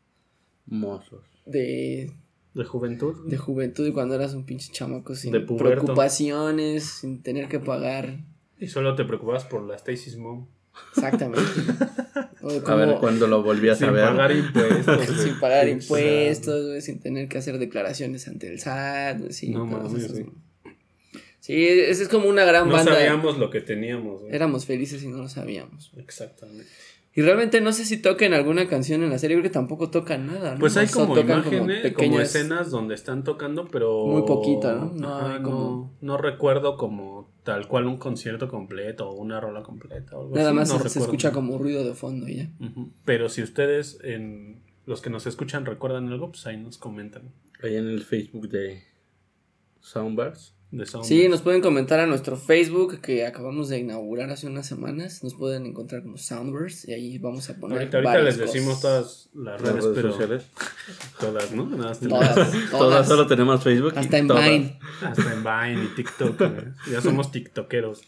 Mozos. 0.67 1.23
de, 1.47 2.11
de 2.53 2.63
juventud. 2.63 3.28
de 3.28 3.38
juventud 3.38 3.88
y 3.88 3.91
cuando 3.91 4.13
eras 4.13 4.36
un 4.36 4.45
pinche 4.45 4.71
chamaco 4.71 5.15
sin 5.15 5.32
De 5.32 5.39
preocupaciones, 5.39 6.84
sin 6.86 7.23
tener 7.23 7.47
que 7.47 7.59
pagar. 7.59 8.19
Y 8.60 8.68
solo 8.68 8.95
te 8.95 9.03
preocupabas 9.06 9.45
por 9.45 9.64
la 9.68 9.76
Stacy's 9.78 10.18
mom. 10.18 10.47
Exactamente. 10.95 11.41
A 12.68 12.76
ver 12.76 12.97
cuándo 12.99 13.26
lo 13.28 13.41
volvías 13.41 13.80
Sin 13.80 13.88
a 13.88 13.91
ver. 13.91 14.06
pagar 14.06 14.32
impuestos. 14.32 15.08
sin 15.24 15.39
pagar 15.39 15.68
impuestos, 15.68 16.68
güey, 16.68 16.82
sin 16.82 16.99
tener 16.99 17.28
que 17.28 17.39
hacer 17.39 17.58
declaraciones 17.58 18.28
ante 18.28 18.47
el 18.51 18.60
SAT, 18.60 19.20
güey, 19.20 19.34
sí, 19.34 19.49
No 19.49 19.89
sí. 19.89 20.26
Sí, 21.39 21.66
esa 21.68 22.03
es 22.03 22.10
como 22.10 22.28
una 22.30 22.43
gran 22.45 22.68
No 22.68 22.74
banda. 22.76 22.93
sabíamos 22.93 23.38
lo 23.39 23.49
que 23.49 23.62
teníamos. 23.62 24.22
güey. 24.22 24.36
Éramos 24.36 24.66
felices 24.66 25.01
y 25.03 25.08
no 25.08 25.18
lo 25.18 25.30
sabíamos. 25.30 25.91
Exactamente. 25.97 26.66
Y 27.16 27.22
realmente 27.22 27.62
no 27.62 27.72
sé 27.72 27.86
si 27.86 27.97
toquen 27.97 28.34
alguna 28.34 28.68
canción 28.68 29.01
en 29.01 29.10
la 29.10 29.18
serie, 29.18 29.38
creo 29.38 29.43
que 29.43 29.49
tampoco 29.49 29.89
tocan 29.89 30.28
nada, 30.28 30.53
¿no? 30.56 30.60
Pues 30.60 30.76
hay 30.78 30.86
O 30.86 30.89
sea, 30.89 31.01
como 31.03 31.16
tocan 31.16 31.39
imágenes, 31.47 31.93
como, 31.93 32.20
escenas 32.20 32.72
donde 32.72 32.93
están 32.93 33.24
tocando, 33.24 33.68
pero... 33.70 34.06
Muy 34.06 34.24
poquito, 34.24 34.72
¿no? 34.76 34.91
No 34.93 35.16
Ajá, 35.16 35.34
hay 35.36 35.39
no, 35.39 35.49
como- 35.49 35.93
no 36.01 36.18
recuerdo 36.18 36.76
como 36.78 37.24
tal 37.46 37.68
cual 37.68 37.86
un 37.86 37.98
concierto 37.98 38.50
completo 38.50 39.08
o 39.08 39.14
una 39.14 39.39
rola 39.39 39.62
completa 39.62 40.18
o 40.18 40.24
algo 40.24 40.36
Nada 40.36 40.50
así, 40.50 40.56
más 40.56 40.74
no 40.74 40.89
se, 40.89 41.00
escucha 41.00 41.32
como 41.32 41.58
ruido 41.60 41.86
de 41.86 41.93
fondo 41.93 42.28
y 42.28 42.38
ya. 42.38 42.50
Pero 43.06 43.30
si 43.30 43.43
ustedes, 43.43 44.00
en 44.04 44.64
los 44.86 45.02
que 45.02 45.12
nos 45.12 45.28
escuchan, 45.28 45.64
recuerdan 45.66 46.08
algo, 46.10 46.32
pues 46.32 46.46
ahí 46.48 46.58
nos 46.58 46.80
comentan. 46.80 47.32
Ahí 47.62 47.76
en 47.76 47.88
el 47.88 48.04
Facebook 48.04 48.50
de 48.50 48.84
Soundbars. 49.80 50.55
De 50.78 50.86
Sound. 50.86 51.05
Sí, 51.05 51.28
nos 51.30 51.41
pueden 51.41 51.61
comentar 51.61 51.99
a 51.99 52.05
nuestro 52.05 52.36
Facebook 52.38 52.99
que 53.01 53.26
acabamos 53.26 53.69
de 53.69 53.80
inaugurar 53.80 54.30
hace 54.30 54.47
unas 54.47 54.67
semanas. 54.67 55.23
Nos 55.23 55.34
pueden 55.36 55.65
encontrar 55.65 56.03
como 56.03 56.17
Soundverse 56.17 56.91
y 56.91 56.93
ahí 56.93 57.17
vamos 57.17 57.49
a 57.49 57.55
poner. 57.55 57.78
Ahorita, 57.80 57.97
ahorita 57.97 58.19
les 58.19 58.38
decimos 58.38 58.76
cosas. 58.76 58.82
todas 58.82 59.30
las 59.34 59.61
Las 59.61 59.73
redes, 59.73 59.86
pero 59.95 60.11
sociales. 60.11 60.45
todas, 61.19 61.51
¿no? 61.51 61.65
Nada 61.67 61.88
más 61.89 61.99
Todas, 61.99 62.36
tenemos- 62.36 62.51
Todas, 62.69 62.71
todas. 62.71 63.07
solo 63.07 63.28
tenemos 63.28 63.63
Facebook. 63.63 63.93
y 63.95 63.99
Hasta 63.99 64.17
en 64.17 64.28
todas. 64.28 64.49
Vine. 64.49 64.80
Hasta 65.01 65.34
en 65.34 65.43
Vine 65.43 65.84
y 65.86 65.95
TikTok. 65.95 66.41
Ya 66.91 67.01
somos 67.01 67.32
tiktokeros. 67.32 68.01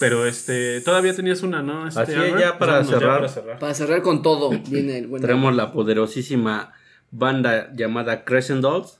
Pero 0.00 0.26
este, 0.26 0.80
todavía 0.80 1.14
tenías 1.14 1.42
una, 1.42 1.62
¿no? 1.62 1.86
Este, 1.88 2.00
Así 2.00 2.12
es, 2.12 2.40
ya 2.40 2.56
para 2.58 2.82
cerrar. 2.84 3.16
para 3.18 3.28
cerrar. 3.28 3.58
Para 3.58 3.74
cerrar 3.74 4.02
con 4.02 4.22
todo, 4.22 4.50
viene 4.70 4.96
el 4.98 5.08
buen. 5.08 5.20
Tenemos 5.20 5.54
la 5.54 5.72
poderosísima 5.72 6.72
banda 7.10 7.72
llamada 7.74 8.24
Crescent 8.24 8.62
Dolls. 8.62 8.98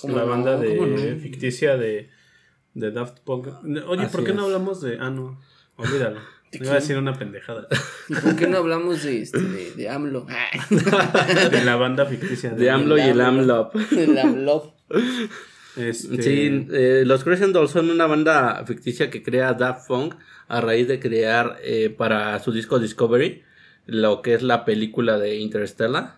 ¿Cómo 0.00 0.16
la 0.16 0.22
no? 0.24 0.30
banda 0.30 0.56
de 0.58 0.76
¿Cómo 0.76 0.88
no? 0.88 1.20
ficticia 1.20 1.76
de, 1.76 2.10
de 2.74 2.90
Daft 2.90 3.20
Punk. 3.20 3.48
Oye, 3.86 4.02
Así 4.04 4.16
¿por 4.16 4.24
qué 4.24 4.32
no 4.32 4.44
hablamos 4.44 4.80
de. 4.80 4.98
Ah, 5.00 5.10
no. 5.10 5.40
Olvídalo. 5.76 6.20
¿De 6.52 6.58
Iba 6.64 6.72
a 6.72 6.74
decir 6.76 6.96
una 6.98 7.16
pendejada. 7.18 7.68
¿Y 8.08 8.14
por 8.14 8.36
qué 8.36 8.46
no 8.48 8.58
hablamos 8.58 9.04
de, 9.04 9.22
este, 9.22 9.40
de, 9.40 9.70
de 9.72 9.88
AMLO? 9.88 10.26
De 11.50 11.64
la 11.64 11.76
banda 11.76 12.06
ficticia 12.06 12.50
De 12.50 12.70
AMLO 12.70 12.98
y 12.98 13.02
el 13.02 13.20
AMLOP. 13.20 13.76
El 13.92 14.18
AMLO. 14.18 14.74
Este, 15.76 16.22
Sí, 16.22 16.66
eh, 16.72 17.04
los 17.06 17.22
Crescent 17.22 17.52
Dolls 17.52 17.70
son 17.70 17.88
una 17.90 18.06
banda 18.06 18.64
ficticia 18.66 19.10
que 19.10 19.22
crea 19.22 19.54
Daft 19.54 19.86
Punk 19.86 20.14
a 20.48 20.60
raíz 20.60 20.88
de 20.88 20.98
crear 20.98 21.58
eh, 21.62 21.94
para 21.96 22.36
su 22.40 22.50
disco 22.50 22.80
Discovery 22.80 23.44
lo 23.86 24.22
que 24.22 24.34
es 24.34 24.42
la 24.42 24.64
película 24.64 25.18
de 25.18 25.36
Interstellar, 25.36 26.16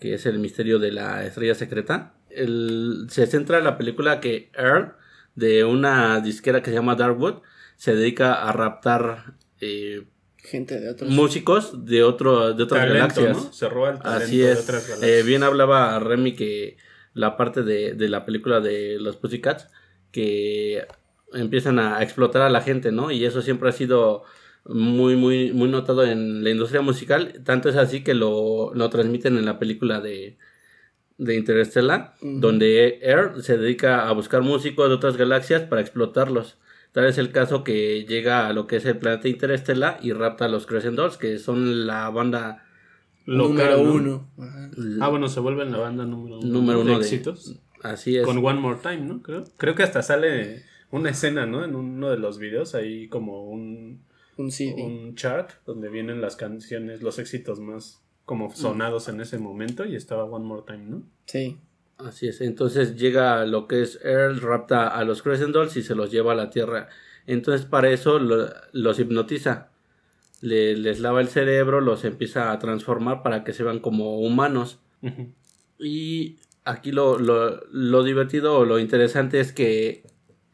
que 0.00 0.14
es 0.14 0.26
el 0.26 0.38
misterio 0.38 0.78
de 0.78 0.92
la 0.92 1.24
estrella 1.24 1.54
secreta. 1.54 2.14
El- 2.36 3.06
se 3.10 3.26
centra 3.26 3.58
en 3.58 3.64
la 3.64 3.76
película 3.78 4.20
que 4.20 4.50
Earl, 4.54 4.92
de 5.34 5.64
una 5.64 6.20
disquera 6.20 6.62
que 6.62 6.70
se 6.70 6.76
llama 6.76 6.94
Darkwood, 6.96 7.36
se 7.76 7.94
dedica 7.94 8.34
a 8.34 8.52
raptar 8.52 9.34
eh, 9.60 10.04
Gente 10.38 10.80
de 10.80 10.90
otros. 10.90 11.08
músicos 11.10 11.84
de, 11.86 12.02
otro, 12.02 12.52
de 12.52 12.62
otras 12.64 12.80
talento, 12.86 13.20
galaxias. 13.22 13.36
¿no? 13.46 13.52
Se 13.52 13.68
roba 13.68 13.90
el 13.90 13.98
talento 14.00 14.24
Así 14.24 14.38
de 14.38 14.52
es. 14.52 14.60
otras 14.60 14.84
Eh, 14.88 14.90
galaxias. 14.90 15.26
bien 15.26 15.42
hablaba 15.44 15.98
Remy 16.00 16.34
que 16.34 16.76
la 17.14 17.36
parte 17.36 17.62
de, 17.62 17.94
de 17.94 18.08
la 18.08 18.24
película 18.24 18.60
de 18.60 18.98
los 18.98 19.16
Pussycats 19.16 19.68
que 20.10 20.86
empiezan 21.32 21.78
a 21.78 22.02
explotar 22.02 22.42
a 22.42 22.50
la 22.50 22.60
gente, 22.60 22.92
¿no? 22.92 23.10
Y 23.10 23.24
eso 23.24 23.40
siempre 23.42 23.68
ha 23.68 23.72
sido 23.72 24.24
muy, 24.64 25.16
muy, 25.16 25.52
muy 25.52 25.68
notado 25.68 26.04
en 26.04 26.44
la 26.44 26.50
industria 26.50 26.82
musical. 26.82 27.40
Tanto 27.44 27.68
es 27.68 27.76
así 27.76 28.02
que 28.04 28.14
lo, 28.14 28.72
lo 28.74 28.90
transmiten 28.90 29.36
en 29.38 29.44
la 29.46 29.58
película 29.58 30.00
de, 30.00 30.38
de 31.18 31.36
Interstellar, 31.36 32.14
Ujú. 32.20 32.40
donde 32.40 32.98
Air 33.02 33.32
se 33.42 33.56
dedica 33.58 34.08
a 34.08 34.12
buscar 34.12 34.42
músicos 34.42 34.88
de 34.88 34.94
otras 34.94 35.16
galaxias 35.16 35.62
para 35.62 35.80
explotarlos. 35.80 36.58
Tal 36.92 37.06
es 37.06 37.16
el 37.18 37.32
caso 37.32 37.64
que 37.64 38.04
llega 38.04 38.46
a 38.48 38.52
lo 38.52 38.66
que 38.66 38.76
es 38.76 38.84
el 38.84 38.98
planeta 38.98 39.28
Interstellar 39.28 39.98
y 40.02 40.12
rapta 40.12 40.44
a 40.44 40.48
los 40.48 40.66
Crescent 40.66 40.96
Dolls, 40.96 41.16
que 41.16 41.38
son 41.38 41.86
la 41.86 42.10
banda 42.10 42.64
Local, 43.24 43.70
número 43.70 43.76
¿no? 43.84 43.92
uno. 43.94 44.30
Ajá. 44.38 44.70
Ah, 45.00 45.08
bueno, 45.08 45.28
se 45.28 45.40
vuelven 45.40 45.70
la 45.72 45.78
banda 45.78 46.04
número 46.04 46.38
uno, 46.40 46.46
número 46.48 46.78
de 46.80 46.84
uno 46.84 46.98
de 46.98 47.04
éxitos. 47.04 47.56
Así 47.82 48.16
es. 48.16 48.24
Con 48.24 48.44
One 48.44 48.60
More 48.60 48.78
Time, 48.82 48.98
¿no? 48.98 49.22
Creo. 49.22 49.44
Creo 49.56 49.74
que 49.74 49.82
hasta 49.84 50.02
sale 50.02 50.64
una 50.90 51.10
escena, 51.10 51.46
¿no? 51.46 51.64
En 51.64 51.74
uno 51.74 52.10
de 52.10 52.18
los 52.18 52.38
videos, 52.38 52.74
ahí 52.74 53.08
como 53.08 53.44
un, 53.48 54.02
Un 54.36 54.50
CD. 54.50 54.82
un 54.82 55.14
chart 55.14 55.50
donde 55.66 55.88
vienen 55.88 56.20
las 56.20 56.36
canciones, 56.36 57.00
los 57.02 57.18
éxitos 57.18 57.58
más 57.60 58.02
como 58.24 58.54
sonados 58.54 59.08
en 59.08 59.20
ese 59.20 59.38
momento 59.38 59.84
y 59.84 59.96
estaba 59.96 60.24
One 60.24 60.44
More 60.44 60.62
Time, 60.66 60.84
¿no? 60.86 61.02
Sí. 61.26 61.58
Así 61.98 62.26
es, 62.28 62.40
entonces 62.40 62.96
llega 62.96 63.44
lo 63.46 63.68
que 63.68 63.82
es 63.82 64.00
Earl, 64.02 64.40
rapta 64.40 64.88
a 64.88 65.04
los 65.04 65.22
Crescent 65.22 65.52
Dolls 65.52 65.76
y 65.76 65.82
se 65.82 65.94
los 65.94 66.10
lleva 66.10 66.32
a 66.32 66.36
la 66.36 66.50
Tierra. 66.50 66.88
Entonces 67.26 67.64
para 67.66 67.90
eso 67.90 68.18
lo- 68.18 68.48
los 68.72 68.98
hipnotiza, 68.98 69.68
Le- 70.40 70.76
les 70.76 70.98
lava 70.98 71.20
el 71.20 71.28
cerebro, 71.28 71.80
los 71.80 72.04
empieza 72.04 72.50
a 72.50 72.58
transformar 72.58 73.22
para 73.22 73.44
que 73.44 73.52
se 73.52 73.62
vean 73.62 73.78
como 73.78 74.18
humanos. 74.18 74.80
Y 75.78 76.38
aquí 76.64 76.90
lo, 76.92 77.18
lo, 77.18 77.60
lo 77.70 78.02
divertido 78.02 78.56
o 78.58 78.64
lo 78.64 78.78
interesante 78.80 79.38
es 79.38 79.52
que 79.52 80.02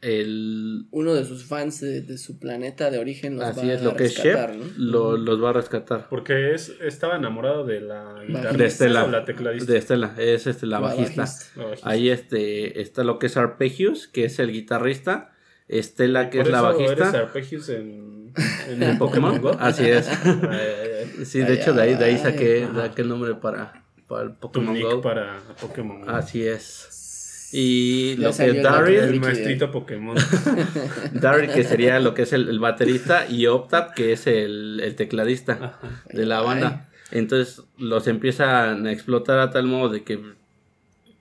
el... 0.01 0.85
Uno 0.91 1.13
de 1.13 1.25
sus 1.25 1.43
fans 1.45 1.81
de, 1.81 2.01
de 2.01 2.17
su 2.17 2.39
planeta 2.39 2.89
de 2.89 2.99
origen 2.99 3.35
los 3.37 3.43
Así 3.45 3.67
va 3.67 3.73
es, 3.73 3.81
lo 3.83 3.91
a 3.91 3.95
que 3.97 4.05
es 4.05 4.15
rescatar, 4.23 4.51
Shep 4.55 4.59
¿no? 4.59 4.73
lo- 4.77 5.17
los 5.17 5.43
va 5.43 5.49
a 5.49 5.53
rescatar. 5.53 6.07
Porque 6.09 6.53
es, 6.53 6.73
estaba 6.81 7.17
enamorado 7.17 7.65
de 7.65 7.81
la 7.81 8.23
guitarrista 8.25 8.57
De 8.57 8.65
Estela. 8.65 9.03
o 9.05 9.07
la 9.09 9.25
tecladista. 9.25 9.71
De 9.71 9.77
Estela, 9.77 10.15
es 10.17 10.47
este, 10.47 10.65
la, 10.65 10.79
La 10.79 10.87
bajista. 10.87 11.21
bajista. 11.23 11.61
Bajista. 11.63 11.89
Ahí 11.89 12.09
este, 12.09 12.81
está 12.81 13.03
lo 13.03 13.19
que 13.19 13.27
es 13.27 13.37
Arpegius, 13.37 14.07
que 14.07 14.25
es 14.25 14.39
el 14.39 14.51
guitarrista. 14.51 15.31
Estela, 15.67 16.29
que 16.29 16.37
Por 16.39 16.47
es 16.47 16.51
la 16.51 16.59
eso 16.59 16.79
eres 16.79 16.97
bajista. 16.99 17.19
Arpegios 17.19 17.69
en, 17.69 18.33
en 18.69 18.81
En 18.83 18.97
Pokémon. 18.97 19.39
Go. 19.41 19.51
Así 19.59 19.85
es. 19.85 20.07
Ay, 20.25 20.39
ay, 20.41 21.11
ay. 21.19 21.25
Sí, 21.25 21.39
de 21.41 21.53
hecho, 21.53 21.73
de 21.73 21.81
ahí, 21.83 21.95
de 21.95 22.05
ahí 22.05 22.13
Ay, 22.15 22.17
saqué, 22.17 22.67
saqué 22.73 23.01
el 23.03 23.09
nombre 23.09 23.35
para, 23.35 23.83
para 24.07 24.23
el 24.23 24.29
Tu 24.31 24.39
Pokémon 24.39 24.73
nick 24.73 24.83
Go. 24.83 25.01
para 25.01 25.37
Pokémon. 25.61 26.01
Go. 26.05 26.09
Así 26.09 26.43
es. 26.47 26.87
Y 27.51 28.15
lo 28.17 28.27
que 28.29 28.33
salió 28.33 28.51
es 28.51 28.57
el 28.57 28.63
Daryl, 28.63 28.97
El 28.99 29.19
maestrito 29.19 29.71
Pokémon. 29.71 30.15
Daryl, 31.13 31.51
que 31.51 31.63
sería 31.63 31.99
lo 31.99 32.13
que 32.13 32.23
es 32.23 32.33
el, 32.33 32.47
el 32.49 32.59
baterista, 32.59 33.25
y 33.29 33.47
Optap, 33.47 33.93
que 33.95 34.11
es 34.13 34.27
el, 34.27 34.79
el 34.83 34.95
tecladista 34.95 35.53
Ajá. 35.53 36.03
de 36.11 36.25
la 36.25 36.41
banda. 36.41 36.89
Entonces 37.11 37.63
los 37.77 38.07
empiezan 38.07 38.85
a 38.85 38.91
explotar 38.91 39.39
a 39.39 39.49
tal 39.49 39.65
modo 39.65 39.89
de 39.89 40.03
que 40.03 40.19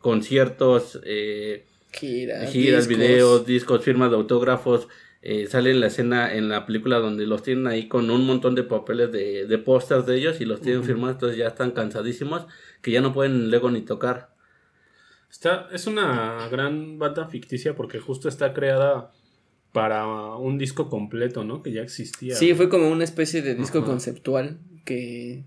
conciertos, 0.00 1.00
eh, 1.04 1.64
Giras, 1.92 2.50
giras, 2.52 2.86
discos. 2.88 3.06
videos, 3.06 3.46
discos, 3.46 3.82
firmas 3.84 4.10
de 4.10 4.16
autógrafos. 4.16 4.88
eh, 5.22 5.46
sale 5.48 5.70
en 5.72 5.80
la 5.80 5.88
escena 5.88 6.32
en 6.34 6.48
la 6.48 6.64
película 6.66 6.98
donde 6.98 7.26
los 7.26 7.42
tienen 7.42 7.66
ahí 7.66 7.88
con 7.88 8.10
un 8.10 8.24
montón 8.26 8.54
de 8.54 8.62
papeles 8.62 9.10
de, 9.10 9.46
de 9.46 9.58
pósters 9.58 10.06
de 10.06 10.16
ellos 10.16 10.40
y 10.40 10.44
los 10.44 10.60
tienen 10.60 10.84
firmados, 10.84 11.14
entonces 11.16 11.38
ya 11.38 11.48
están 11.48 11.72
cansadísimos 11.72 12.46
que 12.82 12.90
ya 12.92 13.00
no 13.00 13.12
pueden 13.12 13.50
luego 13.50 13.70
ni 13.70 13.80
tocar. 13.80 14.30
Está, 15.30 15.68
es 15.72 15.86
una 15.86 16.48
gran 16.50 16.98
banda 16.98 17.26
ficticia 17.28 17.74
porque 17.74 17.98
justo 17.98 18.28
está 18.28 18.54
creada 18.54 19.12
para 19.72 20.06
un 20.36 20.58
disco 20.58 20.88
completo, 20.88 21.44
¿no? 21.44 21.62
Que 21.62 21.72
ya 21.72 21.82
existía. 21.82 22.34
Sí, 22.34 22.54
fue 22.54 22.68
como 22.68 22.88
una 22.90 23.04
especie 23.04 23.42
de 23.42 23.54
disco 23.54 23.78
Ajá. 23.78 23.86
conceptual 23.88 24.58
que 24.84 25.44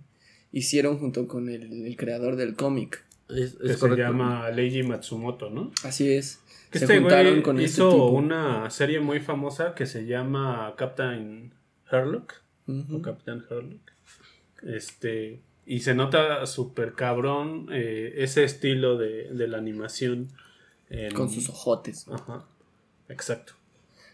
hicieron 0.51 0.99
junto 0.99 1.27
con 1.27 1.49
el, 1.49 1.85
el 1.85 1.97
creador 1.97 2.35
del 2.35 2.55
cómic. 2.55 3.03
Es, 3.29 3.55
que 3.55 3.71
es 3.71 3.79
se 3.79 3.95
llama 3.95 4.49
Leiji 4.51 4.83
Matsumoto, 4.83 5.49
¿no? 5.49 5.71
Así 5.83 6.11
es. 6.11 6.41
Que 6.69 6.79
Se 6.79 6.85
este 6.85 6.99
juntaron 6.99 7.31
güey 7.33 7.43
con 7.43 7.59
este 7.59 7.71
hizo 7.71 7.89
tipo. 7.89 8.05
una 8.11 8.69
serie 8.69 8.99
muy 8.99 9.19
famosa 9.19 9.73
que 9.73 9.85
se 9.85 10.05
llama 10.05 10.73
Captain 10.77 11.53
Herlock. 11.91 12.33
O 12.93 13.01
Captain 13.01 13.43
Herlock. 13.49 13.91
Este. 14.63 15.41
Y 15.65 15.81
se 15.81 15.93
nota 15.93 16.45
súper 16.47 16.93
cabrón 16.93 17.67
eh, 17.71 18.15
ese 18.17 18.43
estilo 18.43 18.97
de, 18.97 19.29
de 19.31 19.47
la 19.47 19.57
animación. 19.57 20.29
Con 21.13 21.29
sus 21.29 21.47
ojotes. 21.47 22.05
Ajá. 22.09 22.45
Exacto. 23.07 23.53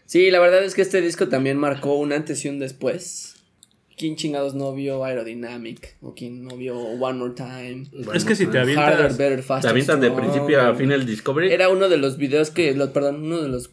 Sí, 0.06 0.30
la 0.30 0.40
verdad 0.40 0.64
es 0.64 0.74
que 0.74 0.82
este 0.82 1.00
disco 1.00 1.28
también 1.28 1.58
marcó 1.58 1.98
un 1.98 2.12
antes 2.12 2.44
y 2.44 2.48
un 2.48 2.58
después. 2.58 3.34
¿Quién 3.96 4.16
chingados 4.16 4.54
no 4.54 4.72
vio 4.72 5.04
Aerodynamic? 5.04 5.96
¿O 6.00 6.14
quién 6.14 6.44
no 6.44 6.56
vio 6.56 6.78
One 6.78 7.18
More 7.18 7.34
Time? 7.34 7.88
Bueno, 7.92 8.12
es 8.14 8.24
que 8.24 8.36
si 8.36 8.46
te 8.46 8.58
avientas. 8.58 8.94
Harder, 8.94 9.12
Better, 9.12 9.36
te 9.36 9.42
Faster, 9.42 9.70
avientas 9.70 10.00
de 10.00 10.10
principio 10.10 10.62
a 10.62 10.74
fin 10.74 10.92
el 10.92 11.04
Discovery. 11.04 11.52
Era 11.52 11.68
uno 11.68 11.88
de 11.88 11.96
los 11.96 12.16
videos 12.16 12.50
que, 12.50 12.72
los, 12.74 12.90
perdón, 12.90 13.24
uno 13.24 13.42
de 13.42 13.48
los 13.48 13.70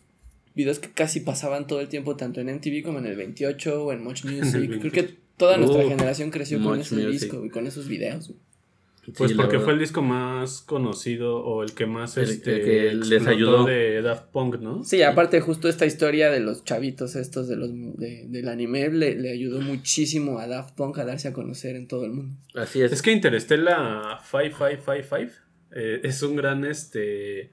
videos 0.55 0.79
que 0.79 0.91
casi 0.91 1.19
pasaban 1.19 1.67
todo 1.67 1.79
el 1.79 1.89
tiempo, 1.89 2.15
tanto 2.15 2.41
en 2.41 2.53
MTV 2.55 2.83
como 2.83 2.99
en 2.99 3.05
el 3.05 3.15
28 3.15 3.83
o 3.83 3.93
en 3.93 4.03
Much 4.03 4.23
Music. 4.25 4.79
Creo 4.79 4.91
que 4.91 5.15
toda 5.37 5.57
nuestra 5.57 5.85
Uh, 5.85 5.89
generación 5.89 6.31
creció 6.31 6.61
con 6.63 6.79
ese 6.79 6.95
Music. 6.95 7.11
disco 7.11 7.45
y 7.45 7.49
con 7.49 7.67
esos 7.67 7.87
videos. 7.87 8.27
güey. 8.29 8.39
Pues 9.15 9.29
Sí, 9.29 9.37
porque 9.37 9.59
fue 9.59 9.73
el 9.73 9.77
disco 9.79 10.01
más 10.01 10.61
conocido 10.61 11.37
o 11.37 11.61
el 11.61 11.73
que 11.73 11.85
más 11.85 12.17
El- 12.17 12.23
el 12.23 12.29
este, 12.31 12.61
que 12.61 12.93
les 12.95 13.27
ayudó. 13.27 13.63
de 13.63 14.01
Daft 14.01 14.31
Punk, 14.31 14.55
¿no? 14.61 14.83
Sí, 14.83 15.03
aparte 15.03 15.41
justo 15.41 15.69
esta 15.69 15.85
historia 15.85 16.31
de 16.31 16.39
los 16.39 16.63
chavitos 16.63 17.15
estos 17.15 17.47
de 17.47 17.55
los 17.55 17.69
de- 17.71 18.25
del 18.27 18.47
anime 18.49 18.89
le, 18.89 19.13
le 19.13 19.31
ayudó 19.31 19.61
muchísimo 19.61 20.39
a 20.39 20.47
Daft 20.47 20.73
Punk 20.75 20.97
a 20.97 21.05
darse 21.05 21.27
a 21.27 21.33
conocer 21.33 21.75
en 21.75 21.87
todo 21.87 22.05
el 22.05 22.13
mundo. 22.13 22.35
Así 22.55 22.81
es. 22.81 22.91
Es 22.93 23.03
que 23.03 23.11
Interstellar 23.11 24.21
5555 24.23 25.33
eh, 25.75 26.01
es 26.03 26.23
un 26.23 26.35
gran 26.35 26.65
este 26.65 27.51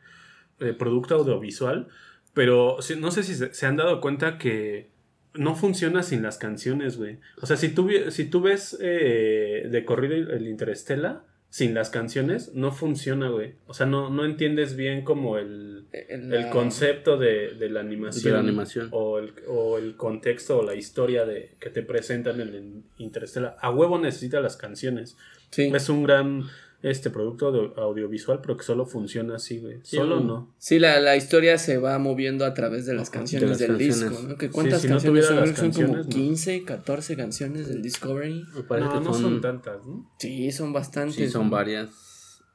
eh, 0.61 0.73
producto 0.79 1.17
audiovisual, 1.17 1.89
pero 2.33 2.79
sí, 2.81 2.95
no 2.99 3.11
sé 3.11 3.25
si 3.25 3.35
se, 3.35 3.53
se 3.53 3.67
han 3.67 3.77
dado 3.77 4.01
cuenta 4.01 4.39
que 4.39 4.89
no 5.35 5.55
funciona 5.55 6.03
sin 6.03 6.23
las 6.23 6.39
canciones, 6.39 6.97
güey. 6.99 7.19
O 7.41 7.47
sea, 7.47 7.57
si 7.57 7.69
tú, 7.71 7.87
vi- 7.87 8.11
si 8.11 8.25
tú 8.27 8.41
ves 8.41 8.77
eh, 8.81 9.67
de 9.71 9.85
corrido 9.85 10.15
el 10.33 10.47
Interstellar 10.47 11.23
sin 11.49 11.75
las 11.75 11.91
canciones, 11.91 12.55
no 12.55 12.73
funciona, 12.73 13.29
güey. 13.29 13.55
O 13.67 13.75
sea, 13.75 13.85
no, 13.87 14.09
no 14.09 14.25
entiendes 14.25 14.75
bien 14.75 15.05
como 15.05 15.37
el, 15.39 15.85
El, 15.93 16.33
el 16.33 16.49
concepto 16.49 17.19
de, 17.19 17.55
de 17.55 17.69
la 17.69 17.81
animación. 17.81 18.25
De 18.25 18.31
la 18.31 18.39
animación. 18.41 18.89
O 18.91 19.19
el, 19.19 19.35
o 19.49 19.77
el 19.77 19.97
contexto 19.97 20.59
o 20.61 20.63
la 20.65 20.75
historia 20.75 21.27
de, 21.27 21.53
que 21.61 21.69
te 21.69 21.83
presentan 21.83 22.41
en 22.41 22.49
el 22.55 22.83
Interstellar. 22.99 23.57
A 23.61 23.71
huevo 23.71 23.99
necesita 23.99 24.41
las 24.41 24.57
canciones. 24.57 25.17
Sí. 25.51 25.71
Es 25.75 25.91
un 25.91 26.03
gran 26.05 26.45
este 26.83 27.11
producto 27.11 27.53
de- 27.53 27.73
audiovisual, 27.81 28.41
pero 28.43 28.57
que 28.57 28.65
solo 28.65 28.87
funciona 28.87 29.37
así, 29.37 29.59
güey. 29.59 29.79
Sí, 29.83 29.97
solo 29.97 30.21
no. 30.21 30.53
Sí, 30.59 30.79
la, 30.79 30.99
la 31.01 31.17
historia 31.17 31.57
se 31.59 31.79
va 31.79 31.99
moviendo 31.99 32.45
a 32.45 32.55
través 32.55 32.87
de 32.87 32.95
las 32.95 33.09
Ajá, 33.09 33.19
canciones 33.21 33.59
de 33.59 33.69
las 33.69 33.79
del 33.79 33.89
canciones. 33.89 34.11
disco, 34.11 34.29
¿no? 34.29 34.37
Que 34.37 34.51
cuántas 34.51 34.83
si 34.83 34.89
canciones 34.89 35.27
son, 35.27 35.37
las 35.37 35.57
son 35.57 35.73
como 35.73 35.97
no. 35.99 36.09
15, 36.09 36.65
14 36.65 37.17
canciones 37.17 37.69
del 37.69 37.83
Discovery. 37.83 38.45
Me 38.55 38.63
parece 38.65 38.89
No, 38.89 38.93
que 38.95 39.01
no 39.01 39.13
son, 39.13 39.23
son 39.23 39.41
tantas, 39.41 39.87
¿no? 39.87 40.11
Sí, 40.19 40.51
son 40.53 40.73
bastantes. 40.73 41.15
sí, 41.17 41.29
son 41.29 41.45
¿no? 41.47 41.51
varias. 41.51 41.91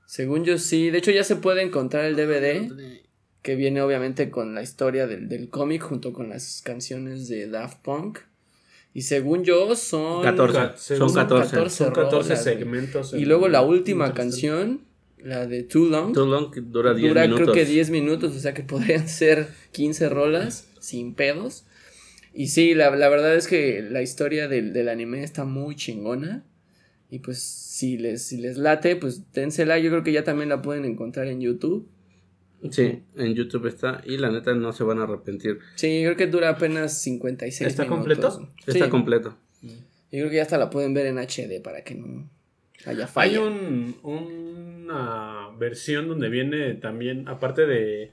Según 0.05 0.43
yo 0.45 0.57
sí, 0.57 0.89
de 0.89 0.97
hecho 0.99 1.11
ya 1.11 1.23
se 1.23 1.35
puede 1.37 1.61
encontrar 1.61 2.05
el 2.05 2.15
DVD 2.15 2.71
que 3.41 3.55
viene 3.55 3.81
obviamente 3.81 4.29
con 4.29 4.53
la 4.55 4.61
historia 4.61 5.07
del, 5.07 5.29
del 5.29 5.49
cómic 5.49 5.81
junto 5.81 6.11
con 6.11 6.29
las 6.29 6.61
canciones 6.65 7.27
de 7.29 7.47
Daft 7.49 7.81
Punk. 7.81 8.19
Y 8.97 9.03
según 9.03 9.43
yo 9.43 9.75
son 9.75 10.23
14. 10.23 10.53
Ca- 10.57 10.73
Son 10.75 11.13
14. 11.13 11.69
Son 11.69 11.89
14 11.89 11.89
rolas, 11.91 12.27
güey. 12.27 12.37
segmentos. 12.39 13.13
Y 13.13 13.25
luego 13.25 13.47
la 13.47 13.61
última 13.61 14.15
canción, 14.15 14.81
la 15.19 15.45
de 15.45 15.61
Too 15.61 15.85
Long, 15.89 16.13
Too 16.13 16.25
Long 16.25 16.51
que 16.51 16.61
dura 16.61 16.95
10 16.95 17.09
dura 17.09 17.21
minutos. 17.27 17.43
creo 17.43 17.53
que 17.53 17.65
10 17.71 17.91
minutos, 17.91 18.35
o 18.35 18.39
sea 18.39 18.55
que 18.55 18.63
podrían 18.63 19.07
ser 19.21 19.49
15 19.71 20.09
rolas 20.09 20.67
sin 20.79 21.13
pedos. 21.13 21.65
Y 22.33 22.47
sí, 22.47 22.73
la, 22.73 22.89
la 22.95 23.09
verdad 23.09 23.35
es 23.35 23.47
que 23.47 23.83
la 23.87 24.01
historia 24.01 24.47
del, 24.47 24.73
del 24.73 24.89
anime 24.89 25.21
está 25.23 25.45
muy 25.45 25.75
chingona. 25.75 26.43
Y 27.11 27.19
pues 27.19 27.37
si 27.43 27.99
les, 27.99 28.23
si 28.23 28.37
les 28.37 28.57
late, 28.57 28.95
pues 28.95 29.31
dénsela. 29.31 29.77
Yo 29.77 29.91
creo 29.91 30.03
que 30.03 30.11
ya 30.11 30.23
también 30.23 30.49
la 30.49 30.63
pueden 30.63 30.85
encontrar 30.85 31.27
en 31.27 31.39
YouTube. 31.39 31.87
Sí, 32.71 33.03
en 33.15 33.35
YouTube 33.35 33.67
está. 33.67 34.01
Y 34.05 34.17
la 34.17 34.31
neta 34.31 34.53
no 34.53 34.73
se 34.73 34.83
van 34.83 34.99
a 34.99 35.03
arrepentir. 35.03 35.59
Sí, 35.75 36.01
creo 36.03 36.15
que 36.15 36.27
dura 36.27 36.49
apenas 36.49 36.99
56 37.01 37.67
¿Está 37.67 37.83
minutos. 37.83 38.37
completo? 38.37 38.53
Está 38.65 38.89
completo. 38.89 39.37
Yo 39.61 40.19
creo 40.19 40.29
que 40.29 40.35
ya 40.37 40.41
hasta 40.43 40.57
la 40.57 40.69
pueden 40.69 40.93
ver 40.93 41.05
en 41.07 41.17
HD 41.17 41.61
para 41.61 41.83
que 41.83 41.95
no 41.95 42.29
haya 42.85 43.07
falla. 43.07 43.31
Hay 43.31 43.37
un, 43.37 43.97
una 44.03 45.49
versión 45.59 46.07
donde 46.07 46.29
viene 46.29 46.75
también, 46.75 47.27
aparte 47.27 47.65
de, 47.65 48.11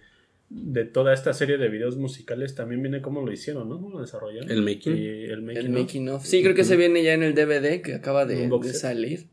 de 0.51 0.85
toda 0.85 1.15
esta 1.15 1.33
serie 1.33 1.57
de 1.57 1.69
videos 1.69 1.97
musicales, 1.97 2.55
también 2.55 2.83
viene 2.83 3.01
cómo 3.01 3.25
lo 3.25 3.33
hicieron, 3.33 3.69
¿no? 3.69 3.81
¿Cómo 3.81 3.91
lo 3.91 4.01
desarrollaron? 4.01 4.51
El 4.51 4.63
making. 4.63 4.97
Y 4.97 5.25
el 5.25 5.43
making. 5.43 5.59
El 5.59 5.69
of. 5.69 5.81
making 5.81 6.09
of. 6.11 6.25
Sí, 6.25 6.43
creo 6.43 6.55
que 6.55 6.65
se 6.65 6.77
viene 6.77 7.03
ya 7.03 7.15
en 7.15 7.23
el 7.23 7.35
DVD 7.35 7.81
que 7.81 7.95
acaba 7.95 8.27
de, 8.27 8.49
salir. 8.73 9.27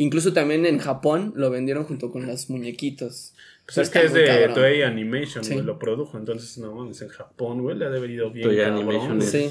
Incluso 0.00 0.32
también 0.32 0.64
en 0.64 0.78
Japón 0.78 1.32
lo 1.34 1.50
vendieron 1.50 1.82
junto 1.84 2.12
con 2.12 2.24
los 2.26 2.48
muñequitos. 2.50 3.34
Pues 3.66 3.78
es 3.78 3.90
que 3.90 4.04
es 4.04 4.12
de 4.14 4.26
cabrón. 4.26 4.54
Toei 4.54 4.82
Animation, 4.82 5.42
Sí. 5.42 5.54
güey, 5.54 5.64
lo 5.66 5.78
produjo. 5.78 6.16
Entonces, 6.16 6.56
no 6.58 6.72
mames, 6.72 7.02
en 7.02 7.08
Japón, 7.08 7.62
güey, 7.62 7.76
le 7.76 7.84
ha 7.86 7.90
de 7.90 7.98
haber 7.98 8.10
ido 8.10 8.30
bien. 8.30 8.46
Toei 8.46 8.58
cabrón, 8.58 8.78
Animation 8.88 9.16
güey. 9.16 9.26
es- 9.28 9.50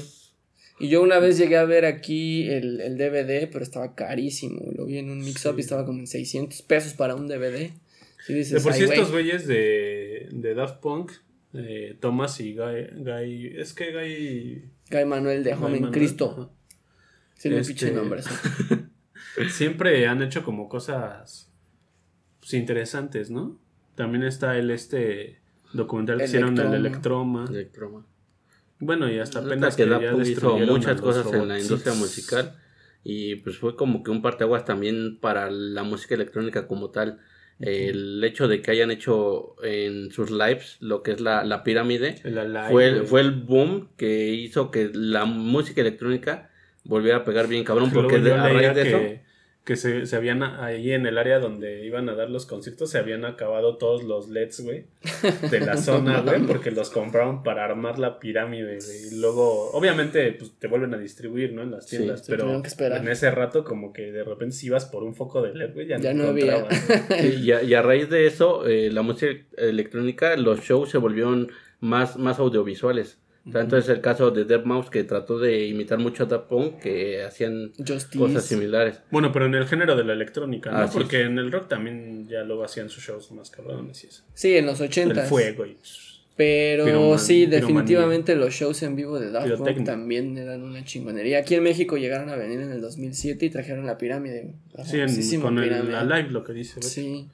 Y 0.80 0.88
yo 0.88 1.02
una 1.02 1.18
vez 1.18 1.36
llegué 1.36 1.56
a 1.58 1.64
ver 1.64 1.84
aquí 1.84 2.48
el, 2.48 2.80
el 2.80 2.96
DVD, 2.96 3.46
pero 3.52 3.62
estaba 3.62 3.94
carísimo. 3.94 4.72
Lo 4.74 4.86
vi 4.86 4.98
en 4.98 5.10
un 5.10 5.18
mix-up 5.20 5.54
y 5.58 5.60
estaba 5.60 5.84
como 5.84 5.98
en 5.98 6.06
600 6.06 6.62
pesos 6.62 6.94
para 6.94 7.14
un 7.14 7.28
DVD. 7.28 7.72
Y 8.28 8.32
dices, 8.32 8.52
De 8.54 8.60
por 8.60 8.72
sí, 8.72 8.84
estos 8.84 9.10
güeyes 9.10 9.46
de, 9.46 10.28
de 10.32 10.54
Daft 10.54 10.80
Punk, 10.80 11.12
eh, 11.52 11.96
Thomas 12.00 12.40
y 12.40 12.54
Guy, 12.54 12.86
Guy. 13.04 13.52
Es 13.58 13.74
que 13.74 13.92
Guy. 13.92 14.62
Guy 14.90 15.04
Manuel 15.04 15.44
de 15.44 15.52
Home 15.54 15.76
en 15.78 15.90
Cristo. 15.90 16.30
ajá. 16.38 16.50
Sí, 17.36 17.50
me 17.50 17.58
Este- 17.60 17.74
pinche 17.74 17.90
nombre. 17.92 18.22
Siempre 19.50 20.06
han 20.06 20.22
hecho 20.22 20.42
como 20.44 20.68
cosas 20.68 21.50
pues, 22.40 22.54
interesantes, 22.54 23.30
¿no? 23.30 23.58
También 23.94 24.24
está 24.24 24.56
el 24.56 24.70
este 24.70 25.40
documental 25.72 26.18
que 26.18 26.24
hicieron 26.24 26.58
el 26.58 26.74
Electroma. 26.74 27.46
Electroma. 27.48 28.06
Bueno, 28.80 29.10
y 29.10 29.18
hasta 29.18 29.40
apenas 29.40 29.74
que 29.76 29.84
que 29.84 29.90
ya 29.90 30.14
hizo 30.22 30.56
muchas 30.58 31.00
cosas 31.00 31.32
en 31.32 31.48
la 31.48 31.58
industria 31.58 31.94
musical 31.94 32.56
y 33.04 33.36
pues 33.36 33.58
fue 33.58 33.74
como 33.76 34.02
que 34.02 34.10
un 34.10 34.22
parteaguas 34.22 34.64
también 34.64 35.18
para 35.20 35.50
la 35.50 35.82
música 35.82 36.14
electrónica 36.14 36.66
como 36.68 36.90
tal. 36.90 37.18
El 37.60 38.22
hecho 38.22 38.46
de 38.46 38.62
que 38.62 38.70
hayan 38.70 38.92
hecho 38.92 39.56
en 39.64 40.12
sus 40.12 40.30
lives 40.30 40.76
lo 40.78 41.02
que 41.02 41.10
es 41.10 41.20
la, 41.20 41.42
la 41.42 41.64
pirámide 41.64 42.20
El 42.22 42.38
Alive, 42.38 42.68
fue, 42.70 42.86
el, 42.86 43.02
fue 43.04 43.20
el 43.20 43.32
boom 43.32 43.88
que 43.96 44.28
hizo 44.32 44.70
que 44.70 44.92
la 44.94 45.24
música 45.24 45.80
electrónica 45.80 46.50
volviera 46.84 47.18
a 47.18 47.24
pegar 47.24 47.48
bien 47.48 47.64
cabrón 47.64 47.90
porque 47.92 48.20
de- 48.20 48.32
a 48.32 48.48
raíz 48.48 48.74
de 48.74 48.82
eso 48.88 49.22
que, 49.68 49.76
se, 49.76 50.06
se 50.06 50.16
habían 50.16 50.42
ahí 50.42 50.92
en 50.92 51.04
el 51.04 51.18
área 51.18 51.40
donde 51.40 51.84
iban 51.84 52.08
a 52.08 52.14
dar 52.14 52.30
los 52.30 52.46
conciertos 52.46 52.90
se 52.90 52.96
habían 52.96 53.26
acabado 53.26 53.76
todos 53.76 54.02
los 54.02 54.30
LEDs, 54.30 54.60
güey, 54.60 54.86
de 55.50 55.60
la 55.60 55.76
zona, 55.76 56.22
güey, 56.22 56.40
porque 56.46 56.70
los 56.70 56.88
compraron 56.88 57.42
para 57.42 57.66
armar 57.66 57.98
la 57.98 58.18
pirámide, 58.18 58.78
güey. 58.82 59.08
Y 59.12 59.20
luego, 59.20 59.70
obviamente, 59.72 60.32
pues 60.32 60.52
te 60.58 60.68
vuelven 60.68 60.94
a 60.94 60.96
distribuir, 60.96 61.52
¿no? 61.52 61.60
En 61.64 61.72
las 61.72 61.84
tiendas, 61.84 62.24
pero 62.26 62.44
tuvieron 62.44 62.62
que 62.62 62.68
esperar. 62.68 63.02
en 63.02 63.08
ese 63.08 63.30
rato 63.30 63.62
como 63.62 63.92
que 63.92 64.10
de 64.10 64.24
repente 64.24 64.56
si 64.56 64.68
ibas 64.68 64.86
por 64.86 65.02
un 65.02 65.14
foco 65.14 65.42
de 65.42 65.54
LED, 65.54 65.74
güey, 65.74 65.86
ya, 65.86 65.98
Ya 65.98 66.14
no, 66.14 66.22
no 66.22 66.28
había. 66.30 66.66
a, 67.10 67.62
y 67.62 67.74
a 67.74 67.82
raíz 67.82 68.08
de 68.08 68.26
eso, 68.26 68.66
eh, 68.66 68.90
la 68.90 69.02
música 69.02 69.34
electrónica, 69.58 70.34
los 70.38 70.60
shows 70.60 70.88
se 70.88 70.96
volvieron 70.96 71.52
más, 71.80 72.16
más 72.16 72.38
audiovisuales. 72.38 73.18
O 73.48 73.52
sea, 73.52 73.60
entonces 73.62 73.88
el 73.90 74.00
caso 74.00 74.30
de 74.30 74.46
Deadmau5 74.46 74.90
que 74.90 75.04
trató 75.04 75.38
de 75.38 75.66
imitar 75.66 75.98
mucho 75.98 76.24
a 76.24 76.48
Punk, 76.48 76.78
que 76.80 77.22
hacían 77.22 77.72
Justice. 77.78 78.18
cosas 78.18 78.44
similares. 78.44 79.00
Bueno, 79.10 79.32
pero 79.32 79.46
en 79.46 79.54
el 79.54 79.66
género 79.66 79.96
de 79.96 80.04
la 80.04 80.12
electrónica, 80.12 80.70
¿no? 80.70 80.78
Ah, 80.78 80.88
sí. 80.88 80.98
Porque 80.98 81.22
en 81.22 81.38
el 81.38 81.50
rock 81.50 81.68
también 81.68 82.28
ya 82.28 82.42
luego 82.44 82.64
hacían 82.64 82.90
sus 82.90 83.02
shows 83.04 83.32
más 83.32 83.50
cabrones 83.50 84.04
y 84.04 84.08
eso. 84.08 84.22
Sí, 84.34 84.56
en 84.56 84.66
los 84.66 84.80
El 84.80 84.86
80. 84.88 85.22
fuego 85.24 85.66
y... 85.66 85.76
Pero 86.36 86.86
Piroman- 86.86 87.18
sí, 87.18 87.46
piromanía. 87.46 87.60
definitivamente 87.60 88.36
los 88.36 88.54
shows 88.54 88.80
en 88.84 88.94
vivo 88.94 89.18
de 89.18 89.32
Daft 89.32 89.54
Punk 89.56 89.84
también 89.84 90.38
eran 90.38 90.62
una 90.62 90.84
chingonería. 90.84 91.38
Aquí 91.40 91.56
en 91.56 91.64
México 91.64 91.96
llegaron 91.96 92.28
a 92.30 92.36
venir 92.36 92.60
en 92.60 92.70
el 92.70 92.80
2007 92.80 93.46
y 93.46 93.50
trajeron 93.50 93.86
la 93.86 93.98
pirámide. 93.98 94.52
La 94.72 94.84
Sí, 94.84 95.00
en- 95.00 95.40
con 95.40 95.58
el 95.58 95.64
pirámide. 95.64 95.96
Alive, 95.96 96.30
lo 96.30 96.44
que 96.44 96.52
dice. 96.52 96.80
Sí. 96.80 97.26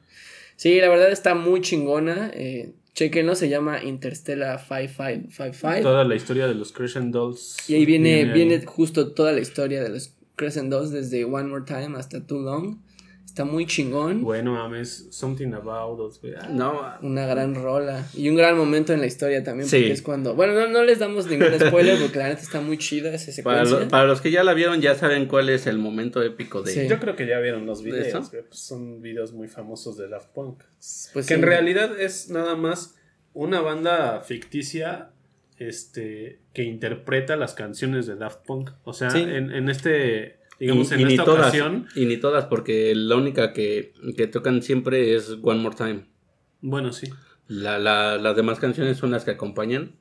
Sí, 0.57 0.81
la 0.81 0.89
verdad 0.89 1.11
está 1.13 1.35
muy 1.35 1.61
chingona. 1.61 2.31
Eh, 2.33 2.73
chequenlo, 2.95 3.35
se 3.35 3.49
llama 3.49 3.83
Interstellar 3.83 4.59
5555. 4.59 5.83
Toda 5.83 6.05
la 6.05 6.15
historia 6.15 6.47
de 6.47 6.55
los 6.55 6.73
Crescent 6.73 7.13
Dolls. 7.13 7.69
Y 7.69 7.75
ahí 7.75 7.85
viene, 7.87 8.25
viene 8.33 8.65
justo 8.65 9.13
toda 9.13 9.33
la 9.33 9.41
historia 9.41 9.83
de 9.83 9.91
los 9.91 10.15
Crescent 10.37 10.71
Dolls 10.71 10.91
desde 10.91 11.25
One 11.25 11.49
More 11.49 11.65
Time 11.65 11.97
hasta 11.99 12.27
Too 12.27 12.41
Long. 12.41 12.79
Está 13.35 13.45
muy 13.45 13.67
chingón. 13.67 14.23
Bueno, 14.23 14.53
mames, 14.53 15.09
Something 15.11 15.55
About 15.55 15.99
Us, 15.99 16.21
güey. 16.21 16.35
Ah, 16.41 16.47
No, 16.49 16.81
Una 17.03 17.27
gran 17.27 17.57
rola. 17.57 18.07
Y 18.15 18.29
un 18.29 18.37
gran 18.37 18.57
momento 18.57 18.93
en 18.93 19.01
la 19.01 19.07
historia 19.07 19.43
también. 19.43 19.69
Sí. 19.69 19.79
Porque 19.79 19.93
es 19.93 20.03
cuando. 20.03 20.37
Bueno, 20.37 20.53
no, 20.55 20.69
no 20.69 20.85
les 20.85 21.01
damos 21.01 21.27
ningún 21.27 21.49
spoiler 21.61 21.99
porque 22.01 22.19
la 22.19 22.29
neta 22.29 22.43
está 22.43 22.61
muy 22.61 22.79
chida 22.79 23.13
esa 23.13 23.43
para, 23.43 23.65
secuencia. 23.65 23.87
lo- 23.87 23.91
para 23.91 24.05
los 24.07 24.21
que 24.21 24.31
ya 24.31 24.45
la 24.45 24.55
vieron 24.55 24.81
ya 24.81 24.95
saben 24.95 25.27
cuál 25.27 25.49
es 25.49 25.67
el 25.67 25.79
momento 25.79 26.23
épico 26.23 26.63
de... 26.63 26.71
Sí. 26.73 26.87
Yo 26.89 27.01
creo 27.01 27.17
que 27.17 27.27
ya 27.27 27.41
vieron 27.41 27.67
los 27.67 27.83
¿De 27.83 27.91
videos, 27.91 28.31
güey. 28.31 28.45
Pues 28.45 28.61
son 28.61 29.03
videos 29.03 29.33
muy 29.33 29.49
famosos 29.49 29.97
de 29.99 30.07
Daft 30.09 30.29
Punk. 30.29 30.61
Pues 31.13 31.13
que 31.13 31.23
sí. 31.25 31.35
en 31.35 31.43
realidad 31.43 31.99
es 32.01 32.31
nada 32.31 32.55
más 32.55 32.95
una 33.33 33.61
banda 33.61 34.21
ficticia 34.21 35.11
este 35.59 36.39
que 36.53 36.63
interpreta 36.63 37.37
las 37.37 37.55
canciones 37.55 38.07
de 38.07 38.17
Daft 38.17 38.45
Punk. 38.47 38.71
O 38.85 38.93
sea, 38.93 39.11
Sí. 39.11 39.23
en, 39.23 39.51
en 39.51 39.69
este, 39.69 40.37
digamos, 40.67 40.91
y, 40.91 40.95
en 40.95 41.01
y 41.01 41.05
ni 41.05 41.13
esta 41.15 41.25
todas, 41.25 41.41
ocasión. 41.49 41.87
y 41.95 42.05
ni 42.07 42.17
todas, 42.19 42.45
porque 42.47 42.95
la 42.95 43.17
única 43.17 43.53
que, 43.53 43.93
que 44.17 44.27
tocan 44.27 44.63
siempre 44.63 45.15
es 45.15 45.37
One 45.43 45.61
More 45.61 45.77
Time. 45.77 46.07
Bueno, 46.61 46.93
sí. 46.93 47.09
La, 47.49 47.79
la- 47.79 48.17
las 48.19 48.37
demás 48.37 48.59
canciones 48.59 48.97
son 48.99 49.11
las 49.11 49.25
que 49.25 49.33
acompañan 49.33 49.93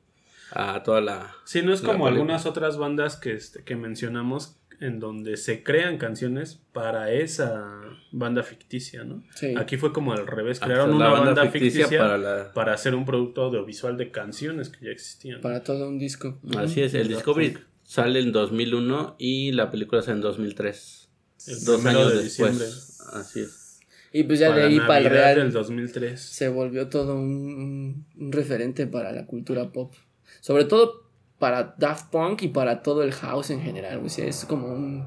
a 0.52 0.84
toda 0.84 1.02
la... 1.02 1.36
Sí, 1.46 1.62
no 1.62 1.74
es 1.74 1.82
como 1.82 2.08
algunas 2.08 2.46
otras 2.46 2.78
bandas 2.78 3.18
que, 3.18 3.34
este, 3.34 3.64
que 3.64 3.76
mencionamos 3.76 4.58
en 4.80 5.00
donde 5.00 5.38
se 5.38 5.64
crean 5.64 5.98
canciones 5.98 6.62
para 6.74 7.12
esa 7.12 7.80
banda 8.12 8.44
ficticia, 8.44 9.04
¿no? 9.04 9.24
Sí. 9.34 9.54
Aquí 9.58 9.78
fue 9.78 9.94
como 9.94 10.14
al 10.14 10.28
revés, 10.28 10.62
a 10.62 10.66
crearon 10.66 10.90
la 10.92 10.96
una 10.96 11.10
banda, 11.10 11.48
ficticia, 11.50 11.88
para, 11.88 12.54
para 12.54 12.68
la... 12.72 12.74
hacer 12.76 12.94
un 12.94 13.06
producto 13.06 13.44
audiovisual 13.44 13.98
de 13.98 14.12
canciones 14.12 14.70
que 14.70 14.86
ya 14.86 14.92
existían. 14.92 15.42
Para 15.42 15.64
todo 15.64 15.88
un 15.88 16.00
disco. 16.00 16.38
Así 16.58 16.82
es, 16.82 16.94
el 16.96 17.08
Discovery. 17.08 17.58
Sale 17.84 18.20
en 18.20 18.32
2001 18.32 19.16
y 19.20 19.52
la 19.52 19.70
película 19.70 20.02
sale 20.02 20.16
en 20.18 20.22
2003. 20.22 21.10
El 21.48 21.66
Dos 21.66 21.86
años 21.86 22.14
de 22.14 22.24
después. 22.24 22.52
diciembre. 22.60 23.20
Así 23.20 23.42
es. 23.42 23.80
Y 24.14 24.24
pues 24.24 24.40
ya 24.40 24.50
para 24.50 24.62
de 24.62 24.68
ahí 24.68 24.80
para 24.80 24.98
el 25.00 25.06
Real 25.06 25.36
del 25.38 25.52
2003. 25.52 26.22
se 26.22 26.48
volvió 26.48 26.88
todo 26.88 27.16
un, 27.16 28.06
un 28.16 28.32
referente 28.32 28.86
para 28.88 29.12
la 29.12 29.26
cultura 29.26 29.72
pop. 29.72 29.94
Sobre 30.40 30.66
todo 30.66 31.10
para 31.40 31.76
Daft 31.78 32.12
Punk 32.12 32.44
y 32.44 32.48
para 32.50 32.84
todo 32.84 33.04
el 33.04 33.12
house 33.12 33.50
en 33.50 33.62
general. 33.62 34.02
O 34.06 34.10
sea, 34.10 34.26
es 34.26 34.46
como 34.46 34.68
un, 34.68 35.06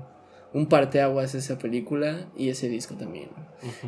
un 0.53 0.69
parteaguas 0.69 1.35
esa 1.35 1.57
película 1.59 2.29
y 2.37 2.49
ese 2.49 2.69
disco 2.69 2.95
también. 2.97 3.31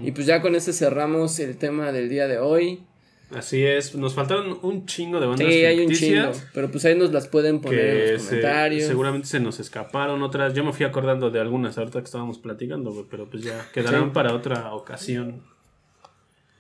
Y 0.02 0.12
pues 0.12 0.27
ya 0.27 0.40
con 0.40 0.55
este 0.55 0.73
cerramos 0.73 1.39
el 1.40 1.59
tema 1.59 1.93
del 1.93 2.09
día 2.09 2.27
de 2.28 2.39
hoy. 2.39 2.85
Así 3.30 3.62
es, 3.62 3.94
nos 3.94 4.14
faltaron 4.14 4.59
un 4.62 4.86
chingo 4.86 5.20
de 5.20 5.26
bandas 5.26 5.46
Sí, 5.46 5.64
hay 5.64 5.80
un 5.80 5.92
chingo. 5.92 6.22
ficticias 6.32 6.48
Pero 6.55 6.70
pues 6.70 6.84
ahí 6.86 6.96
nos 6.96 7.12
las 7.12 7.28
pueden 7.28 7.60
poner 7.60 7.80
en 8.09 8.12
los 8.14 8.22
se- 8.22 8.28
comentarios. 8.28 8.84
seguramente 8.88 9.26
se 9.28 9.38
nos 9.40 9.60
escaparon 9.60 10.22
otras. 10.22 10.55
Yo 10.55 10.64
me 10.64 10.72
fui 10.72 10.86
acordando 10.86 11.30
de 11.30 11.38
algunas 11.38 11.76
ahorita 11.76 11.98
que 12.00 12.06
estábamos 12.06 12.38
platicando, 12.38 13.06
pero 13.10 13.28
pues 13.28 13.42
ya 13.44 13.66
quedarán 13.74 14.05
Sí. 14.06 14.10
para 14.14 14.34
otra 14.34 14.72
ocasión. 14.74 15.42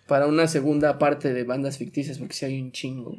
Para 0.06 0.26
una 0.26 0.46
segunda 0.46 0.98
parte 0.98 1.32
de 1.32 1.44
bandas 1.44 1.78
ficticias, 1.78 2.18
porque 2.18 2.34
sí 2.34 2.44
hay 2.46 2.60
un 2.60 2.72
chingo. 2.72 3.16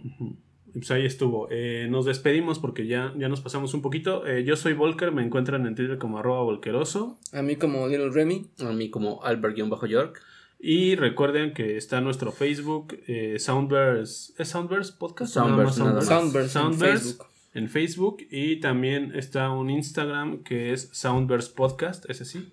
Y 0.73 0.77
pues 0.79 0.91
ahí 0.91 1.05
estuvo. 1.05 1.47
Eh, 1.51 1.87
nos 1.89 2.05
despedimos 2.05 2.59
porque 2.59 2.85
ya, 2.85 3.13
ya 3.17 3.29
nos 3.29 3.41
pasamos 3.41 3.73
un 3.73 3.81
poquito. 3.81 4.27
Eh, 4.27 4.43
yo 4.43 4.55
soy 4.55 4.73
Volker, 4.73 5.11
me 5.11 5.23
encuentran 5.23 5.65
en 5.65 5.73
Twitter 5.75 5.97
como 5.97 6.19
arroba 6.19 6.43
volkeroso. 6.43 7.17
A 7.33 7.41
mí 7.41 7.55
como 7.55 7.87
Little 7.87 8.11
Remy. 8.11 8.45
A 8.59 8.71
mí 8.73 8.89
como 8.91 9.23
Albert-York. 9.23 10.21
Y 10.59 10.95
recuerden 10.95 11.53
que 11.53 11.77
está 11.77 12.01
nuestro 12.01 12.31
Facebook, 12.33 12.99
eh, 13.07 13.39
Soundverse. 13.39 14.33
¿Es 14.37 14.49
Soundverse 14.49 14.93
Podcast? 14.99 15.33
Soundverse, 15.33 15.79
nada 15.79 15.93
más 15.93 16.09
nada 16.09 16.21
Soundverse 16.21 16.59
más. 16.59 16.73
en 16.73 16.79
Facebook. 16.79 17.27
en 17.53 17.69
Facebook. 17.69 18.17
Y 18.29 18.59
también 18.59 19.13
está 19.15 19.49
un 19.51 19.69
Instagram 19.69 20.43
que 20.43 20.73
es 20.73 20.89
Soundverse 20.91 21.51
Podcast, 21.55 22.09
ese 22.09 22.25
sí. 22.25 22.51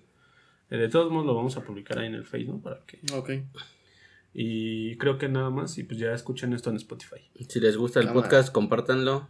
Eh, 0.69 0.77
de 0.77 0.87
todos 0.89 1.11
modos 1.11 1.25
lo 1.25 1.35
vamos 1.35 1.57
a 1.57 1.61
publicar 1.65 1.99
ahí 1.99 2.07
en 2.07 2.15
el 2.15 2.25
Facebook, 2.25 2.55
¿no? 2.55 2.61
Para 2.61 2.79
que... 2.85 2.99
Ok. 3.13 3.31
Y 4.33 4.95
creo 4.97 5.17
que 5.17 5.27
nada 5.27 5.49
más. 5.49 5.77
Y 5.77 5.83
pues 5.83 5.99
ya 5.99 6.13
escuchen 6.13 6.53
esto 6.53 6.69
en 6.69 6.75
Spotify. 6.75 7.21
Si 7.49 7.59
les 7.59 7.75
gusta 7.75 7.99
el 7.99 8.07
Cámara. 8.07 8.23
podcast, 8.23 8.53
compártanlo. 8.53 9.27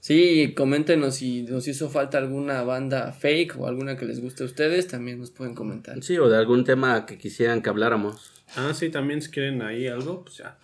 Sí, 0.00 0.54
coméntenos 0.56 1.16
si 1.16 1.42
nos 1.42 1.68
hizo 1.68 1.90
falta 1.90 2.18
alguna 2.18 2.62
banda 2.62 3.12
fake 3.12 3.56
o 3.58 3.66
alguna 3.66 3.96
que 3.96 4.06
les 4.06 4.20
guste 4.20 4.42
a 4.42 4.46
ustedes, 4.46 4.86
también 4.88 5.18
nos 5.18 5.30
pueden 5.30 5.54
comentar. 5.54 6.02
Sí, 6.02 6.16
o 6.18 6.28
de 6.28 6.36
algún 6.38 6.64
tema 6.64 7.04
que 7.06 7.18
quisieran 7.18 7.60
que 7.62 7.68
habláramos. 7.68 8.32
Ah, 8.56 8.72
sí, 8.74 8.88
también 8.90 9.20
si 9.20 9.30
quieren 9.30 9.60
ahí 9.62 9.86
algo, 9.86 10.24
pues 10.24 10.38
ya 10.38 10.58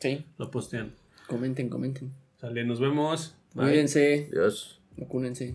Sí, 0.00 0.24
lo 0.38 0.50
postean. 0.50 0.94
comenten, 1.26 1.68
comenten. 1.68 2.12
Sale, 2.40 2.64
nos 2.64 2.78
vemos. 2.78 3.34
Bye. 3.54 3.68
Cuídense, 3.70 4.28
Dios. 4.30 4.80
vacúnense. 4.96 5.54